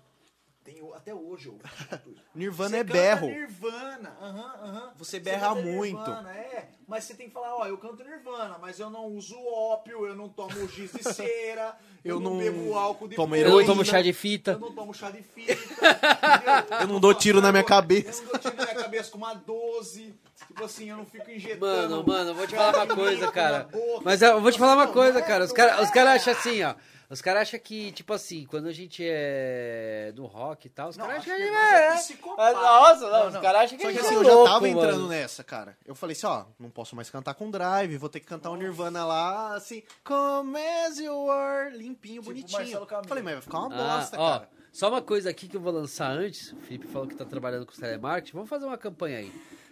Tenho, 0.64 0.94
até 0.94 1.12
hoje 1.14 1.48
eu. 1.48 1.58
Nirvana 2.36 2.70
Você 2.70 2.76
é 2.78 2.80
canta 2.84 2.94
berro. 2.94 3.28
Nirvana, 3.28 4.16
aham, 4.22 4.54
aham. 4.64 4.92
Você 4.96 5.20
berra 5.20 5.50
canta 5.50 5.62
muito. 5.62 5.98
Nirvana, 5.98 6.32
é. 6.32 6.70
Mas 6.88 7.04
você 7.04 7.16
tem 7.16 7.28
que 7.28 7.34
falar, 7.34 7.56
ó, 7.56 7.66
eu 7.66 7.78
canto 7.80 8.04
Nirvana, 8.04 8.58
mas 8.62 8.80
eu 8.80 8.90
não 8.90 9.06
uso 9.08 9.36
ópio, 9.44 10.06
eu 10.06 10.14
não 10.16 10.30
tomo 10.30 10.68
giz 10.68 10.92
de 10.92 11.02
cera, 11.04 11.76
eu, 12.06 12.16
Eu 12.16 12.20
não, 12.20 12.32
não 12.32 12.38
bebo 12.38 12.76
álcool 12.78 13.08
de 13.08 13.16
tomo 13.16 13.30
folha, 13.30 13.40
Eu 13.40 13.44
não 13.46 13.52
Heroína. 13.54 13.74
tomo 13.74 13.86
chá 13.86 14.02
de 14.04 14.10
Eu 14.10 14.14
fita. 14.14 14.58
não 14.58 14.72
tomo 14.72 14.94
chá 14.94 15.10
de 15.10 15.24
fita? 15.24 15.58
Eu 16.82 16.88
não 16.88 17.00
dou 17.00 17.14
tiro 17.14 17.42
na 17.42 17.52
minha 17.52 17.62
Eu 17.62 17.66
cabeça. 17.68 18.22
não 18.24 18.30
dou 18.32 18.40
tiro 18.40 18.56
na 18.56 18.64
minha 18.64 18.76
cabeça 18.76 19.12
com 19.12 19.18
uma 19.18 19.34
12. 19.34 20.14
Tipo 20.48 20.64
assim, 20.64 20.90
eu 20.90 20.98
não 20.98 21.06
fico 21.06 21.30
injetando. 21.32 21.60
Mano, 21.66 22.04
mano, 22.06 22.30
eu 22.32 22.36
vou 22.36 22.46
te 22.48 22.56
falar 22.56 22.84
uma 22.86 22.96
coisa, 22.96 23.32
cara. 23.32 23.68
Mas 24.04 24.22
eu 24.22 24.42
vou 24.42 24.52
te 24.52 24.60
falar 24.60 24.76
uma 24.76 24.88
coisa, 24.88 25.20
é, 25.20 25.22
cara. 25.22 25.46
Os 25.46 25.52
caras 25.52 25.80
é, 25.80 25.84
os 25.84 25.92
cara 25.92 26.12
acham 26.14 26.34
assim, 26.34 26.62
ó. 26.64 26.74
Os 27.12 27.22
caras 27.22 27.42
acham 27.42 27.60
que, 27.60 27.92
tipo 27.92 28.14
assim, 28.14 28.46
quando 28.46 28.68
a 28.68 28.72
gente 28.72 29.04
é 29.06 30.14
do 30.16 30.26
rock 30.26 30.68
e 30.68 30.70
tal, 30.70 30.90
os 30.90 30.96
caras 30.98 31.18
acham 31.18 31.24
que 31.24 31.30
que 31.36 31.42
a 31.44 31.46
gente 31.46 31.52
nós 31.54 31.74
é 31.74 31.88
é. 31.88 31.96
psicopata. 31.98 32.54
Nossa, 32.54 33.02
não, 33.02 33.20
Não, 33.20 33.28
os 33.28 33.38
caras 33.38 33.62
acham 33.64 33.78
que 33.78 33.84
Só 33.84 33.90
a 33.90 33.92
que 33.92 33.98
gente 33.98 34.06
assim, 34.08 34.16
é 34.16 34.18
eu 34.18 34.24
já 34.24 34.32
louco, 34.34 34.46
tava 34.50 34.60
mano. 34.68 34.80
entrando 34.80 35.08
nessa, 35.10 35.44
cara. 35.44 35.78
Eu 35.86 35.94
falei 35.94 36.14
assim, 36.16 36.26
ó, 36.26 36.46
não 36.58 36.70
posso 36.70 36.96
mais 36.96 37.10
cantar 37.10 37.34
com 37.34 37.52
drive, 37.52 37.98
vou 37.98 38.08
ter 38.10 38.22
que 38.22 38.26
cantar 38.28 38.50
o 38.50 38.56
Nirvana 38.56 39.04
lá, 39.06 39.56
assim, 39.56 39.84
come 40.06 40.58
as 40.88 41.00
you 41.00 41.30
are, 41.30 41.76
limpinho, 41.78 42.22
Tipo 42.22 42.34
bonitinho. 42.34 42.88
Falei, 43.06 43.24
mas 43.24 43.34
vai 43.34 43.42
ficar 43.42 43.60
uma 43.60 43.76
Ah, 43.76 43.98
bosta, 43.98 44.18
ó, 44.20 44.32
cara. 44.40 44.50
só 44.72 44.88
uma 44.90 45.02
coisa 45.02 45.30
aqui 45.30 45.50
que 45.50 45.58
eu 45.58 45.62
vou 45.62 45.74
lançar 45.74 46.10
antes. 46.12 46.54
O 46.54 46.58
Felipe 46.62 46.88
falou 46.88 47.08
que 47.10 47.16
tá 47.16 47.26
trabalhando 47.26 47.66
com 47.66 47.74
telemarketing. 47.74 48.34
Vamos 48.38 48.50
fazer 48.50 48.66
uma 48.66 48.78
campanha 48.78 49.18
aí. 49.18 49.32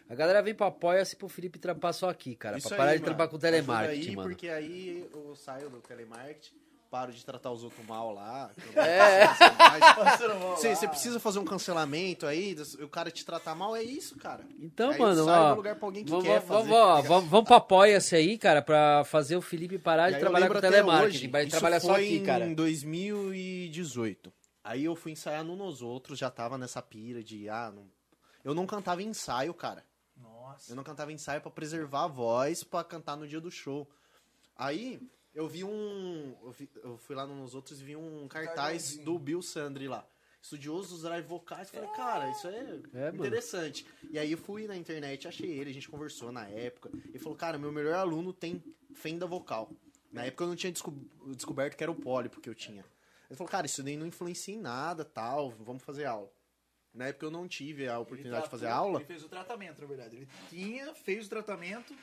A 0.10 0.16
galera 0.16 0.42
vem 0.42 0.54
pro 0.56 0.66
Apoia-se 0.66 1.16
pro 1.16 1.30
Felipe 1.30 1.58
trampar 1.58 1.94
só 1.94 2.10
aqui, 2.10 2.36
cara. 2.36 2.58
Isso 2.58 2.68
pra 2.68 2.76
aí, 2.76 2.80
parar 2.80 2.92
de 2.94 2.98
mano. 3.00 3.06
trampar 3.06 3.28
com 3.30 3.38
telemarketing, 3.40 4.10
aí, 4.10 4.16
mano. 4.16 4.28
Porque 4.30 4.50
aí 4.50 5.08
eu 5.14 5.36
saio 5.36 5.70
do 5.70 5.80
telemarketing, 5.82 6.56
paro 6.90 7.12
de 7.12 7.24
tratar 7.24 7.52
os 7.52 7.64
outros 7.64 7.86
mal 7.86 8.12
lá. 8.12 8.52
É. 8.76 9.28
Você, 10.56 10.76
você 10.76 10.88
precisa 10.88 11.20
fazer 11.20 11.40
um 11.40 11.46
cancelamento 11.46 12.26
aí, 12.26 12.56
o 12.82 12.88
cara 12.88 13.12
te 13.12 13.24
tratar 13.24 13.54
mal, 13.56 13.76
é 13.76 13.84
isso, 13.84 14.18
cara. 14.18 14.46
Então, 14.60 14.92
Aí 14.92 15.00
mano, 15.00 15.24
sai 15.26 15.40
ó. 15.40 15.50
do 15.52 15.56
lugar 15.58 15.76
pra 15.76 15.88
alguém 15.88 16.04
que 16.04 16.10
vamos, 16.10 16.26
quer 16.26 16.40
vamos, 16.42 16.70
fazer. 16.70 17.08
vamos, 17.08 17.30
vamos 17.30 17.46
pro 17.46 17.56
Apoia-se 17.56 18.16
aí, 18.16 18.38
cara, 18.38 18.62
pra 18.62 19.04
fazer 19.06 19.36
o 19.36 19.42
Felipe 19.42 19.78
parar 19.78 20.10
E 20.10 20.16
de 20.16 20.20
trabalhar 20.20 20.48
com 20.48 20.60
telemarketing. 20.60 21.30
vai 21.30 21.46
trabalhar 21.46 21.80
só 21.80 21.96
aqui, 21.96 22.20
cara. 22.22 22.46
em 22.46 22.54
2018. 22.54 24.34
Aí 24.64 24.86
eu 24.86 24.96
fui 24.96 25.12
ensaiar 25.12 25.44
no 25.44 25.56
Nos 25.56 25.82
Outros, 25.82 26.18
já 26.18 26.30
tava 26.30 26.58
nessa 26.58 26.82
pira 26.82 27.24
de, 27.24 27.48
ah, 27.50 27.72
não... 27.74 27.88
eu 28.44 28.54
não 28.54 28.66
cantava 28.66 29.04
ensaio, 29.04 29.54
cara. 29.54 29.84
Nossa. 30.18 30.72
Eu 30.72 30.76
não 30.76 30.84
cantava 30.84 31.12
ensaio 31.12 31.42
pra 31.42 31.52
preservar 31.52 32.06
a 32.06 32.08
voz 32.08 32.64
pra 32.64 32.84
cantar 32.84 33.16
no 33.16 33.28
dia 33.28 33.40
do 33.40 33.52
show. 33.52 33.88
Aí 34.56 35.00
eu 35.40 35.48
vi 35.48 35.64
um. 35.64 36.36
Eu, 36.44 36.52
vi- 36.52 36.70
eu 36.84 36.98
fui 36.98 37.16
lá 37.16 37.26
nos 37.26 37.56
outros 37.56 37.80
e 37.82 37.84
vi 37.84 37.96
um 37.96 38.28
cartaz 38.28 38.98
do 38.98 39.18
Bill 39.18 39.42
Sandri 39.42 39.88
lá. 39.88 40.06
Estudioso 40.42 40.94
dos 40.94 41.02
drive 41.04 41.26
vocais. 41.26 41.70
Falei, 41.70 41.90
cara, 41.90 42.30
isso 42.32 42.48
é, 42.48 42.80
É, 42.94 43.12
mano. 43.12 43.26
interessante. 43.26 43.86
E 44.10 44.18
aí 44.18 44.32
eu 44.32 44.38
fui 44.38 44.68
na 44.68 44.78
internet, 44.78 45.28
achei 45.28 45.50
ele, 45.52 45.70
a 45.70 45.74
gente 45.74 45.90
conversou 45.90 46.32
na 46.32 46.48
época. 46.48 46.90
Ele 47.10 47.20
falou, 47.20 47.38
cara, 47.38 47.58
meu 47.58 47.72
melhor 47.72 47.96
aluno 47.96 48.32
tem 48.32 48.64
fenda 48.96 49.26
vocal. 49.28 49.70
Na 50.14 50.24
época 50.26 50.44
eu 50.46 50.48
não 50.48 50.56
tinha 50.56 50.72
desco- 50.72 50.94
descoberto 51.36 51.76
que 51.76 51.84
era 51.84 51.92
o 51.92 51.96
pólipo 51.96 52.40
que 52.40 52.50
eu 52.50 52.56
tinha. 52.56 52.86
Ele 53.30 53.36
falou, 53.38 53.52
cara, 53.52 53.66
isso 53.66 53.84
daí 53.84 53.98
não 53.98 54.08
influencia 54.08 54.56
em 54.56 54.60
nada, 54.60 55.04
tal, 55.04 55.52
vamos 55.52 55.84
fazer 55.84 56.06
aula. 56.06 56.32
Na 56.94 57.08
época 57.08 57.26
eu 57.26 57.32
não 57.32 57.48
tive 57.48 57.88
a 57.88 58.00
oportunidade 58.00 58.46
de 58.46 58.50
fazer 58.50 58.66
tratou- 58.66 58.84
aula. 58.86 59.00
Ele 59.00 59.06
fez 59.06 59.24
o 59.24 59.30
tratamento, 59.30 59.82
na 59.82 59.88
verdade. 59.88 60.16
Ele 60.16 60.28
tinha, 60.50 60.96
fez 60.96 61.28
o 61.28 61.30
tratamento, 61.30 61.94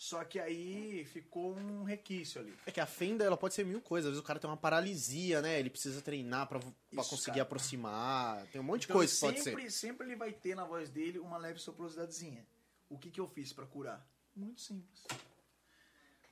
só 0.00 0.22
que 0.24 0.38
aí 0.38 1.04
ficou 1.06 1.56
um 1.56 1.82
requício 1.82 2.40
ali. 2.40 2.56
É 2.64 2.70
que 2.70 2.80
a 2.80 2.86
fenda, 2.86 3.24
ela 3.24 3.36
pode 3.36 3.52
ser 3.54 3.66
mil 3.66 3.80
coisas. 3.80 4.06
Às 4.06 4.12
vezes 4.12 4.22
o 4.22 4.26
cara 4.26 4.38
tem 4.38 4.48
uma 4.48 4.56
paralisia, 4.56 5.42
né? 5.42 5.58
Ele 5.58 5.68
precisa 5.68 6.00
treinar 6.00 6.48
Isso, 6.92 7.10
conseguir 7.10 7.32
cara. 7.38 7.42
aproximar. 7.42 8.46
Tem 8.52 8.60
um 8.60 8.64
monte 8.64 8.82
de 8.82 8.86
Então, 8.86 8.96
coisa 8.96 9.12
que 9.12 9.20
pode 9.20 9.38
ser. 9.38 9.50
sempre, 9.50 9.70
sempre 9.72 10.06
ele 10.06 10.14
vai 10.14 10.32
ter 10.32 10.54
na 10.54 10.64
voz 10.64 10.88
dele 10.88 11.18
uma 11.18 11.36
leve 11.36 11.58
soprosidadezinha. 11.58 12.46
O 12.88 12.96
que, 12.96 13.10
que 13.10 13.20
eu 13.20 13.26
fiz 13.26 13.52
pra 13.52 13.66
curar? 13.66 14.08
Muito 14.36 14.60
simples. 14.60 15.02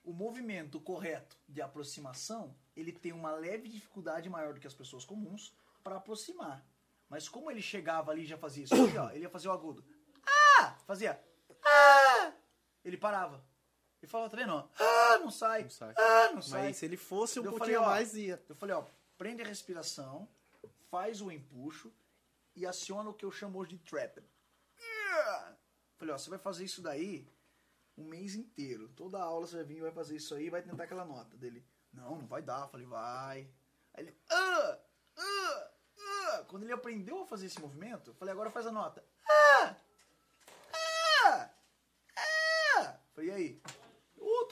O 0.04 0.12
movimento 0.12 0.78
correto 0.80 1.36
de 1.48 1.60
aproximação, 1.60 2.54
ele 2.76 2.92
tem 2.92 3.10
uma 3.10 3.32
leve 3.32 3.68
dificuldade 3.68 4.30
maior 4.30 4.54
do 4.54 4.60
que 4.60 4.66
as 4.68 4.74
pessoas 4.74 5.04
comuns 5.04 5.52
para 5.82 5.96
aproximar. 5.96 6.64
Mas 7.08 7.28
como 7.28 7.50
ele 7.50 7.60
chegava 7.60 8.12
ali 8.12 8.22
e 8.22 8.26
já 8.26 8.38
fazia 8.38 8.62
isso 8.62 8.74
aqui, 8.86 8.96
ó, 8.96 9.10
ele 9.10 9.22
ia 9.24 9.28
fazer 9.28 9.48
o 9.48 9.52
agudo. 9.52 9.84
Ah! 10.24 10.76
Fazia. 10.86 11.20
Ah! 11.64 12.32
Ele 12.84 12.96
parava. 12.96 13.44
Ele 14.06 14.10
falava, 14.12 14.30
tá 14.30 14.36
vendo? 14.36 14.70
Ah, 14.78 15.18
não 15.18 15.32
sai. 15.32 15.64
Não 15.64 15.70
sai. 15.70 15.94
Ah, 15.98 16.30
não 16.32 16.40
sai. 16.40 16.62
Mas 16.62 16.76
se 16.76 16.84
ele 16.84 16.96
fosse 16.96 17.40
um 17.40 17.44
Eu 17.44 17.50
pouquinho 17.50 17.78
falei, 17.78 17.88
ó, 17.88 17.90
mais, 17.90 18.14
ia. 18.14 18.40
Eu 18.48 18.54
falei, 18.54 18.76
ó, 18.76 18.84
prende 19.18 19.42
a 19.42 19.44
respiração, 19.44 20.28
faz 20.88 21.20
o 21.20 21.28
empuxo 21.28 21.92
e 22.54 22.64
aciona 22.64 23.10
o 23.10 23.14
que 23.14 23.24
eu 23.24 23.32
chamo 23.32 23.58
hoje 23.58 23.70
de 23.70 23.78
trapper. 23.78 24.22
Falei, 25.96 26.14
ó, 26.14 26.18
você 26.18 26.30
vai 26.30 26.38
fazer 26.38 26.64
isso 26.64 26.80
daí 26.80 27.28
um 27.98 28.04
mês 28.04 28.36
inteiro. 28.36 28.88
Toda 28.90 29.20
aula 29.20 29.44
você 29.44 29.56
vai 29.56 29.64
vir 29.64 29.78
e 29.78 29.80
vai 29.80 29.90
fazer 29.90 30.14
isso 30.14 30.36
aí 30.36 30.46
e 30.46 30.50
vai 30.50 30.62
tentar 30.62 30.84
aquela 30.84 31.04
nota 31.04 31.36
dele. 31.36 31.66
Não, 31.92 32.16
não 32.16 32.26
vai 32.28 32.42
dar. 32.42 32.68
Falei, 32.68 32.86
vai. 32.86 33.50
Aí 33.92 34.04
ele, 34.04 34.16
ah, 34.30 34.78
ah, 35.18 35.70
ah. 35.98 36.44
Quando 36.46 36.62
ele 36.62 36.72
aprendeu 36.72 37.22
a 37.22 37.26
fazer 37.26 37.46
esse 37.46 37.60
movimento, 37.60 38.10
eu 38.10 38.14
falei, 38.14 38.30
agora 38.30 38.52
faz 38.52 38.66
a 38.66 38.72
nota. 38.72 39.04
Ah, 39.28 39.74
ah, 41.24 41.50
ah. 42.16 42.98
Falei, 43.12 43.30
e 43.30 43.32
aí? 43.32 43.62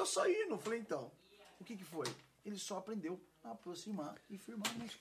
Ô, 0.05 0.07
tá 0.07 0.07
saindo. 0.07 0.55
Eu 0.55 0.59
falei, 0.59 0.80
então, 0.80 1.11
o 1.59 1.64
que 1.64 1.76
que 1.76 1.84
foi? 1.84 2.07
Ele 2.44 2.59
só 2.59 2.78
aprendeu 2.78 3.18
a 3.42 3.52
aproximar 3.52 4.14
e 4.28 4.36
firmar 4.36 4.70
a 4.70 4.74
música. 4.74 5.00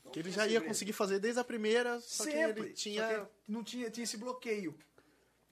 Então, 0.00 0.12
Que 0.12 0.18
ele 0.18 0.30
já 0.30 0.46
ia 0.46 0.60
conseguir 0.60 0.92
fazer 0.92 1.18
desde 1.20 1.40
a 1.40 1.44
primeira, 1.44 2.00
só 2.00 2.24
Sempre. 2.24 2.52
que 2.54 2.60
ele 2.60 2.72
tinha. 2.72 3.08
Só 3.08 3.24
que 3.24 3.30
não 3.48 3.62
tinha, 3.62 3.90
tinha 3.90 4.04
esse 4.04 4.16
bloqueio. 4.16 4.76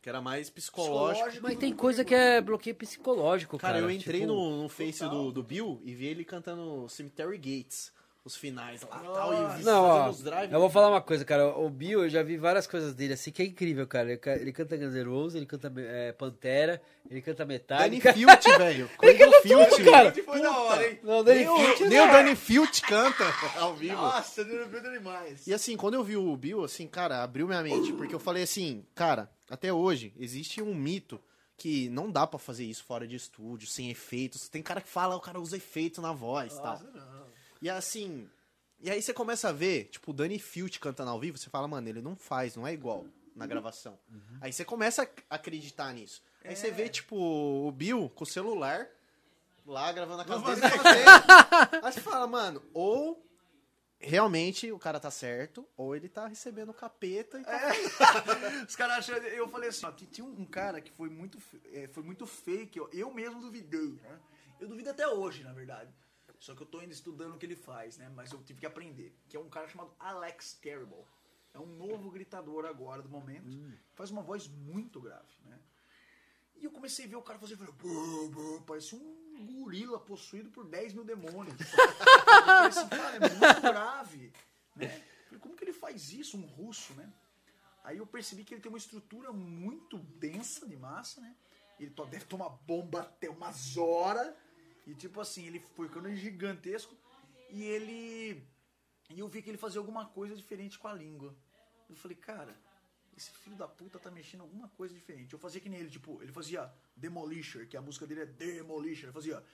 Que 0.03 0.09
era 0.09 0.20
mais 0.20 0.51
psicológico. 0.51 1.12
Psicológico. 1.12 1.43
Mas 1.45 1.59
tem 1.59 1.72
coisa 1.72 2.05
que 2.05 2.12
é 2.12 2.41
bloqueio 2.41 2.74
psicológico, 2.74 3.57
cara. 3.57 3.74
Cara, 3.74 3.85
eu 3.85 3.91
entrei 3.91 4.22
tipo, 4.22 4.33
no, 4.33 4.62
no 4.64 4.68
Face 4.68 5.09
do, 5.09 5.30
do 5.30 5.43
Bill 5.45 5.80
e 5.85 5.95
vi 5.95 6.07
ele 6.07 6.24
cantando 6.24 6.89
Cemetery 6.89 7.39
Gates. 7.39 7.93
Os 8.25 8.37
finais 8.37 8.83
lá 8.83 9.03
Nossa. 9.03 9.20
tal. 9.20 9.59
E 9.61 9.64
Não, 9.64 9.83
ó, 9.85 10.09
os 10.09 10.23
drive. 10.23 10.53
eu 10.53 10.61
vou 10.61 10.70
falar 10.70 10.91
uma 10.91 11.01
coisa, 11.01 11.25
cara. 11.25 11.49
O 11.59 11.68
Bill, 11.68 12.05
eu 12.05 12.09
já 12.09 12.23
vi 12.23 12.37
várias 12.37 12.68
coisas 12.68 12.95
dele, 12.95 13.14
assim, 13.14 13.33
que 13.33 13.43
é 13.43 13.47
incrível, 13.47 13.85
cara. 13.85 14.12
Ele, 14.12 14.20
ele 14.41 14.53
canta 14.53 14.77
Guns 14.77 14.95
N' 14.95 15.03
Roses, 15.03 15.35
ele 15.35 15.45
canta 15.47 15.73
é, 15.77 16.12
Pantera, 16.12 16.81
ele 17.11 17.20
canta 17.20 17.45
Danny 17.45 17.55
Metallica. 17.59 18.12
Filt, 18.14 18.45
velho. 18.59 18.89
Cradle 18.97 19.43
Filt. 19.43 19.85
cara. 19.91 20.12
Foi 20.25 20.41
da 20.41 20.57
hora, 20.57 20.89
hein? 20.89 21.01
Não, 21.03 21.25
Danny 21.25 21.41
Nem, 21.41 21.49
o- 21.49 21.57
Filt, 21.59 21.81
nem 21.89 22.01
o 22.01 22.12
Danny 22.12 22.37
Filt 22.37 22.81
canta 22.83 23.25
ao 23.59 23.75
vivo. 23.77 23.97
Nossa, 23.97 24.45
deu 24.45 24.68
medo 24.68 24.89
demais. 24.93 25.45
E 25.45 25.53
assim, 25.53 25.77
quando 25.77 25.95
eu 25.95 26.05
vi 26.05 26.16
o 26.16 26.37
Bill, 26.37 26.62
assim, 26.62 26.87
cara, 26.87 27.25
abriu 27.25 27.49
minha 27.49 27.61
mente. 27.62 27.93
Porque 27.93 28.14
eu 28.14 28.20
falei 28.20 28.45
assim, 28.45 28.85
cara, 28.95 29.29
até 29.51 29.73
hoje 29.73 30.14
existe 30.16 30.62
um 30.62 30.73
mito 30.77 31.20
que 31.57 31.89
não 31.91 32.09
dá 32.11 32.25
pra 32.27 32.39
fazer 32.39 32.64
isso 32.64 32.85
fora 32.85 33.07
de 33.07 33.16
estúdio, 33.16 33.68
sem 33.68 33.91
efeitos. 33.91 34.49
Tem 34.49 34.62
cara 34.62 34.81
que 34.81 34.89
fala, 34.89 35.16
o 35.16 35.20
cara 35.20 35.41
usa 35.41 35.57
efeito 35.57 36.01
na 36.01 36.12
voz 36.12 36.55
e 36.57 36.62
tal. 36.62 36.81
Não. 36.95 37.12
E 37.63 37.71
assim. 37.71 38.29
E 38.81 38.91
aí 38.91 39.01
você 39.01 39.15
começa 39.15 39.49
a 39.49 39.53
ver, 39.53 39.85
tipo, 39.85 40.11
o 40.11 40.15
Danny 40.15 40.39
Filt 40.41 40.79
cantando 40.81 41.11
ao 41.11 41.21
vivo, 41.21 41.39
você 41.39 41.49
fala, 41.49 41.69
mano, 41.69 41.89
ele 41.89 42.03
não 42.03 42.17
faz, 42.17 42.57
não 42.57 42.67
é 42.67 42.73
igual 42.73 43.07
na 43.37 43.47
gravação. 43.47 43.97
Aí 44.41 44.53
você 44.53 44.65
começa 44.65 45.09
a 45.31 45.37
acreditar 45.37 45.93
nisso. 45.95 46.21
Aí 46.45 46.57
você 46.57 46.67
É. 46.67 46.71
vê, 46.73 46.89
tipo, 46.89 47.17
o 47.17 47.71
Bill 47.71 48.11
com 48.11 48.25
o 48.25 48.27
celular 48.27 48.89
lá 49.65 49.93
gravando 49.93 50.23
a 50.23 50.25
casa 50.25 50.41
Não 50.41 50.55
dele. 50.57 50.67
Aí 51.81 51.93
você 51.93 52.01
fala, 52.01 52.27
mano, 52.27 52.61
ou 52.75 53.25
realmente 54.01 54.73
o 54.73 54.79
cara 54.81 54.99
tá 54.99 55.13
certo, 55.13 55.65
ou 55.77 55.95
ele 55.95 56.09
tá 56.09 56.27
recebendo 56.27 56.75
capeta 56.75 57.39
e 57.41 57.45
tá. 57.45 57.61
Os 58.69 58.75
caras 58.75 58.97
acham. 58.99 59.17
Eu 59.29 59.47
falei 59.49 59.69
assim, 59.69 59.87
ó, 59.87 59.93
tinha 59.93 60.27
um 60.27 60.45
cara 60.45 60.81
que 60.81 60.91
foi 60.91 61.09
muito, 61.09 61.39
é, 61.73 61.87
foi 61.87 62.03
muito 62.03 62.27
fake, 62.27 62.81
ó, 62.81 62.89
eu 62.93 63.15
mesmo 63.15 63.41
duvidei, 63.41 63.93
né? 64.03 64.19
Eu 64.61 64.67
duvido 64.69 64.91
até 64.91 65.07
hoje, 65.07 65.45
na 65.45 65.53
verdade. 65.53 65.91
Só 66.43 66.57
que 66.57 66.62
eu 66.62 66.66
tô 66.66 66.80
ainda 66.80 66.93
estudando 66.93 67.36
o 67.36 67.38
que 67.38 67.47
ele 67.47 67.55
faz, 67.55 67.97
né? 67.99 68.09
Mas 68.16 68.32
eu 68.32 68.43
tive 68.43 68.59
que 68.59 68.66
aprender. 68.66 69.16
Que 69.28 69.36
é 69.36 69.40
um 69.40 69.49
cara 69.49 69.68
chamado 69.68 69.95
Alex 69.97 70.55
Terrible. 70.55 71.05
É 71.55 71.59
um 71.61 71.66
novo 71.66 72.11
gritador 72.11 72.64
agora 72.64 73.01
do 73.01 73.09
momento. 73.09 73.47
Faz 73.95 74.11
uma 74.11 74.22
voz 74.22 74.49
muito 74.49 75.01
grave, 75.01 75.36
né? 75.45 75.57
E 76.57 76.64
eu 76.64 76.72
comecei 76.72 77.05
a 77.05 77.09
ver 77.09 77.14
o 77.14 77.22
cara 77.22 77.38
fazer. 77.38 77.55
"Bô, 77.55 78.28
bô", 78.28 78.61
Parecia 78.62 78.99
um 78.99 79.47
gorila 79.62 80.01
possuído 80.01 80.51
por 80.51 80.64
10 80.64 80.95
mil 80.95 81.05
demônios. 81.05 81.55
falei 82.34 82.68
assim, 82.68 82.88
cara, 82.88 83.16
é 83.18 83.20
muito 83.20 83.61
grave. 83.61 84.32
Né? 84.74 84.88
Falei, 85.26 85.38
como 85.40 85.55
que 85.55 85.62
ele 85.62 85.72
faz 85.72 86.11
isso? 86.12 86.36
Um 86.36 86.45
russo, 86.47 86.93
né? 86.95 87.12
Aí 87.84 87.99
eu 87.99 88.07
percebi 88.07 88.43
que 88.43 88.53
ele 88.53 88.61
tem 88.61 88.72
uma 88.72 88.78
estrutura 88.78 89.32
muito 89.32 89.97
densa 90.18 90.66
de 90.66 90.76
massa, 90.76 91.20
né? 91.20 91.36
Ele 91.78 91.90
deve 92.11 92.24
tomar 92.24 92.49
bomba 92.49 93.03
até 93.03 93.30
umas 93.30 93.76
horas. 93.76 94.34
E 94.87 94.95
tipo 94.95 95.20
assim, 95.20 95.47
ele 95.47 95.61
foi 95.74 95.89
ficando 95.89 96.14
gigantesco. 96.14 96.97
E 97.51 97.64
ele. 97.64 98.43
E 99.11 99.20
eu 99.20 99.28
vi 99.28 99.43
que 99.43 99.51
ele 99.51 99.59
fazia 99.59 99.78
alguma 99.78 100.07
coisa 100.07 100.35
diferente 100.35 100.78
com 100.78 100.89
a 100.89 100.95
língua. 100.95 101.37
Eu 101.89 101.97
falei, 101.97 102.16
cara, 102.16 102.59
esse 103.16 103.30
filho 103.30 103.57
da 103.57 103.68
puta 103.68 103.99
tá 103.99 104.11
mexendo 104.11 104.41
alguma 104.41 104.68
coisa 104.70 104.95
diferente. 104.95 105.33
Eu 105.33 105.39
fazia 105.39 105.61
que 105.61 105.68
nem 105.68 105.80
ele, 105.80 105.91
tipo, 105.91 106.22
ele 106.22 106.33
fazia 106.33 106.72
Demolisher, 106.97 107.68
que 107.68 107.76
a 107.76 107.83
música 107.83 108.07
dele 108.07 108.22
é 108.22 108.26
Demolisher. 108.26 109.05
Ele 109.05 109.12
fazia 109.12 109.45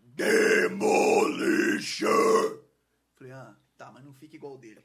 Demolisher. 0.00 2.08
Falei, 3.14 3.32
ah, 3.32 3.54
tá, 3.76 3.92
mas 3.92 4.04
não 4.04 4.14
fica 4.14 4.36
igual 4.36 4.54
o 4.54 4.58
dele. 4.58 4.82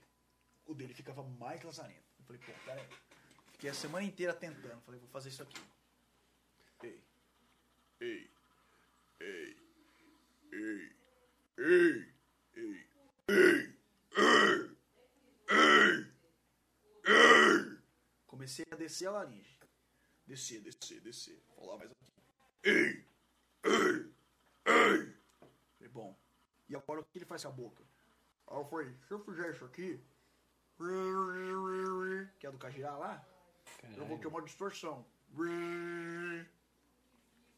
O 0.66 0.74
dele 0.74 0.94
ficava 0.94 1.24
mais 1.24 1.64
lazarento. 1.64 2.04
Eu 2.20 2.26
falei, 2.26 2.42
pô, 2.42 2.52
pera 2.66 2.82
aí. 2.82 2.88
Fiquei 3.54 3.70
a 3.70 3.74
semana 3.74 4.06
inteira 4.06 4.34
tentando. 4.34 4.82
Falei, 4.82 5.00
vou 5.00 5.10
fazer 5.10 5.30
isso 5.30 5.44
aqui. 5.44 5.62
Ei. 6.84 7.02
Ei. 8.00 8.32
Ei. 9.20 9.71
Ei. 10.52 10.96
Ei. 11.58 12.14
Ei. 12.56 12.88
Ei. 13.28 13.78
Ei. 14.18 14.76
Ei. 15.50 16.14
Ei. 17.06 17.78
Comecei 18.28 18.66
a 18.72 18.76
descer 18.76 19.08
a 19.08 19.12
laringe. 19.12 19.60
Descer, 20.28 20.62
descer, 20.62 21.02
descer. 21.02 21.42
Vou 21.48 21.66
falar 21.66 21.78
mais 21.78 21.92
aqui. 21.92 22.12
Ei. 22.64 23.06
Ei. 23.64 24.14
Ei. 24.66 25.16
Falei, 25.78 25.90
bom. 25.92 26.20
E 26.68 26.76
agora 26.76 27.02
o 27.02 27.06
que 27.06 27.18
ele 27.18 27.26
faz 27.26 27.44
com 27.44 27.50
a 27.50 27.52
boca? 27.52 27.84
Aí 28.48 28.58
eu 28.58 28.66
falei, 28.66 28.94
se 29.08 29.14
eu 29.14 29.24
fizer 29.24 29.52
isso 29.52 29.64
aqui, 29.66 30.04
que 32.40 32.48
é 32.48 32.52
do 32.52 32.58
Cajirá 32.58 32.98
lá, 32.98 33.26
eu 33.96 34.06
vou 34.06 34.20
ter 34.20 34.28
uma 34.28 34.42
distorção. 34.42 35.06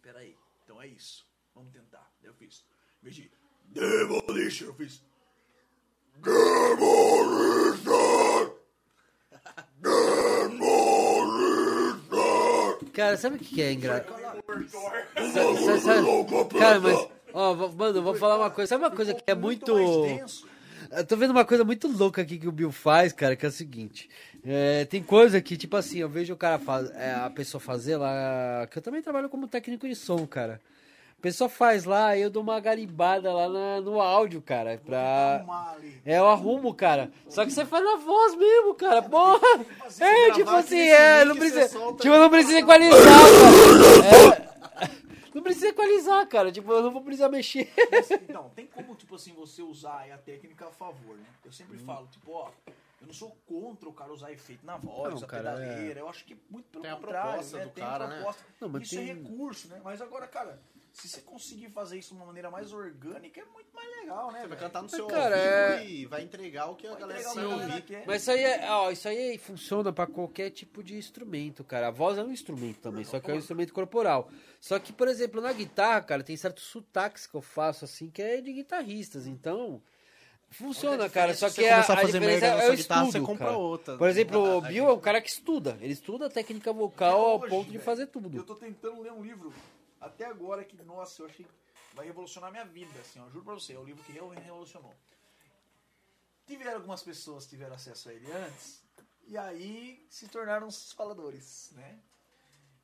Peraí, 0.02 0.38
então 0.64 0.82
é 0.82 0.88
isso. 0.88 1.28
Vamos 1.56 1.72
tentar. 1.72 2.12
Daí 2.20 2.30
eu 2.30 2.34
fiz. 2.36 2.66
Em 3.04 3.12
vez 3.12 3.16
de 3.18 3.30
Demolition, 3.74 4.68
eu 4.68 4.74
fiz. 4.76 5.04
Demolition! 6.24 7.84
Demolition! 11.14 12.80
Cara, 12.94 13.18
sabe 13.18 13.36
o 13.36 13.40
que 13.40 13.62
é 13.62 13.74
engraçado? 13.74 14.14
Cara, 16.58 16.80
mas. 16.80 17.10
Ó, 17.34 17.54
mano, 17.70 17.98
eu 17.98 18.04
vou 18.04 18.16
falar 18.16 18.38
uma 18.38 18.50
coisa. 18.50 18.70
Sabe 18.70 18.86
uma 18.86 18.92
coisa 18.92 19.14
que 19.14 19.24
é 19.28 19.36
muito. 19.36 19.78
Eu 20.90 21.06
tô 21.06 21.18
vendo 21.18 21.32
uma 21.32 21.44
coisa 21.44 21.66
muito 21.66 21.90
louca 21.90 22.22
aqui 22.22 22.38
que 22.38 22.48
o 22.48 22.52
Bill 22.54 22.72
faz, 22.72 23.12
cara, 23.12 23.36
que 23.36 23.46
é 23.46 23.50
o 23.50 23.52
seguinte. 23.52 24.10
é, 24.46 24.86
tem 24.86 25.04
coisa 25.04 25.42
que, 25.42 25.58
tipo 25.58 25.76
assim, 25.76 25.98
eu 25.98 26.08
vejo 26.08 26.34
o 26.34 26.38
cara 26.38 26.58
faz, 26.58 26.90
é, 26.92 27.16
a 27.16 27.30
pessoa 27.30 27.60
fazer 27.60 27.98
lá. 27.98 28.66
Que 28.72 28.78
eu 28.78 28.82
também 28.82 29.02
trabalho 29.02 29.28
como 29.28 29.46
técnico 29.46 29.90
de 29.90 29.96
som, 29.96 30.26
cara. 30.26 30.62
Pessoa 31.24 31.50
faz 31.50 31.86
lá, 31.86 32.18
eu 32.18 32.30
dou 32.30 32.44
uma 32.44 32.60
garimbada 32.60 33.32
lá 33.32 33.48
na- 33.48 33.80
no 33.80 34.02
áudio, 34.02 34.42
cara. 34.42 34.78
Pra. 34.86 35.46
É, 36.06 36.20
eu 36.20 36.28
arrumo, 36.28 36.74
cara. 36.74 37.10
Só 37.30 37.46
que 37.46 37.52
você 37.52 37.64
faz 37.64 37.82
na 37.82 37.96
voz 37.96 38.36
mesmo, 38.36 38.76
cara. 38.76 39.02
Porra! 39.02 39.40
fazer 39.80 40.04
É, 40.04 40.26
gravar 40.26 40.34
tipo 40.36 40.50
assim, 40.52 40.80
é, 40.82 41.24
não 41.24 41.38
precisa. 41.38 41.70
Tipo, 41.70 42.18
não 42.18 42.30
precisa 42.30 42.60
equalizar, 42.60 43.00
cara. 43.00 44.50
É. 44.50 44.54
Não 45.34 45.42
precisa 45.42 45.70
equalizar, 45.70 46.28
cara. 46.28 46.52
Tipo, 46.52 46.72
eu 46.72 46.84
não 46.84 46.92
vou 46.92 47.02
precisar 47.02 47.28
mexer. 47.28 47.68
Então, 48.30 48.52
tem 48.56 48.68
como, 48.68 48.94
tipo 48.94 49.16
assim, 49.16 49.34
você 49.34 49.64
usar 49.64 50.06
a 50.14 50.18
técnica 50.20 50.68
a 50.68 50.72
favor, 50.72 51.16
né? 51.18 51.24
Eu 51.44 51.52
sempre 51.52 51.76
Hum. 51.78 51.86
falo, 51.86 52.06
tipo, 52.12 52.32
ó, 52.34 52.50
eu 53.02 53.08
não 53.08 53.14
sou 53.14 53.36
contra 53.48 53.90
o 53.90 53.94
cara 53.94 54.14
usar 54.14 54.32
efeito 54.32 54.64
na 54.64 54.78
voz, 54.78 55.16
Não, 55.16 55.24
a 55.24 55.26
cara, 55.28 55.54
pedaleira. 55.56 56.02
Eu 56.02 56.08
acho 56.08 56.24
que 56.24 56.38
muito 56.52 56.66
pelo 56.70 56.84
Tem 56.84 56.92
a 56.92 56.96
contrário, 56.98 57.30
proposta 57.32 57.58
né? 57.58 57.64
do 57.66 57.70
tem 57.72 57.84
cara, 57.84 58.04
a 58.06 58.08
né? 58.10 58.16
proposta. 58.18 58.44
Não, 58.62 58.70
mas 58.70 58.84
isso 58.84 58.94
é 58.94 58.98
tem- 59.00 59.08
recurso, 59.24 59.68
né? 59.70 59.82
Mas 59.84 60.02
agora, 60.04 60.28
cara, 60.28 60.60
se 60.94 61.10
você 61.10 61.22
conseguir 61.22 61.70
fazer 61.70 61.98
isso 61.98 62.10
de 62.10 62.16
uma 62.16 62.26
maneira 62.28 62.50
mais 62.52 62.72
orgânica, 62.72 63.42
é 63.42 63.46
muito 63.46 63.74
mais 63.74 63.90
legal, 64.00 64.32
né? 64.32 64.42
Você 64.42 64.48
vai 64.48 64.58
cantar 64.60 64.82
no 64.84 64.90
seu 64.90 65.08
cara, 65.08 65.36
ouvido 65.36 65.82
é- 65.82 65.86
e 65.88 66.06
vai 66.06 66.22
entregar 66.22 66.68
o 66.70 66.76
que 66.76 66.86
a 66.88 66.92
Vai 66.92 67.00
galera 67.02 67.20
se 67.24 67.28
a 67.40 67.42
galera 67.42 67.64
ouvir. 67.74 67.82
quer. 67.82 68.04
Mas 68.06 68.22
isso 68.22 68.32
aí, 68.32 68.44
é, 68.44 68.72
ó, 68.72 68.92
isso 68.92 69.08
aí 69.08 69.38
funciona 69.40 69.92
pra 69.92 70.06
qualquer 70.06 70.52
tipo 70.52 70.84
de 70.84 70.96
instrumento, 70.96 71.64
cara. 71.64 71.88
A 71.88 71.92
voz 71.92 72.18
é 72.18 72.24
um 72.24 72.32
instrumento 72.32 72.78
também, 72.80 73.04
só 73.04 73.20
que 73.20 73.30
é 73.32 73.34
um 73.34 73.38
instrumento 73.38 73.74
corporal. 73.74 74.30
Só 74.62 74.78
que, 74.78 74.94
por 74.94 75.08
exemplo, 75.08 75.42
na 75.42 75.52
guitarra, 75.52 76.02
cara, 76.02 76.24
tem 76.24 76.38
certos 76.38 76.64
sotaques 76.66 77.26
que 77.26 77.36
eu 77.36 77.42
faço 77.42 77.84
assim 77.84 78.10
que 78.10 78.22
é 78.22 78.40
de 78.40 78.54
guitarristas. 78.54 79.26
Então, 79.26 79.82
funciona, 80.50 81.10
cara. 81.10 81.34
Só 81.34 81.50
Se 81.50 81.56
que 81.56 81.62
você 81.64 81.70
a, 81.70 81.78
a 81.78 81.80
a 81.80 81.84
fazer 81.84 82.20
diferença 82.20 82.46
é 82.46 82.62
sua 82.66 82.74
o 82.74 82.78
guitarra, 82.78 83.02
estudo, 83.08 83.12
você 83.12 83.26
compra 83.26 83.46
cara. 83.48 83.58
outra. 83.58 83.98
Por 83.98 84.08
exemplo, 84.08 84.58
o 84.58 84.62
Bill 84.62 84.88
é 84.88 84.94
um 84.94 85.00
cara 85.00 85.20
que 85.22 85.30
estuda. 85.30 85.78
Ele 85.82 85.94
estuda 85.94 86.28
a 86.28 86.30
técnica 86.30 86.72
vocal 86.72 87.20
ao 87.26 87.40
ponto 87.40 87.56
hoje, 87.62 87.70
de 87.72 87.80
fazer 87.80 88.04
Eu 88.04 88.08
tudo. 88.08 88.44
tô 88.44 88.56
tentando 88.56 89.02
ler 89.02 89.12
um 89.12 89.24
livro 89.24 89.52
até 90.06 90.26
agora 90.26 90.64
que, 90.64 90.76
nossa, 90.84 91.22
eu 91.22 91.26
achei 91.28 91.46
que 91.46 91.52
vai 91.96 92.06
revolucionar 92.06 92.52
minha 92.52 92.66
vida, 92.66 93.00
assim, 93.00 93.20
ó, 93.20 93.30
juro 93.30 93.46
pra 93.46 93.54
você, 93.54 93.74
é 93.74 93.80
um 93.80 93.84
livro 93.86 94.04
que 94.04 94.12
realmente 94.12 94.42
revolucionou. 94.42 94.94
Tiveram 96.46 96.76
algumas 96.76 97.02
pessoas 97.02 97.46
que 97.46 97.52
tiveram 97.52 97.76
acesso 97.76 98.10
a 98.10 98.14
ele 98.14 98.30
antes, 98.32 98.84
e 99.26 99.38
aí 99.38 100.06
se 100.10 100.28
tornaram 100.28 100.70
faladores, 100.72 101.72
né? 101.74 102.00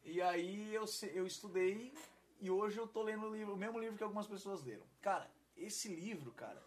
E 0.03 0.21
aí 0.21 0.73
eu, 0.73 0.85
eu 1.13 1.27
estudei 1.27 1.93
e 2.39 2.49
hoje 2.49 2.77
eu 2.77 2.87
tô 2.87 3.03
lendo 3.03 3.25
o, 3.27 3.35
livro, 3.35 3.53
o 3.53 3.57
mesmo 3.57 3.79
livro 3.79 3.97
que 3.97 4.03
algumas 4.03 4.25
pessoas 4.27 4.63
leram. 4.63 4.85
Cara, 5.01 5.29
esse 5.57 5.89
livro, 5.93 6.31
cara, 6.31 6.61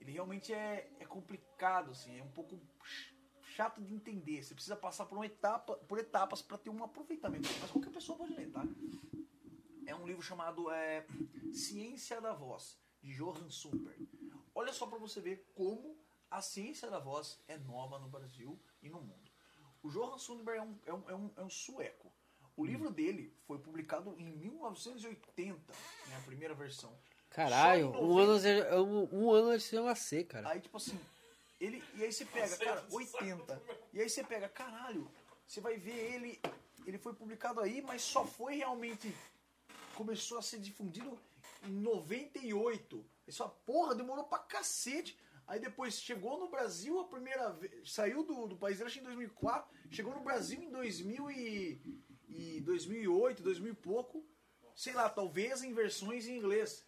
ele 0.00 0.10
realmente 0.12 0.54
é, 0.54 0.90
é 0.98 1.04
complicado, 1.04 1.90
assim, 1.90 2.18
é 2.18 2.22
um 2.22 2.30
pouco 2.30 2.58
ch- 2.82 3.12
chato 3.54 3.82
de 3.82 3.92
entender. 3.94 4.42
Você 4.42 4.54
precisa 4.54 4.74
passar 4.76 5.04
por 5.04 5.22
etapa, 5.22 5.76
por 5.76 5.98
etapas 5.98 6.40
para 6.40 6.56
ter 6.56 6.70
um 6.70 6.82
aproveitamento. 6.82 7.48
Mas 7.60 7.70
qualquer 7.70 7.90
pessoa 7.90 8.16
pode 8.16 8.32
ler, 8.32 8.50
tá? 8.50 8.64
É 9.88 9.94
um 9.94 10.06
livro 10.06 10.20
chamado 10.22 10.70
é, 10.70 11.06
Ciência 11.52 12.20
da 12.20 12.34
Voz, 12.34 12.76
de 13.02 13.14
Johann 13.14 13.48
Sundberg. 13.48 14.06
Olha 14.54 14.70
só 14.70 14.86
para 14.86 14.98
você 14.98 15.18
ver 15.18 15.50
como 15.54 15.96
a 16.30 16.42
ciência 16.42 16.90
da 16.90 16.98
voz 16.98 17.42
é 17.48 17.56
nova 17.56 17.98
no 17.98 18.06
Brasil 18.06 18.60
e 18.82 18.90
no 18.90 19.00
mundo. 19.00 19.30
O 19.82 19.88
Johann 19.88 20.18
Sundberg 20.18 20.58
é 20.60 20.62
um, 20.62 20.78
é 20.84 20.92
um, 20.92 21.10
é 21.10 21.14
um, 21.14 21.30
é 21.38 21.42
um 21.42 21.48
sueco. 21.48 22.12
O 22.54 22.66
livro 22.66 22.90
dele 22.90 23.34
foi 23.46 23.58
publicado 23.58 24.14
em 24.18 24.30
1980, 24.30 25.72
né, 26.08 26.16
a 26.18 26.20
primeira 26.26 26.52
versão. 26.54 26.92
Caralho, 27.30 27.90
um 27.92 28.18
ano, 28.18 28.32
antes 28.32 28.42
de- 28.42 28.74
um, 28.76 29.08
um 29.24 29.30
ano 29.30 29.48
antes 29.50 29.70
de 29.70 29.76
eu 29.76 29.84
nascer, 29.84 30.24
cara. 30.26 30.50
Aí, 30.50 30.60
tipo 30.60 30.76
assim, 30.76 30.98
ele. 31.58 31.82
E 31.94 32.04
aí 32.04 32.12
você 32.12 32.26
pega, 32.26 32.56
cara, 32.58 32.84
80. 32.90 33.62
E 33.94 34.00
aí 34.02 34.08
você 34.10 34.22
pega, 34.22 34.48
caralho, 34.50 35.10
você 35.46 35.60
vai 35.62 35.78
ver 35.78 36.14
ele. 36.14 36.38
Ele 36.86 36.98
foi 36.98 37.14
publicado 37.14 37.60
aí, 37.60 37.80
mas 37.80 38.02
só 38.02 38.26
foi 38.26 38.56
realmente. 38.56 39.14
Começou 39.98 40.38
a 40.38 40.42
ser 40.42 40.60
difundido 40.60 41.18
em 41.64 41.72
98. 41.72 43.04
Essa 43.26 43.48
porra 43.48 43.96
demorou 43.96 44.22
pra 44.22 44.38
cacete. 44.38 45.18
Aí 45.44 45.58
depois 45.58 45.94
chegou 45.94 46.38
no 46.38 46.48
Brasil 46.48 47.00
a 47.00 47.08
primeira 47.08 47.50
vez. 47.50 47.90
Saiu 47.90 48.22
do, 48.22 48.46
do 48.46 48.56
país 48.56 48.80
acho 48.80 49.00
em 49.00 49.02
2004. 49.02 49.68
Chegou 49.90 50.14
no 50.14 50.20
Brasil 50.20 50.62
em 50.62 50.70
2000 50.70 51.30
e, 51.32 52.00
e 52.28 52.60
2008, 52.60 53.42
2000 53.42 53.72
e 53.72 53.74
pouco. 53.74 54.24
Sei 54.76 54.92
lá, 54.92 55.10
talvez 55.10 55.64
em 55.64 55.72
versões 55.72 56.28
em 56.28 56.36
inglês 56.36 56.86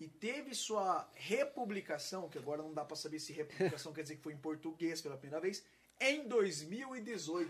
e 0.00 0.08
teve 0.08 0.52
sua 0.52 1.08
republicação, 1.14 2.28
que 2.28 2.38
agora 2.38 2.62
não 2.62 2.74
dá 2.74 2.84
pra 2.84 2.96
saber 2.96 3.20
se 3.20 3.32
republicação 3.32 3.92
quer 3.94 4.02
dizer 4.02 4.16
que 4.16 4.22
foi 4.22 4.32
em 4.32 4.38
português 4.38 5.00
pela 5.00 5.16
primeira 5.16 5.40
vez, 5.40 5.64
em 6.00 6.26
2018. 6.26 7.48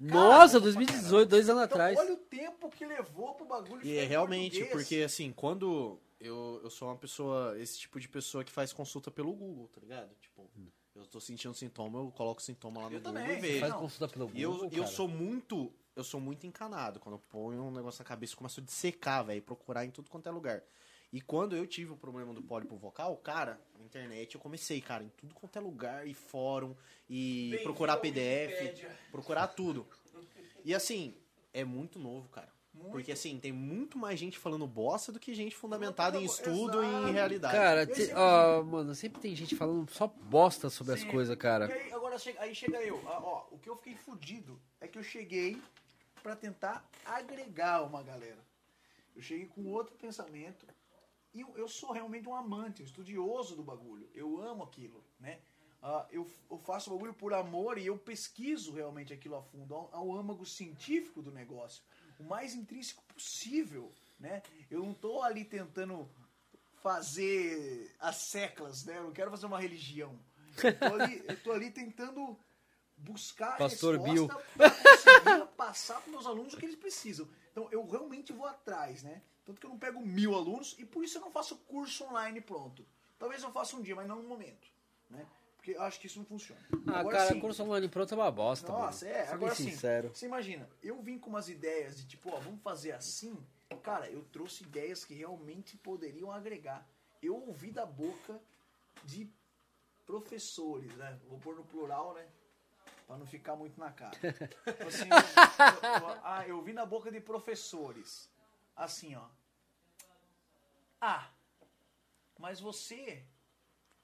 Nossa, 0.00 0.54
Cara, 0.54 0.60
2018, 0.64 1.28
dois 1.28 1.48
anos 1.50 1.62
Então, 1.64 1.74
atrás. 1.74 1.98
olha 1.98 2.14
o 2.14 2.16
tempo 2.16 2.70
que 2.70 2.86
levou 2.86 3.34
pro 3.34 3.44
bagulho 3.44 3.80
E 3.84 3.90
ficar 3.90 4.02
é 4.02 4.04
realmente, 4.06 4.64
porque 4.66 4.96
assim, 5.02 5.30
quando 5.32 5.98
eu, 6.18 6.60
eu 6.62 6.70
sou 6.70 6.88
uma 6.88 6.96
pessoa, 6.96 7.54
esse 7.60 7.78
tipo 7.78 8.00
de 8.00 8.08
pessoa 8.08 8.42
que 8.42 8.50
faz 8.50 8.72
consulta 8.72 9.10
pelo 9.10 9.32
Google, 9.34 9.68
tá 9.68 9.80
ligado? 9.80 10.10
Tipo, 10.20 10.48
eu 10.94 11.06
tô 11.06 11.20
sentindo 11.20 11.52
sintoma, 11.54 11.98
eu 11.98 12.10
coloco 12.12 12.40
sintoma 12.40 12.80
lá 12.82 12.88
no 12.88 12.96
Eu 12.96 13.00
Google 13.00 13.12
também, 13.20 13.36
e 13.36 13.40
vejo. 13.40 13.60
Faz 13.60 13.74
consulta 13.74 14.08
pelo 14.12 14.30
E 14.34 14.40
eu, 14.42 14.52
Google, 14.52 14.68
eu 14.72 14.82
cara. 14.84 14.94
sou 14.94 15.06
muito. 15.08 15.72
Eu 15.96 16.04
sou 16.04 16.20
muito 16.20 16.46
encanado. 16.46 16.98
Quando 17.00 17.16
eu 17.16 17.22
ponho 17.28 17.62
um 17.64 17.70
negócio 17.70 18.00
na 18.02 18.08
cabeça, 18.08 18.32
eu 18.32 18.38
começo 18.38 18.60
a 18.60 18.62
dissecar, 18.62 19.24
velho. 19.24 19.42
Procurar 19.42 19.84
em 19.84 19.90
tudo 19.90 20.08
quanto 20.08 20.28
é 20.28 20.32
lugar. 20.32 20.62
E 21.12 21.20
quando 21.20 21.56
eu 21.56 21.66
tive 21.66 21.92
o 21.92 21.96
problema 21.96 22.32
do 22.32 22.40
pólipo 22.42 22.76
vocal, 22.76 23.16
cara, 23.16 23.60
na 23.78 23.84
internet 23.84 24.34
eu 24.34 24.40
comecei, 24.40 24.80
cara, 24.80 25.02
em 25.02 25.08
tudo 25.08 25.34
quanto 25.34 25.56
é 25.56 25.60
lugar, 25.60 26.06
e 26.06 26.14
fórum, 26.14 26.74
e 27.08 27.48
Bem-vindo 27.50 27.62
procurar 27.64 27.96
PDF, 27.96 28.72
procurar 29.10 29.48
tudo. 29.48 29.88
E 30.64 30.72
assim, 30.72 31.14
é 31.52 31.64
muito 31.64 31.98
novo, 31.98 32.28
cara. 32.28 32.48
Muito. 32.72 32.92
Porque 32.92 33.10
assim, 33.10 33.40
tem 33.40 33.50
muito 33.50 33.98
mais 33.98 34.20
gente 34.20 34.38
falando 34.38 34.64
bosta 34.68 35.10
do 35.10 35.18
que 35.18 35.34
gente 35.34 35.56
fundamentada 35.56 36.16
em 36.16 36.24
Exato. 36.24 36.48
estudo 36.48 36.84
e 36.84 36.86
em 36.86 37.12
realidade. 37.12 37.54
Cara, 37.56 37.84
te- 37.84 38.10
é 38.10 38.14
ó, 38.16 38.62
mano, 38.62 38.94
sempre 38.94 39.20
tem 39.20 39.34
gente 39.34 39.56
falando 39.56 39.90
só 39.90 40.06
bosta 40.06 40.70
sobre 40.70 40.94
as 40.94 41.00
Sim. 41.00 41.08
coisas, 41.08 41.34
E 41.34 41.36
cara. 41.38 41.66
aí, 41.66 41.92
agora 41.92 42.16
chega, 42.16 42.40
aí 42.40 42.54
chega 42.54 42.80
eu. 42.84 43.02
Ah, 43.08 43.18
Ó, 43.20 43.46
o 43.50 43.58
que 43.58 43.68
eu 43.68 43.74
fiquei 43.74 43.96
fudido 43.96 44.60
é 44.80 44.86
que 44.86 44.96
eu 44.96 45.02
cheguei 45.02 45.60
pra 46.22 46.36
tentar 46.36 46.88
agregar 47.04 47.82
uma 47.82 48.00
galera. 48.04 48.38
Eu 49.16 49.20
cheguei 49.22 49.46
com 49.46 49.66
outro 49.66 49.96
pensamento. 49.96 50.64
E 51.32 51.40
eu, 51.40 51.56
eu 51.56 51.68
sou 51.68 51.92
realmente 51.92 52.28
um 52.28 52.34
amante, 52.34 52.82
um 52.82 52.84
estudioso 52.84 53.54
do 53.54 53.62
bagulho. 53.62 54.08
Eu 54.14 54.40
amo 54.40 54.64
aquilo, 54.64 55.04
né? 55.18 55.40
Ah, 55.82 56.06
eu, 56.10 56.30
eu 56.50 56.58
faço 56.58 56.90
o 56.90 56.94
bagulho 56.94 57.14
por 57.14 57.32
amor 57.32 57.78
e 57.78 57.86
eu 57.86 57.96
pesquiso 57.96 58.72
realmente 58.72 59.12
aquilo 59.12 59.36
a 59.36 59.42
fundo, 59.42 59.74
ao, 59.74 59.88
ao 59.92 60.12
âmago 60.12 60.44
científico 60.44 61.22
do 61.22 61.30
negócio. 61.30 61.82
O 62.18 62.24
mais 62.24 62.54
intrínseco 62.54 63.02
possível, 63.04 63.92
né? 64.18 64.42
Eu 64.70 64.80
não 64.80 64.92
tô 64.92 65.22
ali 65.22 65.44
tentando 65.44 66.08
fazer 66.82 67.94
as 67.98 68.16
seclas, 68.16 68.84
né? 68.84 68.98
Eu 68.98 69.04
não 69.04 69.12
quero 69.12 69.30
fazer 69.30 69.46
uma 69.46 69.58
religião. 69.58 70.18
Eu 70.62 70.78
tô 70.78 70.94
ali, 70.94 71.24
eu 71.26 71.42
tô 71.42 71.52
ali 71.52 71.70
tentando 71.70 72.38
buscar 72.96 73.54
a 73.54 73.56
Pastor 73.56 73.98
resposta 73.98 74.44
pra 74.56 74.70
conseguir 74.70 75.46
passar 75.56 76.00
para 76.02 76.10
meus 76.10 76.26
alunos 76.26 76.52
o 76.52 76.56
que 76.56 76.66
eles 76.66 76.76
precisam. 76.76 77.28
Então 77.50 77.68
eu 77.70 77.88
realmente 77.88 78.32
vou 78.32 78.46
atrás, 78.46 79.02
né? 79.02 79.22
Tanto 79.44 79.60
que 79.60 79.66
eu 79.66 79.70
não 79.70 79.78
pego 79.78 80.00
mil 80.00 80.34
alunos 80.34 80.76
e 80.78 80.84
por 80.84 81.02
isso 81.04 81.18
eu 81.18 81.22
não 81.22 81.30
faço 81.30 81.56
curso 81.68 82.04
online 82.04 82.40
pronto. 82.40 82.86
Talvez 83.18 83.42
eu 83.42 83.50
faça 83.52 83.76
um 83.76 83.82
dia, 83.82 83.94
mas 83.96 84.06
não 84.06 84.16
no 84.22 84.28
momento, 84.28 84.68
né? 85.08 85.26
Porque 85.56 85.72
eu 85.72 85.82
acho 85.82 86.00
que 86.00 86.06
isso 86.06 86.18
não 86.18 86.24
funciona. 86.26 86.60
Ah, 86.86 87.00
Agora, 87.00 87.18
cara, 87.18 87.32
sim, 87.34 87.40
curso 87.40 87.62
online 87.62 87.88
pronto 87.88 88.12
é 88.14 88.16
uma 88.16 88.30
bosta, 88.30 88.68
nossa, 88.72 89.04
mano. 89.04 89.16
é, 89.16 89.24
Sendo 89.24 89.34
agora 89.34 89.54
sim. 89.54 89.76
Você 90.14 90.26
imagina, 90.26 90.68
eu 90.82 91.02
vim 91.02 91.18
com 91.18 91.28
umas 91.28 91.48
ideias 91.48 91.96
de 91.98 92.06
tipo, 92.06 92.30
ó, 92.30 92.38
vamos 92.40 92.62
fazer 92.62 92.92
assim. 92.92 93.36
Cara, 93.82 94.08
eu 94.10 94.24
trouxe 94.32 94.62
ideias 94.64 95.04
que 95.04 95.14
realmente 95.14 95.76
poderiam 95.76 96.30
agregar. 96.32 96.86
Eu 97.22 97.36
ouvi 97.36 97.70
da 97.70 97.84
boca 97.84 98.40
de 99.04 99.30
professores, 100.06 100.92
né? 100.96 101.18
Vou 101.28 101.38
pôr 101.38 101.54
no 101.54 101.64
plural, 101.64 102.14
né? 102.14 102.26
Pra 103.06 103.16
não 103.16 103.26
ficar 103.26 103.54
muito 103.56 103.78
na 103.78 103.90
cara. 103.92 104.16
Tipo 104.64 104.88
assim, 104.88 105.08
eu, 105.08 106.00
eu- 106.08 106.18
ah, 106.22 106.44
eu 106.46 106.62
vi 106.62 106.72
na 106.72 106.86
boca 106.86 107.10
de 107.10 107.20
professores. 107.20 108.28
Assim, 108.84 109.14
ó. 109.14 109.26
Ah, 111.00 111.30
mas 112.38 112.60
você 112.60 113.24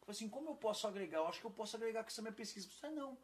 Tipo 0.07 0.13
assim, 0.13 0.29
como 0.29 0.51
eu 0.51 0.55
posso 0.55 0.87
agregar? 0.87 1.19
Eu 1.19 1.27
acho 1.27 1.41
que 1.41 1.47
eu 1.47 1.51
posso 1.51 1.75
agregar 1.77 2.05
com 2.05 2.09
essa 2.09 2.23
minha 2.23 2.33
pesquisa. 2.33 2.69
Você 2.71 2.89
não. 2.91 3.19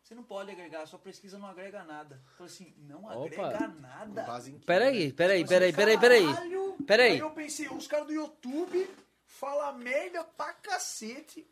Você 0.00 0.14
não 0.14 0.22
pode 0.22 0.52
agregar, 0.52 0.86
sua 0.86 1.00
pesquisa 1.00 1.36
não 1.36 1.48
agrega 1.48 1.82
nada. 1.82 2.22
Eu 2.24 2.36
falei 2.36 2.52
assim, 2.52 2.74
não 2.78 3.04
Opa. 3.06 3.46
agrega 3.46 3.66
nada. 3.66 4.24
Em 4.46 4.58
quê, 4.60 4.64
Peraí, 4.64 5.06
né? 5.08 5.12
peraí, 5.12 5.44
peraí, 5.44 5.72
peraí, 5.72 5.98
peraí. 5.98 6.24
Peraí. 6.86 7.12
Aí 7.12 7.18
eu 7.18 7.30
pensei, 7.32 7.68
os 7.68 7.88
caras 7.88 8.06
do 8.06 8.12
YouTube 8.12 8.88
falam 9.26 9.78
merda 9.78 10.22
pra 10.22 10.52
cacete, 10.52 11.44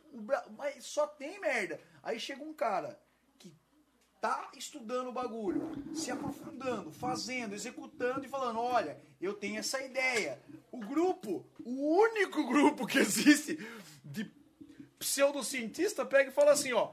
mas 0.56 0.84
só 0.86 1.08
tem 1.08 1.40
merda. 1.40 1.80
Aí 2.00 2.20
chega 2.20 2.44
um 2.44 2.54
cara 2.54 2.96
tá 4.20 4.50
estudando 4.56 5.08
o 5.08 5.12
bagulho, 5.12 5.70
se 5.94 6.10
aprofundando, 6.10 6.90
fazendo, 6.90 7.54
executando 7.54 8.24
e 8.24 8.28
falando, 8.28 8.58
olha, 8.58 8.98
eu 9.20 9.32
tenho 9.34 9.58
essa 9.58 9.80
ideia. 9.82 10.40
O 10.72 10.78
grupo, 10.78 11.46
o 11.64 11.98
único 12.00 12.46
grupo 12.46 12.86
que 12.86 12.98
existe 12.98 13.58
de 14.04 14.30
pseudocientista 14.98 16.04
pega 16.04 16.30
e 16.30 16.32
fala 16.32 16.52
assim, 16.52 16.72
ó, 16.72 16.90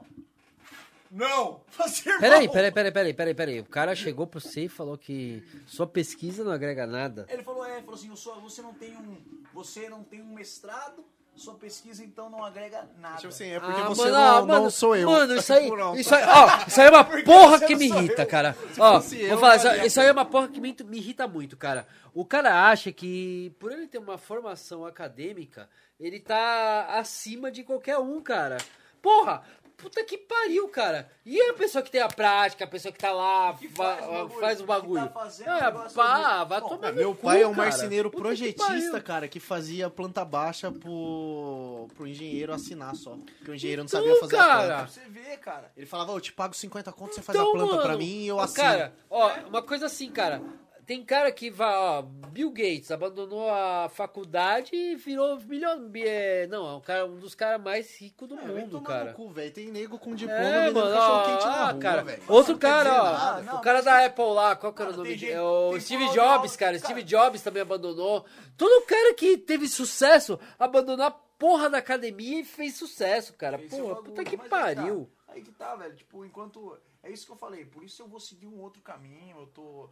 não, 1.10 1.60
fazer 1.68 2.18
Peraí, 2.18 2.44
mal. 2.46 2.52
peraí, 2.52 2.72
peraí, 2.72 2.92
peraí, 2.92 3.14
peraí, 3.14 3.34
peraí. 3.34 3.60
O 3.60 3.64
cara 3.64 3.94
chegou 3.94 4.26
pra 4.26 4.40
você 4.40 4.62
e 4.64 4.68
falou 4.68 4.98
que 4.98 5.42
sua 5.66 5.86
pesquisa 5.86 6.42
não 6.44 6.50
agrega 6.52 6.86
nada. 6.86 7.26
Ele 7.28 7.42
falou, 7.42 7.64
é, 7.64 7.80
falou 7.80 7.94
assim, 7.94 8.08
eu 8.08 8.16
sou- 8.16 8.40
você 8.40 8.60
não 8.60 8.74
tem 8.74 8.96
um. 8.96 9.16
Você 9.54 9.88
não 9.88 10.02
tem 10.02 10.20
um 10.20 10.34
mestrado, 10.34 11.04
sua 11.36 11.54
pesquisa 11.54 12.02
então 12.02 12.30
não 12.30 12.42
agrega 12.44 12.88
nada. 12.98 13.16
Tipo 13.16 13.28
assim, 13.28 13.50
é 13.50 13.60
porque 13.60 13.80
Ah, 13.80 13.88
você 13.88 14.02
mano, 14.02 14.12
não, 14.14 14.20
ah, 14.20 14.40
não 14.40 14.46
mano, 14.46 14.70
sou 14.70 14.96
eu. 14.96 15.10
Mano, 15.10 15.34
isso 15.36 15.52
aí, 15.54 15.70
isso 16.00 16.14
aí, 16.14 16.24
ó, 16.24 16.66
isso 16.66 16.80
aí 16.80 16.86
é 16.86 16.90
uma 16.90 17.04
porra 17.24 17.60
que 17.60 17.72
não 17.72 17.78
me 17.78 17.86
irrita, 17.86 18.22
eu. 18.22 18.26
cara. 18.26 18.56
Ó, 18.78 19.00
fosse 19.00 19.16
vou 19.18 19.26
eu, 19.28 19.38
falar, 19.38 19.56
isso, 19.56 19.86
isso 19.86 20.00
aí 20.00 20.06
é 20.06 20.12
uma 20.12 20.24
porra 20.24 20.48
que 20.48 20.60
me, 20.60 20.76
me 20.84 20.96
irrita 20.98 21.28
muito, 21.28 21.56
cara. 21.56 21.86
O 22.14 22.24
cara 22.24 22.68
acha 22.70 22.90
que, 22.90 23.54
por 23.58 23.70
ele 23.70 23.86
ter 23.86 23.98
uma 23.98 24.16
formação 24.18 24.86
acadêmica, 24.86 25.68
ele 26.00 26.18
tá 26.18 26.86
acima 26.98 27.50
de 27.50 27.62
qualquer 27.62 27.98
um, 27.98 28.20
cara. 28.22 28.56
Porra, 29.02 29.42
puta 29.76 30.02
que 30.04 30.16
pariu, 30.18 30.68
cara. 30.68 31.10
E 31.24 31.40
a 31.40 31.54
pessoa 31.54 31.82
que 31.82 31.90
tem 31.90 32.00
a 32.00 32.08
prática, 32.08 32.64
a 32.64 32.66
pessoa 32.66 32.90
que 32.92 32.98
tá 32.98 33.12
lá, 33.12 33.52
Que 33.54 33.68
faz 33.68 34.04
o 34.06 34.10
bagulho, 34.10 34.40
faz 34.40 34.58
o 34.58 34.62
que 34.62 34.66
bagulho. 34.68 35.02
tá 35.04 35.08
fazendo 35.10 35.50
o 35.50 35.60
negócio 35.60 35.90
pá, 35.96 36.44
vai 36.44 36.60
tomar 36.60 36.92
Meu 36.92 37.14
cu, 37.14 37.22
pai 37.26 37.42
é 37.42 37.46
um 37.46 37.54
cara. 37.54 37.62
marceneiro 37.68 38.10
Puta 38.10 38.16
que 38.16 38.22
projetista, 38.28 38.90
pariu. 38.90 39.02
cara, 39.02 39.28
que 39.28 39.38
fazia 39.40 39.90
planta 39.90 40.24
baixa 40.24 40.70
pro, 40.72 41.88
pro 41.94 42.06
engenheiro 42.06 42.52
assinar 42.52 42.94
só. 42.94 43.16
Porque 43.38 43.50
o 43.50 43.54
engenheiro 43.54 43.82
não 43.82 43.86
Então, 43.86 44.00
sabia 44.00 44.20
fazer 44.20 44.36
a 44.36 44.38
cara, 44.38 44.56
planta. 44.58 44.76
Pra 44.76 44.86
você 44.86 45.00
ver, 45.08 45.36
cara. 45.38 45.72
Ele 45.76 45.86
falava, 45.86 46.12
eu 46.12 46.20
te 46.20 46.32
pago 46.32 46.54
50 46.54 46.92
conto, 46.92 47.14
você 47.14 47.22
faz 47.22 47.38
Então, 47.38 47.50
a 47.50 47.52
planta 47.52 47.72
mano, 47.72 47.82
pra 47.82 47.96
mim 47.96 48.22
e 48.22 48.28
eu 48.28 48.36
ó, 48.36 48.40
assino. 48.40 48.62
Cara, 48.64 48.94
ó, 49.10 49.30
uma 49.48 49.62
coisa 49.62 49.86
assim, 49.86 50.10
cara. 50.10 50.42
Tem 50.86 51.04
cara 51.04 51.32
que 51.32 51.50
vai, 51.50 51.74
ó, 51.74 52.00
Bill 52.02 52.48
Gates 52.50 52.92
abandonou 52.92 53.50
a 53.50 53.88
faculdade 53.88 54.70
e 54.72 54.94
virou 54.94 55.36
milhão, 55.40 55.90
é, 55.96 56.46
não, 56.46 56.64
é 56.68 56.74
um, 56.76 56.80
cara, 56.80 57.04
um 57.06 57.16
dos 57.18 57.34
caras 57.34 57.60
mais 57.60 58.00
ricos 58.00 58.28
do 58.28 58.38
É, 58.38 58.42
mundo, 58.42 58.80
cara. 58.80 59.12
cu, 59.12 59.28
velho. 59.30 59.52
Tem 59.52 59.66
nego 59.72 59.98
com 59.98 60.14
diploma 60.14 60.40
É, 60.40 60.70
mano, 60.70 60.86
ó, 60.86 60.90
na 60.94 60.98
ah, 61.00 61.70
rua, 61.72 61.80
cara. 61.80 62.04
velho. 62.04 62.22
Outro 62.28 62.52
Não 62.52 62.58
cara, 62.60 63.02
ó, 63.02 63.12
nada. 63.12 63.42
Não, 63.42 63.56
o 63.56 63.60
cara 63.60 63.78
mas- 63.78 63.84
da 63.84 64.06
Apple 64.06 64.24
lá, 64.32 64.54
qual 64.54 64.72
que 64.72 64.80
era 64.82 64.92
o 64.92 64.96
nome 64.96 65.16
dele? 65.16 65.32
É 65.32 65.42
o 65.42 65.80
Steve 65.80 66.08
Jobs, 66.12 66.54
cara. 66.56 66.78
Steve 66.78 67.02
Jobs 67.02 67.42
também 67.42 67.62
abandonou. 67.62 68.24
Todo 68.56 68.86
cara 68.86 69.12
que 69.14 69.36
teve 69.36 69.66
sucesso 69.66 70.38
abandonou 70.56 71.04
a 71.04 71.10
porra 71.10 71.68
da 71.68 71.78
academia 71.78 72.40
e 72.40 72.44
fez 72.44 72.76
sucesso, 72.76 73.32
cara. 73.34 73.56
É 73.60 73.66
o 73.66 73.68
Porra, 73.68 74.02
puta 74.04 74.22
que 74.24 74.36
mas 74.36 74.44
aí 74.44 74.50
pariu. 74.50 75.10
tá. 75.26 75.32
Aí 75.32 75.42
que 75.42 75.50
tá, 75.50 75.74
velho. 75.74 75.96
Tipo, 75.96 76.24
enquanto. 76.24 76.78
É 77.02 77.10
isso 77.10 77.26
que 77.26 77.32
eu 77.32 77.36
falei. 77.36 77.64
Por 77.64 77.82
isso 77.84 78.02
eu 78.02 78.08
vou 78.08 78.18
seguir 78.20 78.46
um 78.46 78.60
outro 78.60 78.80
caminho. 78.82 79.36
Eu 79.40 79.46
tô. 79.48 79.90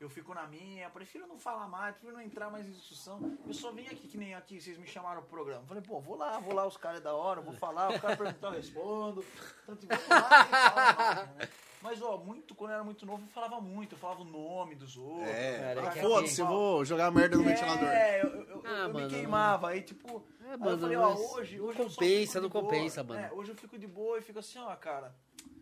Eu 0.00 0.08
fico 0.08 0.32
na 0.32 0.46
minha. 0.46 0.88
Prefiro 0.88 1.26
não 1.26 1.38
falar 1.38 1.68
mais, 1.68 1.92
prefiro 1.94 2.14
não 2.14 2.22
entrar 2.22 2.50
mais 2.50 2.66
em 2.66 2.70
discussão. 2.70 3.20
Eu 3.46 3.52
só 3.52 3.70
vim 3.70 3.86
aqui, 3.86 4.08
que 4.08 4.16
nem 4.16 4.34
aqui, 4.34 4.58
vocês 4.60 4.78
me 4.78 4.86
chamaram 4.86 5.20
pro 5.20 5.30
programa. 5.30 5.62
Falei, 5.66 5.82
pô, 5.82 6.00
vou 6.00 6.16
lá, 6.16 6.38
vou 6.38 6.54
lá, 6.54 6.66
os 6.66 6.76
caras 6.78 7.00
é 7.00 7.02
da 7.02 7.14
hora, 7.14 7.42
vou 7.42 7.52
falar, 7.52 7.94
o 7.94 8.00
cara 8.00 8.16
perguntar, 8.16 8.48
eu 8.48 8.52
respondo. 8.54 9.22
Tanto 9.66 9.86
vamos 9.86 10.08
lá, 10.08 10.42
nem 10.44 10.50
fala 10.52 10.94
mais, 10.94 11.34
né? 11.36 11.48
Mas, 11.82 12.02
ó, 12.02 12.18
muito, 12.18 12.54
quando 12.54 12.70
eu 12.72 12.74
era 12.74 12.84
muito 12.84 13.06
novo, 13.06 13.22
eu 13.24 13.28
falava 13.28 13.58
muito, 13.58 13.94
eu 13.94 13.98
falava 13.98 14.20
o 14.20 14.24
nome 14.24 14.74
dos 14.74 14.98
outros. 14.98 15.28
É, 15.28 15.74
Cara, 15.74 15.88
ah, 15.88 15.92
foda-se, 15.92 16.40
eu 16.40 16.46
vou 16.46 16.84
jogar 16.84 17.10
merda 17.10 17.36
no 17.38 17.42
ventilador. 17.42 17.88
É, 17.88 18.20
eu, 18.22 18.28
eu, 18.28 18.42
eu- 18.48 18.62
Ah, 18.66 18.70
eu 18.86 18.92
mano, 18.92 19.06
me 19.06 19.08
queimava. 19.14 19.68
Aí, 19.70 19.80
tipo, 19.80 20.22
É, 20.42 20.44
aí 20.46 20.52
eu 20.52 20.58
mano, 20.58 20.78
falei, 20.78 20.96
ó, 20.98 21.14
hoje, 21.14 21.56
não 21.58 21.64
hoje 21.66 21.78
eu 21.78 21.88
só 21.88 21.94
compensa, 22.00 22.40
não 22.40 22.48
boa. 22.50 22.64
compensa, 22.64 23.02
mano. 23.02 23.20
É, 23.20 23.32
hoje 23.32 23.52
eu 23.52 23.56
fico 23.56 23.78
de 23.78 23.86
boa 23.86 24.18
e 24.18 24.22
fico 24.22 24.38
assim, 24.38 24.58
ó, 24.58 24.76
cara. 24.76 25.14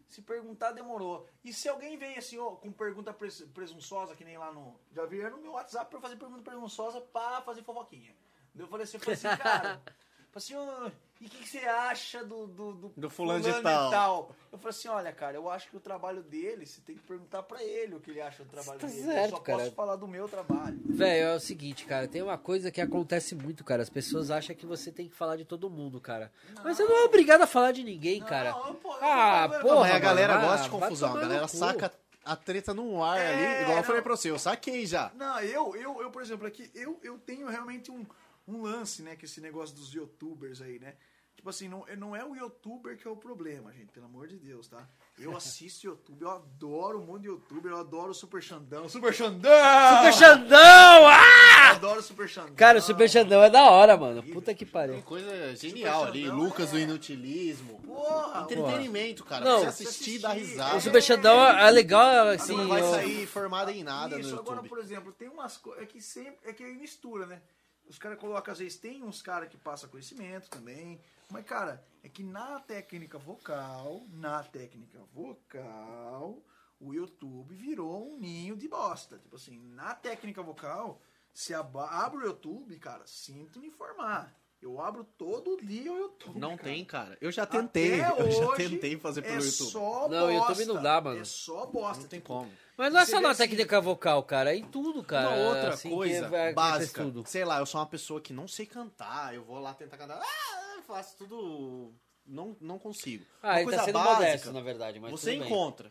Se 0.08 0.22
perguntar, 0.22 0.72
demorou. 0.72 1.28
E 1.44 1.52
se 1.52 1.68
alguém 1.68 1.96
vem 1.98 2.16
assim, 2.16 2.38
ó, 2.38 2.52
com 2.52 2.72
pergunta 2.72 3.12
pres- 3.12 3.42
presunçosa, 3.52 4.16
que 4.16 4.24
nem 4.24 4.38
lá 4.38 4.50
no. 4.50 4.78
Já 4.90 5.04
vieram 5.04 5.36
no 5.36 5.42
meu 5.42 5.52
WhatsApp 5.52 5.90
pra 5.90 6.00
fazer 6.00 6.16
pergunta 6.16 6.42
presunçosa 6.42 7.00
pra 7.00 7.42
fazer 7.42 7.62
fofoquinha. 7.62 8.16
Eu 8.56 8.66
falei 8.66 8.84
assim, 8.84 8.96
eu 8.96 9.00
falei 9.00 9.14
assim, 9.14 9.28
cara. 9.36 9.82
falei 10.32 10.34
assim, 10.34 10.54
e 11.20 11.26
o 11.26 11.28
que, 11.28 11.38
que 11.38 11.48
você 11.48 11.58
acha 11.58 12.24
do, 12.24 12.46
do, 12.46 12.92
Do 12.96 13.10
fulano 13.10 13.40
de 13.42 13.52
tal. 13.62 14.34
Eu 14.52 14.58
falei 14.58 14.70
assim, 14.70 14.88
olha, 14.88 15.12
cara, 15.12 15.36
eu 15.36 15.50
acho 15.50 15.68
que 15.68 15.76
o 15.76 15.80
trabalho 15.80 16.22
dele, 16.22 16.64
você 16.64 16.80
tem 16.80 16.94
que 16.96 17.02
perguntar 17.02 17.42
pra 17.42 17.62
ele 17.62 17.96
o 17.96 18.00
que 18.00 18.10
ele 18.10 18.20
acha 18.20 18.44
do 18.44 18.48
trabalho 18.50 18.78
Tá 18.78 18.86
dele. 18.86 19.00
eu 19.00 19.04
certo, 19.04 19.30
só 19.30 19.36
cara. 19.40 19.58
posso 19.58 19.72
falar 19.72 19.96
do 19.96 20.06
meu 20.06 20.28
trabalho. 20.28 20.78
Velho, 20.84 21.26
é 21.28 21.34
o 21.34 21.40
seguinte, 21.40 21.84
cara, 21.86 22.06
tem 22.06 22.22
uma 22.22 22.38
coisa 22.38 22.70
que 22.70 22.80
acontece 22.80 23.34
muito, 23.34 23.64
cara. 23.64 23.82
As 23.82 23.90
pessoas 23.90 24.30
acham 24.30 24.54
que 24.54 24.64
você 24.64 24.92
tem 24.92 25.08
que 25.08 25.14
falar 25.16 25.36
de 25.36 25.44
todo 25.44 25.68
mundo, 25.68 26.00
cara. 26.00 26.32
Mas 26.62 26.76
você 26.76 26.84
não 26.84 26.96
é 26.96 27.04
obrigado 27.04 27.42
a 27.42 27.46
falar 27.46 27.72
de 27.72 27.82
ninguém, 27.82 28.20
cara. 28.20 28.52
Não, 28.52 28.74
pô, 28.76 28.92
eu- 28.94 28.98
Ah, 29.02 29.48
eu- 29.50 29.54
eu- 29.56 29.60
porra, 29.62 29.80
Mas 29.80 29.92
a 29.94 29.98
galera 29.98 30.34
mano, 30.36 30.46
gosta 30.48 30.64
de 30.64 30.70
confusão. 30.70 31.16
A 31.16 31.20
galera 31.20 31.48
saca 31.48 31.92
a 32.24 32.36
treta 32.36 32.72
no 32.72 33.02
ar 33.02 33.18
É, 33.18 33.32
ali, 33.56 33.62
igual 33.62 33.78
eu 33.78 33.82
falei 33.84 34.00
não. 34.00 34.04
pra 34.04 34.16
você. 34.16 34.30
Eu 34.30 34.38
saquei 34.38 34.86
já. 34.86 35.10
Não, 35.16 35.40
eu, 35.40 35.74
eu, 35.74 36.00
eu 36.02 36.10
por 36.10 36.22
exemplo, 36.22 36.46
aqui, 36.46 36.70
eu, 36.74 36.98
eu 37.02 37.18
tenho 37.18 37.48
realmente 37.48 37.90
um, 37.90 38.04
um 38.46 38.62
lance, 38.62 39.02
né, 39.02 39.16
com 39.16 39.24
esse 39.24 39.40
negócio 39.40 39.74
dos 39.74 39.92
youtubers 39.92 40.60
aí, 40.62 40.78
né? 40.78 40.94
Tipo 41.38 41.50
assim, 41.50 41.68
não, 41.68 41.84
não 41.96 42.16
é 42.16 42.24
o 42.24 42.34
youtuber 42.34 42.96
que 42.98 43.06
é 43.06 43.10
o 43.10 43.14
problema, 43.16 43.72
gente, 43.72 43.92
pelo 43.92 44.06
amor 44.06 44.26
de 44.26 44.36
Deus, 44.36 44.66
tá? 44.66 44.88
Eu 45.16 45.36
assisto 45.36 45.86
YouTube, 45.86 46.20
eu 46.22 46.30
adoro 46.32 47.00
um 47.00 47.06
monte 47.06 47.22
de 47.22 47.28
youtuber, 47.28 47.70
eu 47.70 47.78
adoro 47.78 48.10
o 48.10 48.14
Super 48.14 48.42
Xandão. 48.42 48.88
Super 48.88 49.14
Xandão! 49.14 49.52
Super 49.98 50.12
Xandão! 50.14 50.58
Ah! 51.06 51.68
Eu 51.68 51.74
adoro 51.76 52.00
o 52.00 52.02
Super 52.02 52.28
Xandão. 52.28 52.54
Cara, 52.56 52.78
o 52.78 52.82
Super 52.82 53.08
Xandão 53.08 53.40
é 53.40 53.48
da 53.48 53.70
hora, 53.70 53.96
mano. 53.96 54.20
Puta 54.24 54.52
que 54.52 54.64
Tem 54.64 54.72
pariu. 54.72 55.00
coisa 55.02 55.54
genial 55.54 56.06
ali. 56.06 56.24
Xandão 56.24 56.38
Lucas 56.38 56.68
é- 56.70 56.72
do 56.72 56.78
Inutilismo. 56.80 57.80
Porra! 57.82 58.42
Entretenimento, 58.42 59.24
cara. 59.24 59.44
Não. 59.44 59.60
Pra 59.62 59.70
você 59.70 59.84
assistir 59.84 60.16
e 60.16 60.18
dar 60.18 60.32
risada. 60.32 60.76
O 60.76 60.80
Super 60.80 61.00
Xandão 61.02 61.40
é 61.46 61.70
legal, 61.70 62.30
assim. 62.30 62.46
Você 62.56 62.60
não 62.62 62.66
vai 62.68 62.82
sair 62.82 63.26
formado 63.28 63.70
em 63.70 63.84
nada 63.84 64.18
Isso, 64.18 64.30
no 64.30 64.40
agora, 64.40 64.56
YouTube. 64.56 64.68
por 64.70 64.78
exemplo, 64.80 65.12
tem 65.12 65.28
umas 65.28 65.56
coisas. 65.56 65.84
É 65.84 65.86
que 65.86 66.02
sempre. 66.02 66.36
É 66.50 66.52
que 66.52 66.64
aí 66.64 66.74
mistura, 66.76 67.26
né? 67.26 67.40
Os 67.88 67.96
caras 67.96 68.18
colocam, 68.18 68.50
às 68.50 68.58
vezes, 68.58 68.76
tem 68.76 69.04
uns 69.04 69.22
caras 69.22 69.48
que 69.48 69.56
passam 69.56 69.88
conhecimento 69.88 70.50
também. 70.50 71.00
Mas, 71.30 71.44
cara, 71.44 71.84
é 72.02 72.08
que 72.08 72.22
na 72.22 72.58
técnica 72.60 73.18
vocal, 73.18 74.06
na 74.10 74.42
técnica 74.42 74.98
vocal, 75.12 76.42
o 76.80 76.94
YouTube 76.94 77.54
virou 77.54 78.08
um 78.08 78.18
ninho 78.18 78.56
de 78.56 78.66
bosta. 78.66 79.18
Tipo 79.18 79.36
assim, 79.36 79.58
na 79.74 79.94
técnica 79.94 80.42
vocal, 80.42 81.02
se 81.32 81.52
abre 81.52 82.18
o 82.18 82.26
YouTube, 82.26 82.78
cara, 82.78 83.06
sinto 83.06 83.60
me 83.60 83.68
informar. 83.68 84.34
Eu 84.60 84.80
abro 84.80 85.04
todo 85.04 85.56
dia 85.62 85.92
o 85.92 85.98
YouTube. 85.98 86.38
Não 86.38 86.56
cara. 86.56 86.62
tem, 86.62 86.84
cara. 86.84 87.18
Eu 87.20 87.30
já 87.30 87.46
tentei. 87.46 88.00
Até 88.00 88.20
eu 88.22 88.30
já 88.30 88.56
tentei 88.56 88.98
fazer 88.98 89.22
pelo 89.22 89.34
é 89.34 89.46
YouTube. 89.46 89.70
Só 89.70 90.08
Não, 90.08 90.24
o 90.24 90.32
bosta. 90.32 90.52
YouTube 90.52 90.74
não 90.74 90.82
dá, 90.82 91.00
mano. 91.00 91.20
É 91.20 91.24
só 91.24 91.66
bosta. 91.66 92.02
Não 92.02 92.08
tem 92.08 92.20
tipo, 92.20 92.32
como. 92.32 92.50
Mas 92.78 92.92
não 92.92 93.00
é 93.00 93.04
só 93.04 93.20
na 93.20 93.30
assim- 93.30 93.42
técnica 93.42 93.80
vocal, 93.80 94.22
cara. 94.22 94.54
É 94.54 94.56
em 94.56 94.64
tudo, 94.64 95.02
cara. 95.02 95.28
Uma 95.30 95.48
outra 95.48 95.74
assim, 95.74 95.88
que 95.88 95.94
coisa 95.96 96.28
vai- 96.28 96.52
básica. 96.54 97.02
tudo. 97.02 97.24
Sei 97.26 97.44
lá, 97.44 97.58
eu 97.58 97.66
sou 97.66 97.80
uma 97.80 97.86
pessoa 97.88 98.20
que 98.20 98.32
não 98.32 98.46
sei 98.46 98.64
cantar. 98.66 99.34
Eu 99.34 99.42
vou 99.42 99.58
lá 99.58 99.74
tentar 99.74 99.96
cantar. 99.98 100.20
Ah, 100.22 100.74
eu 100.76 100.82
faço 100.82 101.16
tudo. 101.18 101.92
Não, 102.24 102.56
não 102.60 102.78
consigo. 102.78 103.24
Ah, 103.42 103.48
uma 103.48 103.60
ele 103.60 103.64
tá 103.64 103.70
coisa 103.70 103.84
sendo 103.84 103.94
básica, 103.98 104.14
modesto, 104.24 104.52
na 104.52 104.60
verdade. 104.60 105.00
Mas 105.00 105.10
você 105.10 105.34
encontra. 105.34 105.90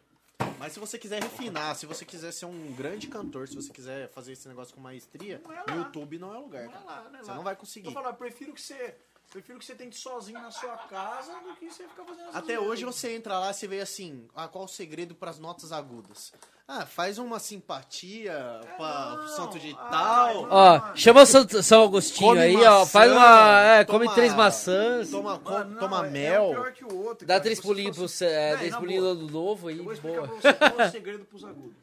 Mas 0.60 0.72
se 0.74 0.80
você 0.80 0.98
quiser 0.98 1.22
refinar, 1.22 1.76
se 1.76 1.86
você 1.86 2.06
quiser 2.06 2.32
ser 2.32 2.46
um 2.46 2.74
grande 2.74 3.08
cantor, 3.08 3.48
se 3.48 3.56
você 3.56 3.72
quiser 3.72 4.10
fazer 4.10 4.32
esse 4.32 4.48
negócio 4.48 4.74
com 4.74 4.80
maestria, 4.80 5.42
é 5.68 5.72
YouTube 5.76 6.18
não 6.18 6.34
é 6.34 6.38
o 6.38 6.42
lugar, 6.42 6.64
Não 6.66 6.74
é 6.74 6.80
lá, 6.86 7.10
não 7.12 7.20
é 7.20 7.24
Você 7.24 7.30
lá. 7.32 7.36
não 7.36 7.44
vai 7.44 7.54
Eu 7.54 7.58
conseguir. 7.58 7.92
falo, 7.94 8.08
eu 8.08 8.14
prefiro 8.14 8.54
que 8.54 8.62
você. 8.62 8.96
Prefiro 9.32 9.60
que 9.60 9.66
você 9.66 9.76
tente 9.76 9.98
sozinho 9.98 10.42
na 10.42 10.50
sua 10.52 10.78
casa 10.78 11.34
do 11.42 11.54
que 11.56 11.70
você 11.70 11.86
ficar 11.88 12.06
fazendo 12.06 12.30
Até 12.30 12.56
coisas 12.56 12.64
hoje 12.66 12.86
você 12.86 13.14
entra 13.14 13.38
lá 13.38 13.52
e 13.52 13.68
vê 13.68 13.82
assim, 13.82 14.28
ah, 14.34 14.48
qual 14.48 14.64
o 14.64 14.68
segredo 14.70 15.14
para 15.14 15.30
as 15.30 15.38
notas 15.38 15.72
agudas? 15.74 16.32
Ah, 16.66 16.86
faz 16.86 17.18
uma 17.18 17.38
simpatia 17.40 18.34
para 18.78 19.16
não. 19.16 19.26
o 19.26 19.28
santo 19.30 19.60
de 19.60 19.72
Ah, 19.80 19.88
tal. 19.90 20.48
Ó, 20.50 20.96
chama 20.96 21.26
São, 21.26 21.48
São 21.62 21.84
Agostinho 21.84 22.30
Come 22.30 22.40
aí, 22.42 22.54
maçã, 22.56 22.72
ó. 22.72 22.86
Faz 22.86 23.12
uma. 23.12 23.62
É, 23.64 23.86
come 23.86 24.06
toma- 24.06 24.16
três 24.16 24.34
maçãs. 24.34 25.10
Toma, 25.12 25.40
com- 25.40 25.52
Mano, 25.52 25.72
não, 25.72 25.80
toma 25.80 26.06
é- 26.06 26.08
É 26.08 26.12
mel. 26.12 26.44
um 26.50 26.54
pior 26.54 26.74
que 26.74 26.84
o 26.86 26.98
outro. 27.06 27.26
Dá 27.28 27.36
cara. 27.36 27.44
três 27.44 27.60
pulinhos 27.62 27.96
pro 27.98 28.26
é, 28.26 28.50
"Véi, 28.50 28.58
três 28.58 28.76
pulinhos 28.76 29.18
do 29.18 29.30
novo 29.30 29.68
aí, 29.70 29.78
Eu 29.78 29.84
vou 29.84 29.94
explicar 29.94 30.28
boa. 30.28 30.40
pra 30.40 30.52
você 30.52 30.54
qual 30.58 30.80
é 30.82 30.88
o 30.88 30.92
segredo 30.92 31.26
pros 31.26 31.44
agudos. 31.46 31.78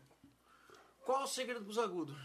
Qual 1.05 1.21
é 1.21 1.25
o 1.25 1.27
segredo 1.27 1.65
pros 1.65 1.79
agudos? 1.79 2.17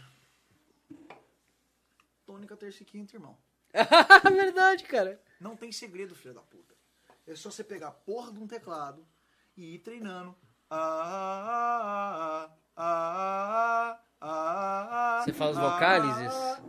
Tônica, 2.26 2.56
terça 2.56 2.82
e 2.82 2.86
quinta, 2.86 3.16
irmão. 3.16 3.36
Verdade, 4.32 4.84
cara. 4.84 5.20
Não 5.40 5.56
tem 5.56 5.70
segredo, 5.72 6.14
filho 6.14 6.34
da 6.34 6.40
puta. 6.42 6.74
É 7.26 7.34
só 7.34 7.50
você 7.50 7.62
pegar 7.64 7.88
a 7.88 7.92
porra 7.92 8.32
de 8.32 8.38
um 8.40 8.46
teclado 8.46 9.06
e 9.56 9.74
ir 9.76 9.78
treinando. 9.80 10.34
Ah, 10.70 12.48
ah, 12.76 13.98
ah, 14.20 15.22
Você 15.24 15.32
fala 15.32 15.50
os 15.52 15.56
vocalizes? 15.58 16.32
ah, 16.34 16.60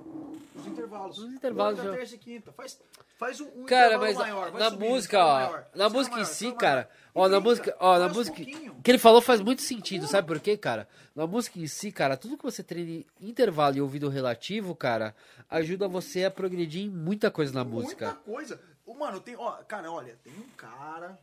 Os 0.56 0.68
intervalos. 0.68 1.18
Os 1.20 1.34
intervalos 1.34 1.80
já. 1.82 1.92
terça 1.92 2.16
e 2.16 2.18
quinta. 2.18 2.52
Faz, 2.54 2.80
faz 3.18 3.42
um, 3.42 3.62
um 3.62 3.66
Cara, 3.66 3.98
mas 3.98 4.18
maior. 4.18 4.52
na 4.54 4.70
música, 4.72 5.24
ó, 5.26 5.34
maior, 5.36 5.68
na 5.76 5.90
música 5.90 6.20
em 6.20 6.26
si, 6.26 6.52
cara. 6.54 6.90
Ó, 7.14 7.28
na 7.28 7.40
música, 7.40 7.76
ó, 7.80 7.98
na 8.00 8.10
música, 8.10 8.44
que 8.44 8.92
ele 8.92 8.98
falou 8.98 9.22
faz 9.22 9.42
muito 9.42 9.62
sentido, 9.62 10.08
sabe 10.08 10.28
por 10.28 10.40
quê, 10.40 10.58
cara? 10.58 10.88
Na 11.16 11.28
música 11.28 11.60
em 11.60 11.68
si, 11.68 11.92
cara, 11.92 12.18
tudo 12.18 12.38
que 12.38 12.44
você 12.44 12.64
treina 12.64 12.92
em 12.92 13.06
intervalo 13.30 13.78
e 13.78 13.82
ouvido 13.82 14.10
relativo, 14.10 14.76
cara, 14.76 15.16
ajuda 15.50 15.88
você 15.88 16.26
a 16.26 16.32
progredir 16.32 16.84
em 16.84 16.90
muita 16.90 17.30
coisa 17.30 17.54
na 17.54 17.64
música. 17.64 18.06
Muita 18.06 18.22
coisa. 18.22 18.72
Mano, 19.02 19.20
tem, 19.20 19.36
ó, 19.36 19.52
cara, 19.64 19.92
olha, 19.92 20.16
tem 20.24 20.32
um 20.34 20.50
cara. 20.50 21.20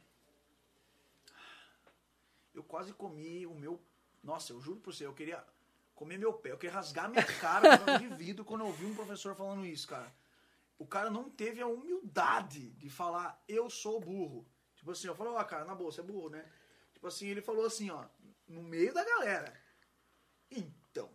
Eu 2.53 2.65
quase 2.65 2.93
comi 2.93 3.47
o 3.47 3.55
meu. 3.55 3.81
Nossa, 4.21 4.53
eu 4.53 4.61
juro 4.61 4.81
por 4.81 4.93
você, 4.93 5.07
eu 5.07 5.13
queria 5.13 5.45
comer 5.95 6.19
meu 6.19 6.33
pé, 6.33 6.51
eu 6.51 6.59
queria 6.59 6.75
rasgar 6.75 7.09
minha 7.09 7.23
cara 7.25 7.77
de 7.99 8.09
vidro 8.17 8.45
quando 8.45 8.63
eu 8.63 8.67
ouvi 8.67 8.85
um 8.85 8.95
professor 8.95 9.35
falando 9.37 9.65
isso, 9.65 9.87
cara. 9.87 10.13
O 10.77 10.87
cara 10.87 11.09
não 11.09 11.31
teve 11.31 11.61
a 11.61 11.67
humildade 11.67 12.71
de 12.71 12.91
falar, 12.91 13.41
eu 13.49 13.71
sou 13.71 14.01
burro. 14.01 14.45
Tipo 14.89 14.93
assim, 14.93 15.09
eu 15.09 15.15
falei, 15.15 15.33
ó, 15.35 15.45
cara, 15.45 15.67
na 15.67 15.75
boa, 15.75 15.93
você 15.93 16.01
é 16.01 16.05
burro, 16.05 16.31
né? 16.31 16.51
Tipo 16.95 17.07
assim, 17.09 17.27
ele 17.27 17.43
falou 17.43 17.67
assim, 17.67 17.91
ó, 17.91 18.07
no 18.47 18.63
meio 18.63 18.95
da 18.95 19.05
galera. 19.05 19.55
Então, 20.51 21.11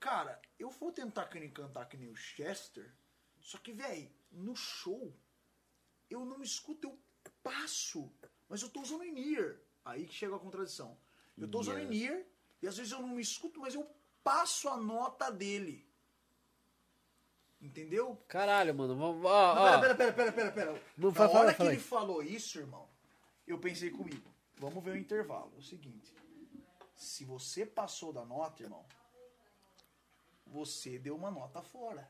cara, 0.00 0.40
eu 0.58 0.70
vou 0.70 0.90
tentar 0.90 1.26
que 1.26 1.38
nem 1.38 1.50
cantar 1.50 1.86
que 1.86 1.98
nem 1.98 2.08
o 2.08 2.16
Chester, 2.16 2.90
só 3.42 3.58
que, 3.58 3.72
velho, 3.72 4.10
no 4.32 4.56
show, 4.56 5.14
eu 6.08 6.24
não 6.24 6.42
escuto, 6.42 6.88
eu 6.88 6.98
passo, 7.42 8.10
mas 8.48 8.62
eu 8.62 8.70
tô 8.70 8.80
usando 8.80 9.04
in-ear. 9.04 9.58
Aí 9.84 10.06
que 10.06 10.14
chega 10.14 10.36
a 10.36 10.38
contradição. 10.38 10.96
Eu 11.36 11.46
tô 11.46 11.60
usando 11.60 11.80
in-ear, 11.80 12.24
e 12.62 12.66
às 12.66 12.78
vezes 12.78 12.90
eu 12.90 13.00
não 13.00 13.08
me 13.08 13.20
escuto, 13.20 13.60
mas 13.60 13.74
eu 13.74 13.86
passo 14.22 14.66
a 14.70 14.78
nota 14.78 15.30
dele. 15.30 15.86
Entendeu? 17.60 18.16
Caralho, 18.28 18.74
mano, 18.74 18.96
vamos, 18.96 19.22
Não, 19.22 19.28
ó, 19.30 19.76
ó. 19.76 19.80
pera, 19.80 19.94
pera, 19.94 20.12
pera, 20.14 20.32
pera, 20.32 20.52
pera. 20.52 20.82
Não, 20.96 21.08
Na 21.08 21.14
fala, 21.14 21.28
fala, 21.28 21.40
hora 21.40 21.52
que 21.52 21.58
fala 21.58 21.72
ele 21.72 21.80
falou 21.80 22.22
isso, 22.22 22.58
irmão, 22.58 22.93
eu 23.46 23.58
pensei 23.58 23.90
comigo, 23.90 24.28
vamos 24.58 24.82
ver 24.82 24.92
o 24.92 24.96
intervalo. 24.96 25.52
É 25.56 25.58
o 25.58 25.62
seguinte, 25.62 26.14
se 26.96 27.24
você 27.24 27.64
passou 27.66 28.12
da 28.12 28.24
nota, 28.24 28.62
irmão, 28.62 28.84
você 30.46 30.98
deu 30.98 31.16
uma 31.16 31.30
nota 31.30 31.62
fora. 31.62 32.08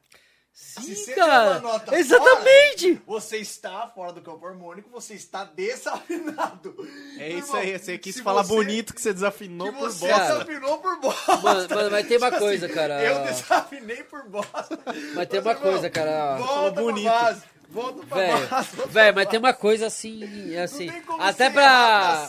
Sim, 0.53 0.95
você 0.95 1.15
cara. 1.17 1.55
der 1.55 1.61
uma 1.61 1.73
nota 1.73 1.97
Exatamente. 1.99 2.95
Você 3.07 3.39
está 3.39 3.89
fora 3.89 4.13
do 4.13 4.23
campo 4.23 4.47
harmônico, 4.47 4.89
você 4.89 5.15
está 5.15 5.43
desafinado. 5.45 6.77
É 7.19 7.29
isso 7.31 7.49
Irmão, 7.49 7.57
aí, 7.61 7.77
você 7.77 7.99
quis 7.99 8.15
se 8.15 8.23
falar 8.23 8.45
você- 8.45 8.55
bonito 8.55 8.95
que 8.95 9.01
você 9.03 9.13
desafinou 9.13 9.73
Que 9.73 9.79
por 9.81 9.91
você 9.91 10.07
bosta. 10.07 10.33
desafinou 10.33 10.79
por 10.79 11.01
bosta. 11.01 11.37
Mano, 11.39 11.69
mano, 11.75 11.91
mas 11.91 12.07
tem 12.07 12.19
uma 12.19 12.31
Tipo 12.31 12.41
coisa, 12.45 12.67
assim, 12.67 12.75
cara. 12.75 13.03
Eu 13.03 13.25
desafinei 13.25 14.05
por 14.05 14.29
bosta. 14.29 14.79
Mas 15.17 15.29
tem 15.29 15.41
uma 15.41 15.51
irmão, 15.53 15.73
coisa, 15.73 15.91
cara. 15.91 16.37
Volta 16.37 16.73
pra 16.73 16.83
bonito. 16.83 17.43
Volta 17.75 18.07
pra 18.07 18.17
volta 18.63 18.87
velho, 18.89 19.13
pra 19.13 19.23
mas 19.23 19.29
tem 19.29 19.39
uma 19.39 19.53
coisa 19.53 19.87
assim, 19.87 20.57
assim, 20.57 20.87
Não 20.87 20.93
tem 20.93 21.03
como 21.03 21.23
até 21.23 21.51
pra... 21.51 22.29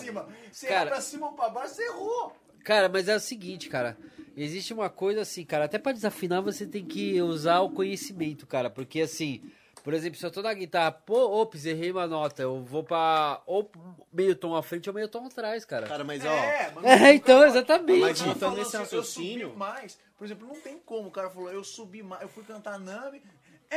Você 0.52 0.68
Cara- 0.68 0.90
pra 0.92 1.02
cima 1.02 1.28
ou 1.28 1.34
pra 1.34 1.50
baixo, 1.50 1.76
você 1.76 1.84
errou. 1.86 2.34
Cara, 2.64 2.90
mas 2.90 3.08
é 3.08 3.16
o 3.16 3.20
seguinte, 3.20 3.70
cara. 3.70 3.96
Existe 4.36 4.74
uma 4.74 4.90
coisa 4.90 5.22
assim, 5.22 5.46
cara. 5.46 5.66
Até 5.66 5.78
pra 5.78 5.92
desafinar 5.92 6.42
você 6.42 6.66
tem 6.66 6.84
que 6.84 7.22
usar 7.22 7.60
o 7.62 7.70
conhecimento, 7.70 8.46
cara. 8.48 8.70
Porque 8.70 9.02
assim, 9.02 9.42
por 9.84 9.94
exemplo, 9.94 10.18
se 10.18 10.26
eu 10.26 10.32
tô 10.32 10.42
na 10.42 10.54
guitarra, 10.54 10.92
pô, 10.92 11.42
ops, 11.42 11.66
errei 11.66 11.92
uma 11.92 12.08
nota. 12.08 12.42
Eu 12.42 12.62
vou 12.64 12.84
pra 12.84 13.42
ou 13.46 13.70
meio 14.12 14.36
tom 14.36 14.56
à 14.56 14.64
frente 14.64 14.90
ou 14.90 14.96
meio 14.96 15.08
tom 15.08 15.26
atrás, 15.26 15.64
cara. 15.64 15.88
Cara, 15.88 16.04
mas 16.04 16.26
ó, 16.26 16.28
É, 16.34 16.72
mas 16.74 17.02
É, 17.02 17.14
então, 17.14 17.46
exatamente. 17.46 18.02
Mas 18.02 18.20
voltando 18.22 18.56
nesse 18.58 18.70
assim, 18.70 18.78
raciocínio- 18.78 19.42
Eu 19.42 19.48
subi 19.50 19.60
mais. 19.60 19.98
Por 20.18 20.26
exemplo, 20.26 20.48
não 20.48 20.60
tem 20.60 20.80
como. 20.80 21.08
O 21.10 21.12
cara 21.12 21.30
falou, 21.30 21.52
eu 21.52 21.64
subi 21.64 22.02
mais. 22.02 22.22
Eu 22.22 22.28
fui 22.30 22.44
cantar 22.44 22.80
Nami. 22.80 23.22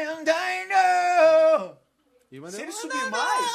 And 0.07 0.25
I 0.29 0.67
know. 0.69 1.77
E 2.31 2.51
Se 2.51 2.63
ele 2.63 2.73
subir 2.73 3.11
mais, 3.11 3.51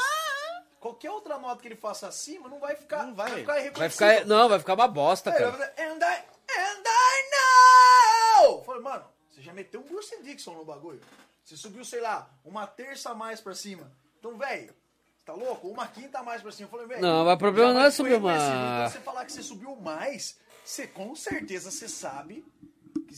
qualquer 0.79 1.11
outra 1.11 1.37
nota 1.37 1.61
que 1.61 1.67
ele 1.67 1.75
faça 1.75 2.07
acima 2.07 2.49
não 2.49 2.59
vai 2.59 2.75
ficar. 2.75 3.03
Não 3.03 3.13
vai. 3.13 3.31
ficar 3.31 3.71
Vai 3.73 3.89
ficar, 3.89 4.25
não, 4.25 4.49
vai 4.49 4.59
ficar 4.59 4.73
uma 4.73 4.87
bosta, 4.87 5.29
É, 5.29 5.33
vai 5.33 5.41
cara. 5.41 5.51
fazer, 5.53 5.81
and 5.81 5.97
I, 5.99 6.23
and 6.59 6.83
I 6.85 8.41
know! 8.41 8.57
Eu 8.59 8.63
Falei, 8.63 8.81
mano, 8.81 9.05
você 9.29 9.41
já 9.41 9.53
meteu 9.53 9.79
um 9.81 9.83
Bruce 9.83 10.15
Dixon 10.23 10.53
no 10.55 10.65
bagulho. 10.65 11.01
Você 11.43 11.55
subiu, 11.55 11.85
sei 11.85 12.01
lá, 12.01 12.29
uma 12.43 12.65
terça 12.65 13.11
a 13.11 13.15
mais 13.15 13.39
pra 13.41 13.53
cima. 13.53 13.91
Então, 14.19 14.37
velho, 14.37 14.73
tá 15.25 15.33
louco? 15.33 15.67
Uma 15.67 15.87
quinta 15.87 16.19
a 16.19 16.23
mais 16.23 16.41
pra 16.41 16.51
cima. 16.51 16.67
Eu 16.67 16.71
falei, 16.71 16.87
velho. 16.87 17.01
Não, 17.01 17.25
mas 17.25 17.35
o 17.35 17.37
problema 17.37 17.73
não 17.73 17.79
vai 17.79 17.87
é 17.89 17.91
subir 17.91 18.11
irreconhecível. 18.11 18.55
Então, 18.55 18.89
você 18.89 18.99
falar 18.99 19.25
que 19.25 19.31
você 19.33 19.43
subiu 19.43 19.75
mais, 19.75 20.39
você 20.65 20.87
com 20.87 21.13
certeza 21.15 21.69
você 21.69 21.87
sabe 21.87 22.43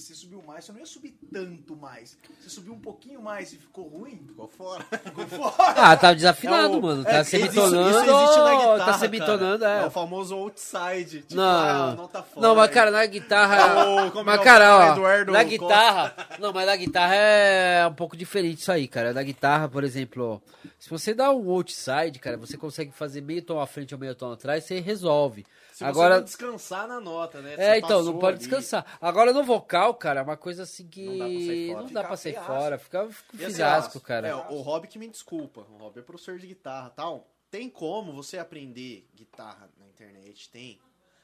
que 0.02 0.08
você 0.08 0.16
subiu 0.16 0.42
mais, 0.46 0.66
você 0.66 0.72
não 0.72 0.80
ia 0.80 0.86
subir 0.86 1.18
tanto 1.32 1.76
mais. 1.76 2.18
Você 2.42 2.50
subiu 2.50 2.74
um 2.74 2.80
pouquinho 2.80 3.22
mais 3.22 3.54
e 3.54 3.58
ficou 3.58 3.88
ruim, 3.88 4.24
Ficou 4.28 4.48
fora. 4.48 4.84
ficou 5.04 5.26
fora. 5.28 5.54
Ah, 5.58 5.96
tá 5.98 6.14
desafinado, 6.14 6.74
É 6.76 6.78
o- 6.78 6.82
mano. 6.82 7.02
é, 7.02 7.12
Tá 7.12 7.22
isso- 7.22 7.30
semitonando. 7.32 7.90
Isso, 7.90 8.00
existe 8.00 8.38
na 8.40 8.56
guitarra, 8.56 8.86
tá 8.86 8.94
semitonando, 8.98 9.66
é. 9.66 9.84
É 9.84 9.86
o 9.86 9.92
famoso 9.92 10.36
outside. 10.36 11.22
Tipo, 11.22 11.42
ah, 11.42 11.88
Não, 11.90 11.96
não 12.04 12.08
tá 12.08 12.24
fora. 12.24 12.48
não, 12.48 12.56
mas 12.56 12.72
cara, 12.72 12.92
na 12.92 13.06
guitarra. 13.06 13.56
É 14.16 14.24
mas 14.24 14.40
o 14.40 14.44
cara, 14.44 14.78
ó, 14.78 14.92
Eduardo 14.94 15.32
na 15.32 15.40
Costa. 15.44 15.50
guitarra. 15.58 16.16
Não, 16.40 16.54
mas 16.54 16.66
na 16.66 16.76
guitarra 16.76 17.16
é 17.16 17.88
um 17.88 17.94
pouco 17.94 18.16
diferente 18.18 18.60
isso 18.62 18.72
aí, 18.72 18.88
cara. 18.88 19.14
Na 19.14 19.24
guitarra, 19.24 19.68
por 19.68 19.84
exemplo, 19.84 20.42
ó, 20.44 20.68
se 20.80 20.90
você 20.90 21.14
dá 21.14 21.32
um 21.32 21.50
outside, 21.52 22.20
cara, 22.20 22.38
você 22.38 22.58
consegue 22.58 22.92
fazer 22.92 23.22
meio 23.22 23.42
tom 23.42 23.60
à 23.60 23.68
frente 23.68 23.94
ou 23.94 24.00
meio 24.00 24.16
tom 24.16 24.32
atrás, 24.32 24.64
você 24.64 24.80
resolve. 24.80 25.46
Se 25.76 25.84
Agora. 25.84 26.14
você 26.16 26.20
não 26.20 26.24
descansar 26.26 26.88
na 26.88 27.02
nota, 27.02 27.42
né? 27.42 27.56
É, 27.56 27.74
Você 27.74 27.78
então, 27.80 28.02
não 28.02 28.18
pode 28.18 28.38
ali. 28.38 28.48
descansar. 28.48 28.98
Agora 29.02 29.34
no 29.34 29.44
vocal, 29.44 29.94
cara, 29.96 30.22
é 30.22 30.24
uma 30.24 30.38
coisa 30.38 30.64
assim 30.64 30.88
que 30.88 31.06
Não 31.06 31.18
dá 31.18 31.26
pra 31.26 31.36
sair 31.36 31.68
fora. 31.68 31.82
não 31.82 31.84
dá 31.84 31.88
Fica 31.90 32.08
pra 32.08 32.18
sair 32.18 32.32
feiasco. 32.32 32.48
fora, 32.54 32.78
fica, 32.80 33.10
fica 33.10 33.34
E 33.34 33.36
assim, 33.44 33.46
fisasco, 33.48 33.98
ó, 33.98 34.02
cara. 34.02 34.28
É, 34.30 34.36
o 34.36 34.62
Rob 34.62 34.88
que 34.88 34.98
me 34.98 35.10
desculpa. 35.10 35.62
O 35.70 35.76
Rob 35.78 36.00
é 36.00 36.02
professor 36.02 36.40
de 36.40 36.48
guitarra 36.48 36.88
e 36.94 36.96
tal. 36.96 37.28
Tem 37.52 37.70
como 37.70 38.14
você 38.14 38.38
aprender 38.38 39.06
guitarra 39.14 39.70
na 39.78 39.86
internet? 39.86 40.50
Tem. 40.50 40.80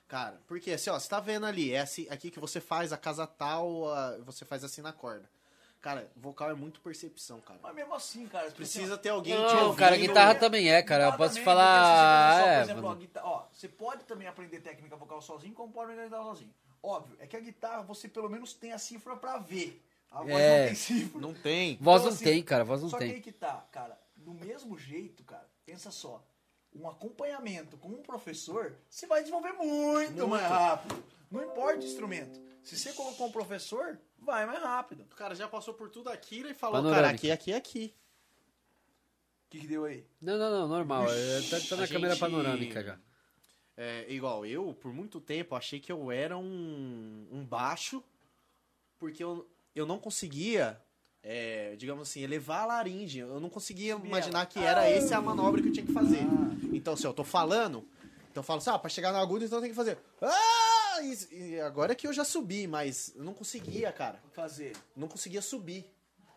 Cara, 0.05 0.41
porque 0.45 0.71
assim, 0.71 0.89
ó, 0.89 0.99
você 0.99 1.07
tá 1.07 1.21
vendo 1.21 1.45
ali, 1.45 1.71
é 1.73 1.79
assim, 1.79 2.05
aqui 2.09 2.29
que 2.29 2.37
você 2.39 2.59
faz 2.59 2.91
a 2.91 2.97
casa 2.97 3.25
tal, 3.25 3.85
você 4.25 4.43
faz 4.43 4.65
assim 4.65 4.81
na 4.81 4.91
corda. 4.91 5.29
Cara, 5.81 6.11
vocal 6.15 6.51
é 6.51 6.53
muito 6.53 6.79
percepção, 6.79 7.41
cara. 7.41 7.59
Mas 7.63 7.73
mesmo 7.73 7.93
assim, 7.95 8.27
cara, 8.27 8.47
você 8.49 8.55
Precisa 8.55 8.97
ter 8.99 9.09
alguém 9.09 9.33
te 9.35 9.39
Não, 9.41 9.63
ouvindo. 9.63 9.75
cara, 9.79 9.97
guitarra 9.97 10.35
também 10.35 10.71
é, 10.71 10.81
cara. 10.83 11.05
Eu 11.05 11.11
Guitarra 11.11 11.17
posso 11.17 11.33
te 11.33 11.37
assim, 11.39 11.45
falar. 11.45 12.35
você, 12.35 12.41
É, 12.49 12.55
por 12.57 12.63
exemplo, 12.63 12.89
ó, 12.89 12.95
guitarra- 12.95 13.27
ó, 13.27 13.45
você 13.51 13.67
pode 13.67 14.03
também 14.03 14.27
aprender 14.27 14.59
técnica 14.59 14.95
vocal 14.95 15.21
sozinho, 15.23 15.53
como 15.55 15.73
pode 15.73 15.91
aprender 15.91 16.03
guitarra 16.07 16.23
sozinho. 16.25 16.53
Óbvio, 16.83 17.15
é 17.19 17.25
que 17.25 17.35
a 17.35 17.39
guitarra 17.39 17.81
você 17.81 18.07
pelo 18.07 18.29
menos 18.29 18.53
tem 18.53 18.73
a 18.73 18.77
cifra 18.77 19.15
pra 19.15 19.37
ver. 19.39 19.81
A 20.11 20.19
voz 20.19 20.29
É. 20.35 20.59
não 20.59 20.65
tem 20.67 20.75
cifra. 20.75 21.21
Não 21.21 21.33
tem. 21.33 21.77
Voz 21.81 22.01
Então, 22.01 22.09
não 22.11 22.15
assim, 22.15 22.25
tem, 22.25 22.43
cara, 22.43 22.63
voz 22.63 22.81
não 22.83 22.89
Só 22.89 22.97
que 22.97 23.05
tem. 23.05 23.13
aí 23.15 23.21
que 23.21 23.31
tá, 23.31 23.65
cara, 23.71 23.99
do 24.15 24.33
mesmo 24.33 24.77
jeito, 24.77 25.23
cara, 25.23 25.47
pensa 25.65 25.89
só. 25.89 26.23
um 26.73 26.87
acompanhamento 26.87 27.75
com 27.77 27.89
um 27.89 28.01
professor, 28.01 28.73
você 28.89 29.05
vai 29.05 29.19
desenvolver 29.19 29.51
muito, 29.51 30.25
mais 30.25 30.43
rápido. 30.47 31.03
Não 31.29 31.43
importa 31.43 31.79
o 31.79 31.83
instrumento. 31.83 32.39
Se 32.63 32.77
você 32.79 32.93
colocou 32.93 33.27
um 33.27 33.31
professor, 33.31 33.99
vai 34.21 34.45
mais 34.45 34.61
rápido. 34.61 35.01
O 35.11 35.15
cara 35.15 35.33
já 35.35 35.47
passou 35.47 35.73
por 35.73 35.89
tudo 35.89 36.09
aquilo 36.09 36.49
e 36.49 36.53
falou, 36.53 36.77
Panorâmica. 36.77 37.03
cara, 37.03 37.15
aqui, 37.15 37.31
aqui, 37.31 37.53
aqui. 37.53 37.95
O 39.47 39.49
que, 39.51 39.59
que 39.59 39.67
deu 39.67 39.83
aí? 39.83 40.05
Não, 40.21 40.37
não, 40.37 40.51
não, 40.51 40.67
normal. 40.67 41.05
é, 41.11 41.41
Tá, 41.49 41.59
tá 41.67 41.75
na 41.75 41.83
A 41.83 41.87
câmera 41.87 42.13
gente- 42.13 42.19
panorâmica 42.21 42.83
já. 42.83 42.97
É, 43.75 44.05
igual, 44.09 44.45
eu, 44.45 44.73
por 44.79 44.93
muito 44.93 45.19
tempo, 45.19 45.55
achei 45.55 45.79
que 45.79 45.91
eu 45.91 46.11
era 46.11 46.37
um, 46.37 47.27
um 47.31 47.43
baixo, 47.43 48.03
porque 48.99 49.23
eu, 49.23 49.49
eu 49.75 49.85
não 49.85 49.97
conseguia, 49.97 50.79
é, 51.23 51.75
digamos 51.77 52.07
assim, 52.07 52.21
elevar 52.21 52.61
a 52.63 52.65
laringe. 52.65 53.19
Eu 53.19 53.39
não 53.39 53.49
conseguia 53.49 53.95
Subir 53.95 54.07
imaginar 54.07 54.45
que 54.45 54.59
era 54.59 54.85
essa 54.87 55.17
a 55.17 55.21
manobra 55.21 55.61
que 55.61 55.69
eu 55.69 55.73
tinha 55.73 55.85
que 55.85 55.93
fazer. 55.93 56.21
Então, 56.71 56.95
se 56.95 57.05
eu 57.07 57.13
tô 57.13 57.23
falando, 57.23 57.85
então 58.29 58.39
eu 58.41 58.43
falo 58.43 58.59
assim, 58.59 58.69
ah, 58.69 58.77
pra 58.79 58.89
chegar 58.89 59.11
no 59.11 59.17
agudo, 59.19 59.43
então 59.43 59.57
eu 59.57 59.61
tenho 59.61 59.73
que 59.73 59.77
fazer... 59.77 59.97
Ah! 60.21 60.60
E, 61.03 61.35
e 61.55 61.59
agora 61.61 61.91
é 61.91 61.95
que 61.95 62.07
eu 62.07 62.13
já 62.13 62.23
subi, 62.23 62.67
mas 62.67 63.13
eu 63.15 63.23
não 63.23 63.33
conseguia, 63.33 63.91
cara. 63.91 64.21
Fazer. 64.33 64.75
Não 64.95 65.07
conseguia 65.07 65.41
subir. 65.41 65.89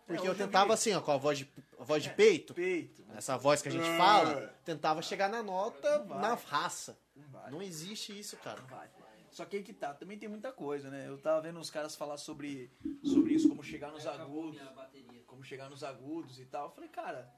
Porque 0.06 0.22
É, 0.22 0.28
eu 0.28 0.32
eu 0.32 0.38
tentava 0.38 0.68
vi. 0.68 0.72
assim, 0.74 0.92
ó, 0.92 1.00
com 1.00 1.12
a 1.12 1.16
voz 1.16 1.38
de, 1.38 1.50
a 1.78 1.84
voz 1.84 2.02
de 2.02 2.10
peito, 2.10 2.52
Peito. 2.52 3.02
essa 3.16 3.36
voz 3.38 3.62
que 3.62 3.68
a 3.68 3.72
gente 3.72 3.86
Ah. 3.88 3.96
fala, 3.96 4.54
tentava 4.64 5.00
chegar 5.00 5.28
na 5.30 5.42
nota, 5.42 6.04
na 6.04 6.34
raça. 6.34 6.98
Não. 7.16 7.50
Não 7.52 7.62
existe 7.62 8.18
isso, 8.18 8.36
cara. 8.38 8.60
Vai. 8.62 8.88
Só 9.30 9.44
que 9.44 9.56
aí 9.56 9.62
que 9.64 9.72
tá, 9.72 9.92
também 9.94 10.16
tem 10.18 10.28
muita 10.28 10.52
coisa, 10.52 10.88
né? 10.90 11.08
Eu 11.08 11.18
tava 11.18 11.40
vendo 11.40 11.58
os 11.58 11.68
caras 11.70 11.96
falar 11.96 12.16
sobre, 12.18 12.70
sobre 13.02 13.34
isso, 13.34 13.48
como 13.48 13.64
chegar 13.64 13.90
nos 13.90 14.06
agudos, 14.06 14.60
como 15.26 15.42
chegar 15.42 15.68
nos 15.70 15.82
agudos 15.82 16.38
e 16.38 16.44
tal. 16.44 16.66
Eu 16.66 16.70
falei, 16.72 16.88
cara, 16.88 17.32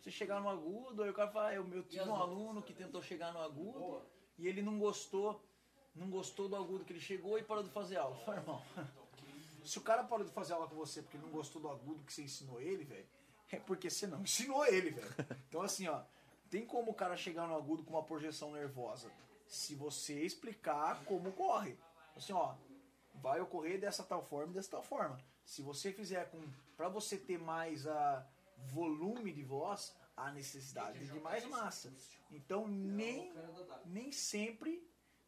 você 0.00 0.10
chegar 0.10 0.40
no 0.40 0.48
agudo, 0.48 1.02
aí 1.02 1.10
o 1.10 1.14
cara 1.14 1.30
fala, 1.30 1.48
ah, 1.48 1.54
eu, 1.54 1.68
eu 1.74 1.82
tive 1.82 2.04
um 2.08 2.14
aluno 2.14 2.62
que 2.62 2.72
tentou 2.72 3.02
chegar 3.02 3.32
no 3.34 3.40
agudo 3.40 4.00
e 4.38 4.46
ele 4.48 4.62
não 4.62 4.78
gostou, 4.78 5.44
não 5.94 6.08
gostou 6.10 6.48
do 6.48 6.56
agudo 6.56 6.84
que 6.84 6.92
ele 6.92 7.00
chegou 7.00 7.38
e 7.38 7.42
parou 7.42 7.62
de 7.62 7.70
fazer 7.70 7.96
aula. 7.96 8.16
Falei, 8.16 8.40
irmão, 8.40 8.62
se 9.64 9.78
o 9.78 9.82
cara 9.82 10.04
parou 10.04 10.24
de 10.24 10.32
fazer 10.32 10.54
aula 10.54 10.68
com 10.68 10.76
você 10.76 11.02
porque 11.02 11.18
não 11.18 11.30
gostou 11.30 11.60
do 11.60 11.68
agudo 11.68 12.04
que 12.04 12.12
você 12.12 12.22
ensinou 12.22 12.60
ele, 12.60 12.84
velho, 12.84 13.06
é 13.50 13.56
porque 13.58 13.90
você 13.90 14.06
não 14.06 14.20
ensinou 14.22 14.64
ele, 14.66 14.90
velho. 14.90 15.14
Então 15.48 15.62
assim, 15.62 15.86
ó, 15.88 16.02
tem 16.50 16.66
como 16.66 16.90
o 16.90 16.94
cara 16.94 17.16
chegar 17.16 17.46
no 17.46 17.56
agudo 17.56 17.82
com 17.82 17.92
uma 17.92 18.02
projeção 18.02 18.52
nervosa 18.52 19.10
se 19.46 19.74
você 19.74 20.22
explicar 20.22 21.04
como 21.04 21.28
ocorre. 21.28 21.76
Assim, 22.16 22.32
ó, 22.32 22.54
vai 23.14 23.40
ocorrer 23.40 23.78
dessa 23.78 24.02
tal 24.02 24.22
forma 24.22 24.52
e 24.52 24.54
dessa 24.54 24.70
tal 24.70 24.82
forma. 24.82 25.18
Se 25.44 25.62
você 25.62 25.92
fizer 25.92 26.30
com 26.30 26.40
para 26.76 26.88
você 26.88 27.16
ter 27.16 27.38
mais 27.38 27.86
a 27.86 28.26
volume 28.72 29.32
de 29.32 29.42
voz, 29.42 29.94
há 30.16 30.30
necessidade 30.30 31.06
de 31.06 31.20
mais 31.20 31.44
massa. 31.44 31.92
Então 32.30 32.66
nem 32.66 33.32
nem 33.86 34.10
sempre 34.10 34.82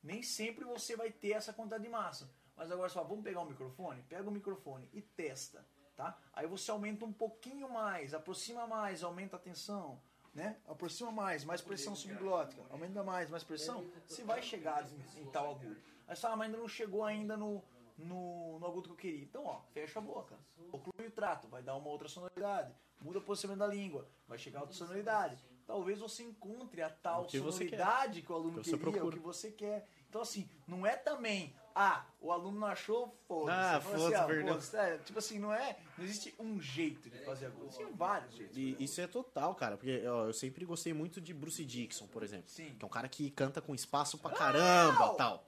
nem 0.04 0.22
sempre 0.22 0.64
você 0.64 0.94
vai 0.96 1.10
ter 1.10 1.32
essa 1.32 1.52
quantidade 1.52 1.82
de 1.82 1.88
massa. 1.88 2.30
Mas 2.54 2.70
agora 2.70 2.88
só, 2.88 3.02
vamos 3.02 3.24
pegar 3.24 3.40
o 3.40 3.46
microfone? 3.46 4.02
Pega 4.02 4.28
o 4.28 4.30
microfone 4.30 4.88
e 4.92 5.00
testa, 5.00 5.66
tá? 5.96 6.16
Aí 6.32 6.46
você 6.46 6.70
aumenta 6.70 7.04
um 7.04 7.12
pouquinho 7.12 7.68
mais, 7.68 8.14
aproxima 8.14 8.66
mais, 8.66 9.02
aumenta 9.02 9.36
a 9.36 9.38
tensão, 9.40 9.98
né? 10.32 10.58
Aproxima 10.68 11.10
mais, 11.10 11.42
mais 11.44 11.62
pressão 11.62 11.96
subglótica, 11.96 12.62
aumenta 12.70 13.02
mais, 13.02 13.30
mais 13.30 13.42
pressão, 13.42 13.84
você 14.06 14.22
vai 14.22 14.42
chegar 14.42 14.86
em, 15.16 15.22
em 15.22 15.26
tal 15.30 15.52
agudo. 15.52 15.76
Aí 16.06 16.14
você 16.14 16.22
fala, 16.22 16.36
mas 16.36 16.46
ainda 16.46 16.58
não 16.58 16.68
chegou 16.68 17.02
ainda 17.02 17.36
no, 17.36 17.62
no, 17.96 18.58
no 18.58 18.66
agudo 18.66 18.88
que 18.88 18.92
eu 18.92 18.96
queria. 18.96 19.24
Então, 19.24 19.46
ó, 19.46 19.62
fecha 19.72 19.98
a 19.98 20.02
boca, 20.02 20.38
oclui 20.70 21.08
o 21.08 21.10
trato, 21.10 21.48
vai 21.48 21.62
dar 21.62 21.74
uma 21.76 21.88
outra 21.88 22.08
sonoridade, 22.08 22.72
muda 23.00 23.18
o 23.18 23.22
posicionamento 23.22 23.66
da 23.66 23.74
língua, 23.74 24.06
vai 24.28 24.38
chegar 24.38 24.58
a 24.58 24.62
outra 24.62 24.76
sonoridade. 24.76 25.36
Talvez 25.66 25.98
você 25.98 26.22
encontre 26.22 26.82
a 26.82 26.90
tal 26.90 27.22
O 27.22 27.26
que 27.26 27.38
sonoridade 27.38 28.20
que 28.22 28.30
o 28.30 28.34
aluno 28.34 28.60
Que 28.60 28.70
você 28.70 28.78
queria, 28.78 29.04
o 29.04 29.10
que 29.10 29.18
você 29.18 29.50
quer. 29.50 29.88
Então, 30.08 30.20
assim, 30.22 30.48
não 30.68 30.86
é 30.86 30.94
também, 30.96 31.52
ah, 31.74 32.04
o 32.20 32.30
aluno 32.30 32.60
não 32.60 32.68
achou, 32.68 33.12
foda-se. 33.26 33.58
Ah, 33.58 33.80
Fala 33.80 33.98
foda-se, 33.98 34.14
ah, 34.14 34.24
perdeu. 34.24 34.48
foda-se. 34.54 34.76
É, 34.76 34.98
tipo 34.98 35.18
assim, 35.18 35.38
não 35.40 35.52
é, 35.52 35.76
não 35.98 36.04
existe 36.04 36.32
um 36.38 36.60
jeito 36.60 37.10
de 37.10 37.18
fazer 37.24 37.46
agudo, 37.46 37.64
existem 37.66 37.92
vários 37.92 38.32
jeitos. 38.34 38.56
E 38.56 38.76
isso 38.78 39.00
é 39.00 39.06
total, 39.08 39.54
cara. 39.56 39.76
Porque 39.76 40.06
ó, 40.06 40.26
eu 40.26 40.32
sempre 40.32 40.64
gostei 40.64 40.92
muito 40.92 41.20
de 41.20 41.34
Bruce 41.34 41.64
Dixon, 41.64 42.06
por 42.06 42.22
exemplo. 42.22 42.48
Sim. 42.48 42.74
Que 42.78 42.84
é 42.84 42.86
um 42.86 42.90
cara 42.90 43.08
que 43.08 43.28
canta 43.30 43.60
com 43.60 43.74
espaço 43.74 44.18
pra 44.18 44.30
caramba 44.30 45.14
tal. 45.16 45.44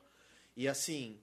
E 0.57 0.67
assim. 0.67 1.21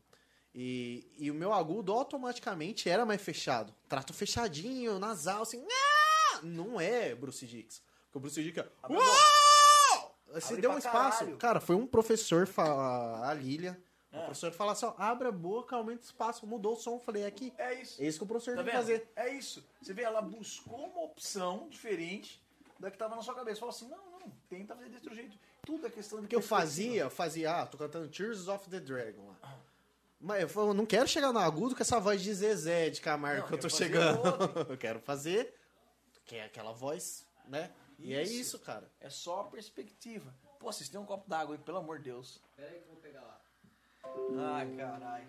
E, 0.56 1.11
e 1.18 1.32
o 1.32 1.34
meu 1.34 1.52
agudo 1.52 1.91
automaticamente 1.91 2.88
era 2.88 3.06
mais 3.06 3.22
fechado. 3.22 3.74
Trato 3.90 4.14
fechadinho, 4.14 4.99
nasal, 4.99 5.41
assim. 5.41 5.65
"Ah!" 5.68 6.40
Não 6.44 6.80
é 6.80 7.14
Bruce 7.15 7.45
Dixon. 7.48 7.82
Porque 8.14 8.18
o 8.18 8.22
Bruce 8.22 8.44
Dixon 8.44 8.61
é. 8.61 8.68
Abre 8.84 8.98
a 8.98 8.99
"Uau!" 8.99 10.15
Você 10.34 10.45
Abre 10.53 10.61
deu 10.61 10.69
pra 10.69 10.76
um 10.76 10.80
espaço. 10.80 11.18
caralho. 11.19 11.38
Cara, 11.38 11.60
foi 11.60 11.76
um 11.76 11.85
professor, 11.88 12.45
fa- 12.48 13.27
a 13.27 13.34
Lilia. 13.34 13.81
O 14.11 14.15
É. 14.18 14.19
professor 14.26 14.52
fala 14.52 14.72
assim: 14.73 14.85
ó, 14.85 14.94
abre 14.98 15.27
a 15.27 15.31
boca, 15.31 15.76
aumenta 15.76 16.02
o 16.02 16.06
espaço. 16.06 16.45
Mudou 16.45 16.73
o 16.73 16.76
som. 16.76 16.99
Falei, 16.99 17.23
é 17.23 17.26
aqui. 17.26 17.52
É 17.57 17.73
isso. 17.81 18.02
É 18.02 18.06
isso 18.07 18.19
que 18.19 18.23
o 18.23 18.27
professor 18.27 18.56
Tá 18.56 18.64
tem 18.64 18.65
que 18.65 18.72
vendo? 18.77 18.80
fazer. 18.81 19.11
É 19.15 19.30
isso. 19.34 19.64
Você 19.81 19.94
vê, 19.94 20.03
ela 20.03 20.22
buscou 20.22 20.77
uma 20.85 21.02
opção 21.03 21.68
diferente 21.69 22.40
da 22.80 22.91
que 22.91 22.98
tava 22.98 23.15
na 23.15 23.22
sua 23.23 23.34
cabeça. 23.34 23.60
Falou 23.60 23.73
assim, 23.73 23.88
não, 23.90 23.98
não, 24.19 24.31
tenta 24.49 24.76
fazer 24.76 24.90
desse 24.90 25.03
outro 25.06 25.15
jeito. 25.15 25.38
Tudo 25.65 25.88
é 25.88 25.90
questão 25.90 26.22
de 26.22 26.27
que 26.27 26.35
eu 26.35 26.40
perspectiva. 26.40 26.61
fazia, 26.61 27.02
eu 27.03 27.10
fazia, 27.10 27.61
ah, 27.61 27.65
tô 27.65 27.77
cantando 27.77 28.07
Tears 28.10 28.48
of 28.48 28.69
the 28.69 28.80
Dragon 28.80 29.27
lá. 29.30 29.57
Mas 30.19 30.41
eu 30.41 30.49
falo, 30.49 30.73
não 30.73 30.85
quero 30.85 31.07
chegar 31.07 31.31
no 31.34 31.40
agudo 31.40 31.76
com 31.76 31.81
essa 31.81 31.99
voz 31.99 32.22
de 32.22 32.34
Zezé, 32.34 32.90
de 32.90 33.02
Camargo 33.02 33.41
Não, 33.41 33.48
que 33.48 33.53
eu 33.53 33.57
tô 33.60 33.68
quero 33.68 33.72
fazer 33.77 33.85
chegando. 33.85 34.26
outro. 34.41 34.65
eu 34.73 34.77
quero 34.77 34.99
fazer 34.99 35.53
que 36.26 36.35
é 36.35 36.45
aquela 36.45 36.72
voz, 36.72 37.26
né? 37.48 37.69
E 37.99 38.14
é 38.14 38.22
Isso. 38.24 38.60
cara. 38.60 38.90
É 38.99 39.10
só 39.10 39.41
a 39.41 39.44
perspectiva. 39.45 40.34
Pô, 40.60 40.72
vocês 40.72 40.90
têm 40.90 40.99
um 40.99 41.06
copo 41.06 41.30
d'água 41.30 41.56
aí, 41.56 41.61
pelo 41.61 41.78
amor 41.78 41.98
de 41.99 42.06
Deus. 42.06 42.41
Pera 42.56 42.70
aí 42.70 42.80
que 42.80 42.84
eu 42.88 42.94
vou 42.94 42.98
pegar 42.98 43.22
lá. 43.22 43.41
Ai, 44.56 44.76
caralho. 44.76 45.28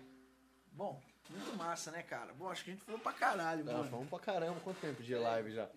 Bom, 0.71 1.01
muito 1.29 1.55
massa, 1.55 1.91
né, 1.91 2.03
cara? 2.03 2.33
Bom, 2.33 2.49
acho 2.49 2.63
que 2.63 2.71
a 2.71 2.73
gente 2.73 2.83
falou 2.85 2.99
pra 2.99 3.13
caralho, 3.13 3.63
Ah, 3.69 3.73
mano. 3.73 3.89
vamos 3.89 4.09
pra 4.09 4.19
caramba, 4.19 4.59
quanto 4.61 4.79
tempo 4.81 5.01
de 5.01 5.15
live 5.15 5.51
já? 5.51 5.69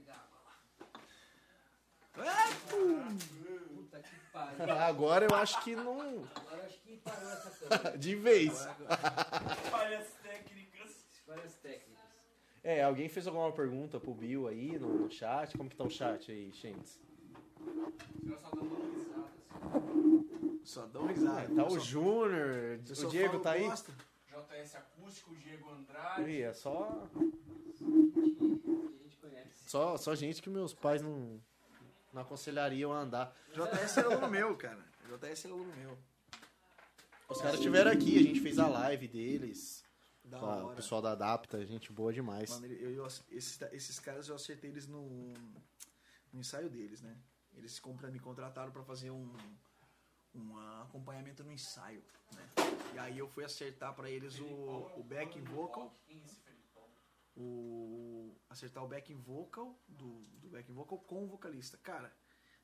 Ah, 2.20 2.48
pum. 2.68 3.16
Puta 3.76 4.00
que 4.00 4.16
pariu. 4.32 4.72
Agora 4.82 5.24
eu 5.30 5.34
acho 5.36 5.62
que 5.62 5.76
não. 5.76 6.00
Agora 6.00 6.64
acho 6.66 6.78
que 6.80 6.96
parou 6.98 7.30
essa 7.30 7.50
câmera. 7.68 7.96
De 7.98 8.14
vez. 8.16 8.52
Falhas 9.70 10.08
técnicas. 10.22 10.96
Várias 11.26 11.54
técnicas. 11.58 11.87
É, 12.62 12.82
alguém 12.82 13.08
fez 13.08 13.26
alguma 13.26 13.50
pergunta 13.52 13.98
pro 14.00 14.14
Bill 14.14 14.48
aí 14.48 14.78
no, 14.78 14.88
no 14.88 15.10
chat? 15.10 15.56
Como 15.56 15.70
que 15.70 15.76
tá 15.76 15.84
o 15.84 15.90
chat 15.90 16.30
aí? 16.30 16.52
Nós 18.22 18.40
só 18.40 18.50
uma 21.00 21.12
risada. 21.12 21.54
Tá 21.54 21.64
o 21.64 21.70
Só- 21.70 21.78
Júnior, 21.78 22.80
o 22.80 23.06
Diego 23.08 23.40
tá 23.40 23.52
aí? 23.52 23.66
bosta. 23.66 23.92
JS 24.28 24.76
Acústico, 24.76 25.34
Diego 25.36 25.70
Andrade. 25.70 26.30
Ih, 26.30 26.42
é 26.42 26.52
só, 26.52 27.08
gente 27.80 29.58
só, 29.66 29.96
só 29.96 30.14
gente 30.14 30.42
que 30.42 30.50
meus 30.50 30.74
pais 30.74 31.02
não, 31.02 31.40
não 32.12 32.22
aconselhariam 32.22 32.92
a 32.92 33.00
andar. 33.00 33.34
JS 33.52 33.98
é 33.98 34.02
aluno 34.02 34.28
meu, 34.28 34.56
cara. 34.56 34.84
JS 35.08 35.46
é 35.46 35.48
aluno 35.48 35.74
meu. 35.76 35.98
Os 37.28 37.40
caras 37.40 37.56
estiveram 37.56 37.90
aqui, 37.90 38.18
a 38.18 38.22
gente 38.22 38.40
fez 38.40 38.58
a 38.58 38.68
live 38.68 39.08
deles. 39.08 39.84
Da 40.28 40.38
o 40.66 40.74
pessoal 40.74 41.00
da 41.00 41.12
Adapta, 41.12 41.64
gente 41.64 41.92
boa 41.92 42.12
demais. 42.12 42.50
Mano, 42.50 42.66
eu, 42.66 42.90
eu- 42.90 43.06
esses, 43.06 43.60
esses 43.72 43.98
caras 43.98 44.28
eu 44.28 44.34
acertei 44.34 44.70
eles 44.70 44.86
no, 44.86 45.32
no 46.32 46.40
ensaio 46.40 46.68
deles, 46.68 47.00
né? 47.00 47.16
Eles 47.54 47.78
compra, 47.80 48.10
me 48.10 48.20
contrataram 48.20 48.70
pra 48.70 48.84
fazer 48.84 49.10
um, 49.10 49.34
um 50.34 50.56
acompanhamento 50.82 51.42
no 51.42 51.50
ensaio, 51.52 52.02
né? 52.34 52.48
E 52.94 52.98
aí 52.98 53.18
eu 53.18 53.28
fui 53.28 53.44
acertar 53.44 53.94
pra 53.94 54.10
eles 54.10 54.38
o, 54.38 54.44
o 54.96 55.02
back 55.02 55.40
vocal, 55.40 55.92
o 57.36 58.34
acertar 58.50 58.84
o 58.84 58.88
back 58.88 59.12
vocal 59.14 59.78
do, 59.88 60.22
do 60.40 60.48
back 60.48 60.70
vocal 60.72 60.98
com 60.98 61.24
o 61.24 61.26
vocalista. 61.26 61.76
Cara, 61.78 62.12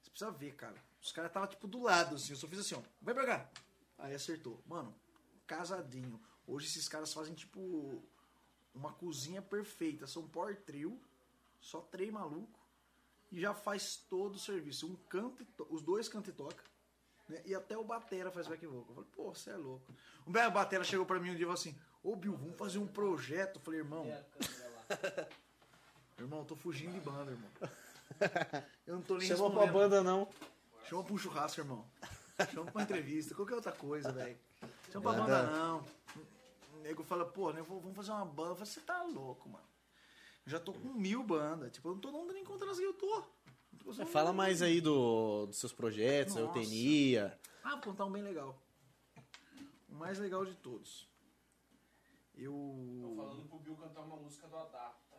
você 0.02 0.10
precisa 0.10 0.30
ver, 0.30 0.54
cara. 0.54 0.76
Os 1.00 1.12
caras 1.12 1.32
tava 1.32 1.46
tipo 1.46 1.66
do 1.66 1.82
lado, 1.82 2.16
assim. 2.16 2.32
Eu 2.32 2.36
só 2.36 2.46
fiz 2.48 2.58
assim, 2.58 2.74
ó. 2.74 2.82
Vai 3.00 3.14
pra 3.14 3.26
cá. 3.26 3.50
Aí 3.98 4.14
acertou. 4.14 4.62
Mano, 4.66 4.94
casadinho. 5.46 6.20
Hoje 6.46 6.66
esses 6.66 6.88
caras 6.88 7.12
fazem 7.12 7.34
tipo 7.34 8.02
uma 8.74 8.92
cozinha 8.92 9.40
perfeita. 9.40 10.06
São 10.06 10.26
power 10.28 10.56
trio, 10.62 11.00
só 11.60 11.80
três 11.80 12.12
maluco 12.12 12.58
e 13.32 13.40
já 13.40 13.54
faz 13.54 13.96
todo 14.08 14.34
o 14.34 14.38
serviço. 14.38 14.86
Um 14.86 14.96
canta 15.08 15.42
e 15.42 15.46
to- 15.46 15.66
os 15.70 15.82
dois 15.82 16.08
canta 16.08 16.30
e 16.30 16.32
toca. 16.32 16.62
Né? 17.28 17.40
E 17.46 17.54
até 17.54 17.76
o 17.78 17.84
Batera 17.84 18.30
faz 18.30 18.46
back 18.46 18.66
vocal. 18.66 18.86
Eu 18.90 18.94
falei, 18.94 19.10
pô, 19.16 19.34
você 19.34 19.50
é 19.50 19.56
louco. 19.56 19.84
O 20.26 20.30
Be- 20.30 20.50
Batera 20.50 20.84
chegou 20.84 21.06
pra 21.06 21.18
mim 21.18 21.30
um 21.30 21.34
dia 21.34 21.44
e 21.44 21.46
falou 21.46 21.54
assim: 21.54 21.74
Ô 22.02 22.14
Bill, 22.14 22.36
vamos 22.36 22.56
fazer 22.56 22.78
um 22.78 22.86
projeto. 22.86 23.56
Eu 23.56 23.62
falei, 23.62 23.80
irmão, 23.80 24.04
irmão, 26.18 26.40
eu 26.40 26.44
tô 26.44 26.54
fugindo 26.56 26.92
de 26.92 27.00
banda, 27.00 27.32
irmão. 27.32 27.50
Eu 28.86 28.96
não 28.96 29.02
tô 29.02 29.16
nem 29.16 29.26
Chamou 29.26 29.50
pra 29.50 29.66
banda 29.66 30.02
não. 30.02 30.28
Chama 30.88 31.02
pra 31.02 31.14
um 31.14 31.18
churrasco, 31.18 31.60
irmão. 31.60 31.84
Chama 32.52 32.70
pra 32.70 32.80
uma 32.80 32.82
entrevista, 32.82 33.34
qualquer 33.34 33.54
outra 33.54 33.72
coisa, 33.72 34.12
velho. 34.12 34.36
Chama 34.92 35.12
pra 35.12 35.22
banda, 35.22 35.42
não. 35.50 35.84
Nego 36.84 37.02
fala, 37.02 37.24
pô, 37.24 37.50
né, 37.50 37.62
vamos 37.62 37.96
fazer 37.96 38.10
uma 38.10 38.26
banda. 38.26 38.50
Eu 38.50 38.56
falo, 38.56 38.66
você 38.66 38.80
tá 38.82 39.02
louco, 39.04 39.48
mano. 39.48 39.64
Eu 40.44 40.50
já 40.52 40.60
tô 40.60 40.70
com 40.74 40.92
mil 40.92 41.22
bandas. 41.22 41.72
Tipo, 41.72 41.88
eu 41.88 41.92
não 41.94 42.00
tô 42.00 42.10
dando 42.12 42.36
em 42.36 42.44
conta 42.44 42.66
nas 42.66 42.76
que 42.78 42.84
eu 42.84 42.92
tô. 42.92 43.20
Não 43.20 43.26
Você- 43.86 44.04
Fala 44.04 44.34
mais 44.34 44.60
aí 44.60 44.82
do, 44.82 45.46
dos 45.46 45.56
seus 45.56 45.72
projetos, 45.72 46.36
a 46.36 46.40
Nossa. 46.42 46.58
eutenia. 46.58 47.40
Ah, 47.62 47.70
vou 47.70 47.80
contar 47.80 48.04
um 48.04 48.12
bem 48.12 48.22
legal. 48.22 48.62
O 49.88 49.94
mais 49.94 50.18
legal 50.18 50.44
de 50.44 50.54
todos. 50.56 51.08
Tô 52.34 52.40
Eu. 52.40 53.14
falando 53.16 53.48
pro 53.48 53.58
Bill 53.60 53.76
cantar 53.76 54.02
uma 54.02 54.16
música 54.16 54.46
do 54.46 54.56
Adapta. 54.56 55.16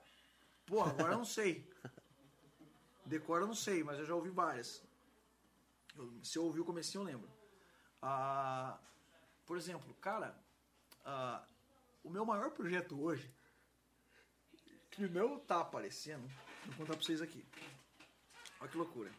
Pô, 0.67 0.81
agora 0.83 1.13
eu 1.13 1.17
não 1.17 1.25
sei. 1.25 1.67
Decora 3.07 3.43
eu 3.43 3.47
não 3.47 3.55
sei, 3.55 3.83
mas 3.83 3.97
eu 3.97 4.05
já 4.05 4.13
ouvi 4.13 4.29
várias. 4.29 4.83
Eu- 5.95 6.13
se 6.23 6.37
eu 6.37 6.43
ouvir 6.43 6.59
o 6.59 6.65
comecinho 6.65 7.01
eu 7.01 7.05
lembro. 7.05 7.29
Ah, 8.03 8.77
por 9.47 9.57
exemplo, 9.57 9.91
cara, 9.95 10.37
ah, 11.03 11.43
o 12.05 12.09
meu 12.09 12.23
maior 12.23 12.51
projeto 12.51 13.01
hoje, 13.01 13.33
que 14.91 15.07
não 15.07 15.39
tá 15.39 15.59
aparecendo, 15.59 16.27
vou 16.67 16.75
contar 16.77 16.93
pra 16.93 17.03
vocês 17.03 17.21
aqui. 17.21 17.43
Olha 18.61 18.69
que 18.69 18.77
loucura. 18.77 19.11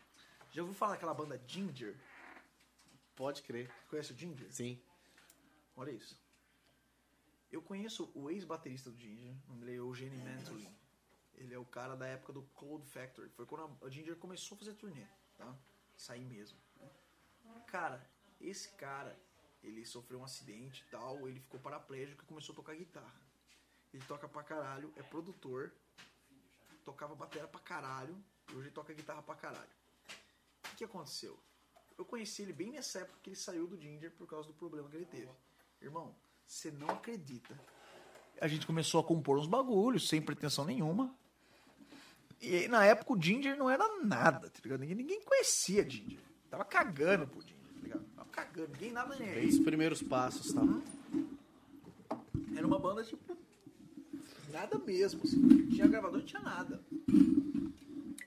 Já 0.52 0.62
ouviu 0.62 0.74
falar 0.74 0.92
daquela 0.92 1.12
banda 1.12 1.42
Ginger? 1.46 1.98
Pode 3.16 3.42
crer. 3.42 3.70
Conhece 3.90 4.12
o 4.12 4.16
Ginger? 4.16 4.50
Sim. 4.52 4.80
Olha 5.76 5.90
isso. 5.90 6.16
Eu 7.50 7.60
conheço 7.60 8.10
o 8.14 8.30
ex-baterista 8.30 8.90
do 8.90 8.96
Ginger, 8.96 9.34
o 9.46 9.48
nome 9.48 9.60
dele 9.64 9.72
é 9.72 9.80
Eugene 9.80 10.16
Mantolin. 10.16 10.74
Ele 11.34 11.52
é 11.52 11.58
o 11.58 11.64
cara 11.64 11.96
da 11.96 12.06
época 12.06 12.32
do 12.32 12.42
Cold 12.54 12.86
Factory. 12.86 13.28
Foi 13.30 13.44
quando 13.44 13.76
a 13.84 13.90
Ginger 13.90 14.16
começou 14.16 14.54
a 14.54 14.58
fazer 14.58 14.74
turnê, 14.74 15.06
tá? 15.36 15.54
Sair 15.96 16.24
mesmo. 16.24 16.58
Cara, 17.66 18.08
esse 18.40 18.70
cara, 18.70 19.18
ele 19.66 19.84
sofreu 19.84 20.20
um 20.20 20.24
acidente 20.24 20.84
e 20.86 20.90
tal, 20.90 21.28
ele 21.28 21.40
ficou 21.40 21.59
paraplégico 21.59 22.22
e 22.22 22.26
começou 22.26 22.52
a 22.52 22.56
tocar 22.56 22.74
guitarra. 22.74 23.20
Ele 23.93 24.05
toca 24.05 24.28
pra 24.28 24.43
caralho, 24.43 24.93
é 24.97 25.02
produtor, 25.02 25.72
tocava 26.84 27.14
bateria 27.14 27.48
pra 27.48 27.60
caralho, 27.60 28.16
e 28.48 28.52
hoje 28.52 28.68
ele 28.68 28.70
toca 28.70 28.94
guitarra 28.94 29.22
pra 29.22 29.34
caralho. 29.34 29.76
O 30.72 30.76
que, 30.76 30.84
aconteceu? 30.84 31.38
Eu 31.98 32.05
conheci 32.05 32.43
ele 32.43 32.52
bem 32.52 32.70
nessa 32.70 33.01
época 33.01 33.18
que 33.22 33.30
ele 33.30 33.36
saiu 33.36 33.66
do 33.66 33.80
Ginger 33.80 34.12
por 34.12 34.26
causa 34.26 34.47
do 34.47 34.55
problema 34.55 34.88
que 34.88 34.97
ele 34.97 35.06
teve. 35.06 35.30
Irmão, 35.80 36.14
você 36.47 36.70
não 36.70 36.90
acredita. 36.90 37.59
A 38.40 38.47
gente 38.47 38.66
começou 38.66 39.01
a 39.01 39.05
compor 39.05 39.38
uns 39.38 39.47
bagulhos, 39.47 40.09
sem 40.09 40.20
pretensão 40.20 40.64
nenhuma. 40.64 41.14
E 42.40 42.68
na 42.68 42.84
época 42.84 43.14
o 43.14 43.20
Ginger 43.20 43.56
não 43.56 43.70
era 43.70 44.02
nada, 44.02 44.51
tá 44.51 44.60
ligado? 44.62 44.80
Ninguém, 44.80 44.97
ninguém 44.97 45.22
conhecia 45.22 45.88
Ginger. 45.88 46.20
Tava 46.51 46.64
cagando 46.64 47.26
pro 47.26 47.40
Ginger, 47.40 47.55
cagando, 48.36 48.68
ninguém 48.72 48.92
nada 48.92 49.16
nem 49.16 49.28
aí. 49.30 49.46
os 49.48 49.58
primeiros 49.58 50.02
passos, 50.02 50.52
tá? 50.52 50.60
Era 52.54 52.66
uma 52.66 52.78
banda 52.78 53.02
tipo. 53.02 53.36
Nada 54.52 54.78
mesmo, 54.78 55.22
assim. 55.24 55.36
Não 55.38 55.68
tinha 55.68 55.86
gravador, 55.86 56.18
não 56.20 56.26
tinha 56.26 56.42
nada. 56.42 56.80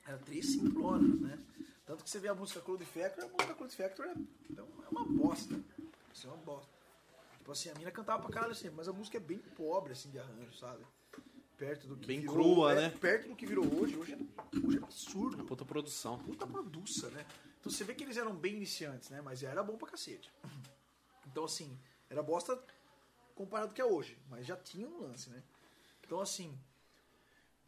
Era 0.06 0.18
três 0.18 0.46
simplonas, 0.46 1.20
né? 1.20 1.38
Tanto 1.86 2.04
que 2.04 2.10
você 2.10 2.18
vê 2.18 2.28
a 2.28 2.34
música 2.34 2.60
Cloud 2.60 2.84
Factor, 2.84 3.24
a 3.24 3.28
música 3.28 3.54
Cloud 3.54 3.74
Factor 3.76 4.06
é, 4.06 4.12
uma- 4.62 4.84
é 4.84 4.88
uma 4.90 5.04
bosta. 5.04 5.58
Isso 6.12 6.26
é 6.26 6.30
uma 6.30 6.36
bosta. 6.38 6.70
Tipo 7.38 7.52
assim, 7.52 7.68
a 7.70 7.74
mina 7.74 7.90
cantava 7.90 8.22
pra 8.22 8.30
caralho 8.32 8.52
assim, 8.52 8.70
mas 8.70 8.86
a 8.88 8.92
música 8.92 9.16
é 9.16 9.20
bem 9.20 9.38
pobre, 9.56 9.92
assim, 9.92 10.10
de 10.10 10.18
arranjo, 10.18 10.52
sabe? 10.58 10.84
Perto 11.56 11.86
do 11.88 11.96
que 11.96 12.06
Bem 12.06 12.20
virou, 12.20 12.34
crua, 12.36 12.72
é, 12.72 12.74
né? 12.76 12.90
Perto 13.00 13.28
do 13.28 13.36
que 13.36 13.44
virou 13.46 13.64
hoje. 13.80 13.96
Hoje 13.96 14.12
é, 14.12 14.66
hoje 14.66 14.78
é 14.78 14.82
absurdo. 14.82 15.44
Puta 15.44 15.64
produção. 15.64 16.18
Puta 16.18 16.46
produça, 16.46 17.10
né? 17.10 17.26
Então 17.60 17.70
você 17.70 17.84
vê 17.84 17.94
que 17.94 18.02
eles 18.04 18.16
eram 18.16 18.34
bem 18.34 18.54
iniciantes, 18.56 19.10
né? 19.10 19.20
Mas 19.20 19.42
era 19.42 19.62
bom 19.62 19.76
pra 19.76 19.88
cacete. 19.88 20.32
Então, 21.26 21.44
assim, 21.44 21.78
era 22.08 22.24
bosta 22.24 22.60
comparado 23.36 23.72
que 23.72 23.80
é 23.80 23.84
hoje. 23.84 24.18
Mas 24.28 24.44
já 24.46 24.56
tinha 24.56 24.88
um 24.88 25.00
lance, 25.02 25.30
né? 25.30 25.40
Então, 26.04 26.20
assim, 26.20 26.58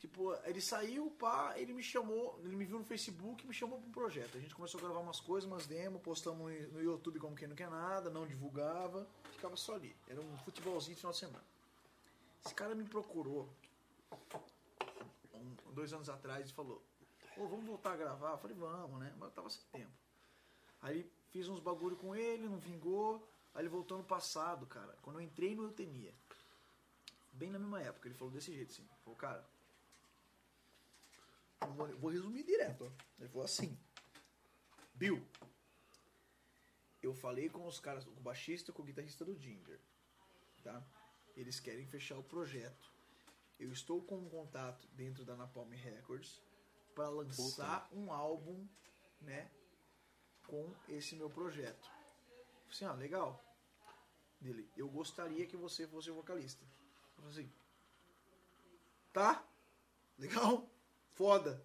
tipo, 0.01 0.35
ele 0.45 0.61
saiu, 0.61 1.13
pá, 1.13 1.55
ele 1.57 1.73
me 1.73 1.83
chamou, 1.83 2.41
ele 2.43 2.57
me 2.57 2.65
viu 2.65 2.77
no 2.77 2.85
Facebook 2.85 3.45
e 3.45 3.47
me 3.47 3.55
chamou 3.55 3.79
pra 3.79 3.89
um 3.89 3.93
projeto. 3.93 4.37
A 4.37 4.41
gente 4.41 4.53
começou 4.53 4.79
a 4.81 4.83
gravar 4.83 4.99
umas 4.99 5.21
coisas, 5.21 5.49
umas 5.49 5.65
demos, 5.65 6.03
postamos 6.03 6.51
no 6.73 6.83
YouTube 6.83 7.21
como 7.21 7.37
quem 7.37 7.47
não 7.47 7.55
quer 7.55 7.71
nada, 7.71 8.11
não 8.11 8.27
divulgava, 8.27 9.07
ficava 9.31 9.55
só 9.57 9.75
ali. 9.77 9.95
Era 10.09 10.21
um 10.21 10.37
futebolzinho 10.39 10.97
de 10.97 11.01
final 11.01 11.13
de 11.13 11.19
semana. 11.19 11.45
Esse 12.45 12.55
cara 12.55 12.75
me 12.75 12.83
procurou 12.85 13.49
um- 15.35 15.73
dois 15.73 15.93
anos 15.93 16.09
atrás 16.09 16.51
e 16.51 16.53
falou: 16.53 16.83
Ô, 17.37 17.47
vamos 17.47 17.65
voltar 17.65 17.93
a 17.93 17.97
gravar? 17.97 18.33
Eu 18.33 18.39
falei, 18.39 18.57
vamos, 18.57 19.01
né? 19.01 19.13
Mas 19.19 19.29
eu 19.29 19.35
tava 19.35 19.51
sem 19.51 19.63
tempo. 19.73 19.93
Aí 20.81 21.11
fiz 21.31 21.49
uns 21.49 21.61
bagulho 21.61 21.97
com 21.97 22.15
ele, 22.15 22.49
não 22.49 22.59
vingou. 22.59 23.27
Aí 23.55 23.63
ele 23.63 23.69
voltou 23.69 23.99
no 23.99 24.05
passado, 24.05 24.67
cara. 24.67 24.97
Quando 25.03 25.19
eu 25.19 25.25
entrei 25.25 25.55
no 25.55 25.65
Eutenia. 25.65 26.15
Bem 27.33 27.51
na 27.51 27.59
mesma 27.59 27.81
época, 27.81 28.09
ele 28.09 28.15
falou 28.15 28.33
desse 28.33 28.53
jeito 28.53 28.73
assim. 28.73 28.87
Falou, 29.05 29.17
cara. 29.17 29.45
Vou, 31.75 31.89
vou 31.99 32.11
resumir 32.11 32.45
direto, 32.45 32.85
ó. 32.85 32.91
Ele 33.19 33.29
falou 33.29 33.45
assim. 33.45 33.79
Bill. 34.95 35.25
Eu 37.03 37.15
falei 37.15 37.49
com 37.49 37.67
os 37.67 37.81
caras, 37.81 38.05
com 38.05 38.11
o 38.11 38.23
baixista 38.23 38.71
e 38.71 38.75
com 38.75 38.83
o 38.83 38.85
guitarrista 38.85 39.25
do 39.25 39.35
Ginger. 39.35 39.81
Tá? 40.63 40.83
Eles 41.37 41.59
querem 41.59 41.87
fechar 41.87 42.19
o 42.19 42.23
projeto. 42.23 42.91
Eu 43.59 43.73
estou 43.73 44.03
com 44.03 44.19
um 44.19 44.29
contato 44.29 44.87
dentro 44.89 45.25
da 45.25 45.35
Napalm 45.35 45.71
Records 45.71 46.41
para 46.95 47.09
lançar 47.09 47.89
um 47.93 48.13
álbum, 48.13 48.67
né, 49.21 49.51
com 50.47 50.75
esse 50.89 51.15
meu 51.17 51.31
projeto. 51.31 51.91
Assim, 52.71 52.85
ah, 52.85 52.93
legal. 52.93 53.43
Dele, 54.41 54.69
eu 54.77 54.89
gostaria 54.89 55.47
que 55.47 55.57
você 55.57 55.87
fosse 55.87 56.11
o 56.11 56.15
vocalista. 56.15 56.65
Eu 56.65 57.23
falei 57.23 57.31
assim, 57.31 57.53
tá, 59.13 59.47
legal, 60.19 60.69
foda. 61.13 61.65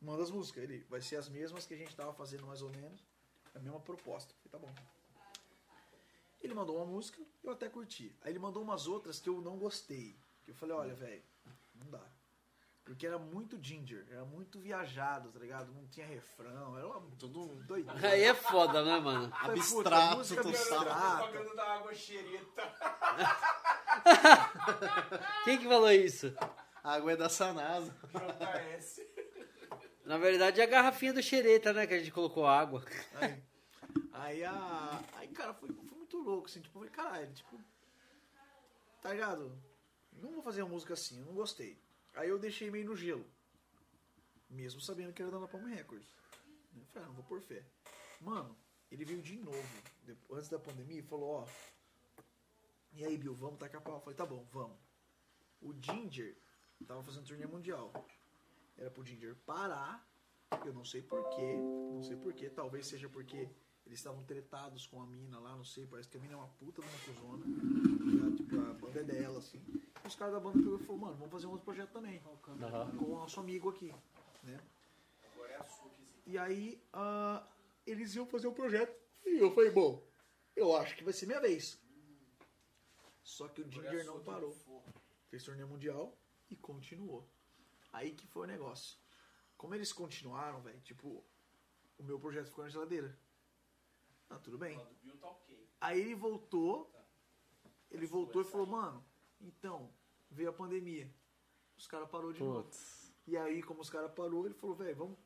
Manda 0.00 0.22
as 0.22 0.30
músicas. 0.30 0.64
Ele, 0.64 0.84
vai 0.84 1.00
ser 1.00 1.16
as 1.16 1.28
mesmas 1.28 1.66
que 1.66 1.74
a 1.74 1.76
gente 1.76 1.94
tava 1.94 2.12
fazendo 2.12 2.46
mais 2.46 2.62
ou 2.62 2.70
menos, 2.70 3.04
a 3.54 3.58
mesma 3.58 3.80
proposta. 3.80 4.32
Eu 4.32 4.50
falei, 4.50 4.68
tá 4.74 4.82
bom. 4.82 4.90
Ele 6.40 6.54
mandou 6.54 6.76
uma 6.76 6.86
música, 6.86 7.22
eu 7.42 7.52
até 7.52 7.68
curti. 7.68 8.16
Aí 8.22 8.32
ele 8.32 8.38
mandou 8.38 8.62
umas 8.62 8.86
outras 8.86 9.20
que 9.20 9.28
eu 9.28 9.40
não 9.40 9.58
gostei. 9.58 10.18
Que 10.42 10.50
eu 10.50 10.54
falei, 10.54 10.74
olha, 10.74 10.94
velho, 10.94 11.22
não 11.74 11.90
dá. 11.90 12.19
Porque 12.90 13.06
era 13.06 13.20
muito 13.20 13.56
ginger, 13.62 14.04
era 14.10 14.24
muito 14.24 14.58
viajado, 14.58 15.30
tá 15.30 15.38
ligado? 15.38 15.72
Não 15.72 15.86
tinha 15.86 16.04
refrão, 16.04 16.76
era 16.76 16.88
uma, 16.88 17.00
tudo 17.16 17.46
doido. 17.62 17.88
Aí 18.02 18.24
é 18.24 18.34
foda, 18.34 18.82
né, 18.82 18.98
mano? 18.98 19.30
Falei, 19.30 19.60
abstrato, 19.60 20.16
música 20.16 20.42
total. 20.42 21.22
abstrata. 21.22 21.54
Da 21.54 21.74
água 21.74 21.94
xereta. 21.94 22.62
Quem 25.44 25.58
que 25.58 25.68
falou 25.68 25.92
isso? 25.92 26.34
A 26.82 26.94
água 26.94 27.12
é 27.12 27.16
da 27.16 27.28
Sanasa. 27.28 27.94
JS. 28.10 29.02
Na 30.04 30.18
verdade 30.18 30.60
é 30.60 30.64
a 30.64 30.66
garrafinha 30.66 31.12
do 31.12 31.22
xereta, 31.22 31.72
né? 31.72 31.86
Que 31.86 31.94
a 31.94 31.98
gente 32.00 32.10
colocou 32.10 32.44
água. 32.44 32.84
Aí, 33.14 33.40
aí, 34.12 34.44
a, 34.44 35.00
aí 35.16 35.28
cara, 35.28 35.54
foi, 35.54 35.68
foi 35.68 35.96
muito 35.96 36.18
louco, 36.18 36.46
assim, 36.46 36.60
tipo, 36.60 36.76
eu 36.76 36.88
falei, 36.88 36.90
caralho, 36.90 37.32
tipo, 37.34 37.56
tá 39.00 39.12
ligado? 39.12 39.56
Não 40.12 40.32
vou 40.32 40.42
fazer 40.42 40.62
uma 40.62 40.70
música 40.70 40.94
assim, 40.94 41.20
eu 41.20 41.26
não 41.26 41.34
gostei. 41.34 41.80
Aí 42.14 42.28
eu 42.28 42.38
deixei 42.38 42.70
meio 42.70 42.86
no 42.86 42.96
gelo. 42.96 43.26
Mesmo 44.48 44.80
sabendo 44.80 45.12
que 45.12 45.22
era 45.22 45.30
da 45.30 45.40
Napalm 45.40 45.64
Records. 45.66 46.08
Eu 46.76 46.84
falei, 46.86 47.04
ah, 47.04 47.08
não 47.08 47.14
vou 47.14 47.24
por 47.24 47.40
fé. 47.40 47.64
Mano, 48.20 48.56
ele 48.90 49.04
veio 49.04 49.22
de 49.22 49.36
novo, 49.36 49.82
antes 50.32 50.48
da 50.48 50.58
pandemia, 50.58 50.98
e 50.98 51.02
falou, 51.02 51.30
ó, 51.30 51.46
e 52.92 53.04
aí, 53.04 53.16
Bill, 53.16 53.34
vamos 53.34 53.58
tacar 53.58 53.80
pau? 53.80 53.94
Eu 53.94 54.00
falei, 54.00 54.16
tá 54.16 54.26
bom, 54.26 54.44
vamos. 54.50 54.76
O 55.60 55.72
Ginger 55.72 56.36
tava 56.86 57.02
fazendo 57.02 57.26
turnê 57.26 57.46
mundial. 57.46 57.92
Era 58.76 58.90
pro 58.90 59.04
Ginger 59.04 59.36
parar, 59.46 60.04
eu 60.64 60.72
não 60.72 60.84
sei 60.84 61.02
porquê, 61.02 61.56
não 61.92 62.02
sei 62.02 62.16
porquê, 62.16 62.50
talvez 62.50 62.86
seja 62.86 63.08
porque 63.08 63.48
eles 63.86 63.98
estavam 63.98 64.24
tretados 64.24 64.86
com 64.86 65.00
a 65.00 65.06
mina 65.06 65.38
lá, 65.38 65.54
não 65.56 65.64
sei, 65.64 65.86
parece 65.86 66.08
que 66.08 66.16
a 66.16 66.20
mina 66.20 66.34
é 66.34 66.36
uma 66.36 66.48
puta 66.48 66.82
de 66.82 66.88
uma 66.88 66.98
cuzona. 66.98 68.29
Tá? 68.50 68.70
A 68.70 68.74
banda 68.74 69.00
é 69.00 69.04
dela, 69.04 69.38
assim. 69.38 69.60
E 70.04 70.06
os 70.06 70.14
caras 70.14 70.34
da 70.34 70.40
banda 70.40 70.58
pegou 70.58 70.78
e 70.78 70.84
falou, 70.84 71.00
mano, 71.00 71.14
vamos 71.16 71.32
fazer 71.32 71.46
um 71.46 71.50
outro 71.50 71.64
projeto 71.64 71.90
também. 71.90 72.20
Com 72.98 73.04
o 73.04 73.16
nosso 73.16 73.40
amigo 73.40 73.70
aqui, 73.70 73.94
né? 74.42 74.60
É 75.38 75.64
E 76.26 76.38
aí, 76.38 76.82
ah, 76.92 77.46
eles 77.86 78.14
iam 78.14 78.26
fazer 78.26 78.46
um 78.48 78.54
projeto. 78.54 78.94
E 79.24 79.38
eu 79.38 79.52
falei, 79.54 79.70
bom, 79.70 80.02
eu 80.56 80.76
acho 80.76 80.96
que 80.96 81.04
vai 81.04 81.12
ser 81.12 81.26
minha 81.26 81.40
vez. 81.40 81.78
Só 83.22 83.48
que 83.48 83.62
o 83.62 83.70
Ginger 83.70 84.04
não 84.04 84.20
parou. 84.22 84.56
Fez 85.28 85.44
torneio 85.44 85.68
mundial 85.68 86.16
e 86.48 86.56
continuou. 86.56 87.28
Aí 87.92 88.12
que 88.12 88.26
foi 88.26 88.42
o 88.44 88.46
negócio. 88.46 88.98
Como 89.56 89.74
eles 89.74 89.92
continuaram, 89.92 90.60
velho, 90.62 90.80
tipo, 90.80 91.24
o 91.98 92.02
meu 92.02 92.18
projeto 92.18 92.46
ficou 92.46 92.64
na 92.64 92.70
geladeira. 92.70 93.16
Ah, 94.28 94.38
tudo 94.38 94.56
bem. 94.58 94.78
tá. 94.78 94.86
Aí 95.80 96.00
ele 96.00 96.14
voltou, 96.14 96.90
ele 97.90 98.06
voltou 98.06 98.42
e 98.42 98.44
falou, 98.44 98.66
mano, 98.66 99.04
então, 99.40 99.90
veio 100.30 100.50
a 100.50 100.52
pandemia. 100.52 101.12
Os 101.76 101.86
caras 101.86 102.08
parou 102.08 102.32
de 102.32 102.40
novo. 102.42 102.62
Putz. 102.64 103.12
E 103.26 103.36
aí, 103.36 103.62
como 103.62 103.80
os 103.80 103.90
caras 103.90 104.12
parou, 104.12 104.44
ele 104.44 104.54
falou, 104.54 104.76
velho, 104.76 104.96
vamos. 104.96 105.18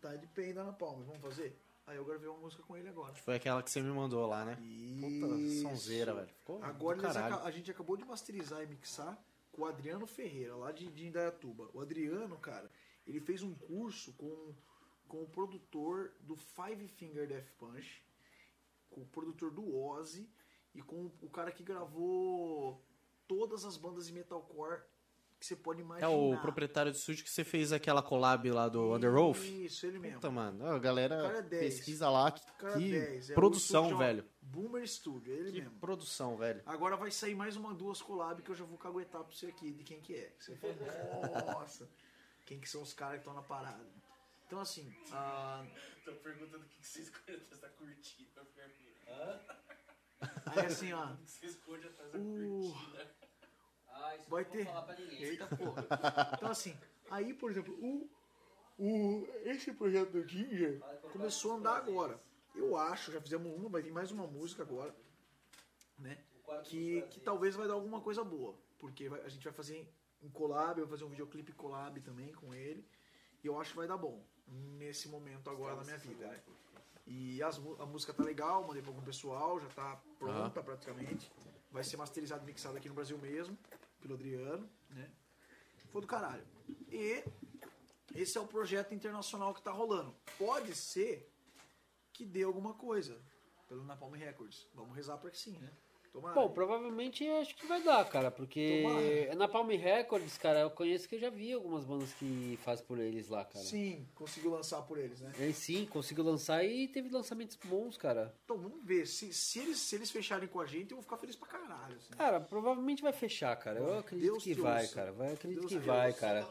Tá 0.00 0.16
de 0.16 0.26
pé 0.26 0.46
ainda 0.46 0.64
na 0.64 0.72
palma, 0.72 1.04
vamos 1.04 1.20
fazer? 1.22 1.56
Aí 1.86 1.96
eu 1.96 2.04
gravei 2.04 2.28
uma 2.28 2.38
música 2.38 2.62
com 2.64 2.76
ele 2.76 2.88
agora. 2.88 3.14
Foi 3.14 3.36
aquela 3.36 3.62
que 3.62 3.70
você 3.70 3.80
me 3.80 3.90
mandou 3.90 4.26
lá, 4.26 4.44
né? 4.44 4.56
Puta 4.56 5.34
Isso. 5.40 5.62
sonzeira, 5.62 6.12
velho. 6.14 6.28
Ficou 6.28 6.62
Agora 6.62 7.08
aca- 7.08 7.42
a 7.44 7.50
gente 7.52 7.70
acabou 7.70 7.96
de 7.96 8.04
masterizar 8.04 8.62
e 8.62 8.66
mixar 8.66 9.16
com 9.52 9.62
o 9.62 9.64
Adriano 9.64 10.06
Ferreira, 10.06 10.56
lá 10.56 10.72
de, 10.72 10.90
de 10.90 11.06
Indaiatuba. 11.06 11.68
O 11.72 11.80
Adriano, 11.80 12.36
cara, 12.38 12.68
ele 13.06 13.20
fez 13.20 13.42
um 13.42 13.54
curso 13.54 14.12
com, 14.14 14.54
com 15.06 15.22
o 15.22 15.28
produtor 15.28 16.12
do 16.20 16.34
Five 16.36 16.88
Finger 16.88 17.28
Death 17.28 17.50
Punch, 17.58 18.04
com 18.90 19.02
o 19.02 19.06
produtor 19.06 19.50
do 19.52 19.76
Ozzy 19.76 20.28
e 20.74 20.82
com 20.82 21.10
o 21.20 21.28
cara 21.28 21.50
que 21.52 21.62
gravou 21.62 22.82
todas 23.28 23.64
as 23.64 23.76
bandas 23.76 24.06
de 24.06 24.12
metalcore 24.12 24.82
que 25.38 25.46
você 25.46 25.56
pode 25.56 25.80
É 25.80 25.84
imaginar. 25.84 26.08
o 26.10 26.40
proprietário 26.40 26.92
do 26.92 26.94
estúdio 26.94 27.24
que 27.24 27.30
você 27.30 27.42
fez 27.42 27.72
aquela 27.72 28.00
collab 28.00 28.48
lá 28.50 28.68
do 28.68 28.94
Underwolf? 28.94 29.42
Isso, 29.44 29.84
ele 29.86 29.98
mesmo. 29.98 30.16
Puta, 30.20 30.30
mano. 30.30 30.64
A 30.68 30.78
galera 30.78 31.16
é 31.38 31.42
10. 31.42 31.74
pesquisa 31.74 32.08
lá. 32.08 32.30
Que, 32.30 32.40
cara 32.52 32.78
que 32.78 32.90
10, 32.92 33.30
é 33.30 33.34
produção, 33.34 33.82
estúdio, 33.86 33.98
velho. 33.98 34.24
Boomer 34.40 34.86
Studio, 34.88 35.32
ele 35.34 35.50
Que 35.52 35.60
mesmo. 35.62 35.78
produção, 35.80 36.36
velho. 36.36 36.62
Agora 36.64 36.96
vai 36.96 37.10
sair 37.10 37.34
mais 37.34 37.56
uma, 37.56 37.74
duas 37.74 38.00
collab 38.00 38.40
que 38.40 38.50
eu 38.50 38.54
já 38.54 38.64
vou 38.64 38.78
caguetar 38.78 39.24
pra 39.24 39.34
você 39.34 39.46
aqui 39.46 39.72
de 39.72 39.82
quem 39.82 40.00
que 40.00 40.14
é. 40.14 40.32
Você 40.38 40.54
fala, 40.56 41.52
nossa, 41.54 41.90
quem 42.46 42.60
que 42.60 42.68
são 42.68 42.80
os 42.82 42.92
caras 42.94 43.14
que 43.16 43.20
estão 43.22 43.34
na 43.34 43.42
parada. 43.42 43.84
Então 44.46 44.60
assim, 44.60 44.94
ah, 45.10 45.64
Tô 46.04 46.12
perguntando 46.14 46.64
o 46.64 46.68
que 46.68 46.78
que 46.78 46.86
você 46.86 47.00
esconde 47.00 47.32
atrás 47.32 47.60
da 47.60 47.68
cortina, 47.70 48.44
Ferreira. 48.54 49.40
Aí 50.46 50.66
assim, 50.66 50.92
ó, 50.92 51.14
você 51.24 51.46
esconde 51.46 51.86
atrás 51.86 52.12
da? 52.12 52.18
Ah, 53.94 54.16
isso 54.16 54.28
Vai 54.28 54.44
ter. 54.44 54.64
vou 54.64 54.72
falar 54.72 54.86
pra 54.86 54.96
ninguém. 54.96 55.22
Eita 55.22 55.46
porra. 55.56 55.86
Então 56.34 56.50
assim, 56.50 56.76
aí 57.10 57.32
por 57.34 57.50
exemplo, 57.50 57.74
o, 57.80 58.10
o, 58.78 59.26
esse 59.44 59.72
projeto 59.72 60.10
do 60.10 60.26
Ginger 60.28 60.80
começou 61.12 61.52
a 61.52 61.56
andar 61.56 61.76
agora. 61.76 62.20
Eu 62.54 62.76
acho, 62.76 63.12
já 63.12 63.20
fizemos 63.20 63.50
uma, 63.56 63.68
vai 63.68 63.80
vir 63.82 63.92
mais 63.92 64.10
uma 64.10 64.26
música 64.26 64.62
agora, 64.62 64.94
né? 65.98 66.18
Que, 66.64 67.02
que 67.10 67.20
talvez 67.20 67.54
vai 67.54 67.66
dar 67.66 67.74
alguma 67.74 68.00
coisa 68.00 68.22
boa. 68.22 68.54
Porque 68.78 69.08
vai- 69.08 69.22
a 69.22 69.28
gente 69.28 69.44
vai 69.44 69.52
fazer 69.52 69.88
em 70.22 70.28
collab, 70.30 70.78
eu 70.78 70.86
vou 70.86 70.96
fazer 70.96 71.04
um 71.04 71.10
videoclipe 71.10 71.52
collab 71.52 71.98
também 72.02 72.32
com 72.34 72.52
ele. 72.54 72.86
E 73.42 73.46
eu 73.46 73.58
acho 73.60 73.70
que 73.70 73.76
vai 73.76 73.86
dar 73.88 73.96
bom 73.96 74.22
nesse 74.46 75.08
momento 75.08 75.48
agora 75.48 75.76
da 75.76 75.82
minha 75.84 75.96
vida, 75.98 76.26
né? 76.28 76.42
E 77.06 77.42
as 77.42 77.58
a 77.78 77.86
música 77.86 78.14
tá 78.14 78.22
legal, 78.22 78.64
mandei 78.66 78.80
pra 78.80 78.90
algum 78.90 79.02
pessoal, 79.02 79.58
já 79.60 79.68
tá 79.68 80.00
pronta 80.18 80.62
praticamente. 80.62 81.30
Vai 81.70 81.82
ser 81.82 81.96
masterizado 81.96 82.42
e 82.42 82.46
mixado 82.46 82.76
aqui 82.76 82.88
no 82.88 82.94
Brasil 82.94 83.18
mesmo, 83.18 83.58
pelo 84.00 84.14
Adriano, 84.14 84.68
né? 84.90 85.10
Foi 85.90 86.00
do 86.00 86.06
caralho. 86.06 86.46
E 86.88 87.24
esse 88.14 88.38
é 88.38 88.40
o 88.40 88.46
projeto 88.46 88.94
internacional 88.94 89.54
que 89.54 89.62
tá 89.62 89.70
rolando. 89.70 90.14
Pode 90.38 90.74
ser 90.74 91.30
que 92.12 92.24
dê 92.24 92.42
alguma 92.42 92.74
coisa 92.74 93.20
pelo 93.68 93.84
Napalm 93.84 94.12
Records. 94.12 94.68
Vamos 94.74 94.94
rezar 94.94 95.16
pra 95.18 95.30
que 95.30 95.38
sim, 95.38 95.58
né? 95.58 95.72
Tomara. 96.12 96.34
Bom, 96.34 96.50
provavelmente 96.50 97.26
acho 97.26 97.56
que 97.56 97.66
vai 97.66 97.82
dar, 97.82 98.04
cara, 98.06 98.30
porque 98.30 98.82
Tomara. 98.82 99.34
na 99.34 99.48
Palm 99.48 99.68
Records, 99.68 100.36
cara, 100.36 100.60
eu 100.60 100.70
conheço 100.70 101.08
que 101.08 101.14
eu 101.14 101.18
já 101.18 101.30
vi 101.30 101.52
algumas 101.54 101.84
bandas 101.84 102.12
que 102.12 102.58
fazem 102.62 102.84
por 102.84 102.98
eles 102.98 103.28
lá, 103.28 103.44
cara. 103.46 103.64
Sim, 103.64 104.06
conseguiu 104.14 104.50
lançar 104.50 104.82
por 104.82 104.98
eles, 104.98 105.20
né? 105.22 105.32
É, 105.40 105.50
sim, 105.52 105.86
conseguiu 105.86 106.22
lançar 106.22 106.62
e 106.64 106.86
teve 106.88 107.08
lançamentos 107.08 107.56
bons, 107.64 107.96
cara. 107.96 108.34
Então 108.44 108.58
vamos 108.58 108.84
ver. 108.84 109.06
Se, 109.06 109.32
se, 109.32 109.58
eles, 109.60 109.78
se 109.78 109.96
eles 109.96 110.10
fecharem 110.10 110.46
com 110.48 110.60
a 110.60 110.66
gente, 110.66 110.90
eu 110.90 110.96
vou 110.98 111.02
ficar 111.02 111.16
feliz 111.16 111.34
pra 111.34 111.48
caralho. 111.48 111.96
assim. 111.96 112.12
Cara, 112.14 112.40
provavelmente 112.40 113.02
vai 113.02 113.12
fechar, 113.12 113.56
cara. 113.56 113.78
Eu 113.78 113.98
acredito 114.00 114.32
Deus 114.32 114.44
que 114.44 114.54
vai, 114.54 114.82
ouça. 114.82 114.94
cara. 114.94 115.12
Vai, 115.12 115.32
acredito 115.32 115.60
Deus 115.60 115.72
que 115.72 115.80
te 115.80 115.86
vai, 115.86 116.12
cara. 116.12 116.46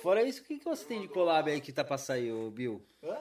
Fora 0.00 0.22
isso, 0.22 0.42
o 0.42 0.44
que, 0.44 0.58
que 0.58 0.64
você 0.64 0.84
tem 0.84 1.00
de 1.00 1.08
collab 1.08 1.50
aí 1.50 1.60
que 1.60 1.72
tá 1.72 1.82
pra 1.82 1.96
sair, 1.96 2.30
ô 2.30 2.50
Bill? 2.50 2.84
Hã? 3.02 3.18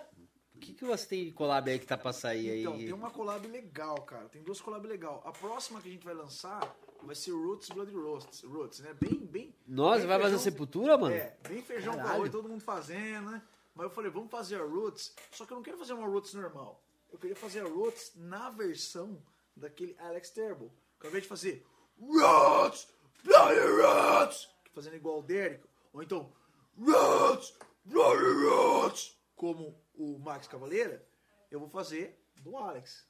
O 0.63 0.65
que, 0.65 0.73
que 0.75 0.85
você 0.85 1.05
tem 1.05 1.25
de 1.25 1.31
collab 1.33 1.69
aí 1.69 1.77
que 1.77 1.85
tá 1.85 1.97
pra 1.97 2.13
sair 2.13 2.49
aí? 2.49 2.61
Então, 2.61 2.77
tem 2.77 2.93
uma 2.93 3.11
collab 3.11 3.45
legal, 3.49 4.01
cara. 4.03 4.29
Tem 4.29 4.41
duas 4.41 4.61
collab 4.61 4.87
legal. 4.87 5.21
A 5.25 5.31
próxima 5.33 5.81
que 5.81 5.89
a 5.89 5.91
gente 5.91 6.05
vai 6.05 6.13
lançar 6.13 6.73
vai 7.01 7.13
ser 7.15 7.31
Roots 7.31 7.67
Bloody 7.67 7.93
Roots, 7.93 8.43
Roots 8.43 8.79
né? 8.79 8.93
Bem, 8.93 9.19
bem. 9.25 9.53
Nossa, 9.67 9.99
bem 9.99 10.07
vai 10.07 10.21
fazer 10.21 10.39
Sepultura, 10.39 10.97
mano? 10.97 11.13
É, 11.13 11.35
bem 11.49 11.61
feijão 11.61 11.91
com 11.91 11.97
Caralho. 11.97 12.15
arroz, 12.15 12.31
todo 12.31 12.47
mundo 12.47 12.63
fazendo, 12.63 13.31
né? 13.31 13.41
Mas 13.75 13.83
eu 13.83 13.89
falei, 13.89 14.09
vamos 14.09 14.31
fazer 14.31 14.55
a 14.55 14.63
Roots. 14.63 15.13
Só 15.31 15.45
que 15.45 15.51
eu 15.51 15.55
não 15.55 15.63
quero 15.63 15.77
fazer 15.77 15.91
uma 15.91 16.07
Roots 16.07 16.33
normal. 16.33 16.81
Eu 17.11 17.19
queria 17.19 17.35
fazer 17.35 17.59
a 17.59 17.67
Roots 17.67 18.13
na 18.15 18.49
versão 18.49 19.21
daquele 19.57 19.97
Alex 19.99 20.29
Turbo. 20.29 20.71
Que 20.97 21.07
ao 21.07 21.09
invés 21.09 21.23
de 21.23 21.29
fazer 21.29 21.65
Roots, 21.99 22.87
Bloody 23.21 23.59
Roots, 23.59 24.49
fazendo 24.73 24.95
igual 24.95 25.19
o 25.19 25.23
Derek, 25.23 25.61
ou 25.91 26.01
então 26.01 26.31
Roots, 26.79 27.53
Bloody 27.83 28.45
Roots, 28.45 29.17
como 29.43 29.77
o 29.93 30.17
Max 30.19 30.47
Cavaleira, 30.47 31.05
eu 31.51 31.59
vou 31.59 31.67
fazer 31.67 32.17
do 32.41 32.55
Alex. 32.55 33.05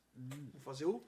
Vou 0.52 0.62
fazer 0.62 0.86
o 0.86 1.06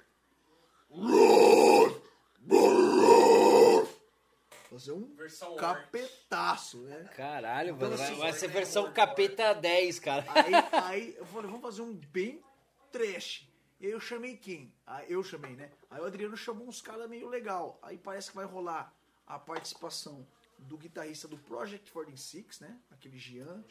fazer 4.69 4.91
um 4.91 5.15
Versão 5.15 5.56
capetaço, 5.56 6.77
né? 6.84 7.10
Caralho, 7.15 7.73
Então, 7.73 7.89
mano. 7.89 7.97
Vai, 7.97 8.07
assim, 8.07 8.19
vai 8.19 8.34
ser 8.34 8.47
versão 8.49 8.93
capeta 8.93 9.53
10, 9.53 9.97
cara. 9.99 10.23
Aí, 10.30 10.53
aí 10.84 11.15
eu 11.18 11.26
falei, 11.26 11.49
vamos 11.49 11.64
fazer 11.64 11.81
um 11.81 11.95
bem 11.95 12.43
trash. 12.91 13.49
E 13.80 13.88
aí 13.88 13.93
eu 13.93 13.99
chamei 13.99 14.38
quem? 14.38 14.72
Aí 14.85 15.11
eu 15.11 15.23
chamei, 15.23 15.56
né? 15.56 15.72
Aí 15.89 15.99
o 16.02 16.06
Adriano 16.06 16.38
chamou 16.38 16.68
uns 16.68 16.84
caras 16.84 17.10
meio 17.10 17.27
legal. 17.27 17.80
Aí 17.81 17.97
parece 17.97 18.30
que 18.30 18.35
vai 18.35 18.45
rolar 18.45 18.93
a 19.26 19.39
participação 19.39 20.27
do 20.57 20.77
guitarrista 20.77 21.27
do 21.27 21.38
Project 21.38 21.91
46, 21.91 22.60
né? 22.61 22.80
Aquele 22.90 23.18
Gian. 23.18 23.64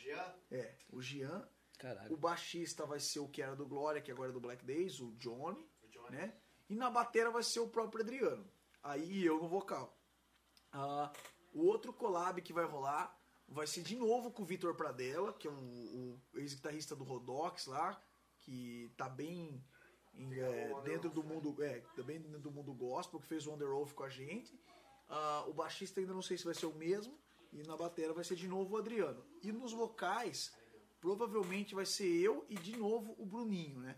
É, 0.51 0.74
o 0.93 1.01
Gian. 1.01 1.47
O 1.74 1.78
Caralho. 1.78 2.16
baixista 2.16 2.86
vai 2.86 3.01
ser 3.01 3.19
o 3.19 3.28
que 3.28 3.43
era 3.43 3.56
do 3.56 3.66
Glória, 3.66 4.01
que 4.01 4.11
agora 4.11 4.31
é 4.31 4.32
do 4.32 4.40
Black 4.40 4.65
Days, 4.65 5.01
o 5.01 5.12
Johnny, 5.12 5.69
né? 6.11 6.35
E 6.69 6.74
na 6.74 6.89
batera 6.89 7.31
vai 7.31 7.43
ser 7.43 7.61
o 7.61 7.69
próprio 7.69 8.02
Adriano. 8.02 8.48
Aí 8.82 9.24
eu 9.24 9.39
no 9.39 9.48
vocal. 9.48 9.98
Ah, 10.73 11.12
o 11.52 11.65
outro 11.65 11.93
collab 11.93 12.40
que 12.43 12.52
vai 12.52 12.65
rolar 12.65 13.19
vai 13.48 13.66
ser 13.66 13.82
de 13.82 13.97
novo 13.97 14.31
com 14.31 14.43
o 14.43 14.47
Vitor 14.47 14.74
Pradella, 14.74 15.32
que 15.32 15.47
é 15.47 15.51
o, 15.51 15.55
o 15.55 16.39
ex-guitarrista 16.39 16.97
do 16.97 17.05
Rodox 17.05 17.66
lá, 17.66 18.01
que 18.40 18.90
tá 18.97 19.09
bem 19.09 19.62
em, 20.15 20.40
é, 20.40 20.73
dentro 20.82 21.11
do 21.11 21.23
mundo, 21.23 21.55
é, 21.62 21.81
também 21.97 22.20
dentro 22.20 22.40
do 22.40 22.51
mundo 22.51 22.73
gospel, 22.73 23.20
que 23.20 23.27
fez 23.27 23.47
o 23.47 23.52
Underoath 23.52 23.93
com 23.94 24.05
a 24.05 24.09
gente. 24.09 24.59
Ah, 25.09 25.44
o 25.47 25.52
baixista 25.52 26.01
ainda 26.01 26.12
não 26.14 26.22
sei 26.22 26.36
se 26.39 26.44
vai 26.44 26.55
ser 26.55 26.66
o 26.66 26.74
mesmo, 26.74 27.18
e 27.52 27.62
na 27.62 27.76
batera 27.76 28.12
vai 28.12 28.24
ser 28.24 28.35
de 28.36 28.48
novo 28.48 28.74
o 28.74 28.78
Adriano. 28.78 29.24
E 29.43 29.52
nos 29.52 29.72
vocais, 29.72 30.52
provavelmente 31.01 31.74
vai 31.74 31.86
ser 31.86 32.06
eu 32.09 32.44
e 32.48 32.55
de 32.55 32.76
novo 32.76 33.14
o 33.18 33.26
Bruninho, 33.26 33.81
né? 33.81 33.97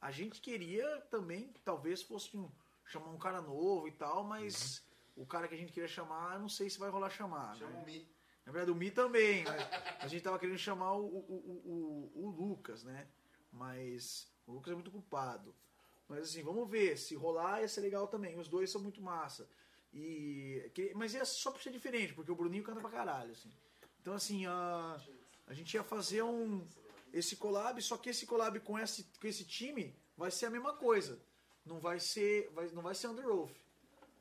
A 0.00 0.10
gente 0.10 0.40
queria 0.40 1.00
também, 1.10 1.52
talvez 1.64 2.02
fosse 2.02 2.36
um, 2.36 2.50
chamar 2.84 3.08
um 3.10 3.18
cara 3.18 3.40
novo 3.42 3.88
e 3.88 3.92
tal, 3.92 4.22
mas 4.24 4.82
o 5.16 5.26
cara 5.26 5.48
que 5.48 5.54
a 5.54 5.58
gente 5.58 5.72
queria 5.72 5.88
chamar, 5.88 6.38
não 6.38 6.48
sei 6.48 6.70
se 6.70 6.78
vai 6.78 6.88
rolar 6.90 7.10
chamar. 7.10 7.56
né? 7.66 7.84
Mi. 7.84 8.08
Na 8.44 8.52
verdade, 8.52 8.70
o 8.70 8.76
Mi 8.76 8.92
também, 8.92 9.42
mas 9.42 9.60
a 10.00 10.06
gente 10.06 10.22
tava 10.22 10.38
querendo 10.38 10.58
chamar 10.58 10.92
o, 10.92 11.04
o, 11.04 11.18
o, 11.18 12.12
o- 12.14 12.26
o 12.26 12.30
Lucas, 12.30 12.84
né? 12.84 13.08
Mas 13.50 14.30
o 14.46 14.52
Lucas 14.52 14.70
é 14.70 14.74
muito 14.74 14.90
culpado. 14.92 15.52
Mas 16.08 16.20
assim, 16.28 16.42
vamos 16.44 16.70
ver. 16.70 16.96
Se 16.96 17.16
rolar, 17.16 17.60
ia 17.62 17.68
ser 17.68 17.80
legal 17.80 18.06
também. 18.06 18.38
Os 18.38 18.46
dois 18.46 18.70
são 18.70 18.80
muito 18.80 19.02
massa. 19.02 19.48
E, 19.92 20.70
que- 20.74 20.92
mas 20.94 21.14
ia 21.14 21.24
só 21.24 21.50
por 21.50 21.60
ser 21.62 21.70
diferente, 21.70 22.12
porque 22.14 22.30
o 22.30 22.34
Bruninho 22.36 22.62
canta 22.64 22.80
pra 22.80 22.90
caralho, 22.90 23.32
assim. 23.32 23.50
Então, 24.00 24.14
assim, 24.14 24.46
a, 24.46 25.00
a 25.46 25.54
gente 25.54 25.74
ia 25.74 25.82
fazer 25.82 26.22
um 26.22 26.66
esse 27.12 27.36
collab, 27.36 27.80
só 27.80 27.96
que 27.96 28.10
esse 28.10 28.26
collab 28.26 28.60
com 28.60 28.78
esse, 28.78 29.04
com 29.20 29.26
esse 29.26 29.44
time 29.44 29.96
vai 30.16 30.30
ser 30.30 30.46
a 30.46 30.50
mesma 30.50 30.74
coisa. 30.74 31.18
Não 31.64 31.78
vai 31.80 31.98
ser, 31.98 32.50
vai, 32.52 32.68
não 32.70 32.82
vai 32.82 32.94
ser 32.94 33.08
Under 33.08 33.26
Oath. 33.26 33.50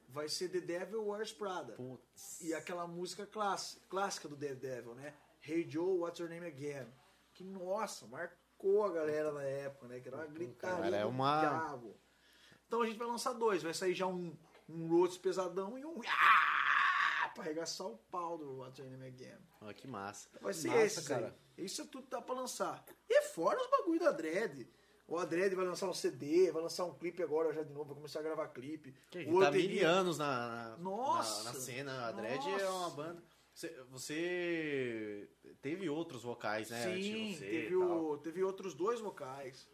Vai 0.09 0.29
ser 0.29 0.47
The 0.49 0.61
Devil 0.61 1.05
Wears 1.05 1.33
Prada. 1.33 1.73
Putz. 1.73 2.41
E 2.41 2.53
aquela 2.53 2.87
música 2.87 3.25
clássica, 3.25 3.81
clássica 3.89 4.29
do 4.29 4.35
Daredevil, 4.35 4.95
né? 4.95 5.13
Hey 5.41 5.69
Joe, 5.69 5.99
What's 5.99 6.19
Your 6.19 6.29
Name 6.29 6.45
Again? 6.47 6.87
Que, 7.33 7.43
nossa, 7.43 8.07
marcou 8.07 8.85
a 8.85 8.91
galera 8.91 9.31
na 9.33 9.43
época, 9.43 9.87
né? 9.89 9.99
Que 9.99 10.07
era 10.07 10.17
uma 10.17 10.25
gritaria 10.25 10.95
é 10.95 11.01
do 11.01 11.09
uma- 11.09 11.41
diabo. 11.41 11.97
Então 12.65 12.81
a 12.81 12.85
gente 12.85 12.97
vai 12.97 13.07
lançar 13.07 13.33
dois. 13.33 13.61
Vai 13.61 13.73
sair 13.73 13.93
já 13.93 14.07
um, 14.07 14.35
um 14.67 14.87
Roots 14.87 15.17
pesadão 15.17 15.77
e 15.77 15.85
um... 15.85 16.01
Ah, 16.07 17.29
pra 17.29 17.43
arregaçar 17.43 17.87
o 17.87 17.97
pau 18.09 18.37
do 18.37 18.57
Name 18.83 19.07
Again. 19.07 19.37
Ó, 19.61 19.73
que 19.73 19.87
massa. 19.87 20.29
Vai 20.41 20.53
ser 20.53 20.69
Massa, 20.69 20.83
esse, 20.83 21.07
cara. 21.07 21.37
Isso 21.57 21.81
é 21.81 21.85
tudo 21.85 22.03
que 22.03 22.09
dá 22.11 22.21
pra 22.21 22.35
lançar. 22.35 22.83
E 23.09 23.21
fora 23.23 23.59
os 23.59 23.69
bagulho 23.69 23.99
da 23.99 24.11
Dredd. 24.11 24.67
O 25.07 25.17
Adred 25.19 25.53
vai 25.53 25.65
lançar 25.65 25.87
um 25.87 25.93
CD, 25.93 26.51
vai 26.51 26.63
lançar 26.63 26.83
um 26.85 26.93
clipe 26.95 27.21
agora 27.21 27.53
já 27.53 27.61
de 27.61 27.71
novo, 27.71 27.85
vai 27.85 27.95
começar 27.95 28.19
a 28.19 28.23
gravar 28.23 28.47
clipe. 28.47 28.95
Que 29.11 29.19
O 29.29 29.39
tá 29.39 29.51
mil 29.51 29.87
anos 29.87 30.17
na, 30.17 30.47
na, 30.71 30.77
Nossa! 30.77 31.43
na, 31.43 31.53
na 31.53 31.59
cena. 31.59 32.07
A 32.07 32.11
Dredd 32.11 32.47
é 32.59 32.69
uma 32.69 32.89
banda. 32.89 33.23
Você, 33.53 33.69
você 33.89 35.29
teve 35.61 35.87
outros 35.89 36.23
vocais, 36.23 36.71
né? 36.71 36.83
Sim, 36.83 37.37
teve, 37.39 37.75
o, 37.75 38.17
teve 38.17 38.43
outros 38.43 38.73
dois 38.73 38.99
vocais. 38.99 39.69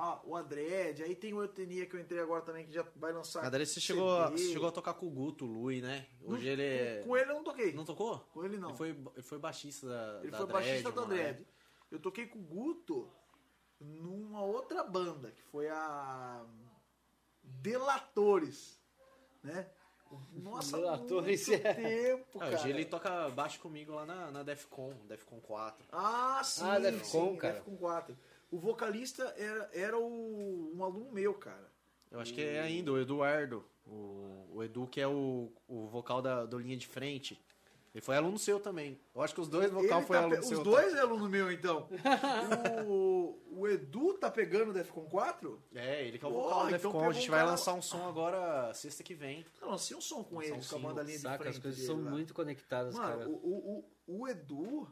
Ah, 0.00 0.20
o 0.24 0.36
Adred, 0.36 1.02
aí 1.02 1.16
tem 1.16 1.34
o 1.34 1.42
Etenia 1.42 1.84
que 1.84 1.96
eu 1.96 2.00
entrei 2.00 2.20
agora 2.20 2.40
também, 2.40 2.64
que 2.64 2.72
já 2.72 2.86
vai 2.94 3.12
lançar. 3.12 3.44
A 3.44 3.50
Dredd 3.50 3.68
você 3.68 3.80
chegou, 3.80 4.30
você 4.30 4.52
chegou 4.52 4.68
a 4.68 4.70
tocar 4.70 4.94
com 4.94 5.06
o 5.06 5.10
Guto, 5.10 5.44
o 5.44 5.48
Lui, 5.48 5.80
né? 5.82 6.06
Hoje 6.22 6.44
Não, 6.44 6.52
ele 6.52 6.62
é. 6.62 7.00
Com, 7.00 7.08
com 7.08 7.16
ele 7.16 7.30
eu 7.30 7.34
não 7.34 7.42
toquei. 7.42 7.72
Não 7.72 7.84
tocou? 7.84 8.20
Com 8.32 8.44
ele 8.44 8.58
não. 8.58 8.68
Ele 8.68 8.76
foi, 8.78 8.88
ele 8.90 9.22
foi 9.22 9.38
baixista 9.40 9.88
da, 9.88 10.20
Ele 10.22 10.30
da 10.30 10.36
foi 10.38 10.46
Dredd, 10.46 10.52
baixista 10.66 10.92
da? 10.92 11.04
Dredd. 11.04 11.46
Eu 11.90 11.98
toquei 11.98 12.26
com 12.28 12.38
o 12.38 12.42
Guto 12.42 13.10
numa 13.80 14.40
outra 14.44 14.84
banda, 14.84 15.32
que 15.32 15.42
foi 15.42 15.68
a 15.68 16.46
Delatores, 17.42 18.78
né? 19.42 19.66
Nossa, 20.32 20.76
Meu 20.78 20.88
ator, 20.88 21.22
muito 21.22 21.52
é- 21.52 21.74
tempo, 21.74 22.38
Ah, 22.38 22.44
cara. 22.44 22.54
hoje 22.54 22.70
ele 22.70 22.84
toca 22.84 23.28
baixo 23.30 23.60
comigo 23.60 23.92
lá 23.94 24.06
na, 24.06 24.30
na 24.30 24.42
Defcon, 24.42 24.94
Defcon 25.06 25.38
4. 25.40 25.86
Ah, 25.92 26.40
sim. 26.42 26.64
Ah, 26.64 26.78
Defcon, 26.78 27.32
sim, 27.32 27.36
cara. 27.36 27.54
Defcon 27.54 27.76
4. 27.76 28.16
O 28.50 28.58
vocalista 28.58 29.22
era, 29.36 29.70
era 29.72 29.98
o, 29.98 30.72
um 30.74 30.82
aluno 30.84 31.12
meu, 31.12 31.34
cara. 31.34 31.70
Eu 32.10 32.18
acho 32.20 32.32
que 32.32 32.40
é 32.42 32.60
ainda 32.60 32.90
o 32.92 32.98
Eduardo. 32.98 33.64
O, 33.86 34.46
o 34.54 34.62
Edu, 34.62 34.86
que 34.86 35.00
é 35.00 35.06
o, 35.08 35.50
o 35.66 35.86
vocal 35.88 36.20
da, 36.22 36.44
do 36.46 36.58
Linha 36.58 36.76
de 36.76 36.86
Frente. 36.86 37.40
Ele 37.94 38.02
foi 38.02 38.16
aluno 38.16 38.38
seu 38.38 38.60
também. 38.60 38.98
Eu 39.14 39.22
acho 39.22 39.34
que 39.34 39.40
os 39.40 39.48
dois 39.48 39.70
vocal 39.70 39.98
Ele 39.98 40.06
foi 40.06 40.16
tá 40.16 40.22
aluno 40.22 40.36
pe- 40.40 40.46
seu. 40.46 40.58
Os 40.58 40.64
dois 40.64 40.94
é 40.94 41.00
aluno 41.00 41.28
meu, 41.28 41.50
então. 41.50 41.88
o, 42.86 43.38
o 43.50 43.66
Edu 43.68 44.14
tá 44.14 44.30
pegando 44.30 44.70
o 44.70 44.72
Defcon 44.74 45.06
4? 45.06 45.62
É, 45.74 46.06
ele 46.06 46.18
que 46.18 46.24
é 46.24 46.28
o 46.28 46.32
vocal 46.32 46.60
do 46.60 46.66
então 46.68 46.70
Defcon. 46.72 46.92
pegou 46.92 47.08
a 47.10 47.12
gente 47.12 47.30
vai 47.30 47.38
cara- 47.40 47.50
lançar 47.52 47.74
um 47.74 47.82
som 47.82 48.06
agora 48.08 48.72
sexta 48.74 49.02
que 49.02 49.14
vem. 49.14 49.44
Eu 49.60 49.68
lancei 49.70 49.96
um 49.96 50.00
som 50.00 50.22
com 50.22 50.36
Lançar 50.36 50.48
eles, 50.54 50.66
um 50.72 50.80
com 50.80 50.86
a 50.86 50.88
banda 50.88 51.02
linha 51.02 51.16
de 51.16 51.22
Saca, 51.22 51.38
frente. 51.38 51.56
as 51.56 51.62
coisas 51.62 51.80
dele 51.80 51.86
são 51.94 52.04
lá. 52.04 52.10
muito 52.10 52.34
conectadas, 52.34 52.94
Mano, 52.94 53.08
cara. 53.08 53.28
o, 53.28 53.32
o, 53.34 53.84
o, 54.06 54.20
o 54.22 54.28
Edu, 54.28 54.88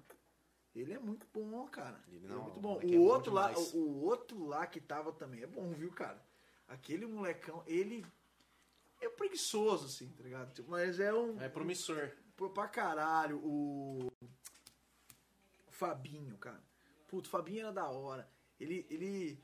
ele 0.81 0.93
é 0.93 0.99
muito 0.99 1.27
bom, 1.33 1.67
cara. 1.69 1.99
Ele 2.09 2.19
Ele 2.19 2.29
não, 2.29 2.41
é 2.41 2.43
muito 2.43 2.61
bom. 2.61 2.77
O 2.77 2.83
é 2.83 2.87
bom 2.87 2.99
outro 2.99 3.33
lá, 3.33 3.49
demais. 3.49 3.75
o, 3.75 3.79
o 3.79 4.05
outro 4.05 4.47
lá 4.47 4.67
que 4.67 4.81
tava 4.81 5.13
também 5.13 5.43
é 5.43 5.47
bom, 5.47 5.73
viu, 5.73 5.91
cara? 5.91 6.23
Aquele 6.69 7.07
molecão, 7.07 7.63
ele 7.67 8.05
é 9.01 9.09
preguiçoso, 9.09 9.87
assim, 9.87 10.09
tá 10.11 10.23
ligado? 10.23 10.53
Tipo, 10.53 10.71
Mas 10.71 11.01
é 11.01 11.13
um. 11.15 11.41
É 11.41 11.49
promissor. 11.49 12.11
Pô, 12.37 12.51
pra 12.51 12.69
caralho, 12.69 13.39
o. 13.39 14.13
Fabinho, 15.71 16.37
cara. 16.39 16.63
Puto, 17.09 17.29
o 17.29 17.31
Fabinho 17.31 17.61
era 17.61 17.73
da 17.73 17.89
hora. 17.89 18.29
Ele. 18.59 18.87
Ele. 18.91 19.43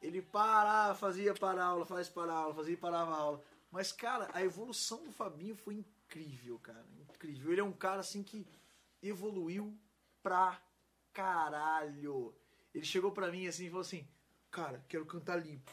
Ele 0.00 0.22
parava, 0.22 0.94
fazia 0.94 1.34
para 1.34 1.64
aula, 1.64 1.84
faz 1.84 2.08
para 2.08 2.32
aula, 2.32 2.54
fazia 2.54 2.74
e 2.74 2.76
parava 2.76 3.12
a 3.12 3.16
aula. 3.16 3.42
Mas, 3.70 3.90
cara, 3.90 4.28
a 4.32 4.42
evolução 4.42 5.02
do 5.04 5.10
Fabinho 5.10 5.56
foi 5.56 5.74
incrível, 5.74 6.56
cara. 6.60 6.86
Incrível. 7.00 7.50
Ele 7.50 7.60
é 7.60 7.64
um 7.64 7.72
cara 7.72 8.00
assim 8.00 8.22
que 8.22 8.46
evoluiu 9.02 9.76
pra 10.28 10.60
caralho. 11.10 12.34
Ele 12.74 12.84
chegou 12.84 13.10
pra 13.10 13.32
mim 13.32 13.46
assim 13.46 13.64
e 13.64 13.70
falou 13.70 13.80
assim: 13.80 14.06
Cara, 14.50 14.84
quero 14.86 15.06
cantar 15.06 15.36
limpo. 15.36 15.72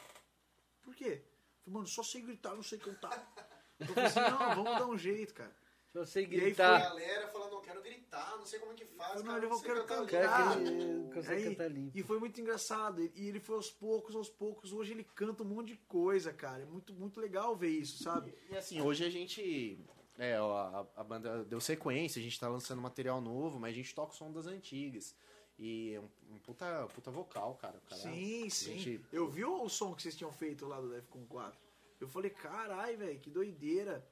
Por 0.82 0.96
quê? 0.96 1.04
Eu 1.04 1.64
falei, 1.66 1.74
mano, 1.74 1.88
só 1.88 2.02
sei 2.02 2.22
gritar, 2.22 2.56
não 2.56 2.64
sei 2.64 2.80
cantar. 2.80 3.34
Eu 3.78 3.88
falei 3.88 4.06
assim: 4.06 4.20
Não, 4.22 4.64
vamos 4.64 4.80
dar 4.80 4.88
um 4.88 4.98
jeito, 4.98 5.34
cara. 5.34 5.54
Se 5.92 5.98
você 5.98 6.20
aí 6.20 6.26
gritar, 6.26 6.80
galera 6.80 7.28
falando, 7.30 7.52
não 7.52 7.62
quero 7.62 7.82
gritar, 7.82 8.38
não 8.38 8.46
sei 8.46 8.60
como 8.60 8.72
é 8.72 8.76
que 8.76 8.86
faz. 8.86 9.24
Não, 9.24 9.38
eu 9.38 9.62
quero 9.62 9.86
cantar. 9.86 10.08
quero 10.08 11.30
Aí, 11.30 11.44
cantar 11.44 11.68
limpo. 11.70 11.98
E 11.98 12.04
foi 12.04 12.20
muito 12.20 12.40
engraçado. 12.40 13.02
E 13.02 13.28
ele 13.28 13.40
foi 13.42 13.56
aos 13.56 13.70
poucos, 13.70 14.16
aos 14.16 14.30
poucos. 14.30 14.72
Hoje 14.72 14.94
ele 14.94 15.04
canta 15.04 15.44
um 15.44 15.48
monte 15.48 15.68
de 15.68 15.78
coisa, 15.88 16.32
cara. 16.34 16.64
É 16.64 16.66
muito, 16.66 16.94
muito 16.94 17.20
legal 17.20 17.56
ver 17.58 17.70
isso, 17.70 18.02
sabe? 18.04 18.34
E 18.50 18.56
assim, 18.56 18.82
hoje 18.82 19.04
a 19.06 19.10
gente. 19.10 19.80
É, 20.18 20.40
ó, 20.40 20.58
a, 20.58 21.02
a 21.02 21.04
banda 21.04 21.44
deu 21.44 21.60
sequência, 21.60 22.20
a 22.20 22.24
gente 22.24 22.40
tá 22.40 22.48
lançando 22.48 22.82
material 22.82 23.20
novo, 23.20 23.60
mas 23.60 23.74
a 23.74 23.76
gente 23.76 23.94
toca 23.94 24.14
o 24.14 24.16
som 24.16 24.32
das 24.32 24.48
antigas. 24.48 25.16
E 25.58 25.94
é 25.94 26.00
um, 26.00 26.36
um 26.36 26.40
puta, 26.40 26.88
puta 26.94 27.12
vocal, 27.12 27.56
cara. 27.56 27.82
Cara 27.88 28.02
sim, 28.02 28.50
sim. 28.50 28.78
gente- 28.78 29.06
Eu 29.12 29.30
vi 29.30 29.44
o 29.46 29.68
som 29.70 29.94
que 29.94 30.02
vocês 30.02 30.16
tinham 30.16 30.32
feito 30.32 30.66
lá 30.66 30.80
do 30.80 30.90
Defcon 30.90 31.26
4. 31.28 31.58
Eu 32.00 32.08
falei, 32.08 32.30
carai, 32.30 32.96
velho, 32.96 33.20
que 33.20 33.30
doideira. 33.30 34.06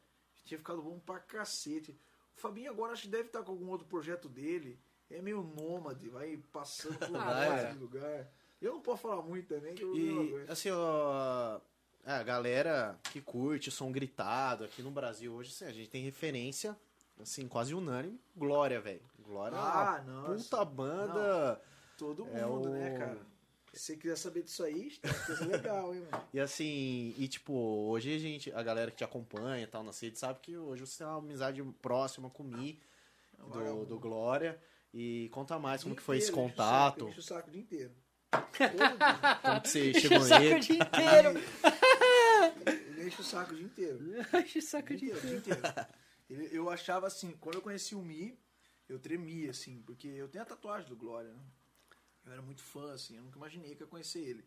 Tinha 0.46 0.58
ficado 0.58 0.82
bom 0.82 1.00
pra 1.00 1.20
cacete. 1.20 1.92
O 2.36 2.40
Fabinho 2.40 2.72
agora 2.72 2.94
acho 2.94 3.04
que 3.04 3.08
deve 3.10 3.28
estar 3.28 3.44
com 3.44 3.52
algum 3.52 3.70
outro 3.70 3.88
projeto 3.88 4.28
dele. 4.28 4.80
É 5.10 5.22
meio 5.22 5.44
nômade, 5.44 6.10
vai 6.10 6.38
passando 6.52 6.98
por 6.98 7.12
vários 7.12 7.76
é. 7.76 7.80
lugares. 7.80 8.28
Eu 8.62 8.74
não 8.74 8.82
posso 8.82 9.02
falar 9.02 9.22
muito 9.22 9.48
também, 9.48 9.76
eu 9.78 9.96
E 9.96 10.46
assim, 10.50 10.70
ó, 10.72 11.60
a 12.06 12.22
galera 12.24 12.98
que 13.12 13.22
curte 13.22 13.72
som 13.72 13.92
gritado 13.92 14.64
aqui 14.66 14.82
no 14.82 14.92
Brasil 14.92 15.34
hoje, 15.34 15.52
assim, 15.52 15.66
a 15.66 15.72
gente 15.74 15.90
tem 15.90 16.04
referência, 16.04 16.76
assim, 17.22 17.48
quase 17.48 17.74
unânime. 17.74 18.20
Glória, 18.36 18.80
velho. 18.82 19.02
Glória 19.20 19.56
é 19.56 19.60
Ah, 19.60 20.02
uma 20.06 20.14
nossa. 20.22 20.44
puta 20.44 20.66
banda. 20.66 21.62
Todo 21.98 22.28
É 22.34 22.46
mundo, 22.46 22.70
o- 22.70 22.74
né, 22.74 22.90
cara? 22.98 23.34
Se 23.74 23.80
você 23.80 23.98
quiser 23.98 24.16
saber 24.18 24.44
disso 24.44 24.64
aí, 24.64 24.92
tem 25.02 25.12
coisa 25.26 25.46
legal, 25.46 25.96
hein, 25.96 26.02
mano? 26.12 26.24
E 26.32 26.40
assim, 26.40 27.16
e 27.18 27.28
tipo, 27.28 27.54
hoje 27.54 28.16
a 28.16 28.20
gente, 28.20 28.52
a 28.54 28.62
galera 28.62 28.92
que 28.92 28.98
te 28.98 29.04
acompanha 29.04 29.64
e 29.64 29.68
tal 29.68 29.84
nas 29.84 30.00
redes 30.00 30.20
sabe 30.20 30.40
que 30.42 30.56
hoje 30.56 30.86
você 30.86 31.00
tem 31.00 31.08
uma 31.08 31.18
amizade 31.18 31.64
próxima 31.82 32.30
com 32.30 32.44
o 32.44 32.46
Mi, 32.46 32.80
do, 33.40 33.50
Vagabundo. 33.50 33.86
do 33.86 34.00
Glória. 34.00 34.60
E 34.94 35.28
conta 35.30 35.58
mais 35.58 35.82
como 35.82 35.96
que 35.96 36.04
foi 36.04 36.18
esse 36.18 36.30
inteiro, 36.30 36.46
o 36.48 36.50
contato, 36.52 37.10
enche 37.10 37.20
o 37.20 37.24
saco 37.24 37.50
o 37.50 37.52
dia 37.52 37.62
inteiro. 37.62 37.92
Todo 38.32 38.78
dia. 38.78 39.40
como 39.42 39.62
que 39.62 39.70
você 39.70 39.94
chegou 39.96 40.18
o 40.20 40.22
saco 40.24 40.44
o 40.56 40.60
dia 40.60 40.76
inteiro. 40.78 41.30
Enche 43.14 43.22
o 43.22 43.24
saco 43.24 43.54
o 43.54 43.56
dia 43.56 43.66
inteiro. 43.66 44.00
Enche 44.44 44.60
o 44.60 44.62
saco 44.62 44.94
o 44.94 44.98
dia 44.98 45.16
O 45.16 45.22
dia 45.22 45.36
inteiro. 45.38 45.62
Ele- 46.30 46.50
eu 46.52 46.70
achava 46.70 47.08
assim, 47.08 47.32
quando 47.40 47.56
eu 47.56 47.62
conheci 47.62 47.96
o 47.96 48.02
Mi, 48.02 48.38
eu 48.90 49.00
tremia, 49.00 49.52
assim, 49.52 49.82
porque 49.86 50.08
eu 50.08 50.28
tenho 50.28 50.44
a 50.44 50.48
tatuagem 50.48 50.90
do 50.90 50.96
Glória, 50.96 51.32
né? 51.32 51.40
Eu 52.26 52.32
era 52.34 52.42
muito 52.42 52.62
fã, 52.64 52.94
assim, 52.94 53.18
eu 53.18 53.24
nunca 53.24 53.38
imaginei 53.38 53.76
que 53.76 53.84
eu 53.84 53.88
ia 53.88 53.92
conhecer 53.92 54.20
ele. 54.20 54.46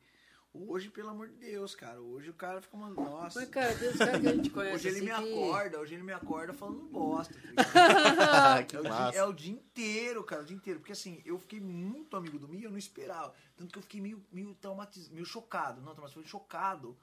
Hoje, 0.55 0.89
pelo 0.89 1.11
amor 1.11 1.29
de 1.29 1.35
Deus, 1.35 1.75
cara, 1.75 2.01
hoje 2.01 2.31
o 2.31 2.35
cara 2.35 2.63
fica 2.63 2.75
uma. 2.75 2.89
Nossa. 2.89 3.41
Mas, 3.41 3.49
cara, 3.51 3.77
tem 3.77 3.91
uns 3.91 3.97
caras 3.99 4.21
que 4.23 4.27
a 4.29 4.35
gente 4.35 4.49
conhece 4.49 4.75
Hoje 4.77 4.89
ele 4.89 5.01
me 5.03 5.07
que- 5.15 5.33
acorda, 5.35 5.79
hoje 5.81 5.95
ele 5.95 6.03
me 6.03 6.13
acorda 6.15 6.55
falando 6.55 6.83
bosta. 6.89 7.35
tá 7.55 8.63
que 8.65 8.75
É 8.75 8.81
o, 8.81 8.83
dia, 8.83 9.19
é 9.21 9.25
o 9.25 9.33
dia 9.35 9.53
inteiro, 9.53 10.25
cara, 10.25 10.41
o 10.41 10.45
dia 10.47 10.57
inteiro. 10.57 10.81
Porque 10.81 10.93
assim, 10.93 11.21
eu 11.27 11.39
fiquei 11.39 11.61
muito 11.61 12.17
amigo 12.17 12.39
do 12.39 12.49
Mi, 12.49 12.63
eu 12.63 12.71
não 12.71 12.79
esperava. 12.79 13.35
Tanto 13.55 13.71
que 13.71 13.79
eu 13.79 13.83
fiquei 13.83 14.01
meio, 14.01 14.25
meio 14.33 14.55
traumatizado, 14.55 15.13
meio 15.15 15.27
chocado. 15.27 15.83
Não, 15.83 15.93
traumatizado, 15.93 16.23
foi 16.23 16.25
chocado 16.25 16.97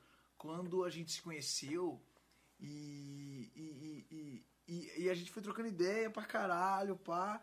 quando 0.43 0.83
a 0.83 0.89
gente 0.89 1.09
se 1.09 1.21
conheceu 1.21 2.01
e, 2.59 3.49
e, 3.55 4.43
e, 4.67 5.03
e, 5.05 5.09
a 5.09 5.13
gente 5.13 5.31
foi 5.31 5.41
trocando 5.41 5.69
ideia 5.69 6.09
pra 6.09 6.23
caralho, 6.25 6.97
pá. 6.97 7.41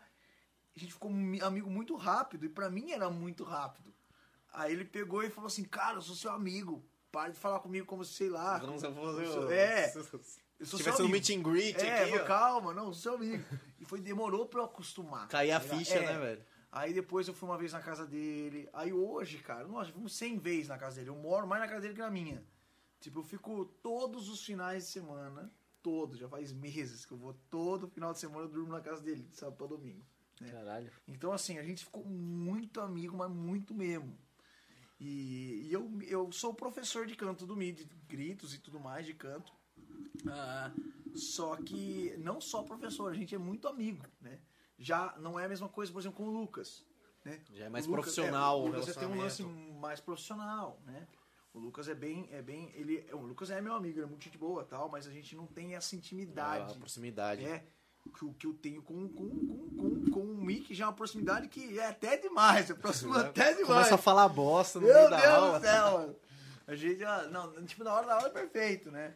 A 0.75 0.79
gente 0.79 0.93
ficou 0.93 1.09
mi- 1.11 1.41
amigo 1.41 1.67
muito 1.69 1.95
rápido, 1.95 2.45
e 2.45 2.49
pra 2.49 2.69
mim 2.69 2.91
era 2.91 3.09
muito 3.09 3.43
rápido. 3.43 3.91
Aí 4.53 4.71
ele 4.71 4.85
pegou 4.85 5.23
e 5.23 5.31
falou 5.31 5.47
assim, 5.47 5.63
cara, 5.63 5.97
eu 5.97 6.01
sou 6.03 6.15
seu 6.15 6.31
amigo. 6.31 6.85
Para 7.11 7.31
de 7.31 7.39
falar 7.39 7.59
comigo 7.59 7.87
como, 7.87 8.05
sei 8.05 8.29
lá. 8.29 8.59
Vamos 8.59 8.83
eu 8.83 8.93
fazer 8.93 9.25
sou- 9.27 9.47
o- 9.47 9.51
é. 9.51 9.85
Eu 9.87 9.91
sou 9.91 10.03
seu 10.65 10.77
tivesse 10.77 10.99
no 10.99 11.05
amigo. 11.07 11.11
meet 11.13 11.29
and 11.31 11.41
greet 11.41 11.77
É, 11.81 12.01
aqui, 12.03 12.11
falou, 12.11 12.23
ó. 12.23 12.27
calma, 12.27 12.73
não, 12.73 12.85
sou 12.93 12.93
seu 12.93 13.13
amigo. 13.15 13.43
E 13.79 13.83
foi, 13.85 13.99
demorou 13.99 14.45
pra 14.45 14.61
eu 14.61 14.65
acostumar. 14.65 15.27
Cair 15.27 15.51
a 15.51 15.59
tá 15.59 15.63
ligado? 15.65 15.79
ficha, 15.79 15.95
É. 15.95 16.05
né, 16.05 16.19
velho? 16.19 16.45
Aí 16.71 16.93
depois 16.93 17.27
eu 17.27 17.33
fui 17.33 17.49
uma 17.49 17.57
vez 17.57 17.73
na 17.73 17.81
casa 17.81 18.05
dele. 18.05 18.69
Aí 18.71 18.93
hoje, 18.93 19.39
cara, 19.39 19.67
nossa, 19.67 19.91
fomos 19.91 20.15
100 20.15 20.37
vezes 20.37 20.67
na 20.69 20.77
casa 20.77 20.97
dele. 20.97 21.09
Eu 21.09 21.15
moro 21.15 21.45
mais 21.47 21.61
na 21.61 21.67
casa 21.67 21.81
dele 21.81 21.95
que 21.95 21.99
na 21.99 22.09
minha. 22.11 22.41
Tipo, 23.01 23.19
eu 23.19 23.23
fico 23.23 23.65
todos 23.81 24.29
os 24.29 24.45
finais 24.45 24.85
de 24.85 24.91
semana, 24.91 25.51
todos, 25.81 26.17
já 26.19 26.29
faz 26.29 26.53
meses 26.53 27.05
que 27.05 27.11
eu 27.11 27.17
vou 27.17 27.33
todo 27.49 27.87
final 27.87 28.13
de 28.13 28.19
semana 28.19 28.45
eu 28.45 28.49
durmo 28.49 28.71
na 28.71 28.79
casa 28.79 29.01
dele, 29.01 29.23
de 29.23 29.35
sábado 29.35 29.57
pra 29.57 29.67
domingo. 29.67 30.05
Caralho. 30.49 30.91
Então, 31.07 31.31
assim, 31.33 31.57
a 31.57 31.63
gente 31.63 31.83
ficou 31.83 32.05
muito 32.05 32.79
amigo, 32.79 33.17
mas 33.17 33.29
muito 33.29 33.73
mesmo. 33.73 34.17
E, 34.99 35.67
e 35.67 35.73
eu, 35.73 35.91
eu 36.03 36.31
sou 36.31 36.53
professor 36.53 37.07
de 37.07 37.15
canto 37.15 37.45
do 37.45 37.55
MIDI, 37.55 37.85
de 37.85 37.95
gritos 38.07 38.53
e 38.53 38.59
tudo 38.59 38.79
mais 38.79 39.03
de 39.05 39.15
canto. 39.15 39.51
Ah, 40.27 40.71
só 41.15 41.55
que 41.55 42.15
não 42.19 42.39
só 42.39 42.61
professor, 42.61 43.11
a 43.11 43.15
gente 43.15 43.33
é 43.33 43.37
muito 43.37 43.67
amigo, 43.67 44.05
né? 44.21 44.39
Já 44.77 45.15
não 45.17 45.39
é 45.39 45.45
a 45.45 45.49
mesma 45.49 45.67
coisa, 45.67 45.91
por 45.91 45.99
exemplo, 45.99 46.17
com 46.17 46.29
o 46.29 46.31
Lucas. 46.39 46.85
Né? 47.25 47.39
Já 47.51 47.65
é 47.65 47.69
mais 47.69 47.85
Lucas- 47.87 48.03
profissional 48.03 48.59
é, 48.59 48.69
o 48.69 48.73
Lucas 48.73 48.95
tem 48.95 49.07
um 49.07 49.17
lance 49.17 49.43
mais 49.43 49.99
profissional, 49.99 50.79
né? 50.85 51.07
O 51.53 51.59
Lucas 51.59 51.87
é 51.89 51.93
bem, 51.93 52.29
é 52.31 52.41
bem, 52.41 52.71
ele, 52.75 53.05
o 53.11 53.17
Lucas 53.25 53.49
é 53.51 53.59
meu 53.59 53.73
amigo, 53.73 53.97
ele 53.99 54.05
é 54.05 54.07
muito 54.09 54.23
gente 54.23 54.37
boa, 54.37 54.63
tal, 54.63 54.87
mas 54.89 55.05
a 55.05 55.11
gente 55.11 55.35
não 55.35 55.45
tem 55.45 55.75
essa 55.75 55.95
intimidade. 55.95 56.73
A 56.73 56.77
proximidade. 56.77 57.43
É, 57.45 57.63
que, 58.17 58.23
eu- 58.23 58.33
que 58.33 58.47
eu 58.47 58.53
tenho 58.53 58.81
com, 58.81 59.07
com, 59.09 59.29
com, 59.29 59.69
com, 59.77 60.11
com 60.11 60.19
o 60.21 60.37
Mick 60.43 60.73
já 60.73 60.85
é 60.85 60.87
uma 60.87 60.93
proximidade 60.93 61.49
que 61.49 61.77
é 61.77 61.87
até 61.87 62.15
demais, 62.17 62.69
é 62.71 62.73
próximo 62.73 63.13
até 63.15 63.49
demais. 63.53 63.67
Começa 63.67 63.95
a 63.95 63.97
falar 63.97 64.29
bosta 64.29 64.79
no 64.79 64.87
Meu 64.87 64.95
meio 64.95 65.09
Deus 65.09 65.21
da 65.21 65.35
aula. 65.35 65.59
do 65.59 65.65
céu. 65.65 66.19
A 66.67 66.75
gente. 66.75 67.01
Não, 67.31 67.65
tipo, 67.65 67.83
na 67.83 67.93
hora 67.93 68.07
da 68.07 68.15
aula 68.15 68.27
é 68.27 68.31
perfeito, 68.31 68.89
né? 68.89 69.13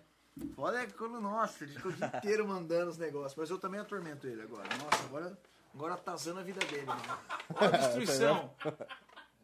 Foda 0.53 0.81
é 0.83 0.87
quando, 0.87 1.21
nossa, 1.21 1.63
ele 1.63 1.73
fica 1.73 1.87
o 1.87 1.93
dia 1.93 2.11
inteiro 2.17 2.45
mandando 2.45 2.91
os 2.91 2.97
negócios. 2.97 3.35
Mas 3.35 3.49
eu 3.49 3.57
também 3.57 3.79
atormento 3.79 4.27
ele 4.27 4.41
agora. 4.41 4.67
Nossa, 4.83 5.03
agora, 5.05 5.39
agora 5.73 5.93
atazando 5.93 6.41
a 6.41 6.43
vida 6.43 6.59
dele, 6.65 6.85
mano. 6.85 7.01
Olha 7.55 7.69
a 7.73 7.77
destruição. 7.77 8.53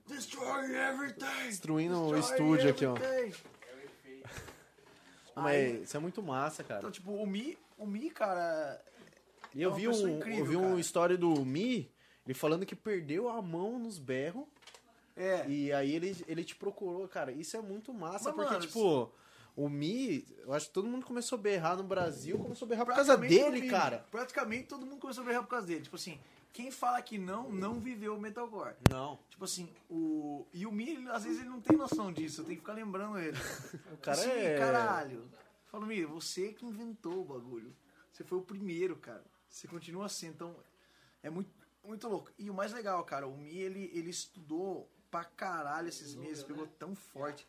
Destroy 0.08 0.76
everything! 0.76 1.48
Destruindo 1.48 1.98
o 1.98 2.18
estúdio 2.18 2.70
aqui, 2.70 2.86
ó. 2.86 2.96
everything. 2.96 3.52
Mas 5.36 5.84
isso 5.84 5.98
é 5.98 6.00
muito 6.00 6.22
massa, 6.22 6.64
cara. 6.64 6.80
Então, 6.80 6.92
tipo, 6.92 7.12
o 7.12 7.26
Mi, 7.26 7.58
o 7.78 7.86
Mi, 7.86 8.10
cara. 8.10 8.82
E 9.54 9.62
eu 9.62 9.70
é 9.70 9.74
uma 9.74 9.80
vi, 9.80 9.88
um, 9.88 10.18
incrível, 10.18 10.40
eu 10.40 10.46
vi 10.46 10.56
cara. 10.56 10.68
uma 10.68 10.80
história 10.80 11.18
do 11.18 11.46
Mi, 11.46 11.92
ele 12.26 12.34
falando 12.34 12.66
que 12.66 12.76
perdeu 12.76 13.30
a 13.30 13.42
mão 13.42 13.80
nos 13.80 13.98
berros. 13.98 14.46
É. 15.16 15.46
E 15.48 15.72
aí 15.74 15.94
ele, 15.94 16.16
ele 16.28 16.44
te 16.44 16.56
procurou, 16.56 17.08
cara. 17.08 17.32
Isso 17.32 17.56
é 17.58 17.62
muito 17.62 17.94
massa, 17.94 18.26
Mas, 18.26 18.36
porque, 18.36 18.54
mano, 18.54 18.66
tipo, 18.66 19.12
o 19.56 19.70
Mi, 19.70 20.26
eu 20.40 20.54
acho 20.54 20.68
que 20.68 20.74
todo 20.74 20.88
mundo 20.88 21.06
começou 21.06 21.38
a 21.38 21.42
berrar 21.42 21.76
no 21.76 21.84
Brasil, 21.84 22.38
começou 22.40 22.66
a 22.66 22.70
berrar 22.70 22.86
por 22.86 22.96
causa 22.96 23.18
dele, 23.18 23.70
cara. 23.70 24.06
Praticamente 24.10 24.68
todo 24.68 24.86
mundo 24.86 25.00
começou 25.00 25.24
a 25.24 25.28
berrar 25.28 25.44
por 25.44 25.50
causa 25.50 25.68
dele. 25.68 25.82
Tipo 25.82 25.96
assim, 25.96 26.20
quem 26.54 26.72
fala 26.72 27.02
que 27.02 27.18
não, 27.18 27.52
não 27.52 27.80
viveu 27.80 28.16
o 28.16 28.20
metalcore. 28.20 28.76
Não. 28.90 29.20
Tipo 29.30 29.46
assim, 29.46 29.74
o. 29.90 30.46
E 30.54 30.66
o 30.66 30.72
Mi, 30.72 30.90
ele, 30.90 31.10
às 31.10 31.24
vezes, 31.24 31.40
ele 31.40 31.50
não 31.50 31.62
tem 31.62 31.78
noção 31.78 32.12
disso. 32.12 32.42
Eu 32.42 32.46
tenho 32.46 32.58
que 32.58 32.62
ficar 32.62 32.74
lembrando 32.74 33.18
ele. 33.18 33.38
O 33.94 33.98
cara 33.98 34.20
assim, 34.20 34.30
é. 34.30 34.58
caralho. 34.58 35.32
Falo, 35.66 35.86
Mi, 35.86 36.04
você 36.06 36.54
que 36.54 36.66
inventou 36.66 37.22
o 37.22 37.26
bagulho. 37.26 37.74
Você 38.12 38.24
foi 38.24 38.38
o 38.38 38.42
primeiro, 38.42 38.98
cara. 38.98 39.24
Você 39.48 39.68
continua 39.68 40.06
assim, 40.06 40.28
então 40.28 40.56
é 41.24 41.30
muito, 41.30 41.50
muito 41.84 42.08
louco. 42.08 42.32
E 42.38 42.50
o 42.50 42.54
mais 42.54 42.74
legal, 42.74 43.04
cara, 43.04 43.28
o 43.28 43.38
Mi, 43.38 43.58
ele, 43.58 43.90
ele 43.94 44.10
estudou 44.10 44.90
pra 45.10 45.24
caralho 45.26 45.90
esses 45.90 46.16
meses, 46.16 46.44
pegou 46.44 46.66
tão 46.80 46.96
forte 46.96 47.46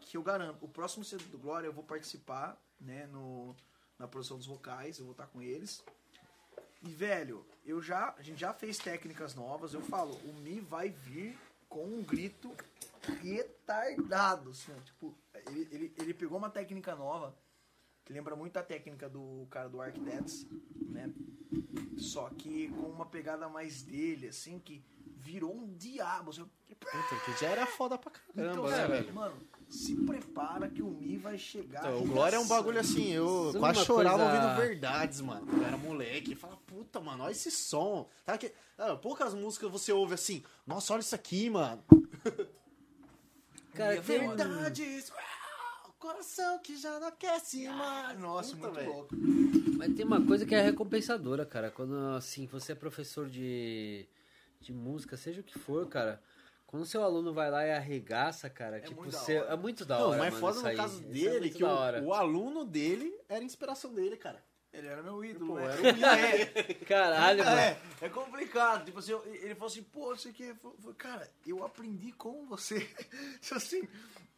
que 0.00 0.16
eu 0.16 0.22
garanto, 0.22 0.62
o 0.64 0.68
próximo 0.68 1.04
CD 1.04 1.24
do 1.26 1.38
Glória 1.38 1.66
eu 1.66 1.72
vou 1.72 1.84
participar, 1.84 2.60
né, 2.80 3.06
no, 3.06 3.56
na 3.98 4.08
produção 4.08 4.36
dos 4.36 4.46
vocais, 4.46 4.98
eu 4.98 5.04
vou 5.04 5.12
estar 5.12 5.26
com 5.28 5.40
eles. 5.40 5.82
E, 6.82 6.90
velho, 6.90 7.46
eu 7.64 7.80
já, 7.80 8.14
a 8.18 8.22
gente 8.22 8.40
já 8.40 8.52
fez 8.52 8.76
técnicas 8.78 9.34
novas, 9.34 9.72
eu 9.72 9.80
falo, 9.80 10.14
o 10.24 10.32
Mi 10.40 10.60
vai 10.60 10.90
vir 10.90 11.38
com 11.68 11.84
um 11.84 12.02
grito 12.02 12.50
retardado, 13.20 14.50
assim, 14.50 14.72
ó, 14.76 14.80
tipo, 14.80 15.16
ele, 15.46 15.68
ele, 15.70 15.94
ele 15.98 16.14
pegou 16.14 16.38
uma 16.38 16.50
técnica 16.50 16.94
nova, 16.94 17.36
que 18.04 18.12
lembra 18.12 18.34
muito 18.34 18.56
a 18.56 18.62
técnica 18.62 19.08
do 19.08 19.46
cara 19.50 19.68
do 19.68 19.80
Architects, 19.80 20.46
né, 20.88 21.12
só 21.96 22.28
que 22.30 22.68
com 22.68 22.88
uma 22.88 23.06
pegada 23.06 23.48
mais 23.48 23.82
dele, 23.82 24.28
assim, 24.28 24.58
que 24.58 24.84
virou 25.16 25.54
um 25.54 25.72
diabo, 25.74 26.30
assim, 26.30 26.48
Puta, 26.68 27.24
que 27.24 27.40
já 27.40 27.48
era 27.48 27.64
foda 27.64 27.96
pra 27.96 28.10
caramba, 28.10 28.52
então, 28.52 28.66
né, 28.68 28.86
velho? 28.88 29.14
mano, 29.14 29.36
se 29.72 29.94
prepara 29.96 30.68
que 30.68 30.82
o 30.82 30.88
Mi 30.90 31.16
vai 31.16 31.38
chegar. 31.38 31.80
Então, 31.80 32.02
o 32.02 32.06
Glória 32.06 32.36
é 32.36 32.38
um 32.38 32.46
bagulho 32.46 32.78
assim, 32.78 33.08
eu 33.10 33.46
Sabe 33.46 33.58
quase 33.58 33.78
uma 33.78 33.84
chorava 33.84 34.18
coisa- 34.18 34.32
ouvindo 34.46 34.56
verdades, 34.68 35.20
mano. 35.22 35.46
Eu 35.50 35.64
era 35.66 35.76
moleque, 35.78 36.34
falava, 36.34 36.60
puta, 36.66 37.00
mano, 37.00 37.24
olha 37.24 37.32
esse 37.32 37.50
som. 37.50 38.08
Sabe 38.26 38.38
que, 38.38 38.52
ah, 38.78 38.94
poucas 38.96 39.32
músicas 39.34 39.70
você 39.70 39.90
ouve 39.92 40.14
assim, 40.14 40.42
nossa, 40.66 40.92
olha 40.92 41.00
isso 41.00 41.14
aqui, 41.14 41.48
mano. 41.48 41.82
Cara, 43.74 43.94
é 43.96 44.00
tem 44.00 44.20
um- 44.28 44.36
verdades, 44.36 45.10
uau, 45.10 45.94
coração 45.98 46.58
que 46.58 46.76
já 46.76 46.98
não 47.00 47.08
aquece 47.08 47.66
mais. 47.68 48.18
Nossa, 48.18 48.54
Puta, 48.54 48.66
muito 48.68 48.74
velho. 48.78 48.92
louco. 48.92 49.16
Mas 49.78 49.94
tem 49.94 50.04
uma 50.04 50.20
coisa 50.24 50.44
que 50.44 50.54
é 50.54 50.60
recompensadora, 50.60 51.46
cara. 51.46 51.70
Quando, 51.70 51.94
assim, 52.16 52.46
você 52.46 52.72
é 52.72 52.74
professor 52.74 53.28
de, 53.28 54.06
de 54.60 54.72
música, 54.72 55.16
seja 55.16 55.40
o 55.40 55.44
que 55.44 55.58
for, 55.58 55.86
cara. 55.88 56.20
Quando 56.72 56.86
seu 56.86 57.02
aluno 57.04 57.34
vai 57.34 57.50
lá 57.50 57.66
e 57.66 57.70
arregaça, 57.70 58.48
cara, 58.48 58.80
tipo, 58.80 59.02
muito 59.02 59.14
você, 59.14 59.34
é 59.36 59.54
muito 59.56 59.84
da 59.84 59.98
Não, 59.98 60.08
hora. 60.08 60.18
mas 60.18 60.32
mano, 60.32 60.40
foda 60.40 60.60
no 60.62 60.68
aí. 60.68 60.76
caso 60.76 61.02
é 61.02 61.04
dele 61.04 61.40
muito 61.40 61.56
que 61.58 61.64
o, 61.64 62.04
o 62.06 62.14
aluno 62.14 62.64
dele 62.64 63.14
era 63.28 63.40
a 63.40 63.44
inspiração 63.44 63.92
dele, 63.92 64.16
cara. 64.16 64.42
Ele 64.72 64.86
era 64.86 65.02
meu 65.02 65.22
ídolo, 65.22 65.48
Pô, 65.48 65.60
né? 65.60 65.66
era 65.70 65.82
um 65.82 65.84
é, 66.72 66.74
Caralho, 66.86 67.44
mano. 67.44 67.58
é, 67.60 67.78
é 68.00 68.08
complicado. 68.08 68.86
Tipo 68.86 69.00
assim, 69.00 69.12
eu- 69.12 69.22
ele 69.26 69.54
falou 69.54 69.66
assim, 69.70 69.82
pô, 69.82 70.16
você 70.16 70.32
que. 70.32 70.54
Cara, 70.96 71.30
eu 71.46 71.62
aprendi 71.62 72.10
com 72.12 72.46
você. 72.46 72.80
Tipo 73.42 73.54
assim, 73.56 73.86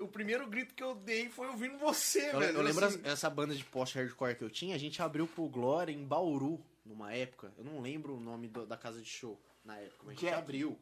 o 0.01 0.09
primeiro 0.09 0.45
grito 0.49 0.75
que 0.75 0.83
eu 0.83 0.97
dei 0.97 1.29
foi 1.29 1.47
ouvindo 1.47 1.79
você, 1.79 2.31
Eu, 2.33 2.41
velho. 2.41 2.57
eu 2.59 2.63
lembro 2.63 2.85
assim. 2.85 3.01
essa 3.05 3.31
banda 3.31 3.55
de 3.55 3.63
post-hardcore 3.65 4.35
que 4.35 4.43
eu 4.43 4.51
tinha, 4.51 4.75
a 4.75 4.79
gente 4.79 5.01
abriu 5.01 5.29
pro 5.29 5.49
Glória 5.49 5.93
em 5.93 6.05
Bauru, 6.05 6.61
numa 6.85 7.13
época. 7.15 7.53
Eu 7.57 7.63
não 7.63 7.81
lembro 7.81 8.17
o 8.17 8.21
nome 8.21 8.49
do- 8.49 8.67
da 8.67 8.77
casa 8.77 9.01
de 9.01 9.09
show 9.09 9.41
na 9.65 9.77
época, 9.79 10.03
mas 10.05 10.19
a 10.19 10.21
gente 10.21 10.35
abriu. 10.35 10.77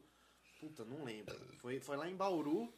Puta, 0.62 0.84
não 0.84 1.02
lembro. 1.02 1.36
Foi, 1.59 1.80
foi 1.80 1.97
lá 1.97 2.09
em 2.09 2.14
Bauru 2.14 2.72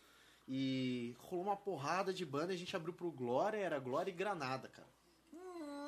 e 0.49 1.15
rolou 1.19 1.45
uma 1.45 1.57
porrada 1.57 2.15
de 2.15 2.25
banda 2.25 2.53
e 2.53 2.57
a 2.57 2.59
gente 2.59 2.75
abriu 2.75 2.95
pro 2.95 3.11
Glória, 3.13 3.59
era 3.59 3.79
Glória 3.79 4.11
e 4.11 4.15
Granada, 4.15 4.69
cara. 4.69 4.89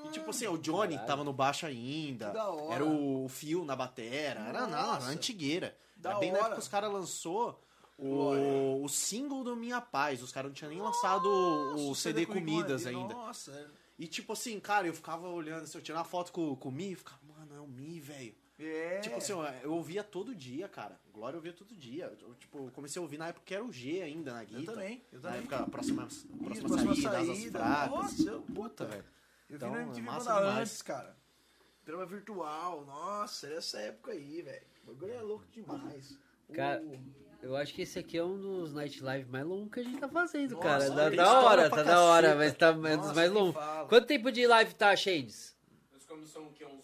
E 0.04 0.10
tipo 0.10 0.28
assim, 0.28 0.46
o 0.46 0.58
Johnny 0.58 0.92
Caralho. 0.92 1.06
tava 1.06 1.24
no 1.24 1.32
baixo 1.32 1.64
ainda. 1.64 2.26
Que 2.28 2.34
da 2.34 2.50
hora. 2.50 2.74
Era 2.74 2.84
o 2.84 3.26
Phil 3.30 3.64
na 3.64 3.74
batera. 3.74 4.40
Era 4.40 4.66
na 4.66 4.98
antigueira. 5.08 5.74
Da 5.96 6.10
era 6.10 6.18
bem 6.18 6.30
na 6.30 6.34
hora. 6.34 6.46
época 6.48 6.56
que 6.56 6.62
os 6.62 6.68
caras 6.68 6.92
lançou 6.92 7.58
o, 7.96 8.84
o 8.84 8.88
single 8.90 9.42
do 9.42 9.56
Minha 9.56 9.80
Paz. 9.80 10.22
Os 10.22 10.30
caras 10.30 10.50
não 10.50 10.54
tinham 10.54 10.70
nem 10.70 10.82
lançado 10.82 11.28
Nossa, 11.28 11.82
o 11.82 11.94
CD 11.94 12.26
com 12.26 12.34
Comidas 12.34 12.82
Glória. 12.82 12.98
ainda. 12.98 13.14
Nossa, 13.14 13.52
é. 13.52 13.66
E 13.98 14.06
tipo 14.06 14.34
assim, 14.34 14.60
cara, 14.60 14.86
eu 14.86 14.92
ficava 14.92 15.26
olhando, 15.28 15.62
assim, 15.62 15.78
eu 15.78 15.82
tirava 15.82 16.04
foto 16.04 16.30
com, 16.30 16.54
com 16.56 16.68
o 16.68 16.72
Mi, 16.72 16.92
eu 16.92 16.98
ficava, 16.98 17.20
mano, 17.26 17.56
é 17.56 17.60
o 17.60 17.66
Mi, 17.66 17.98
velho. 17.98 18.34
É. 18.58 19.00
Tipo 19.00 19.16
assim, 19.18 19.32
eu, 19.62 19.72
ouvia 19.72 20.02
todo 20.02 20.34
dia, 20.34 20.66
cara. 20.68 20.98
Glória 21.12 21.34
eu 21.34 21.38
ouvia 21.38 21.52
todo 21.52 21.74
dia. 21.76 22.06
Eu, 22.20 22.34
tipo, 22.36 22.66
eu 22.66 22.70
comecei 22.72 22.98
a 22.98 23.02
ouvir 23.02 23.18
na 23.18 23.28
época 23.28 23.44
que 23.44 23.54
era 23.54 23.62
o 23.64 23.70
G 23.70 24.00
ainda 24.02 24.32
na 24.32 24.44
guitarra. 24.44 24.62
eu 24.64 24.74
também, 24.74 25.04
eu 25.12 25.20
Na 25.20 25.28
também. 25.28 25.38
época, 25.40 25.56
a 25.58 25.66
próxima, 25.68 26.06
Isso, 26.06 26.26
próxima, 26.28 26.68
próxima 26.68 26.94
saída, 26.96 27.34
saída. 27.34 27.58
fracas. 27.58 27.90
Nossa, 27.90 28.22
eu- 28.30 28.42
puta, 28.42 28.84
velho. 28.86 29.04
Eu 29.50 29.56
Então, 29.56 29.68
vi 29.70 29.74
no 29.76 29.80
é 29.80 29.84
MTV 29.84 30.02
massa 30.06 30.34
demais. 30.34 30.58
antes, 30.58 30.82
cara. 30.82 31.16
Trama 31.84 32.06
virtual, 32.06 32.84
nossa, 32.84 33.46
era 33.46 33.56
essa 33.56 33.78
época 33.78 34.12
aí, 34.12 34.42
velho. 34.42 34.66
O 34.82 34.86
bagulho 34.92 35.12
é 35.12 35.20
louco 35.22 35.44
demais. 35.52 36.18
Cara, 36.52 36.80
O- 36.82 37.26
Eu 37.42 37.54
acho 37.54 37.74
que 37.74 37.82
esse 37.82 37.98
aqui 37.98 38.16
é 38.16 38.24
um 38.24 38.38
dos 38.40 38.72
night 38.72 39.02
live 39.04 39.28
mais 39.30 39.44
longos 39.46 39.70
que 39.72 39.80
a 39.80 39.82
gente 39.84 39.98
tá 40.00 40.08
fazendo, 40.08 40.52
Nossa, 40.56 40.64
cara. 40.88 41.08
Tem 41.10 41.16
da 41.16 41.40
hora, 41.42 41.68
tá 41.70 41.82
da 41.82 42.00
hora, 42.02 42.34
mas 42.34 42.54
tá 42.56 42.68
é 42.68 42.70
um 42.72 42.80
dos 42.80 42.96
Nossa, 42.96 43.14
mais 43.14 43.54
fala. 43.54 43.88
Quanto 43.88 44.06
tempo 44.06 44.32
de 44.32 44.46
live 44.46 44.74
tá, 44.74 44.96
Shades? 44.96 45.54
Nós 45.92 46.06
começamos 46.06 46.50
o 46.50 46.52
quê? 46.54 46.64
11 46.64 46.75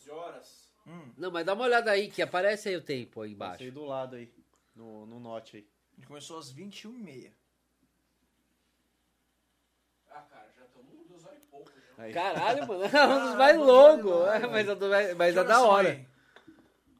horas? 0.87 1.09
Não, 1.17 1.31
mas 1.31 1.45
dá 1.47 1.55
uma 1.55 1.65
olhada 1.65 1.91
aí, 1.91 2.09
que 2.11 2.23
aparece 2.23 2.69
aí 2.69 2.77
o 2.77 2.83
tempo 2.83 3.23
aí 3.23 3.35
Passei 3.35 3.69
embaixo. 3.69 3.81
do 3.81 3.85
lado 3.85 4.17
aí, 4.17 4.33
no, 4.75 5.07
no 5.07 5.21
note 5.21 5.57
aí. 5.59 5.67
A 5.93 5.95
gente 5.97 6.07
começou 6.09 6.39
às 6.39 6.53
21h30. 6.53 7.31
Ah, 10.11 10.23
cara, 10.31 10.47
já 10.59 10.65
estamos 10.65 11.07
duas 11.09 11.25
horas 11.25 11.39
e 11.39 11.47
pouco 11.47 11.71
já. 11.97 12.03
Aí. 12.03 12.13
Caralho, 12.13 12.67
mano, 12.69 12.83
é 12.85 12.87
um 12.87 12.89
dos 12.89 12.93
Caralho, 12.93 13.37
mais 13.39 13.59
longos. 13.59 14.05
demais, 14.13 14.43
é, 14.43 14.47
mas 14.47 14.69
é, 14.69 14.75
do- 14.75 15.17
mas 15.17 15.37
é 15.37 15.45
da 15.45 15.61
hora. 15.63 15.89
aí? 15.91 16.07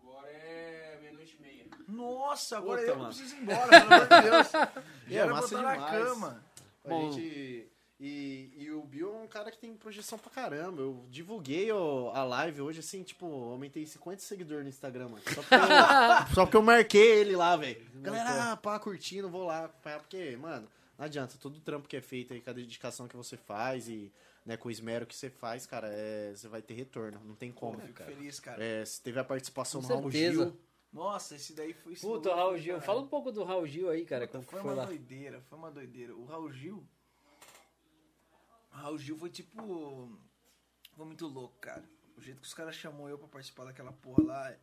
Agora 0.01 0.29
é 0.31 0.99
meia-noite 1.01 1.37
e 1.39 1.43
meia. 1.43 1.65
Nossa, 1.89 2.59
agora 2.59 2.81
Puta, 2.81 2.91
eu 2.93 2.97
mano. 2.97 3.09
preciso 3.09 3.37
ir 3.37 3.43
embora, 3.43 3.69
pelo 3.69 3.95
amor 3.95 4.09
de 4.09 4.31
Deus. 4.31 4.53
É, 5.13 5.15
era 5.17 5.27
pra 5.27 5.35
massa 5.35 5.61
na 5.61 5.75
demais. 5.75 5.91
cama. 6.05 6.45
A 6.85 6.89
Bom. 6.89 7.13
gente. 7.13 7.72
E, 8.05 8.51
e 8.57 8.71
o 8.73 8.83
Bill 8.83 9.15
é 9.15 9.19
um 9.19 9.29
cara 9.29 9.49
que 9.49 9.57
tem 9.59 9.77
projeção 9.77 10.19
pra 10.19 10.29
caramba. 10.29 10.83
Eu 10.83 11.05
divulguei 11.09 11.71
o- 11.71 12.11
a 12.13 12.25
live 12.25 12.61
hoje, 12.63 12.81
assim, 12.81 13.05
tipo, 13.05 13.25
aumentei 13.27 13.87
50 13.87 14.21
seguidores 14.21 14.65
no 14.65 14.69
Instagram, 14.71 15.09
mano. 15.11 15.23
Só 15.33 15.41
porque 15.41 15.55
eu, 15.55 15.61
só 16.35 16.45
porque 16.45 16.57
eu 16.57 16.63
marquei 16.63 17.21
ele 17.21 17.37
lá, 17.37 17.57
velho. 17.57 17.81
Galera, 18.01 18.57
pá, 18.57 18.77
curtindo, 18.81 19.29
vou 19.31 19.45
lá 19.45 19.67
acompanhar, 19.67 20.01
porque, 20.01 20.37
mano, 20.37 20.67
não 20.99 21.05
adianta, 21.05 21.37
todo 21.39 21.59
o 21.59 21.61
trampo 21.61 21.87
que 21.87 21.97
é 21.97 22.01
feito 22.01 22.33
aí, 22.35 22.41
com 22.41 22.51
a 22.51 22.53
dedicação 22.53 23.07
que 23.07 23.17
você 23.17 23.37
faz 23.37 23.87
e 23.89 24.13
né, 24.45 24.57
com 24.57 24.67
o 24.67 24.73
esmero 24.73 25.07
que 25.07 25.15
você 25.15 25.31
faz, 25.31 25.65
cara, 25.65 25.87
é, 25.89 26.33
você 26.35 26.49
vai 26.49 26.61
ter 26.61 26.75
retorno, 26.75 27.21
não 27.25 27.37
tem 27.37 27.53
como. 27.53 27.75
Pô, 27.75 27.83
fico 27.83 27.95
cara. 27.95 28.11
feliz, 28.11 28.41
cara. 28.41 28.65
É, 28.65 28.85
você 28.85 29.01
teve 29.01 29.21
a 29.21 29.25
participação 29.25 29.81
Com 29.81 29.87
do 29.87 29.95
Raul 29.95 30.11
certeza. 30.11 30.45
Gil. 30.47 30.61
Nossa, 30.93 31.37
esse 31.37 31.53
daí 31.55 31.73
foi... 31.73 31.95
Puta, 31.95 32.31
o 32.31 32.35
Raul 32.35 32.59
Gil. 32.59 32.75
caralho. 32.75 32.85
Fala 32.87 33.01
um 33.01 33.07
pouco 33.07 33.31
do 33.31 33.45
Raul 33.45 33.65
Gil 33.69 33.89
aí, 33.89 34.05
cara. 34.05 34.27
Puta, 34.27 34.43
foi 34.43 34.59
foi 34.61 34.71
uma 34.73 34.77
lá? 34.77 34.85
doideira, 34.87 35.41
foi 35.49 35.57
uma 35.57 35.71
doideira. 35.71 36.17
O 36.17 36.25
Raul 36.25 36.51
Gil. 36.53 36.85
Raul 38.73 38.99
Gil 38.99 39.17
foi 39.17 39.31
tipo. 39.31 40.19
Foi 40.95 41.07
muito 41.07 41.27
louco, 41.27 41.57
cara. 41.61 41.89
O 42.17 42.21
jeito 42.21 42.41
que 42.41 42.47
os 42.47 42.55
caras 42.55 42.75
chamou 42.75 43.09
eu 43.09 43.19
pra 43.19 43.29
participar 43.29 43.65
daquela 43.65 43.93
porra 43.93 44.23
lá. 44.25 44.57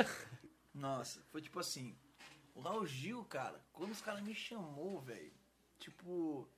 Nossa, 0.74 1.22
foi 1.30 1.40
tipo 1.42 1.58
assim. 1.58 1.96
O 2.54 2.60
Raul 2.60 2.86
Gil, 2.86 3.24
cara, 3.24 3.64
quando 3.72 3.92
os 3.92 4.00
caras 4.00 4.22
me 4.22 4.34
chamou, 4.34 5.00
velho, 5.00 5.32
tipo. 5.78 6.48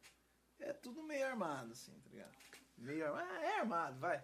É 0.58 0.72
tudo 0.72 1.02
meio 1.02 1.26
armado, 1.26 1.72
assim, 1.72 1.92
tá 2.00 2.10
ligado? 2.10 2.32
Meio 2.78 3.04
armado. 3.06 3.28
Ah, 3.30 3.42
é 3.44 3.58
armado, 3.60 3.98
vai. 3.98 4.22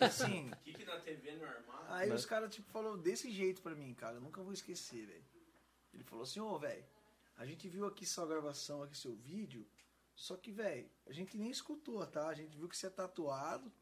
Assim. 0.00 0.50
O 0.54 0.56
que, 0.64 0.72
que 0.74 0.84
na 0.84 0.98
TV 1.00 1.36
não 1.36 1.46
é 1.46 1.48
armado? 1.48 1.92
Aí 1.92 2.08
Né? 2.08 2.14
os 2.14 2.26
caras, 2.26 2.52
tipo, 2.54 2.68
falou 2.70 2.96
desse 2.96 3.30
jeito 3.30 3.62
pra 3.62 3.74
mim, 3.74 3.94
cara. 3.94 4.16
Eu 4.16 4.20
nunca 4.20 4.42
vou 4.42 4.52
esquecer, 4.52 5.06
velho. 5.06 5.24
Ele 5.94 6.02
falou 6.02 6.24
assim, 6.24 6.40
ô, 6.40 6.58
velho, 6.58 6.84
a 7.36 7.46
gente 7.46 7.68
viu 7.68 7.86
aqui 7.86 8.04
sua 8.06 8.26
gravação, 8.26 8.82
aqui 8.82 8.96
seu 8.96 9.14
vídeo, 9.14 9.66
só 10.22 10.36
que, 10.36 10.52
velho, 10.52 10.88
a 11.04 11.12
gente 11.12 11.36
nem 11.36 11.50
escutou, 11.50 12.06
tá? 12.06 12.28
A 12.28 12.34
gente 12.34 12.56
viu 12.56 12.68
que 12.68 12.76
você 12.76 12.86
é 12.86 12.90
tatuado. 12.90 13.72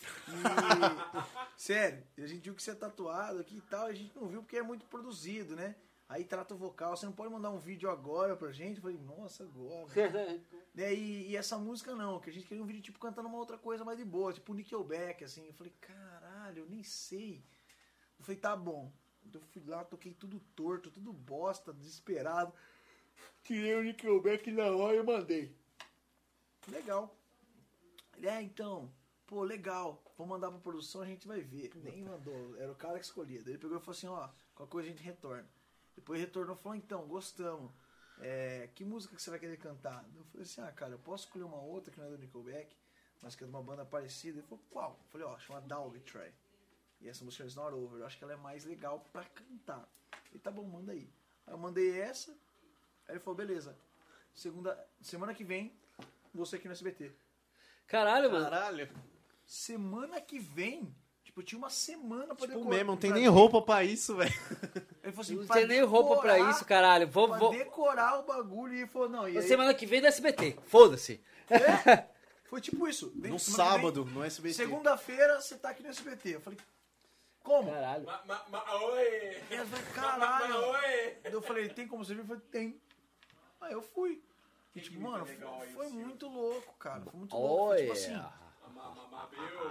E. 0.00 0.32
Sério, 1.60 2.06
a 2.16 2.26
gente 2.26 2.44
viu 2.44 2.54
que 2.54 2.62
você 2.62 2.70
é 2.70 2.74
tatuado 2.74 3.38
aqui 3.38 3.58
e 3.58 3.60
tal, 3.60 3.86
e 3.88 3.90
a 3.90 3.94
gente 3.94 4.16
não 4.16 4.26
viu 4.26 4.42
porque 4.42 4.56
é 4.56 4.62
muito 4.62 4.86
produzido, 4.86 5.54
né? 5.54 5.76
Aí 6.08 6.24
trata 6.24 6.54
o 6.54 6.56
vocal, 6.56 6.96
você 6.96 7.04
não 7.04 7.12
pode 7.12 7.30
mandar 7.30 7.50
um 7.50 7.58
vídeo 7.58 7.90
agora 7.90 8.34
pra 8.34 8.50
gente? 8.50 8.76
Eu 8.76 8.82
falei, 8.82 8.96
nossa, 8.96 9.44
agora. 9.44 9.92
Né, 10.72 10.94
e, 10.94 11.32
e 11.32 11.36
essa 11.36 11.58
música 11.58 11.94
não, 11.94 12.18
que 12.18 12.30
a 12.30 12.32
gente 12.32 12.46
queria 12.46 12.62
um 12.62 12.66
vídeo 12.66 12.80
tipo 12.80 12.98
cantando 12.98 13.28
uma 13.28 13.36
outra 13.36 13.58
coisa 13.58 13.84
mais 13.84 13.98
de 13.98 14.04
boa, 14.04 14.32
tipo 14.32 14.54
Nickelback, 14.54 15.22
assim. 15.22 15.48
Eu 15.48 15.52
falei, 15.52 15.74
caralho, 15.82 16.60
eu 16.60 16.66
nem 16.66 16.82
sei. 16.82 17.44
Eu 18.18 18.24
falei, 18.24 18.40
tá 18.40 18.56
bom. 18.56 18.90
Eu 19.34 19.40
fui 19.42 19.62
lá, 19.66 19.84
toquei 19.84 20.14
tudo 20.14 20.40
torto, 20.56 20.90
tudo 20.90 21.12
bosta, 21.12 21.74
desesperado. 21.74 22.54
Tirei 23.42 23.74
o 23.74 23.82
Nickelback 23.82 24.50
na 24.50 24.70
hora 24.70 24.96
e 24.96 25.02
mandei. 25.02 25.59
Legal. 26.68 27.16
Ele, 28.16 28.28
é, 28.28 28.42
então, 28.42 28.92
pô, 29.26 29.42
legal. 29.42 30.02
Vou 30.16 30.26
mandar 30.26 30.50
pra 30.50 30.60
produção, 30.60 31.02
a 31.02 31.06
gente 31.06 31.26
vai 31.26 31.40
ver. 31.40 31.70
Nem 31.76 32.02
mandou, 32.04 32.56
era 32.56 32.70
o 32.70 32.76
cara 32.76 32.98
que 32.98 33.04
escolhia. 33.04 33.42
Daí 33.42 33.54
ele 33.54 33.58
pegou 33.58 33.76
e 33.76 33.80
falou 33.80 33.96
assim, 33.96 34.06
ó, 34.06 34.28
qualquer 34.54 34.72
coisa 34.72 34.88
a 34.88 34.92
gente 34.92 35.02
retorna. 35.02 35.48
Depois 35.94 36.20
retornou 36.20 36.54
e 36.54 36.58
falou, 36.58 36.76
então, 36.76 37.06
gostamos. 37.06 37.72
É, 38.20 38.68
que 38.74 38.84
música 38.84 39.16
que 39.16 39.22
você 39.22 39.30
vai 39.30 39.38
querer 39.38 39.56
cantar? 39.56 40.04
Eu 40.14 40.24
falei 40.24 40.42
assim, 40.42 40.60
ah, 40.60 40.72
cara, 40.72 40.92
eu 40.92 40.98
posso 40.98 41.24
escolher 41.24 41.44
uma 41.44 41.60
outra 41.60 41.90
que 41.92 41.98
não 41.98 42.06
é 42.06 42.10
do 42.10 42.18
Nickelback, 42.18 42.76
mas 43.22 43.34
que 43.34 43.44
é 43.44 43.46
de 43.46 43.52
uma 43.52 43.62
banda 43.62 43.84
parecida. 43.84 44.38
Ele 44.38 44.46
falou, 44.46 44.64
qual? 44.70 45.00
Eu 45.02 45.08
falei, 45.08 45.26
ó, 45.26 45.38
chama 45.38 45.60
Dog 45.62 45.98
Try. 46.00 46.32
E 47.00 47.08
essa 47.08 47.24
música 47.24 47.44
é 47.44 47.46
Not 47.46 47.74
Over. 47.74 48.00
Eu 48.00 48.06
acho 48.06 48.18
que 48.18 48.24
ela 48.24 48.34
é 48.34 48.36
mais 48.36 48.64
legal 48.64 49.00
pra 49.12 49.24
cantar. 49.24 49.88
Ele, 50.30 50.38
tá 50.38 50.50
bom, 50.50 50.64
manda 50.64 50.92
aí. 50.92 51.10
Aí 51.46 51.54
eu 51.54 51.58
mandei 51.58 51.98
essa. 51.98 52.32
Aí 53.08 53.14
ele 53.14 53.20
falou, 53.20 53.36
beleza. 53.36 53.76
Segunda, 54.34 54.88
semana 55.00 55.34
que 55.34 55.42
vem, 55.42 55.74
você 56.38 56.56
aqui 56.56 56.66
no 56.66 56.72
SBT. 56.72 57.12
Caralho, 57.86 58.30
mano. 58.30 58.44
Caralho. 58.48 58.88
Semana 59.44 60.20
que 60.20 60.38
vem, 60.38 60.94
tipo, 61.24 61.40
eu 61.40 61.44
tinha 61.44 61.58
uma 61.58 61.70
semana 61.70 62.34
pra 62.34 62.46
Tipo 62.46 62.58
decorar. 62.58 62.70
mesmo, 62.76 62.90
não 62.92 62.96
tem 62.96 63.10
pra- 63.10 63.18
nem 63.18 63.28
roupa 63.28 63.60
pra 63.62 63.82
isso, 63.84 64.16
velho. 64.16 64.32
Ele 65.02 65.12
falou 65.12 65.20
assim, 65.22 65.34
Não 65.36 65.46
pra 65.46 65.56
tem 65.56 65.66
nem 65.66 65.82
roupa 65.82 66.20
pra 66.20 66.34
decorar- 66.34 66.50
isso, 66.52 66.64
caralho. 66.64 67.08
Vou, 67.08 67.28
Pra 67.28 67.38
vou... 67.38 67.50
decorar 67.50 68.20
o 68.20 68.22
bagulho 68.22 68.74
e 68.74 68.78
ele 68.78 68.86
falou, 68.86 69.08
não, 69.08 69.28
e 69.28 69.36
aí, 69.36 69.42
Semana 69.42 69.74
que 69.74 69.86
vem 69.86 70.00
do 70.00 70.06
SBT. 70.06 70.56
Foda-se. 70.66 71.20
foi 72.44 72.60
tipo 72.60 72.86
isso. 72.86 73.06
No 73.06 73.12
Semana 73.12 73.38
que 73.38 73.44
vem, 73.44 73.54
sábado, 73.56 74.04
no 74.04 74.22
SBT. 74.22 74.54
Segunda-feira, 74.54 75.40
você 75.40 75.56
tá 75.56 75.70
aqui 75.70 75.82
no 75.82 75.88
SBT. 75.88 76.36
Eu 76.36 76.40
falei, 76.40 76.58
como? 77.42 77.72
Caralho. 77.72 78.04
Ma, 78.06 78.22
ma, 78.24 78.44
ma, 78.50 78.74
oi! 78.84 79.36
E 79.50 79.54
ela 79.54 79.66
falou, 79.66 79.84
Ma, 79.96 80.02
ma, 80.02 80.18
ma, 80.18 80.38
caralho. 80.38 80.64
oi! 80.68 81.16
Eu 81.24 81.42
falei, 81.42 81.68
tem 81.70 81.88
como 81.88 82.04
você 82.04 82.14
vir? 82.14 82.20
Eu 82.20 82.26
falei, 82.26 82.42
tem. 82.52 82.80
Aí 83.60 83.72
eu 83.72 83.82
fui. 83.82 84.22
E, 84.74 84.80
tipo, 84.80 85.00
mano, 85.00 85.26
foi 85.26 85.34
legal 85.34 85.58
foi, 85.58 85.68
foi 85.68 85.88
muito 85.88 86.28
louco, 86.28 86.74
cara. 86.78 87.00
Foi 87.02 87.18
muito 87.18 87.36
louco. 87.36 87.66
Foi, 87.68 87.78
tipo 87.80 87.92
assim. 87.92 88.20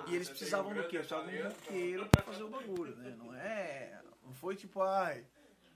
E 0.08 0.16
eles 0.16 0.30
precisavam 0.30 0.74
do 0.74 0.84
quê? 0.88 0.98
Precisavam 1.00 1.28
de 1.28 1.42
um 1.42 1.44
roqueiro 1.48 2.06
pra 2.10 2.22
fazer 2.22 2.44
o 2.44 2.50
bagulho, 2.50 2.96
né? 2.98 3.16
Não 3.18 3.34
é. 3.34 4.02
Não 4.24 4.34
foi 4.34 4.56
tipo, 4.56 4.82
ai. 4.82 5.26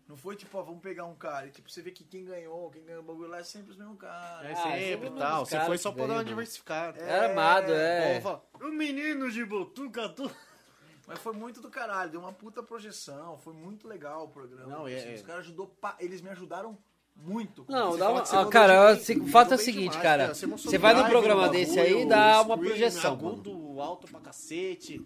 Não 0.08 0.18
foi 0.18 0.36
tipo, 0.36 0.58
ó, 0.58 0.62
vamos 0.64 0.82
pegar 0.82 1.06
um 1.06 1.16
cara. 1.16 1.48
E 1.48 1.52
tipo, 1.52 1.70
você 1.72 1.82
vê 1.82 1.90
que 1.92 2.04
quem 2.04 2.26
ganhou, 2.26 2.70
quem 2.70 2.84
ganhou 2.84 3.02
o 3.02 3.06
bagulho 3.06 3.30
lá 3.30 3.40
é 3.40 3.44
sempre 3.44 3.72
os 3.72 3.78
mesmos 3.78 3.98
caras. 3.98 4.46
É 4.46 4.52
Ah, 4.52 4.56
sempre 4.58 4.80
sempre 4.82 5.08
e 5.08 5.12
tal. 5.18 5.46
Você 5.46 5.60
foi 5.62 5.78
só 5.78 5.92
pra 5.94 6.06
dar 6.06 6.14
uma 6.16 6.26
diversificada. 6.26 7.00
Era 7.00 7.30
armado, 7.30 7.72
é. 7.74 8.20
Povo, 8.20 8.42
ó, 8.54 8.66
O 8.68 8.72
menino 8.72 9.32
de 9.32 9.46
Botucatu. 9.46 10.30
Mas 11.08 11.20
foi 11.20 11.34
muito 11.34 11.60
do 11.62 11.70
caralho, 11.70 12.12
deu 12.12 12.20
uma 12.22 12.32
puta 12.32 12.64
projeção, 12.64 13.38
foi 13.38 13.54
muito 13.54 13.88
legal 13.90 14.24
o 14.26 14.30
programa. 14.30 14.68
Não, 14.70 14.86
Assim, 14.86 15.12
é- 15.12 15.14
Os 15.16 15.22
caras 15.22 15.42
ajudou, 15.46 15.68
pa- 15.68 15.98
eles 16.00 16.22
me 16.22 16.30
ajudaram 16.30 16.78
muito. 17.16 17.66
Não, 17.70 17.98
dá 17.98 18.10
uma. 18.10 18.22
ah, 18.22 18.46
cara, 18.48 18.96
bem, 18.96 19.20
o 19.22 19.28
fato 19.28 19.54
é 19.54 19.56
o 19.56 19.60
seguinte, 19.60 19.92
demais, 19.92 20.02
cara. 20.02 20.24
cara. 20.34 20.58
Você 20.58 20.78
vai 20.78 20.94
num 20.94 21.08
programa 21.08 21.50
desse 21.50 21.80
aí, 21.80 22.06
dá 22.06 22.42
uma 22.42 22.56
screen, 22.56 22.70
projeção. 22.70 23.16
mano. 23.16 23.30
Agudo, 23.30 23.82
alto 23.82 24.08
pra 24.08 24.20
cacete. 24.20 25.00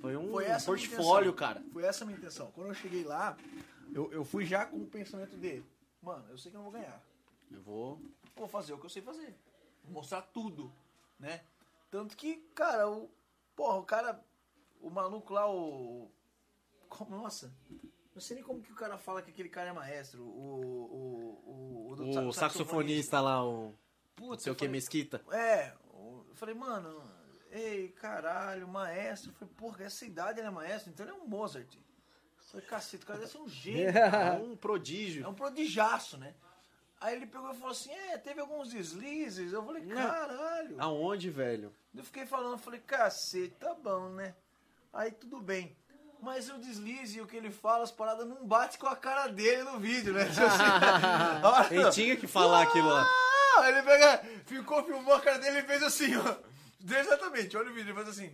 Foi 0.00 0.16
um 0.16 0.30
Foi 0.32 0.44
portfólio, 0.64 1.32
cara. 1.32 1.62
Foi 1.72 1.84
essa 1.84 2.04
a 2.04 2.06
minha 2.06 2.18
intenção. 2.18 2.50
Quando 2.54 2.68
eu 2.68 2.74
cheguei 2.74 3.04
lá, 3.04 3.36
eu, 3.94 4.12
eu 4.12 4.24
fui 4.24 4.44
já 4.44 4.66
com 4.66 4.78
o 4.78 4.86
pensamento 4.86 5.36
dele. 5.36 5.64
Mano, 6.02 6.24
eu 6.30 6.36
sei 6.38 6.50
que 6.50 6.56
eu 6.56 6.62
não 6.62 6.70
vou 6.70 6.78
ganhar. 6.78 7.00
Eu 7.50 7.60
vou. 7.62 8.00
Vou 8.36 8.48
fazer 8.48 8.72
o 8.72 8.78
que 8.78 8.86
eu 8.86 8.90
sei 8.90 9.02
fazer. 9.02 9.34
Vou 9.84 9.94
mostrar 9.94 10.22
tudo, 10.22 10.72
né? 11.18 11.40
Tanto 11.90 12.16
que, 12.16 12.36
cara, 12.54 12.88
o. 12.90 13.08
Porra, 13.54 13.78
o 13.78 13.84
cara. 13.84 14.20
O 14.80 14.90
maluco 14.90 15.32
lá, 15.32 15.48
o. 15.48 16.10
como- 16.88 17.16
Nossa. 17.16 17.52
Não 18.14 18.20
sei 18.20 18.36
nem 18.36 18.44
como 18.44 18.60
que 18.62 18.72
o 18.72 18.74
cara 18.74 18.98
fala 18.98 19.22
que 19.22 19.30
aquele 19.30 19.48
cara 19.48 19.70
é 19.70 19.72
maestro. 19.72 20.22
O. 20.22 21.42
O, 21.46 21.92
o, 21.96 22.26
O 22.28 22.32
sax- 22.32 22.52
saxofonista 22.54 23.20
lá, 23.20 23.44
o. 23.44 23.74
Putz, 24.14 24.42
sei 24.44 24.52
o 24.52 24.56
que, 24.56 24.68
Mesquita. 24.68 25.22
É, 25.32 25.72
eu 25.94 26.26
falei, 26.34 26.54
mano, 26.54 27.02
ei, 27.50 27.88
caralho, 27.88 28.68
maestro. 28.68 29.30
Eu 29.30 29.34
falei, 29.34 29.54
porra, 29.56 29.84
essa 29.84 30.04
idade 30.04 30.38
ele 30.38 30.48
é 30.48 30.50
maestro, 30.50 30.90
então 30.90 31.06
ele 31.06 31.14
é 31.14 31.18
um 31.18 31.26
Mozart. 31.26 31.74
Eu 31.74 31.82
falei, 32.50 32.66
cacete, 32.66 33.04
o 33.04 33.06
cara 33.06 33.20
deve 33.20 33.30
ser 33.32 33.38
um 33.38 33.48
gênio. 33.48 33.92
É 33.96 34.32
um 34.42 34.54
prodígio. 34.56 35.24
É 35.24 35.28
um 35.28 35.34
prodigiaço, 35.34 36.18
né? 36.18 36.34
Aí 37.00 37.16
ele 37.16 37.26
pegou 37.26 37.50
e 37.50 37.54
falou 37.56 37.72
assim, 37.72 37.90
é, 37.90 38.18
teve 38.18 38.40
alguns 38.40 38.68
deslizes. 38.70 39.52
Eu 39.52 39.64
falei, 39.64 39.84
caralho. 39.86 40.76
Aonde, 40.78 41.30
velho? 41.30 41.72
Eu 41.94 42.04
fiquei 42.04 42.26
falando, 42.26 42.52
eu 42.52 42.58
falei, 42.58 42.78
cacete, 42.80 43.54
tá 43.58 43.74
bom, 43.74 44.10
né? 44.10 44.34
Aí 44.92 45.10
tudo 45.10 45.40
bem. 45.40 45.74
Mas 46.22 46.48
o 46.48 46.56
deslize 46.56 47.18
e 47.18 47.20
o 47.20 47.26
que 47.26 47.36
ele 47.36 47.50
fala, 47.50 47.82
as 47.82 47.90
paradas 47.90 48.24
não 48.28 48.46
bate 48.46 48.78
com 48.78 48.86
a 48.86 48.94
cara 48.94 49.26
dele 49.26 49.64
no 49.64 49.80
vídeo, 49.80 50.12
né? 50.12 50.24
Tipo 50.30 51.48
assim, 51.48 51.74
Ele 51.74 51.90
tinha 51.90 52.16
que 52.16 52.28
falar 52.28 52.62
aquilo 52.62 52.88
lá. 52.88 53.04
ele 53.68 53.82
pega, 53.82 54.18
ficou, 54.46 54.84
filmou 54.84 55.14
a 55.14 55.20
cara 55.20 55.38
dele 55.38 55.58
e 55.58 55.62
fez 55.62 55.82
assim, 55.82 56.16
ó. 56.16 56.36
Exatamente, 56.88 57.56
olha 57.56 57.70
o 57.70 57.74
vídeo, 57.74 57.88
ele 57.88 57.94
faz 57.94 58.08
assim. 58.08 58.32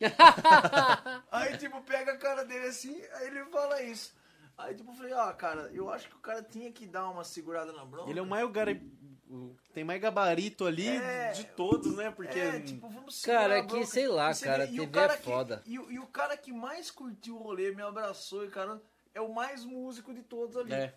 aí, 1.30 1.58
tipo, 1.58 1.82
pega 1.82 2.12
a 2.12 2.16
cara 2.16 2.46
dele 2.46 2.68
assim, 2.68 2.98
aí 3.12 3.26
ele 3.26 3.44
fala 3.44 3.82
isso. 3.82 4.16
Aí, 4.56 4.74
tipo, 4.74 4.90
eu 4.90 4.96
falei, 4.96 5.12
ó, 5.12 5.30
cara, 5.34 5.70
eu 5.74 5.90
acho 5.90 6.08
que 6.08 6.16
o 6.16 6.20
cara 6.20 6.42
tinha 6.42 6.72
que 6.72 6.86
dar 6.86 7.10
uma 7.10 7.24
segurada 7.24 7.74
na 7.74 7.84
bronca. 7.84 8.08
Ele 8.08 8.18
é 8.18 8.22
o 8.22 8.26
mais 8.26 8.50
gari... 8.50 8.80
Tem 9.74 9.84
mais 9.84 10.00
gabarito 10.00 10.64
ali 10.66 10.88
É. 10.88 11.32
de 11.32 11.44
todos, 11.44 11.94
né? 11.96 12.10
Porque. 12.10 12.38
É, 12.38 12.60
tipo, 12.60 12.88
vamos 12.88 13.16
segurar 13.16 13.40
Cara, 13.42 13.54
a 13.54 13.58
é 13.58 13.62
que, 13.62 13.86
sei 13.86 14.08
lá, 14.08 14.30
E 14.30 14.34
você 14.34 14.44
cara, 14.44 14.66
vê- 14.66 14.72
e 14.72 14.76
TV 14.78 14.86
cara 14.92 15.12
é 15.12 15.16
que- 15.16 15.22
foda. 15.22 15.62
E, 15.66 15.78
o- 15.78 15.90
e 15.92 15.98
o 15.98 16.06
cara 16.06 16.36
que 16.36 16.52
mais 16.52 16.90
curtiu 16.90 17.36
o 17.36 17.38
rolê, 17.42 17.72
me 17.74 17.82
abraçou 17.82 18.44
e, 18.44 18.48
cara, 18.48 18.80
é 19.14 19.20
o 19.20 19.32
mais 19.34 19.64
músico 19.64 20.12
de 20.14 20.22
todos 20.22 20.56
ali. 20.56 20.72
É. 20.72 20.94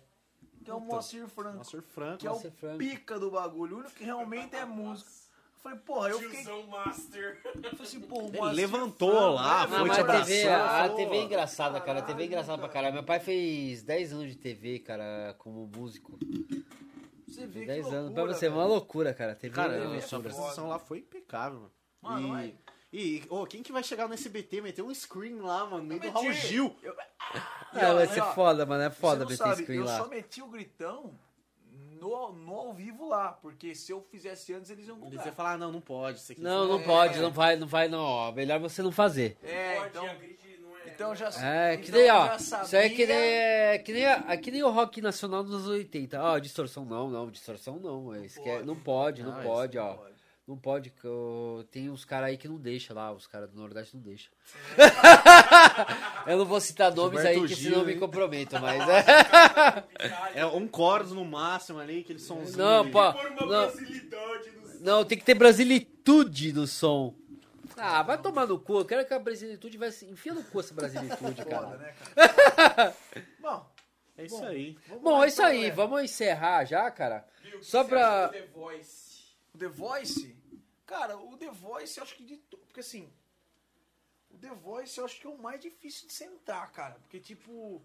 Que 0.64 0.70
é 0.70 0.74
o 0.74 0.80
Moacir 0.80 1.26
Franco. 1.28 1.56
Moacir 1.56 1.82
Franco. 1.82 2.18
que 2.18 2.26
é 2.26 2.30
o 2.30 2.34
Moacir 2.34 2.52
Franco. 2.52 2.78
pica 2.78 3.18
do 3.18 3.30
bagulho. 3.30 3.76
O 3.76 3.78
único 3.80 3.94
que 3.94 4.04
realmente 4.04 4.54
é 4.56 4.64
músico. 4.64 5.10
Eu 5.10 5.60
falei, 5.62 5.78
porra, 5.78 6.08
eu 6.10 6.18
fiquei. 6.18 6.42
Tiozão 6.42 6.66
Master. 6.68 7.40
Eu 7.44 7.52
falei 7.70 7.82
assim, 7.82 8.00
porra, 8.00 8.22
o 8.24 8.28
Ele 8.28 8.36
Moacir 8.38 8.56
levantou 8.56 9.10
Franco, 9.10 9.34
lá, 9.34 9.66
né, 9.66 9.78
foi 9.78 9.90
te 9.90 9.96
a 9.96 10.00
abraçar, 10.00 10.26
TV, 10.26 10.48
a 10.48 10.68
falou, 10.68 10.96
TV 10.96 11.16
é 11.16 11.22
engraçada, 11.22 11.80
cara. 11.80 11.98
A 11.98 12.02
TV 12.02 12.22
é 12.22 12.26
engraçada 12.26 12.58
pra 12.58 12.68
cara. 12.68 12.72
caralho. 12.74 12.94
Meu 12.94 13.04
pai 13.04 13.20
fez 13.20 13.82
10 13.82 14.12
anos 14.12 14.26
de 14.28 14.36
TV, 14.36 14.78
cara, 14.80 15.34
como 15.38 15.66
músico. 15.76 16.18
Você 17.32 17.46
vê 17.46 17.64
10 17.66 17.86
que 17.86 17.94
anos. 17.94 18.12
Pra 18.12 18.22
loucura, 18.22 18.34
você, 18.38 18.46
é 18.46 18.50
uma 18.50 18.64
loucura, 18.64 19.14
cara. 19.14 19.34
TV 19.34 19.54
Cara, 19.54 19.74
a 19.74 19.78
loucura. 19.80 20.00
sua 20.02 20.18
apresentação 20.18 20.68
lá 20.68 20.78
foi 20.78 20.98
impecável, 20.98 21.60
mano. 21.60 21.72
Mano, 22.02 22.38
e, 22.40 22.48
é. 22.50 22.54
e 22.92 23.22
ô, 23.30 23.46
quem 23.46 23.62
que 23.62 23.72
vai 23.72 23.82
chegar 23.82 24.06
no 24.08 24.14
SBT, 24.14 24.60
meter 24.60 24.82
um 24.82 24.92
screen 24.94 25.40
lá, 25.40 25.64
mano, 25.64 25.78
no 25.78 25.84
meio 25.84 26.00
do 26.00 26.04
meti. 26.06 26.14
Raul 26.14 26.32
Gil? 26.32 26.76
Eu- 26.82 26.94
É, 27.74 27.94
vai 27.94 28.06
ser 28.06 28.20
ó, 28.20 28.34
foda, 28.34 28.66
mano. 28.66 28.82
É 28.82 28.90
foda 28.90 29.24
meter 29.24 29.38
não 29.38 29.46
sabe, 29.50 29.62
screen 29.62 29.78
eu 29.78 29.84
lá. 29.86 29.96
só 29.98 30.06
meti 30.08 30.42
o 30.42 30.46
gritão 30.48 31.18
no, 31.98 32.32
no 32.32 32.54
ao 32.54 32.72
vivo 32.74 33.08
lá, 33.08 33.32
porque 33.32 33.74
se 33.74 33.92
eu 33.92 34.02
fizesse 34.10 34.52
antes 34.52 34.70
eles 34.70 34.86
iam 34.88 34.98
Eles 35.06 35.24
iam 35.24 35.34
falar, 35.34 35.52
ah, 35.52 35.56
não, 35.56 35.72
não 35.72 35.80
pode. 35.80 36.18
Isso 36.18 36.32
aqui 36.32 36.40
Não, 36.42 36.66
não 36.68 36.80
É. 36.80 36.84
pode, 36.84 37.18
não 37.18 37.30
vai, 37.30 37.56
não 37.56 37.66
vai, 37.66 37.88
não. 37.88 38.00
Ó, 38.00 38.32
melhor 38.32 38.58
você 38.60 38.82
não 38.82 38.92
fazer. 38.92 39.38
É, 39.42 39.76
Pode, 39.76 39.88
então, 39.88 40.04
não 40.86 40.92
então 40.92 41.14
já 41.14 41.28
É, 41.44 41.76
que 41.76 41.88
então 41.88 42.00
nem, 42.00 42.10
ó. 42.10 42.36
Isso 42.36 42.76
aí 42.76 42.86
é 42.86 42.88
que 42.88 43.06
nem, 43.06 43.16
é 43.16 43.78
que 43.78 43.92
nem, 43.92 44.04
é 44.04 44.36
que 44.36 44.50
nem 44.50 44.62
o 44.62 44.70
rock 44.70 45.00
nacional 45.00 45.42
dos 45.42 45.54
anos 45.54 45.68
80. 45.68 46.20
Ó, 46.22 46.38
distorção 46.38 46.84
não, 46.84 47.10
não, 47.10 47.30
distorção 47.30 47.78
não. 47.78 48.14
é, 48.14 48.24
esque- 48.24 48.40
pode. 48.42 48.66
Não 48.66 48.76
pode, 48.76 49.22
não 49.22 49.32
Ah, 49.32 49.42
pode, 49.42 49.76
isso 49.76 49.84
ó. 49.86 49.88
não 49.90 49.96
pode. 49.98 50.12
Não 50.44 50.56
pode, 50.58 50.90
que 50.90 51.04
eu- 51.04 51.64
tem 51.70 51.88
uns 51.88 52.04
caras 52.04 52.30
aí 52.30 52.36
que 52.36 52.48
não 52.48 52.56
deixa 52.56 52.92
lá, 52.92 53.12
os 53.12 53.28
caras 53.28 53.48
do 53.48 53.56
Nordeste 53.56 53.94
não 53.96 54.02
deixam. 54.02 54.32
eu 56.26 56.36
não 56.36 56.44
vou 56.44 56.60
citar 56.60 56.92
nomes 56.92 57.20
Gilberto 57.22 57.42
aí, 57.42 57.48
que 57.48 57.54
Gil, 57.54 57.72
senão 57.72 57.84
me 57.86 57.94
comprometo, 57.94 58.58
mas 58.60 58.82
é. 58.90 59.84
É 60.34 60.46
um 60.46 60.68
chorus 60.74 61.12
no 61.12 61.24
máximo 61.24 61.78
ali, 61.78 62.00
aquele 62.00 62.18
somzinho. 62.18 62.58
Não, 62.58 62.80
ali. 62.82 62.90
pô. 62.90 63.00
Não, 63.12 63.48
brasilidade 63.48 64.50
no 64.50 64.62
não, 64.80 65.04
tem 65.04 65.16
que 65.16 65.24
ter 65.24 65.34
brasilitude 65.34 66.52
no 66.52 66.66
som. 66.66 67.14
Ah, 67.84 68.02
vai 68.02 68.20
tomar 68.20 68.46
no 68.46 68.58
cu. 68.60 68.78
Eu 68.78 68.84
quero 68.84 69.04
que 69.06 69.12
a 69.14 69.18
brasilitude 69.18 69.76
vai 69.78 69.90
se. 69.90 70.06
Enfia 70.06 70.32
no 70.34 70.44
cu 70.44 70.60
essa 70.60 70.72
brasilitude, 70.74 71.16
Foda, 71.42 71.44
cara. 71.44 71.76
né, 71.78 71.94
cara? 71.94 72.96
Bom, 73.40 73.66
É 74.16 74.24
isso 74.24 74.44
aí. 74.44 74.78
vamos 74.86 75.02
Bom, 75.02 75.24
é 75.24 75.26
isso 75.28 75.40
então, 75.40 75.50
aí. 75.50 75.62
né? 75.62 75.70
Vamos 75.70 76.02
encerrar 76.02 76.64
já, 76.64 76.90
cara. 76.90 77.26
Viu? 77.42 77.62
Só 77.62 77.82
pra- 77.84 78.28
The 78.28 78.46
Voice. 78.46 79.12
O 79.54 79.58
The 79.58 79.68
Voice, 79.68 80.36
cara, 80.86 81.16
o 81.16 81.36
The 81.36 81.50
Voice 81.50 81.98
eu 81.98 82.04
acho 82.04 82.14
que 82.16 82.24
de 82.24 82.36
to- 82.36 82.56
porque 82.58 82.80
assim, 82.80 83.12
o 84.30 84.38
The 84.38 84.48
Voice 84.54 84.98
eu 84.98 85.04
acho 85.04 85.20
que 85.20 85.26
é 85.26 85.30
o 85.30 85.36
mais 85.38 85.60
difícil 85.60 86.06
de 86.06 86.12
sentar, 86.14 86.70
cara, 86.72 86.94
porque 87.00 87.18
tipo 87.20 87.82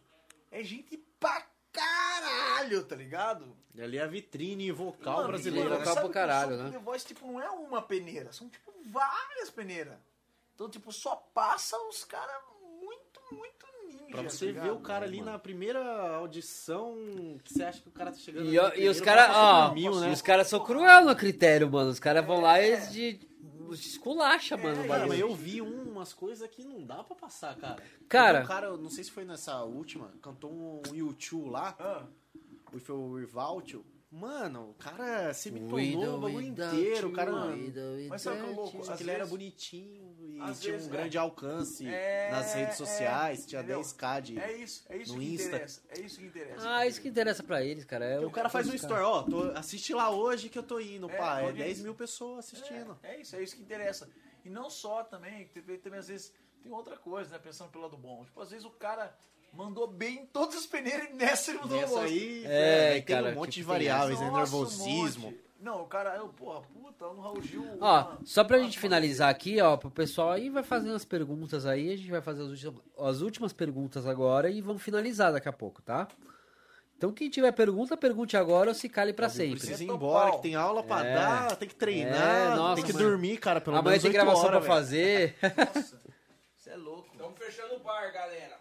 é 0.51 0.63
gente 0.63 0.95
pra 1.19 1.45
caralho, 1.71 2.83
tá 2.83 2.95
ligado? 2.95 3.55
E 3.75 3.81
ali 3.81 3.97
é 3.97 4.01
a 4.01 4.07
vitrine 4.07 4.71
vocal 4.71 5.17
Mano, 5.17 5.27
brasileira. 5.29 5.69
mano, 5.69 5.79
vocal 5.79 5.93
sabe 5.93 5.95
pra 5.95 6.03
que 6.03 6.09
o 6.09 6.13
caralho, 6.13 6.57
né? 6.57 6.71
The 6.71 6.79
Voice 6.79 7.05
tipo 7.05 7.27
não 7.27 7.41
é 7.41 7.49
uma 7.49 7.81
peneira, 7.81 8.31
são 8.33 8.49
tipo 8.49 8.71
várias 8.91 9.49
peneiras. 9.49 9.95
Então 10.55 10.69
tipo 10.69 10.91
só 10.91 11.15
passa 11.33 11.77
os 11.89 12.03
caras 12.03 12.35
muito, 12.81 13.21
muito 13.31 13.65
ninja. 13.87 14.05
Pra 14.11 14.23
tá 14.23 14.29
você 14.29 14.45
ver 14.47 14.53
ligado? 14.53 14.75
o 14.77 14.79
cara 14.81 15.05
ali 15.05 15.21
na 15.21 15.37
primeira 15.37 16.15
audição, 16.15 16.95
que 17.43 17.53
você 17.53 17.63
acha 17.63 17.81
que 17.81 17.89
o 17.89 17.91
cara 17.91 18.11
tá 18.11 18.17
chegando 18.17 18.45
E, 18.47 18.55
e 18.81 18.89
os 18.89 18.99
caras, 18.99 19.27
cara 19.27 19.39
ó, 19.39 19.65
dormiu, 19.67 19.99
né? 19.99 20.09
e 20.09 20.13
os 20.13 20.21
caras 20.21 20.47
são 20.47 20.59
cruel 20.63 21.05
no 21.05 21.15
critério, 21.15 21.69
mano. 21.69 21.89
Os 21.91 21.99
caras 21.99 22.25
vão 22.25 22.41
lá 22.41 22.59
e 22.61 22.77
de 22.87 23.19
esculacha, 23.73 24.55
mano. 24.57 24.81
o 24.81 24.85
É, 24.85 24.87
Cara, 24.87 25.07
mas 25.07 25.19
eu 25.19 25.33
vi 25.35 25.61
um- 25.61 25.91
umas 25.91 26.13
coisas 26.13 26.49
que 26.49 26.63
não 26.63 26.83
dá 26.85 27.03
pra 27.03 27.15
passar, 27.15 27.55
cara. 27.57 27.81
Cara- 28.07 28.43
Um 28.43 28.45
cara, 28.47 28.77
não 28.77 28.89
sei 28.89 29.03
se 29.03 29.11
foi 29.11 29.25
nessa 29.25 29.63
última, 29.63 30.11
cantou 30.21 30.51
um 30.51 30.95
YouTube 30.95 31.49
lá, 31.49 31.75
Ah, 31.79 32.05
o 32.73 32.79
foi 32.79 32.95
o 32.95 33.19
You. 33.71 33.85
Mano, 34.09 34.69
o 34.69 34.73
cara 34.75 35.33
se 35.33 35.51
tornou 35.51 36.15
o 36.15 36.21
bagulho 36.21 36.41
inteiro. 36.47 37.09
O 37.09 37.11
cara. 37.11 37.29
Mas 38.09 38.21
sabe 38.21 38.39
o 38.39 38.43
que 38.45 38.49
é 38.51 38.55
louco? 38.55 38.89
Às 38.91 39.01
ele 39.01 39.11
era 39.11 39.25
bonitinho 39.25 40.15
e 40.21 40.39
às 40.39 40.61
tinha 40.61 40.73
vezes, 40.73 40.87
um 40.87 40.89
é. 40.89 40.93
grande 40.97 41.17
alcance 41.17 41.85
É, 41.85 42.31
nas 42.31 42.53
redes 42.53 42.73
é, 42.75 42.77
sociais, 42.77 43.45
tinha 43.45 43.59
entendeu? 43.61 43.81
10k 43.81 44.21
de. 44.21 44.39
é 44.39 44.57
isso, 44.57 44.85
é 44.87 44.97
isso 44.97 45.13
No 45.13 45.19
que 45.19 45.33
Insta. 45.33 45.47
interessa. 45.47 45.81
É 45.89 45.99
isso 45.99 46.19
que 46.19 46.25
interessa. 46.25 46.69
Ah, 46.69 46.87
isso 46.87 47.01
que 47.01 47.07
interessa 47.09 47.43
pra 47.43 47.61
eles, 47.61 47.83
cara. 47.83 48.05
É 48.05 48.19
o 48.25 48.31
cara 48.31 48.47
faz 48.47 48.69
um 48.69 48.73
story, 48.75 49.01
ó, 49.01 49.23
tô- 49.23 49.51
assiste 49.51 49.93
lá 49.93 50.09
hoje 50.09 50.47
que 50.47 50.57
eu 50.57 50.63
tô 50.63 50.79
indo, 50.79 51.09
É, 51.11 51.17
pá, 51.17 51.41
é 51.41 51.45
audiência. 51.47 51.65
10 51.65 51.81
mil 51.81 51.93
pessoas 51.95 52.45
assistindo. 52.45 52.97
É, 53.03 53.15
é 53.15 53.21
isso, 53.21 53.35
é 53.35 53.43
isso 53.43 53.57
que 53.57 53.61
interessa. 53.61 54.09
E 54.45 54.49
não 54.49 54.69
só 54.69 55.03
também, 55.03 55.47
também, 55.49 55.77
também 55.79 55.99
às 55.99 56.07
vezes 56.07 56.33
tem 56.63 56.71
outra 56.71 56.95
coisa, 56.95 57.29
né? 57.31 57.39
Pensando 57.39 57.69
pelo 57.71 57.83
lado 57.83 57.97
bom. 57.97 58.23
Tipo, 58.23 58.39
às 58.39 58.51
vezes 58.51 58.65
o 58.65 58.71
cara 58.71 59.13
mandou 59.53 59.87
bem 59.87 60.19
em 60.19 60.25
todas 60.27 60.55
as 60.55 60.65
peneiras 60.65 61.09
e 61.09 61.13
nessa 61.13 61.51
ele 61.51 61.59
mudou 61.59 61.77
o 61.77 61.81
Nessa 61.81 61.99
aí, 62.01 62.43
É, 62.45 62.91
tem 62.93 63.01
cara, 63.03 63.29
um 63.31 63.35
monte 63.35 63.47
de 63.49 63.53
tipo, 63.61 63.67
tem 63.69 63.73
variáveis, 63.77 64.19
né? 64.19 64.29
Um 64.29 64.35
Nervosismo. 64.35 65.27
monte. 65.27 65.47
Não, 65.59 65.81
o 65.81 65.85
cara, 65.87 66.15
eu, 66.17 66.27
porra, 66.29 66.61
puta, 66.61 67.05
no 67.07 67.19
Raul 67.21 67.41
Gil. 67.41 67.65
Ó, 67.81 68.01
uma- 68.01 68.19
só 68.23 68.43
pra 68.43 68.57
uma- 68.57 68.63
gente 68.63 68.77
finalizar 68.77 69.29
aqui, 69.29 69.59
ó, 69.59 69.75
pro 69.75 69.89
pessoal 69.89 70.29
aí 70.31 70.49
vai 70.51 70.61
fazendo 70.61 70.93
as 70.93 71.03
perguntas 71.03 71.65
aí, 71.65 71.91
a 71.91 71.97
gente 71.97 72.11
vai 72.11 72.21
fazer 72.21 72.43
as 72.43 72.49
últimas, 72.49 72.75
as 72.99 73.21
últimas 73.21 73.53
perguntas 73.53 74.05
agora 74.05 74.51
e 74.51 74.61
vamos 74.61 74.83
finalizar 74.83 75.31
daqui 75.33 75.49
a 75.49 75.53
pouco, 75.53 75.81
tá? 75.81 76.07
Então 76.95 77.11
quem 77.11 77.27
tiver 77.29 77.51
pergunta, 77.53 77.97
pergunte 77.97 78.37
agora 78.37 78.69
ou 78.69 78.75
se 78.75 78.87
cale 78.87 79.13
pra 79.13 79.29
sempre. 79.29 79.57
Precisa 79.59 79.83
ir 79.83 79.87
Meto 79.87 79.95
embora, 79.97 80.31
que 80.33 80.41
tem 80.43 80.55
aula 80.55 80.83
pra 80.83 81.03
É. 81.05 81.13
dar, 81.15 81.55
tem 81.55 81.67
que 81.67 81.75
treinar, 81.75 82.13
É, 82.53 82.55
nossa, 82.55 82.75
tem 82.75 82.85
que 82.85 82.93
mano. 82.93 83.05
dormir, 83.09 83.37
cara, 83.37 83.59
pelo 83.61 83.77
Amanhã 83.77 83.91
menos 83.93 84.03
tem 84.03 84.09
8 84.11 84.15
gravação 84.15 84.45
horas, 84.45 84.63
pra 84.65 84.73
velho. 84.75 84.81
fazer. 84.81 85.35
Nossa, 85.75 86.01
você 86.55 86.69
é 86.71 86.75
louco. 86.75 87.09
Estamos 87.11 87.37
fechando 87.37 87.75
o 87.75 87.79
bar, 87.79 88.11
galera. 88.13 88.56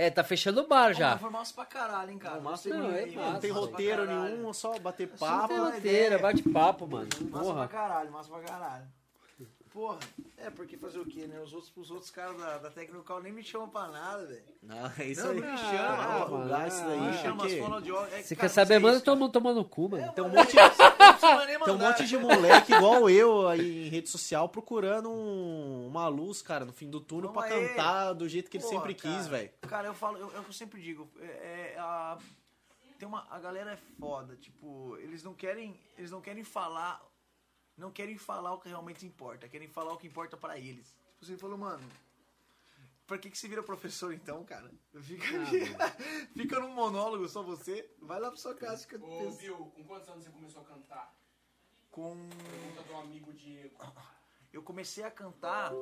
É, 0.00 0.10
tá 0.10 0.22
fechando 0.22 0.60
o 0.60 0.68
bar 0.68 0.92
Já. 0.92 1.10
já. 1.10 1.18
Foi 1.18 1.28
massa 1.28 1.52
pra 1.52 1.64
caralho, 1.64 2.12
hein, 2.12 2.18
cara. 2.18 2.36
Não, 2.36 2.42
massa 2.42 2.68
Gostei 2.68 2.72
não, 2.72 2.96
é 2.96 3.06
massa, 3.06 3.32
Não 3.32 3.40
tem 3.40 3.50
massa 3.50 3.62
pra 3.66 3.70
roteiro 3.72 4.06
nenhum, 4.06 4.52
só 4.52 4.78
bater 4.78 5.10
Só 5.16 5.26
papo. 5.26 5.48
tem 5.48 5.58
uma 5.58 5.76
Inteira, 5.76 6.06
ideia. 6.14 6.18
bate-papo, 6.22 6.86
mano. 6.86 7.08
Massa 7.20 7.26
pra 7.30 7.40
Porra. 7.40 7.68
caralho, 7.68 8.12
massa 8.12 8.30
pra 8.30 8.40
caralho. 8.40 8.84
Porra, 9.78 9.98
é 10.38 10.50
porque 10.50 10.76
fazer 10.76 10.98
o 10.98 11.06
quê, 11.06 11.28
né? 11.28 11.38
Os 11.40 11.52
outros, 11.52 11.72
os 11.76 11.88
outros 11.92 12.10
caras 12.10 12.36
da, 12.36 12.58
da 12.58 12.68
Tecnical 12.68 13.22
nem 13.22 13.32
me 13.32 13.44
chamam 13.44 13.68
pra 13.68 13.86
nada, 13.86 14.26
velho. 14.26 14.42
Não, 14.60 14.92
é 14.98 15.04
isso 15.04 15.22
Não, 15.22 15.30
aí. 15.30 15.40
não 15.40 15.46
me 15.46 15.52
Ah, 15.52 15.56
chama, 15.56 15.78
Ah, 16.02 16.08
mano. 16.08 16.24
divulgar 16.24 16.66
isso 16.68 16.84
daí, 16.84 17.00
me 17.00 17.06
Ah, 17.06 17.12
chama, 17.12 17.46
as 17.46 17.52
fonoaudiólogas. 17.54 18.12
É, 18.12 18.22
Você 18.24 18.34
cara, 18.34 18.48
quer 18.48 18.54
saber, 18.54 18.82
isso, 18.82 19.04
todo 19.04 19.18
mundo 19.20 19.30
tomar 19.30 19.52
no 19.52 19.64
cu, 19.64 19.88
mano. 19.90 20.12
Tem 20.12 20.24
um 20.24 20.28
monte, 20.30 20.56
tem 21.64 21.74
um 21.74 21.78
monte 21.78 22.06
de 22.08 22.18
moleque 22.18 22.72
igual 22.72 23.08
eu 23.08 23.46
aí 23.46 23.86
em 23.86 23.88
rede 23.88 24.08
social 24.08 24.48
procurando 24.48 25.08
um- 25.08 25.86
uma 25.86 26.08
luz, 26.08 26.42
cara, 26.42 26.64
no 26.64 26.72
fim 26.72 26.90
do 26.90 27.00
túnel 27.00 27.30
Vamos 27.32 27.46
pra 27.48 27.56
aí. 27.56 27.68
cantar 27.68 28.12
do 28.14 28.28
jeito 28.28 28.50
que 28.50 28.56
ele 28.56 28.64
Porra, 28.64 28.74
sempre 28.78 28.94
quis, 28.94 29.02
cara. 29.12 29.22
velho. 29.28 29.50
Cara, 29.62 29.86
eu 29.86 29.94
falo, 29.94 30.18
eu- 30.18 30.32
é 30.34 30.40
o 30.40 30.42
que 30.42 30.48
eu 30.48 30.52
sempre 30.54 30.80
digo. 30.82 31.08
É, 31.20 31.74
é, 31.74 31.76
a, 31.78 32.18
tem 32.98 33.06
uma, 33.06 33.24
a 33.30 33.38
galera 33.38 33.70
é 33.72 33.76
foda, 34.00 34.34
tipo, 34.34 34.96
eles 34.98 35.22
não 35.22 35.34
querem, 35.34 35.78
eles 35.96 36.10
não 36.10 36.20
querem 36.20 36.42
falar, 36.42 37.00
não 37.78 37.90
querem 37.90 38.18
falar 38.18 38.52
o 38.52 38.60
que 38.60 38.68
realmente 38.68 39.06
importa, 39.06 39.48
querem 39.48 39.68
falar 39.68 39.92
o 39.92 39.98
que 39.98 40.06
importa 40.06 40.36
pra 40.36 40.58
eles. 40.58 40.94
Tipo, 41.12 41.26
você 41.26 41.36
falou, 41.36 41.58
mano, 41.58 41.88
pra 43.06 43.18
que 43.18 43.30
que 43.30 43.38
você 43.38 43.48
vira 43.48 43.62
professor 43.62 44.12
então, 44.12 44.44
cara? 44.44 44.70
Fica, 45.00 45.26
fica 46.34 46.60
num 46.60 46.74
monólogo 46.74 47.28
só 47.28 47.42
você, 47.42 47.88
vai 48.00 48.20
lá 48.20 48.28
pra 48.28 48.38
sua 48.38 48.54
casa, 48.54 48.82
fica 48.82 49.02
Ô, 49.04 49.30
Bill, 49.32 49.56
com 49.74 49.84
quantos 49.84 50.08
anos 50.08 50.24
você 50.24 50.30
começou 50.30 50.62
a 50.62 50.64
cantar? 50.64 51.18
com 51.98 52.28
Pergunta 52.28 52.82
do 52.82 52.96
amigo 52.96 53.32
Diego. 53.32 53.76
eu 54.52 54.62
comecei 54.62 55.02
a 55.02 55.10
cantar. 55.10 55.72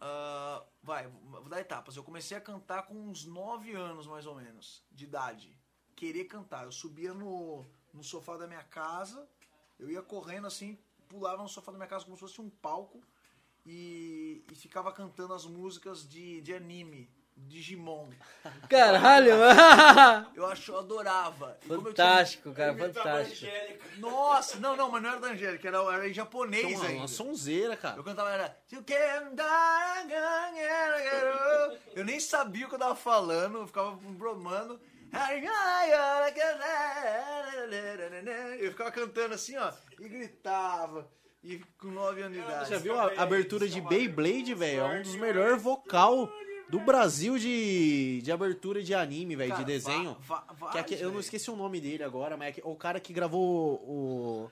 ah, 0.00 0.62
vai, 0.82 1.06
vou 1.06 1.48
dar 1.48 1.60
etapas. 1.60 1.96
Eu 1.96 2.04
comecei 2.04 2.36
a 2.36 2.40
cantar 2.40 2.82
com 2.82 2.94
uns 2.94 3.24
9 3.24 3.72
anos, 3.72 4.06
mais 4.06 4.26
ou 4.26 4.34
menos, 4.34 4.84
de 4.92 5.04
idade. 5.04 5.58
Querer 5.96 6.24
cantar. 6.24 6.64
Eu 6.64 6.72
subia 6.72 7.14
no, 7.14 7.64
no 7.92 8.04
sofá 8.04 8.36
da 8.36 8.46
minha 8.46 8.62
casa, 8.62 9.26
eu 9.78 9.90
ia 9.90 10.02
correndo 10.02 10.46
assim, 10.46 10.78
pulava 11.08 11.42
no 11.42 11.48
sofá 11.48 11.70
da 11.72 11.78
minha 11.78 11.88
casa 11.88 12.04
como 12.04 12.16
se 12.16 12.20
fosse 12.20 12.40
um 12.40 12.50
palco 12.50 13.00
e, 13.66 14.42
e 14.50 14.54
ficava 14.54 14.92
cantando 14.92 15.34
as 15.34 15.44
músicas 15.44 16.08
de, 16.08 16.40
de 16.40 16.54
anime, 16.54 17.10
Digimon. 17.36 18.08
Caralho, 18.68 19.30
Eu 20.34 20.46
acho, 20.46 20.72
eu 20.72 20.78
adorava. 20.78 21.58
Como 21.66 21.74
eu 21.88 21.94
tinha- 21.94 22.06
fantástico, 22.06 22.52
cara, 22.52 22.74
fantástico. 22.76 23.46
Angélica. 23.46 23.88
Nossa, 23.98 24.58
não, 24.58 24.74
não, 24.76 24.90
mas 24.90 25.02
não 25.02 25.10
era 25.10 25.20
da 25.20 25.28
Angélica, 25.28 25.68
era, 25.68 25.78
era 25.94 26.08
em 26.08 26.12
japonês 26.14 26.64
Então, 26.64 26.78
uma, 26.80 26.86
ainda. 26.88 27.00
uma 27.02 27.08
sonzeira, 27.08 27.76
cara. 27.76 27.96
Eu 27.96 28.04
cantava 28.04 28.30
era. 28.30 28.58
Eu 31.94 32.04
nem 32.04 32.18
sabia 32.20 32.66
o 32.66 32.68
que 32.68 32.74
eu 32.74 32.78
tava 32.78 32.94
falando, 32.96 33.58
eu 33.58 33.66
ficava 33.66 33.92
bromando. 33.92 34.80
Eu 38.60 38.70
ficava 38.70 38.90
cantando 38.90 39.34
assim, 39.34 39.56
ó, 39.56 39.72
e 40.00 40.08
gritava. 40.08 41.08
E 41.42 41.58
com 41.80 41.88
9 41.88 42.22
anos 42.22 42.36
de 42.36 42.42
Você 42.42 42.50
idade. 42.50 42.70
já 42.70 42.78
viu 42.78 42.98
a 42.98 43.12
abertura 43.22 43.68
de 43.68 43.80
Beyblade, 43.80 44.54
velho? 44.54 44.80
É 44.80 44.98
um 44.98 45.02
dos 45.02 45.14
melhores 45.16 45.62
vocal 45.62 46.28
do 46.68 46.80
Brasil 46.80 47.38
de, 47.38 48.20
de 48.22 48.30
abertura 48.32 48.82
de 48.82 48.92
anime, 48.94 49.36
velho, 49.36 49.54
de 49.56 49.64
desenho. 49.64 50.16
va- 50.20 50.44
va- 50.52 50.70
Que 50.72 50.78
é 50.78 50.80
aque- 50.80 50.94
eu 51.00 51.10
não 51.12 51.20
esqueci 51.20 51.50
o 51.50 51.56
nome 51.56 51.80
dele 51.80 52.02
agora, 52.02 52.36
mas 52.36 52.48
é 52.48 52.52
que- 52.52 52.62
o 52.64 52.74
cara 52.74 52.98
que 53.00 53.12
gravou 53.12 53.74
o, 53.84 54.50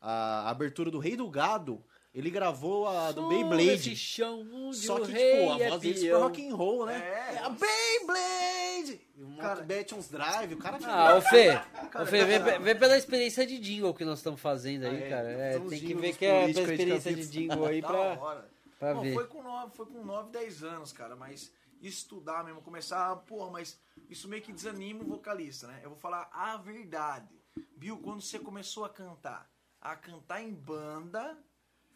a 0.00 0.48
abertura 0.48 0.90
do 0.90 0.98
Rei 1.00 1.16
do 1.16 1.28
Gado, 1.28 1.84
ele 2.14 2.30
gravou 2.30 2.86
a 2.88 3.12
do 3.12 3.28
Beyblade. 3.28 3.94
chão 3.96 4.44
Só 4.72 4.96
o 4.96 5.00
que, 5.06 5.12
tipo, 5.12 5.52
a 5.52 5.58
é 5.60 5.68
voz 5.70 5.80
dele 5.80 5.98
super 5.98 6.14
rock 6.16 6.48
and 6.48 6.54
roll, 6.56 6.86
né? 6.86 6.98
É, 6.98 7.38
a 7.38 7.48
Beyblade! 7.50 9.00
E 9.16 9.22
um 9.22 9.36
Cara- 9.36 9.62
bet 9.62 9.94
uns 9.94 10.08
drive, 10.08 10.54
o 10.54 10.58
cara 10.58 10.78
Ah, 10.84 11.16
ô 11.16 11.20
Fê, 11.22 11.52
Cara, 11.90 12.02
ô 12.02 12.06
Fê 12.06 12.24
vê, 12.24 12.74
pela 12.74 12.96
experiência 12.96 13.46
de 13.46 13.58
jingle 13.58 13.94
que 13.94 14.04
nós 14.04 14.18
estamos 14.18 14.40
fazendo 14.40 14.86
aí, 14.86 15.02
Ah, 15.02 15.06
é. 15.06 15.08
cara. 15.08 15.28
É, 15.30 15.58
tem 15.58 15.78
que 15.80 15.94
ver 15.94 16.16
que 16.16 16.24
é 16.24 16.44
a 16.44 16.48
experiência 16.48 17.14
de 17.14 17.26
jingle 17.28 17.64
aí 17.66 17.80
pra, 17.82 17.92
hora. 17.98 18.50
pra 18.78 18.94
Não, 18.94 19.02
ver. 19.02 19.14
foi 19.14 19.26
com 19.26 19.42
9, 19.42 19.72
foi 19.76 19.86
com 19.86 20.04
9, 20.04 20.30
10 20.30 20.62
anos, 20.64 20.92
cara, 20.92 21.14
mas 21.14 21.52
estudar 21.82 22.44
mesmo, 22.44 22.60
começar, 22.60 23.14
porra, 23.16 23.50
mas 23.50 23.78
isso 24.08 24.28
meio 24.28 24.42
que 24.42 24.52
desanima 24.52 25.02
o 25.02 25.06
vocalista, 25.06 25.66
né? 25.66 25.80
Eu 25.82 25.90
vou 25.90 25.98
falar 25.98 26.28
a 26.32 26.56
verdade. 26.56 27.28
Bill, 27.76 27.98
quando 27.98 28.20
você 28.20 28.38
começou 28.38 28.84
a 28.84 28.88
cantar, 28.88 29.50
a 29.80 29.94
cantar 29.96 30.42
em 30.42 30.52
banda, 30.52 31.36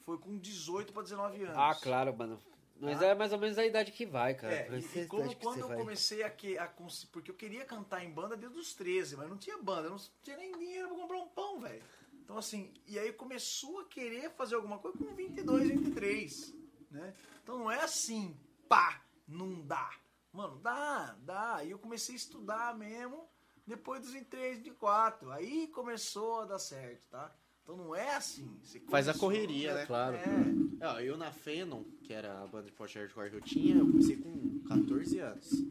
foi 0.05 0.19
com 0.19 0.37
18 0.39 0.93
para 0.93 1.03
19 1.03 1.43
anos. 1.45 1.57
Ah, 1.57 1.75
claro, 1.75 2.17
mano. 2.17 2.39
Mas 2.81 2.99
Tá? 2.99 3.07
é 3.07 3.15
mais 3.15 3.33
ou 3.33 3.39
menos 3.39 3.57
a 3.57 3.65
idade 3.65 3.93
que 3.93 4.05
vai, 4.05 4.35
cara. 4.35 4.53
É, 4.53 4.69
e, 4.73 4.99
e 5.01 5.07
como, 5.07 5.35
quando 5.37 5.61
eu 5.61 5.69
vai. 5.69 5.77
comecei 5.79 6.23
a, 6.23 6.31
que, 6.31 6.59
a 6.59 6.67
Porque 7.13 7.31
eu 7.31 7.35
queria 7.35 7.65
cantar 7.65 8.05
em 8.05 8.11
banda 8.11 8.37
desde 8.37 8.59
os 8.59 8.75
13, 8.75 9.17
mas 9.17 9.29
não 9.29 9.39
tinha 9.39 9.57
banda, 9.59 9.89
não 9.89 9.97
tinha 10.23 10.37
nem 10.37 10.53
dinheiro 10.59 10.89
pra 10.89 10.97
comprar 10.97 11.19
um 11.19 11.29
pão, 11.29 11.61
velho. 11.61 11.83
Então, 12.25 12.37
assim, 12.37 12.73
e 12.87 12.99
aí 12.99 13.13
começou 13.13 13.81
a 13.81 13.85
querer 13.85 14.31
fazer 14.31 14.55
alguma 14.57 14.79
coisa 14.79 14.97
com 14.99 15.15
22, 15.15 15.69
23, 15.69 16.55
né? 16.91 17.15
Então 17.43 17.59
não 17.59 17.71
é 17.71 17.81
assim, 17.83 18.37
pá, 18.69 19.03
não 19.29 19.61
dá. 19.61 19.91
Mano, 20.33 20.59
dá, 20.59 21.15
dá. 21.21 21.63
E 21.65 21.71
eu 21.71 21.79
comecei 21.79 22.15
a 22.15 22.19
estudar 22.19 22.77
mesmo 22.77 23.29
depois 23.67 24.01
dos 24.01 24.13
23, 24.13 24.59
24. 24.59 25.31
Aí 25.31 25.69
começou 25.69 26.41
a 26.41 26.45
dar 26.47 26.59
certo, 26.59 27.07
tá? 27.09 27.33
Então 27.65 27.77
não 27.79 27.97
é 27.97 28.15
assim. 28.15 28.47
Você 28.63 28.79
Faz 28.81 29.09
a 29.09 29.15
correria, 29.15 29.75
né? 29.75 29.87
Claro. 29.87 30.17
É. 30.17 30.87
Ó, 30.87 31.01
eu 31.01 31.17
na 31.17 31.33
Fenon, 31.33 31.83
que 32.03 32.13
era 32.13 32.43
a 32.43 32.47
banda 32.47 32.67
de 32.67 32.73
post 32.73 32.99
hardcore 32.99 33.31
que 33.31 33.37
eu 33.37 33.41
tinha, 33.41 33.77
eu 33.77 33.87
comecei 33.87 34.17
com 34.17 34.61
14 34.69 35.19
anos. 35.19 35.65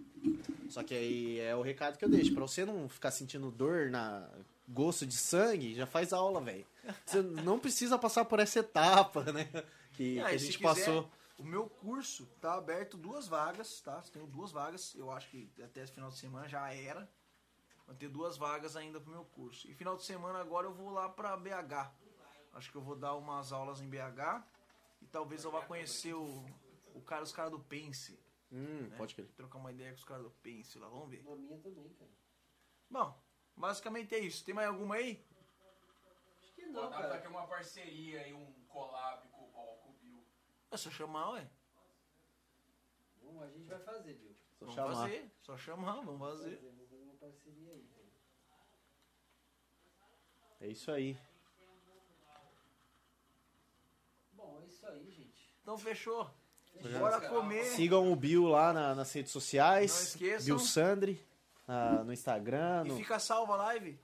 Só 0.70 0.82
que 0.82 0.96
aí 0.96 1.40
é 1.40 1.56
o 1.56 1.62
recado 1.62 1.98
que 1.98 2.04
eu 2.04 2.10
deixo. 2.10 2.34
Pra 2.34 2.42
você 2.42 2.66
não 2.66 2.90
ficar 2.90 3.12
sentindo 3.12 3.52
dor 3.52 3.92
na 3.92 4.28
gosto 4.68 5.06
de 5.06 5.16
sangue, 5.16 5.76
já 5.76 5.86
faz 5.86 6.12
aula, 6.14 6.42
velho. 6.42 6.66
Você 7.06 7.22
não 7.22 7.60
precisa 7.60 7.98
passar 8.00 8.26
por 8.26 8.40
essa 8.40 8.60
etapa, 8.60 9.32
né? 9.32 9.48
Que, 9.94 10.20
Ah, 10.20 10.30
que 10.30 10.36
a 10.36 10.40
se 10.40 10.46
gente 10.46 10.58
quiser, 10.58 10.68
passou. 10.74 11.12
O 11.38 11.44
meu 11.44 11.68
curso 11.68 12.26
tá 12.42 12.56
aberto 12.56 12.98
duas 12.98 13.28
vagas, 13.28 13.82
tá? 13.82 14.02
Tenho 14.12 14.26
duas 14.26 14.52
vagas. 14.52 14.96
Eu 14.96 15.12
acho 15.12 15.30
que 15.30 15.48
até 15.62 15.84
esse 15.84 15.92
final 15.94 16.10
de 16.10 16.18
semana 16.18 16.48
já 16.48 16.74
era. 16.74 17.08
Vou 17.86 17.96
ter 17.96 18.10
duas 18.10 18.38
vagas 18.38 18.76
ainda 18.76 19.00
pro 19.00 19.12
meu 19.12 19.26
curso. 19.26 19.70
E 19.70 19.74
final 19.74 19.96
de 19.96 20.04
semana 20.04 20.40
agora 20.40 20.68
eu 20.68 20.74
vou 20.74 20.90
lá 20.90 21.10
pra 21.10 21.36
BH. 21.36 21.92
Acho 22.54 22.72
que 22.72 22.78
eu 22.78 22.82
vou 22.82 22.96
dar 22.96 23.16
umas 23.16 23.52
aulas 23.52 23.82
em 23.82 23.90
BH. 23.90 24.44
E 25.02 25.08
talvez 25.08 25.44
eu 25.44 25.52
vá 25.52 25.66
conhecer 25.66 26.14
o, 26.14 26.46
o 26.94 27.02
cara, 27.02 27.24
os 27.24 27.32
caras 27.32 27.52
do 27.52 27.60
Pense. 27.60 28.20
Hum, 28.52 28.88
né? 28.90 28.96
pode 28.98 29.16
crer. 29.16 29.28
Trocar 29.36 29.58
uma 29.58 29.72
ideia 29.72 29.90
com 29.92 29.98
os 29.98 30.04
caras 30.04 30.24
do 30.24 30.32
Pense 30.32 30.78
lá, 30.78 30.88
vamos 30.88 31.10
ver. 31.10 31.26
A 31.28 31.36
minha 31.36 31.60
também, 31.60 31.90
cara. 31.94 32.12
Bom, 32.90 33.22
basicamente 33.58 34.16
é 34.16 34.20
isso. 34.20 34.46
Tem 34.46 34.54
mais 34.54 34.68
alguma 34.68 34.96
aí? 34.96 35.26
Acho 36.40 36.54
que 36.54 36.72
Dá 36.72 36.88
pra 36.88 37.20
ter 37.20 37.28
uma 37.28 37.48
parceria 37.48 38.28
e 38.28 38.34
um 38.34 38.54
collab 38.68 39.28
com, 39.30 39.48
com 39.52 39.90
o 39.90 39.94
Bill. 40.02 40.24
É 40.72 40.78
só 40.78 40.90
chamar, 40.90 41.32
ué. 41.32 41.50
A 43.42 43.48
gente 43.50 43.68
vai 43.68 43.80
fazer, 43.80 44.14
viu? 44.14 44.36
Só 44.60 44.66
Vamos 44.66 44.76
chamar. 44.76 44.96
fazer. 44.96 45.32
Só 45.42 45.58
chamar, 45.58 46.02
vamos 46.02 46.20
fazer. 46.20 46.62
Parceria 47.24 47.72
aí. 47.72 47.86
É 50.60 50.68
isso 50.68 50.92
aí. 50.92 51.18
Bom, 54.34 54.60
é 54.62 54.68
isso 54.68 54.86
aí, 54.88 55.10
gente. 55.10 55.50
Então 55.62 55.78
fechou. 55.78 56.30
Bora 57.00 57.22
comer. 57.30 57.64
Sigam 57.64 58.12
o 58.12 58.16
Bill 58.16 58.44
lá 58.50 58.74
na- 58.74 58.94
nas 58.96 59.14
redes 59.14 59.32
sociais. 59.32 59.92
Não 59.92 60.02
esqueçam. 60.04 60.46
Bill 60.46 60.60
Sandri. 60.60 61.26
na- 61.66 62.04
no 62.04 62.12
Instagram. 62.12 62.84
E 62.86 62.90
No, 62.90 62.98
fica 62.98 63.18
salva 63.20 63.54
a 63.54 63.58
live. 63.58 63.98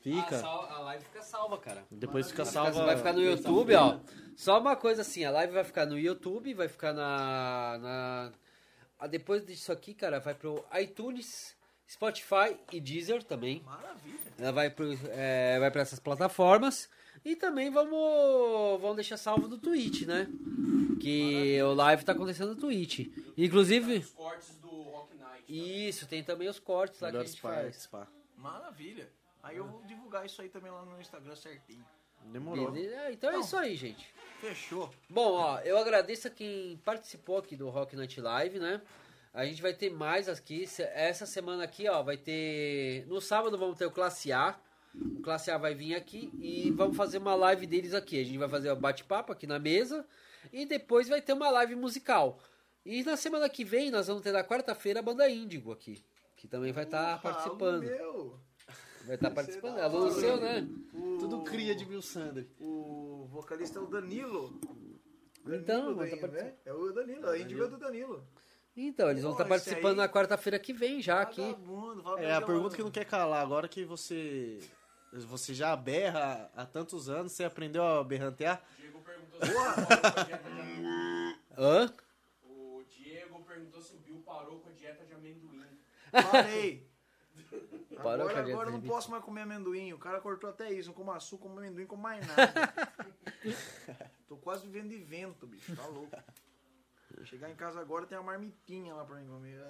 fica. 0.00 0.36
A, 0.36 0.40
sal- 0.40 0.68
a 0.68 0.78
live 0.80 1.04
fica 1.04 1.22
salva, 1.22 1.56
cara. 1.58 1.86
Depois 1.88 2.28
fica 2.30 2.42
Vai 2.42 2.52
ficar- 2.52 2.64
salva. 2.72 2.84
vai 2.86 2.96
ficar 2.96 3.12
no 3.12 3.20
YouTube, 3.22 3.74
ó. 3.76 4.00
Só 4.36 4.58
uma 4.58 4.74
coisa 4.74 5.02
assim, 5.02 5.24
a 5.24 5.30
live 5.30 5.52
vai 5.52 5.62
ficar 5.62 5.86
no 5.86 5.96
YouTube, 5.96 6.52
vai 6.54 6.66
ficar 6.68 6.92
na. 6.92 7.78
na... 7.78 8.32
Ah, 8.98 9.06
depois 9.06 9.44
disso 9.46 9.70
aqui, 9.70 9.94
cara, 9.94 10.18
vai 10.18 10.34
pro 10.34 10.64
iTunes, 10.80 11.55
Spotify 11.88 12.56
e 12.72 12.80
Deezer 12.80 13.22
também. 13.22 13.62
Maravilha. 13.64 14.18
Ela 14.38 14.52
vai 14.52 14.70
pro, 14.70 14.92
é, 15.10 15.58
vai 15.58 15.70
para 15.70 15.82
essas 15.82 15.98
plataformas. 15.98 16.88
E 17.24 17.34
também 17.34 17.70
vamos, 17.70 18.80
vamos 18.80 18.96
deixar 18.96 19.16
salvo 19.16 19.48
no 19.48 19.58
Twitch, 19.58 20.02
né? 20.02 20.28
Que 21.00 21.60
o 21.62 21.74
live 21.74 22.04
tá 22.04 22.12
acontecendo 22.12 22.54
no 22.54 22.60
Twitch. 22.60 23.08
Inclusive, 23.36 23.98
Os 23.98 24.10
cortes 24.12 24.56
do 24.56 24.68
Rock 24.68 25.16
Night. 25.16 25.44
Isso, 25.88 26.06
tem 26.06 26.22
também 26.22 26.48
os 26.48 26.58
cortes 26.58 27.00
lá 27.00 27.08
Melhores 27.08 27.34
que 27.34 27.46
a 27.46 27.50
gente 27.62 27.62
faz. 27.72 27.86
pá. 27.86 28.06
Maravilha. 28.36 29.08
Aí 29.42 29.56
eu 29.56 29.66
vou 29.66 29.82
divulgar 29.84 30.24
isso 30.26 30.40
aí 30.42 30.48
também 30.48 30.70
lá 30.70 30.84
no 30.84 31.00
Instagram 31.00 31.34
certinho. 31.36 31.84
Demorou. 32.32 32.70
Beleza? 32.72 32.94
É, 32.96 33.12
Então 33.12 33.30
é 33.30 33.34
Não. 33.34 33.40
isso 33.40 33.56
aí, 33.56 33.76
gente. 33.76 34.12
Fechou. 34.40 34.92
Bom, 35.08 35.32
ó, 35.34 35.58
eu 35.60 35.78
agradeço 35.78 36.26
a 36.28 36.30
quem 36.30 36.76
participou 36.84 37.38
aqui 37.38 37.56
do 37.56 37.68
Rock 37.68 37.94
Night 37.96 38.20
Live, 38.20 38.58
né? 38.58 38.80
A 39.36 39.44
gente 39.44 39.60
vai 39.60 39.74
ter 39.74 39.90
mais 39.90 40.30
aqui. 40.30 40.64
Essa 40.94 41.26
semana 41.26 41.62
aqui, 41.62 41.86
ó, 41.86 42.02
vai 42.02 42.16
ter. 42.16 43.04
No 43.06 43.20
sábado 43.20 43.58
vamos 43.58 43.76
ter 43.76 43.84
o 43.84 43.90
Classe 43.90 44.32
A. 44.32 44.58
O 44.94 45.20
Classe 45.20 45.50
A 45.50 45.58
vai 45.58 45.74
vir 45.74 45.94
aqui 45.94 46.32
e 46.40 46.70
vamos 46.70 46.96
fazer 46.96 47.18
uma 47.18 47.34
live 47.34 47.66
deles 47.66 47.92
aqui. 47.92 48.18
A 48.18 48.24
gente 48.24 48.38
vai 48.38 48.48
fazer 48.48 48.70
o 48.70 48.76
bate-papo 48.76 49.30
aqui 49.30 49.46
na 49.46 49.58
mesa 49.58 50.06
e 50.50 50.64
depois 50.64 51.06
vai 51.06 51.20
ter 51.20 51.34
uma 51.34 51.50
live 51.50 51.74
musical. 51.74 52.40
E 52.82 53.04
na 53.04 53.14
semana 53.14 53.46
que 53.46 53.62
vem 53.62 53.90
nós 53.90 54.06
vamos 54.06 54.22
ter 54.22 54.32
na 54.32 54.42
quarta-feira 54.42 55.00
a 55.00 55.02
banda 55.02 55.28
Índigo 55.28 55.70
aqui, 55.70 56.02
que 56.34 56.48
também 56.48 56.72
vai 56.72 56.84
estar 56.84 57.20
Porra, 57.20 57.34
participando. 57.34 57.82
Meu. 57.82 58.40
Vai 59.04 59.16
estar 59.16 59.30
participando. 59.32 59.74
da 59.74 59.82
É 59.82 59.84
aluno 59.84 60.12
seu, 60.12 60.40
né? 60.40 60.66
O, 60.94 61.18
Tudo 61.18 61.42
cria 61.42 61.74
de 61.74 61.84
Bill 61.84 62.00
Sander. 62.00 62.46
O 62.58 63.26
vocalista 63.30 63.78
é 63.78 63.82
o 63.82 63.86
Danilo. 63.86 64.58
Então, 65.46 65.94
vai 65.94 66.08
daí, 66.08 66.20
tá 66.20 66.28
né? 66.28 66.54
É 66.64 66.72
o 66.72 66.90
Danilo, 66.90 67.28
a 67.28 67.38
Índigo 67.38 67.64
é 67.64 67.68
do 67.68 67.76
Danilo. 67.76 68.26
Então, 68.76 69.10
eles 69.10 69.22
vão 69.22 69.32
Pô, 69.32 69.38
estar 69.38 69.48
participando 69.48 69.92
aí- 70.00 70.06
na 70.06 70.08
quarta-feira 70.08 70.58
que 70.58 70.72
vem 70.72 71.00
já 71.00 71.20
aqui. 71.22 71.40
Vagabundo, 71.40 72.02
fala 72.02 72.16
pra 72.16 72.24
É, 72.26 72.34
a 72.34 72.42
pergunta 72.42 72.68
uma- 72.68 72.76
que 72.76 72.82
não 72.82 72.90
quer 72.90 73.04
calar, 73.06 73.42
agora 73.42 73.66
que 73.68 73.84
você. 73.84 74.58
Você 75.12 75.54
já 75.54 75.74
berra 75.74 76.50
há 76.54 76.66
tantos 76.66 77.08
anos, 77.08 77.32
você 77.32 77.44
aprendeu 77.44 77.82
a 77.82 78.04
berrantear? 78.04 78.62
O 78.72 78.76
Diego 78.82 79.00
perguntou 79.00 79.40
se 79.40 79.46
Bill 79.56 79.56
parou 79.62 79.86
com 79.86 79.92
a 80.18 80.24
dieta 80.24 80.50
de 80.50 80.60
amendoim. 80.60 81.36
Hã? 81.56 81.94
O 82.44 82.84
Diego 82.84 83.40
perguntou 83.44 83.80
se 83.82 83.94
o 83.94 83.98
Bill 83.98 84.22
parou 84.26 84.60
com 84.60 84.68
a 84.68 84.72
dieta 84.72 85.04
de 85.06 85.14
amendoim. 85.14 85.64
Parei. 86.10 86.86
Parou 87.96 88.28
agora 88.28 88.40
agora 88.40 88.68
eu 88.68 88.72
não 88.72 88.80
posso 88.82 89.10
mais 89.10 89.24
comer 89.24 89.42
amendoim. 89.42 89.92
O 89.94 89.98
cara 89.98 90.20
cortou 90.20 90.50
até 90.50 90.70
isso. 90.70 90.88
Não 90.88 90.94
como 90.94 91.10
açúcar, 91.12 91.44
como 91.44 91.58
amendoim, 91.58 91.86
como 91.86 92.02
mais 92.02 92.26
nada. 92.26 92.52
Tô 94.28 94.36
quase 94.36 94.66
vivendo 94.66 94.90
de 94.90 94.98
vento, 94.98 95.46
bicho. 95.46 95.74
Tá 95.74 95.86
louco. 95.86 96.14
Chegar 97.24 97.50
em 97.50 97.54
casa 97.54 97.80
agora 97.80 98.06
tem 98.06 98.16
uma 98.18 98.24
marmitinha 98.24 98.94
lá 98.94 99.04
pra 99.04 99.16
mim 99.16 99.26
comer. 99.26 99.60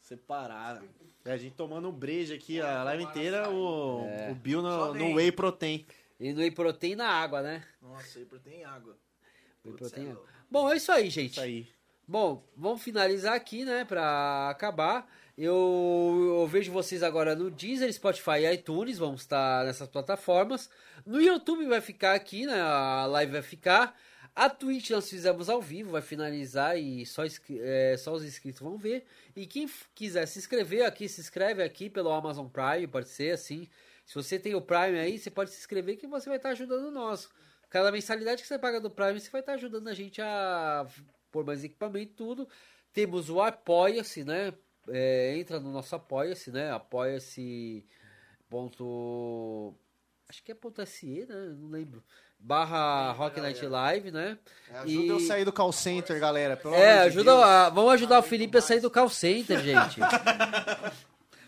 Separar. 0.00 0.82
É, 1.24 1.32
a 1.32 1.36
gente 1.36 1.54
tomando 1.54 1.88
um 1.88 1.92
breja 1.92 2.34
aqui 2.34 2.60
a 2.60 2.82
live 2.84 3.04
inteira, 3.04 3.50
o, 3.50 4.04
É. 4.06 4.30
o 4.30 4.34
Bill 4.34 4.62
no, 4.62 4.94
no 4.94 5.14
Whey 5.14 5.32
Protein. 5.32 5.86
E 6.20 6.32
no 6.32 6.40
whey 6.40 6.50
protein 6.50 6.96
na 6.96 7.08
água, 7.08 7.42
né? 7.42 7.62
Nossa, 7.80 8.18
aí 8.18 8.24
tem 8.42 8.64
água. 8.64 8.96
Whey 9.64 9.74
protein. 9.74 10.06
é 10.06 10.12
louco. 10.14 10.28
Bom, 10.50 10.72
é 10.72 10.76
isso 10.76 10.90
aí, 10.90 11.08
gente. 11.10 11.32
Isso 11.32 11.40
aí. 11.40 11.68
Bom, 12.06 12.42
vamos 12.56 12.82
finalizar 12.82 13.34
aqui, 13.34 13.64
né, 13.64 13.84
pra 13.84 14.48
acabar. 14.50 15.08
Eu, 15.36 16.36
eu 16.40 16.46
vejo 16.48 16.72
vocês 16.72 17.02
agora 17.04 17.36
no 17.36 17.50
Deezer, 17.50 17.92
Spotify 17.92 18.40
e 18.40 18.54
iTunes, 18.54 18.98
vamos 18.98 19.20
estar 19.20 19.64
nessas 19.64 19.86
plataformas. 19.88 20.68
No 21.06 21.20
YouTube 21.20 21.66
vai 21.66 21.80
ficar 21.80 22.14
aqui, 22.14 22.46
né, 22.46 22.60
a 22.60 23.06
live 23.06 23.32
vai 23.32 23.42
ficar. 23.42 23.96
A 24.34 24.48
Twitch 24.48 24.90
nós 24.90 25.08
fizemos 25.08 25.48
ao 25.48 25.60
vivo, 25.60 25.90
vai 25.90 26.02
finalizar 26.02 26.78
e 26.78 27.04
só, 27.04 27.22
é, 27.50 27.96
só 27.96 28.12
os 28.12 28.24
inscritos 28.24 28.60
vão 28.60 28.76
ver. 28.78 29.04
E 29.34 29.46
quem 29.46 29.68
quiser 29.94 30.26
se 30.26 30.38
inscrever 30.38 30.84
aqui, 30.84 31.08
se 31.08 31.20
inscreve 31.20 31.62
aqui 31.62 31.90
pelo 31.90 32.10
Amazon 32.10 32.46
Prime, 32.46 32.86
pode 32.86 33.08
ser 33.08 33.32
assim. 33.32 33.68
Se 34.04 34.14
você 34.14 34.38
tem 34.38 34.54
o 34.54 34.60
Prime 34.60 34.98
aí, 34.98 35.18
você 35.18 35.30
pode 35.30 35.50
se 35.50 35.58
inscrever 35.58 35.96
que 35.96 36.06
você 36.06 36.28
vai 36.28 36.38
estar 36.38 36.50
ajudando 36.50 36.90
nós. 36.90 37.28
Cada 37.68 37.92
mensalidade 37.92 38.40
que 38.40 38.48
você 38.48 38.58
paga 38.58 38.80
do 38.80 38.90
Prime, 38.90 39.20
você 39.20 39.30
vai 39.30 39.40
estar 39.40 39.52
ajudando 39.54 39.88
a 39.88 39.94
gente 39.94 40.22
a 40.22 40.86
pôr 41.30 41.44
mais 41.44 41.62
equipamento 41.62 42.12
e 42.12 42.16
tudo. 42.16 42.48
Temos 42.92 43.28
o 43.28 43.40
Apoia-se, 43.40 44.24
né? 44.24 44.54
É, 44.88 45.36
entra 45.36 45.60
no 45.60 45.70
nosso 45.70 45.94
Apoia-se, 45.94 46.50
né? 46.50 46.70
Apoia-se. 46.72 47.86
Ponto. 48.48 49.74
Acho 50.28 50.42
que 50.42 50.52
é 50.52 50.54
ponto 50.54 50.84
SE, 50.86 51.26
né? 51.26 51.54
Não 51.58 51.68
lembro. 51.68 52.02
Barra 52.38 53.12
Rock 53.12 53.40
Night 53.40 53.64
Live, 53.66 54.10
né? 54.10 54.38
Ajuda 54.72 54.90
E- 54.90 55.08
eu 55.08 55.20
sair 55.20 55.44
do 55.44 55.52
call 55.52 55.72
center, 55.72 56.18
galera. 56.20 56.56
Pelo 56.56 56.74
É, 56.74 57.02
de 57.02 57.08
ajuda, 57.08 57.32
a- 57.44 57.68
vamos 57.70 57.92
ajudar 57.94 58.18
o 58.20 58.22
Felipe 58.22 58.56
a 58.58 58.60
sair 58.62 58.80
do 58.80 58.90
call 58.90 59.08
center, 59.08 59.60
gente. 59.60 59.98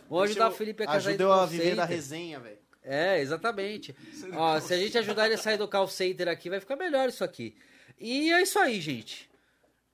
Vamos 0.08 0.30
ajudar 0.30 0.48
o 0.48 0.52
Felipe 0.52 0.82
a 0.82 0.86
sair 0.86 0.96
Ajuda 0.96 1.16
do 1.16 1.22
eu 1.22 1.28
call 1.28 1.40
a 1.40 1.46
viver 1.46 1.76
da 1.76 1.82
center. 1.82 1.96
resenha, 1.96 2.40
velho. 2.40 2.58
É, 2.82 3.20
exatamente. 3.20 3.94
Ó, 4.34 4.58
se 4.58 4.74
a 4.74 4.76
gente 4.76 4.98
ajudar 4.98 5.26
ele 5.26 5.34
a 5.34 5.38
sair 5.38 5.56
do 5.56 5.68
call 5.68 5.86
center 5.86 6.26
aqui, 6.28 6.50
vai 6.50 6.58
ficar 6.58 6.74
melhor 6.76 7.08
isso 7.08 7.22
aqui. 7.22 7.56
E 7.98 8.32
é 8.32 8.42
isso 8.42 8.58
aí, 8.58 8.80
gente. 8.80 9.30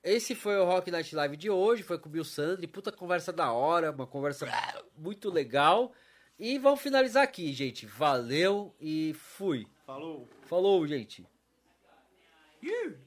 Esse 0.03 0.35
foi 0.35 0.57
o 0.57 0.65
Rock 0.65 0.91
Night 0.91 1.15
Live 1.15 1.37
de 1.37 1.51
hoje, 1.51 1.83
foi 1.83 1.99
com 1.99 2.09
o 2.09 2.13
Bill 2.13 2.25
Sandri, 2.25 2.67
puta 2.67 2.91
conversa 2.93 3.31
da 3.33 3.53
hora, 3.53 3.91
uma 3.91 4.07
conversa 4.07 4.49
muito 4.97 5.29
legal. 5.31 5.93
E 6.39 6.59
vamos 6.59 6.81
finalizar 6.81 7.23
aqui, 7.25 7.53
gente. 7.53 7.85
Valeu 7.85 8.75
e 8.81 9.15
fui. 9.19 9.67
Falou. 9.87 10.29
Falou, 10.43 10.85
gente. 10.85 11.25
Acabou. 12.61 12.99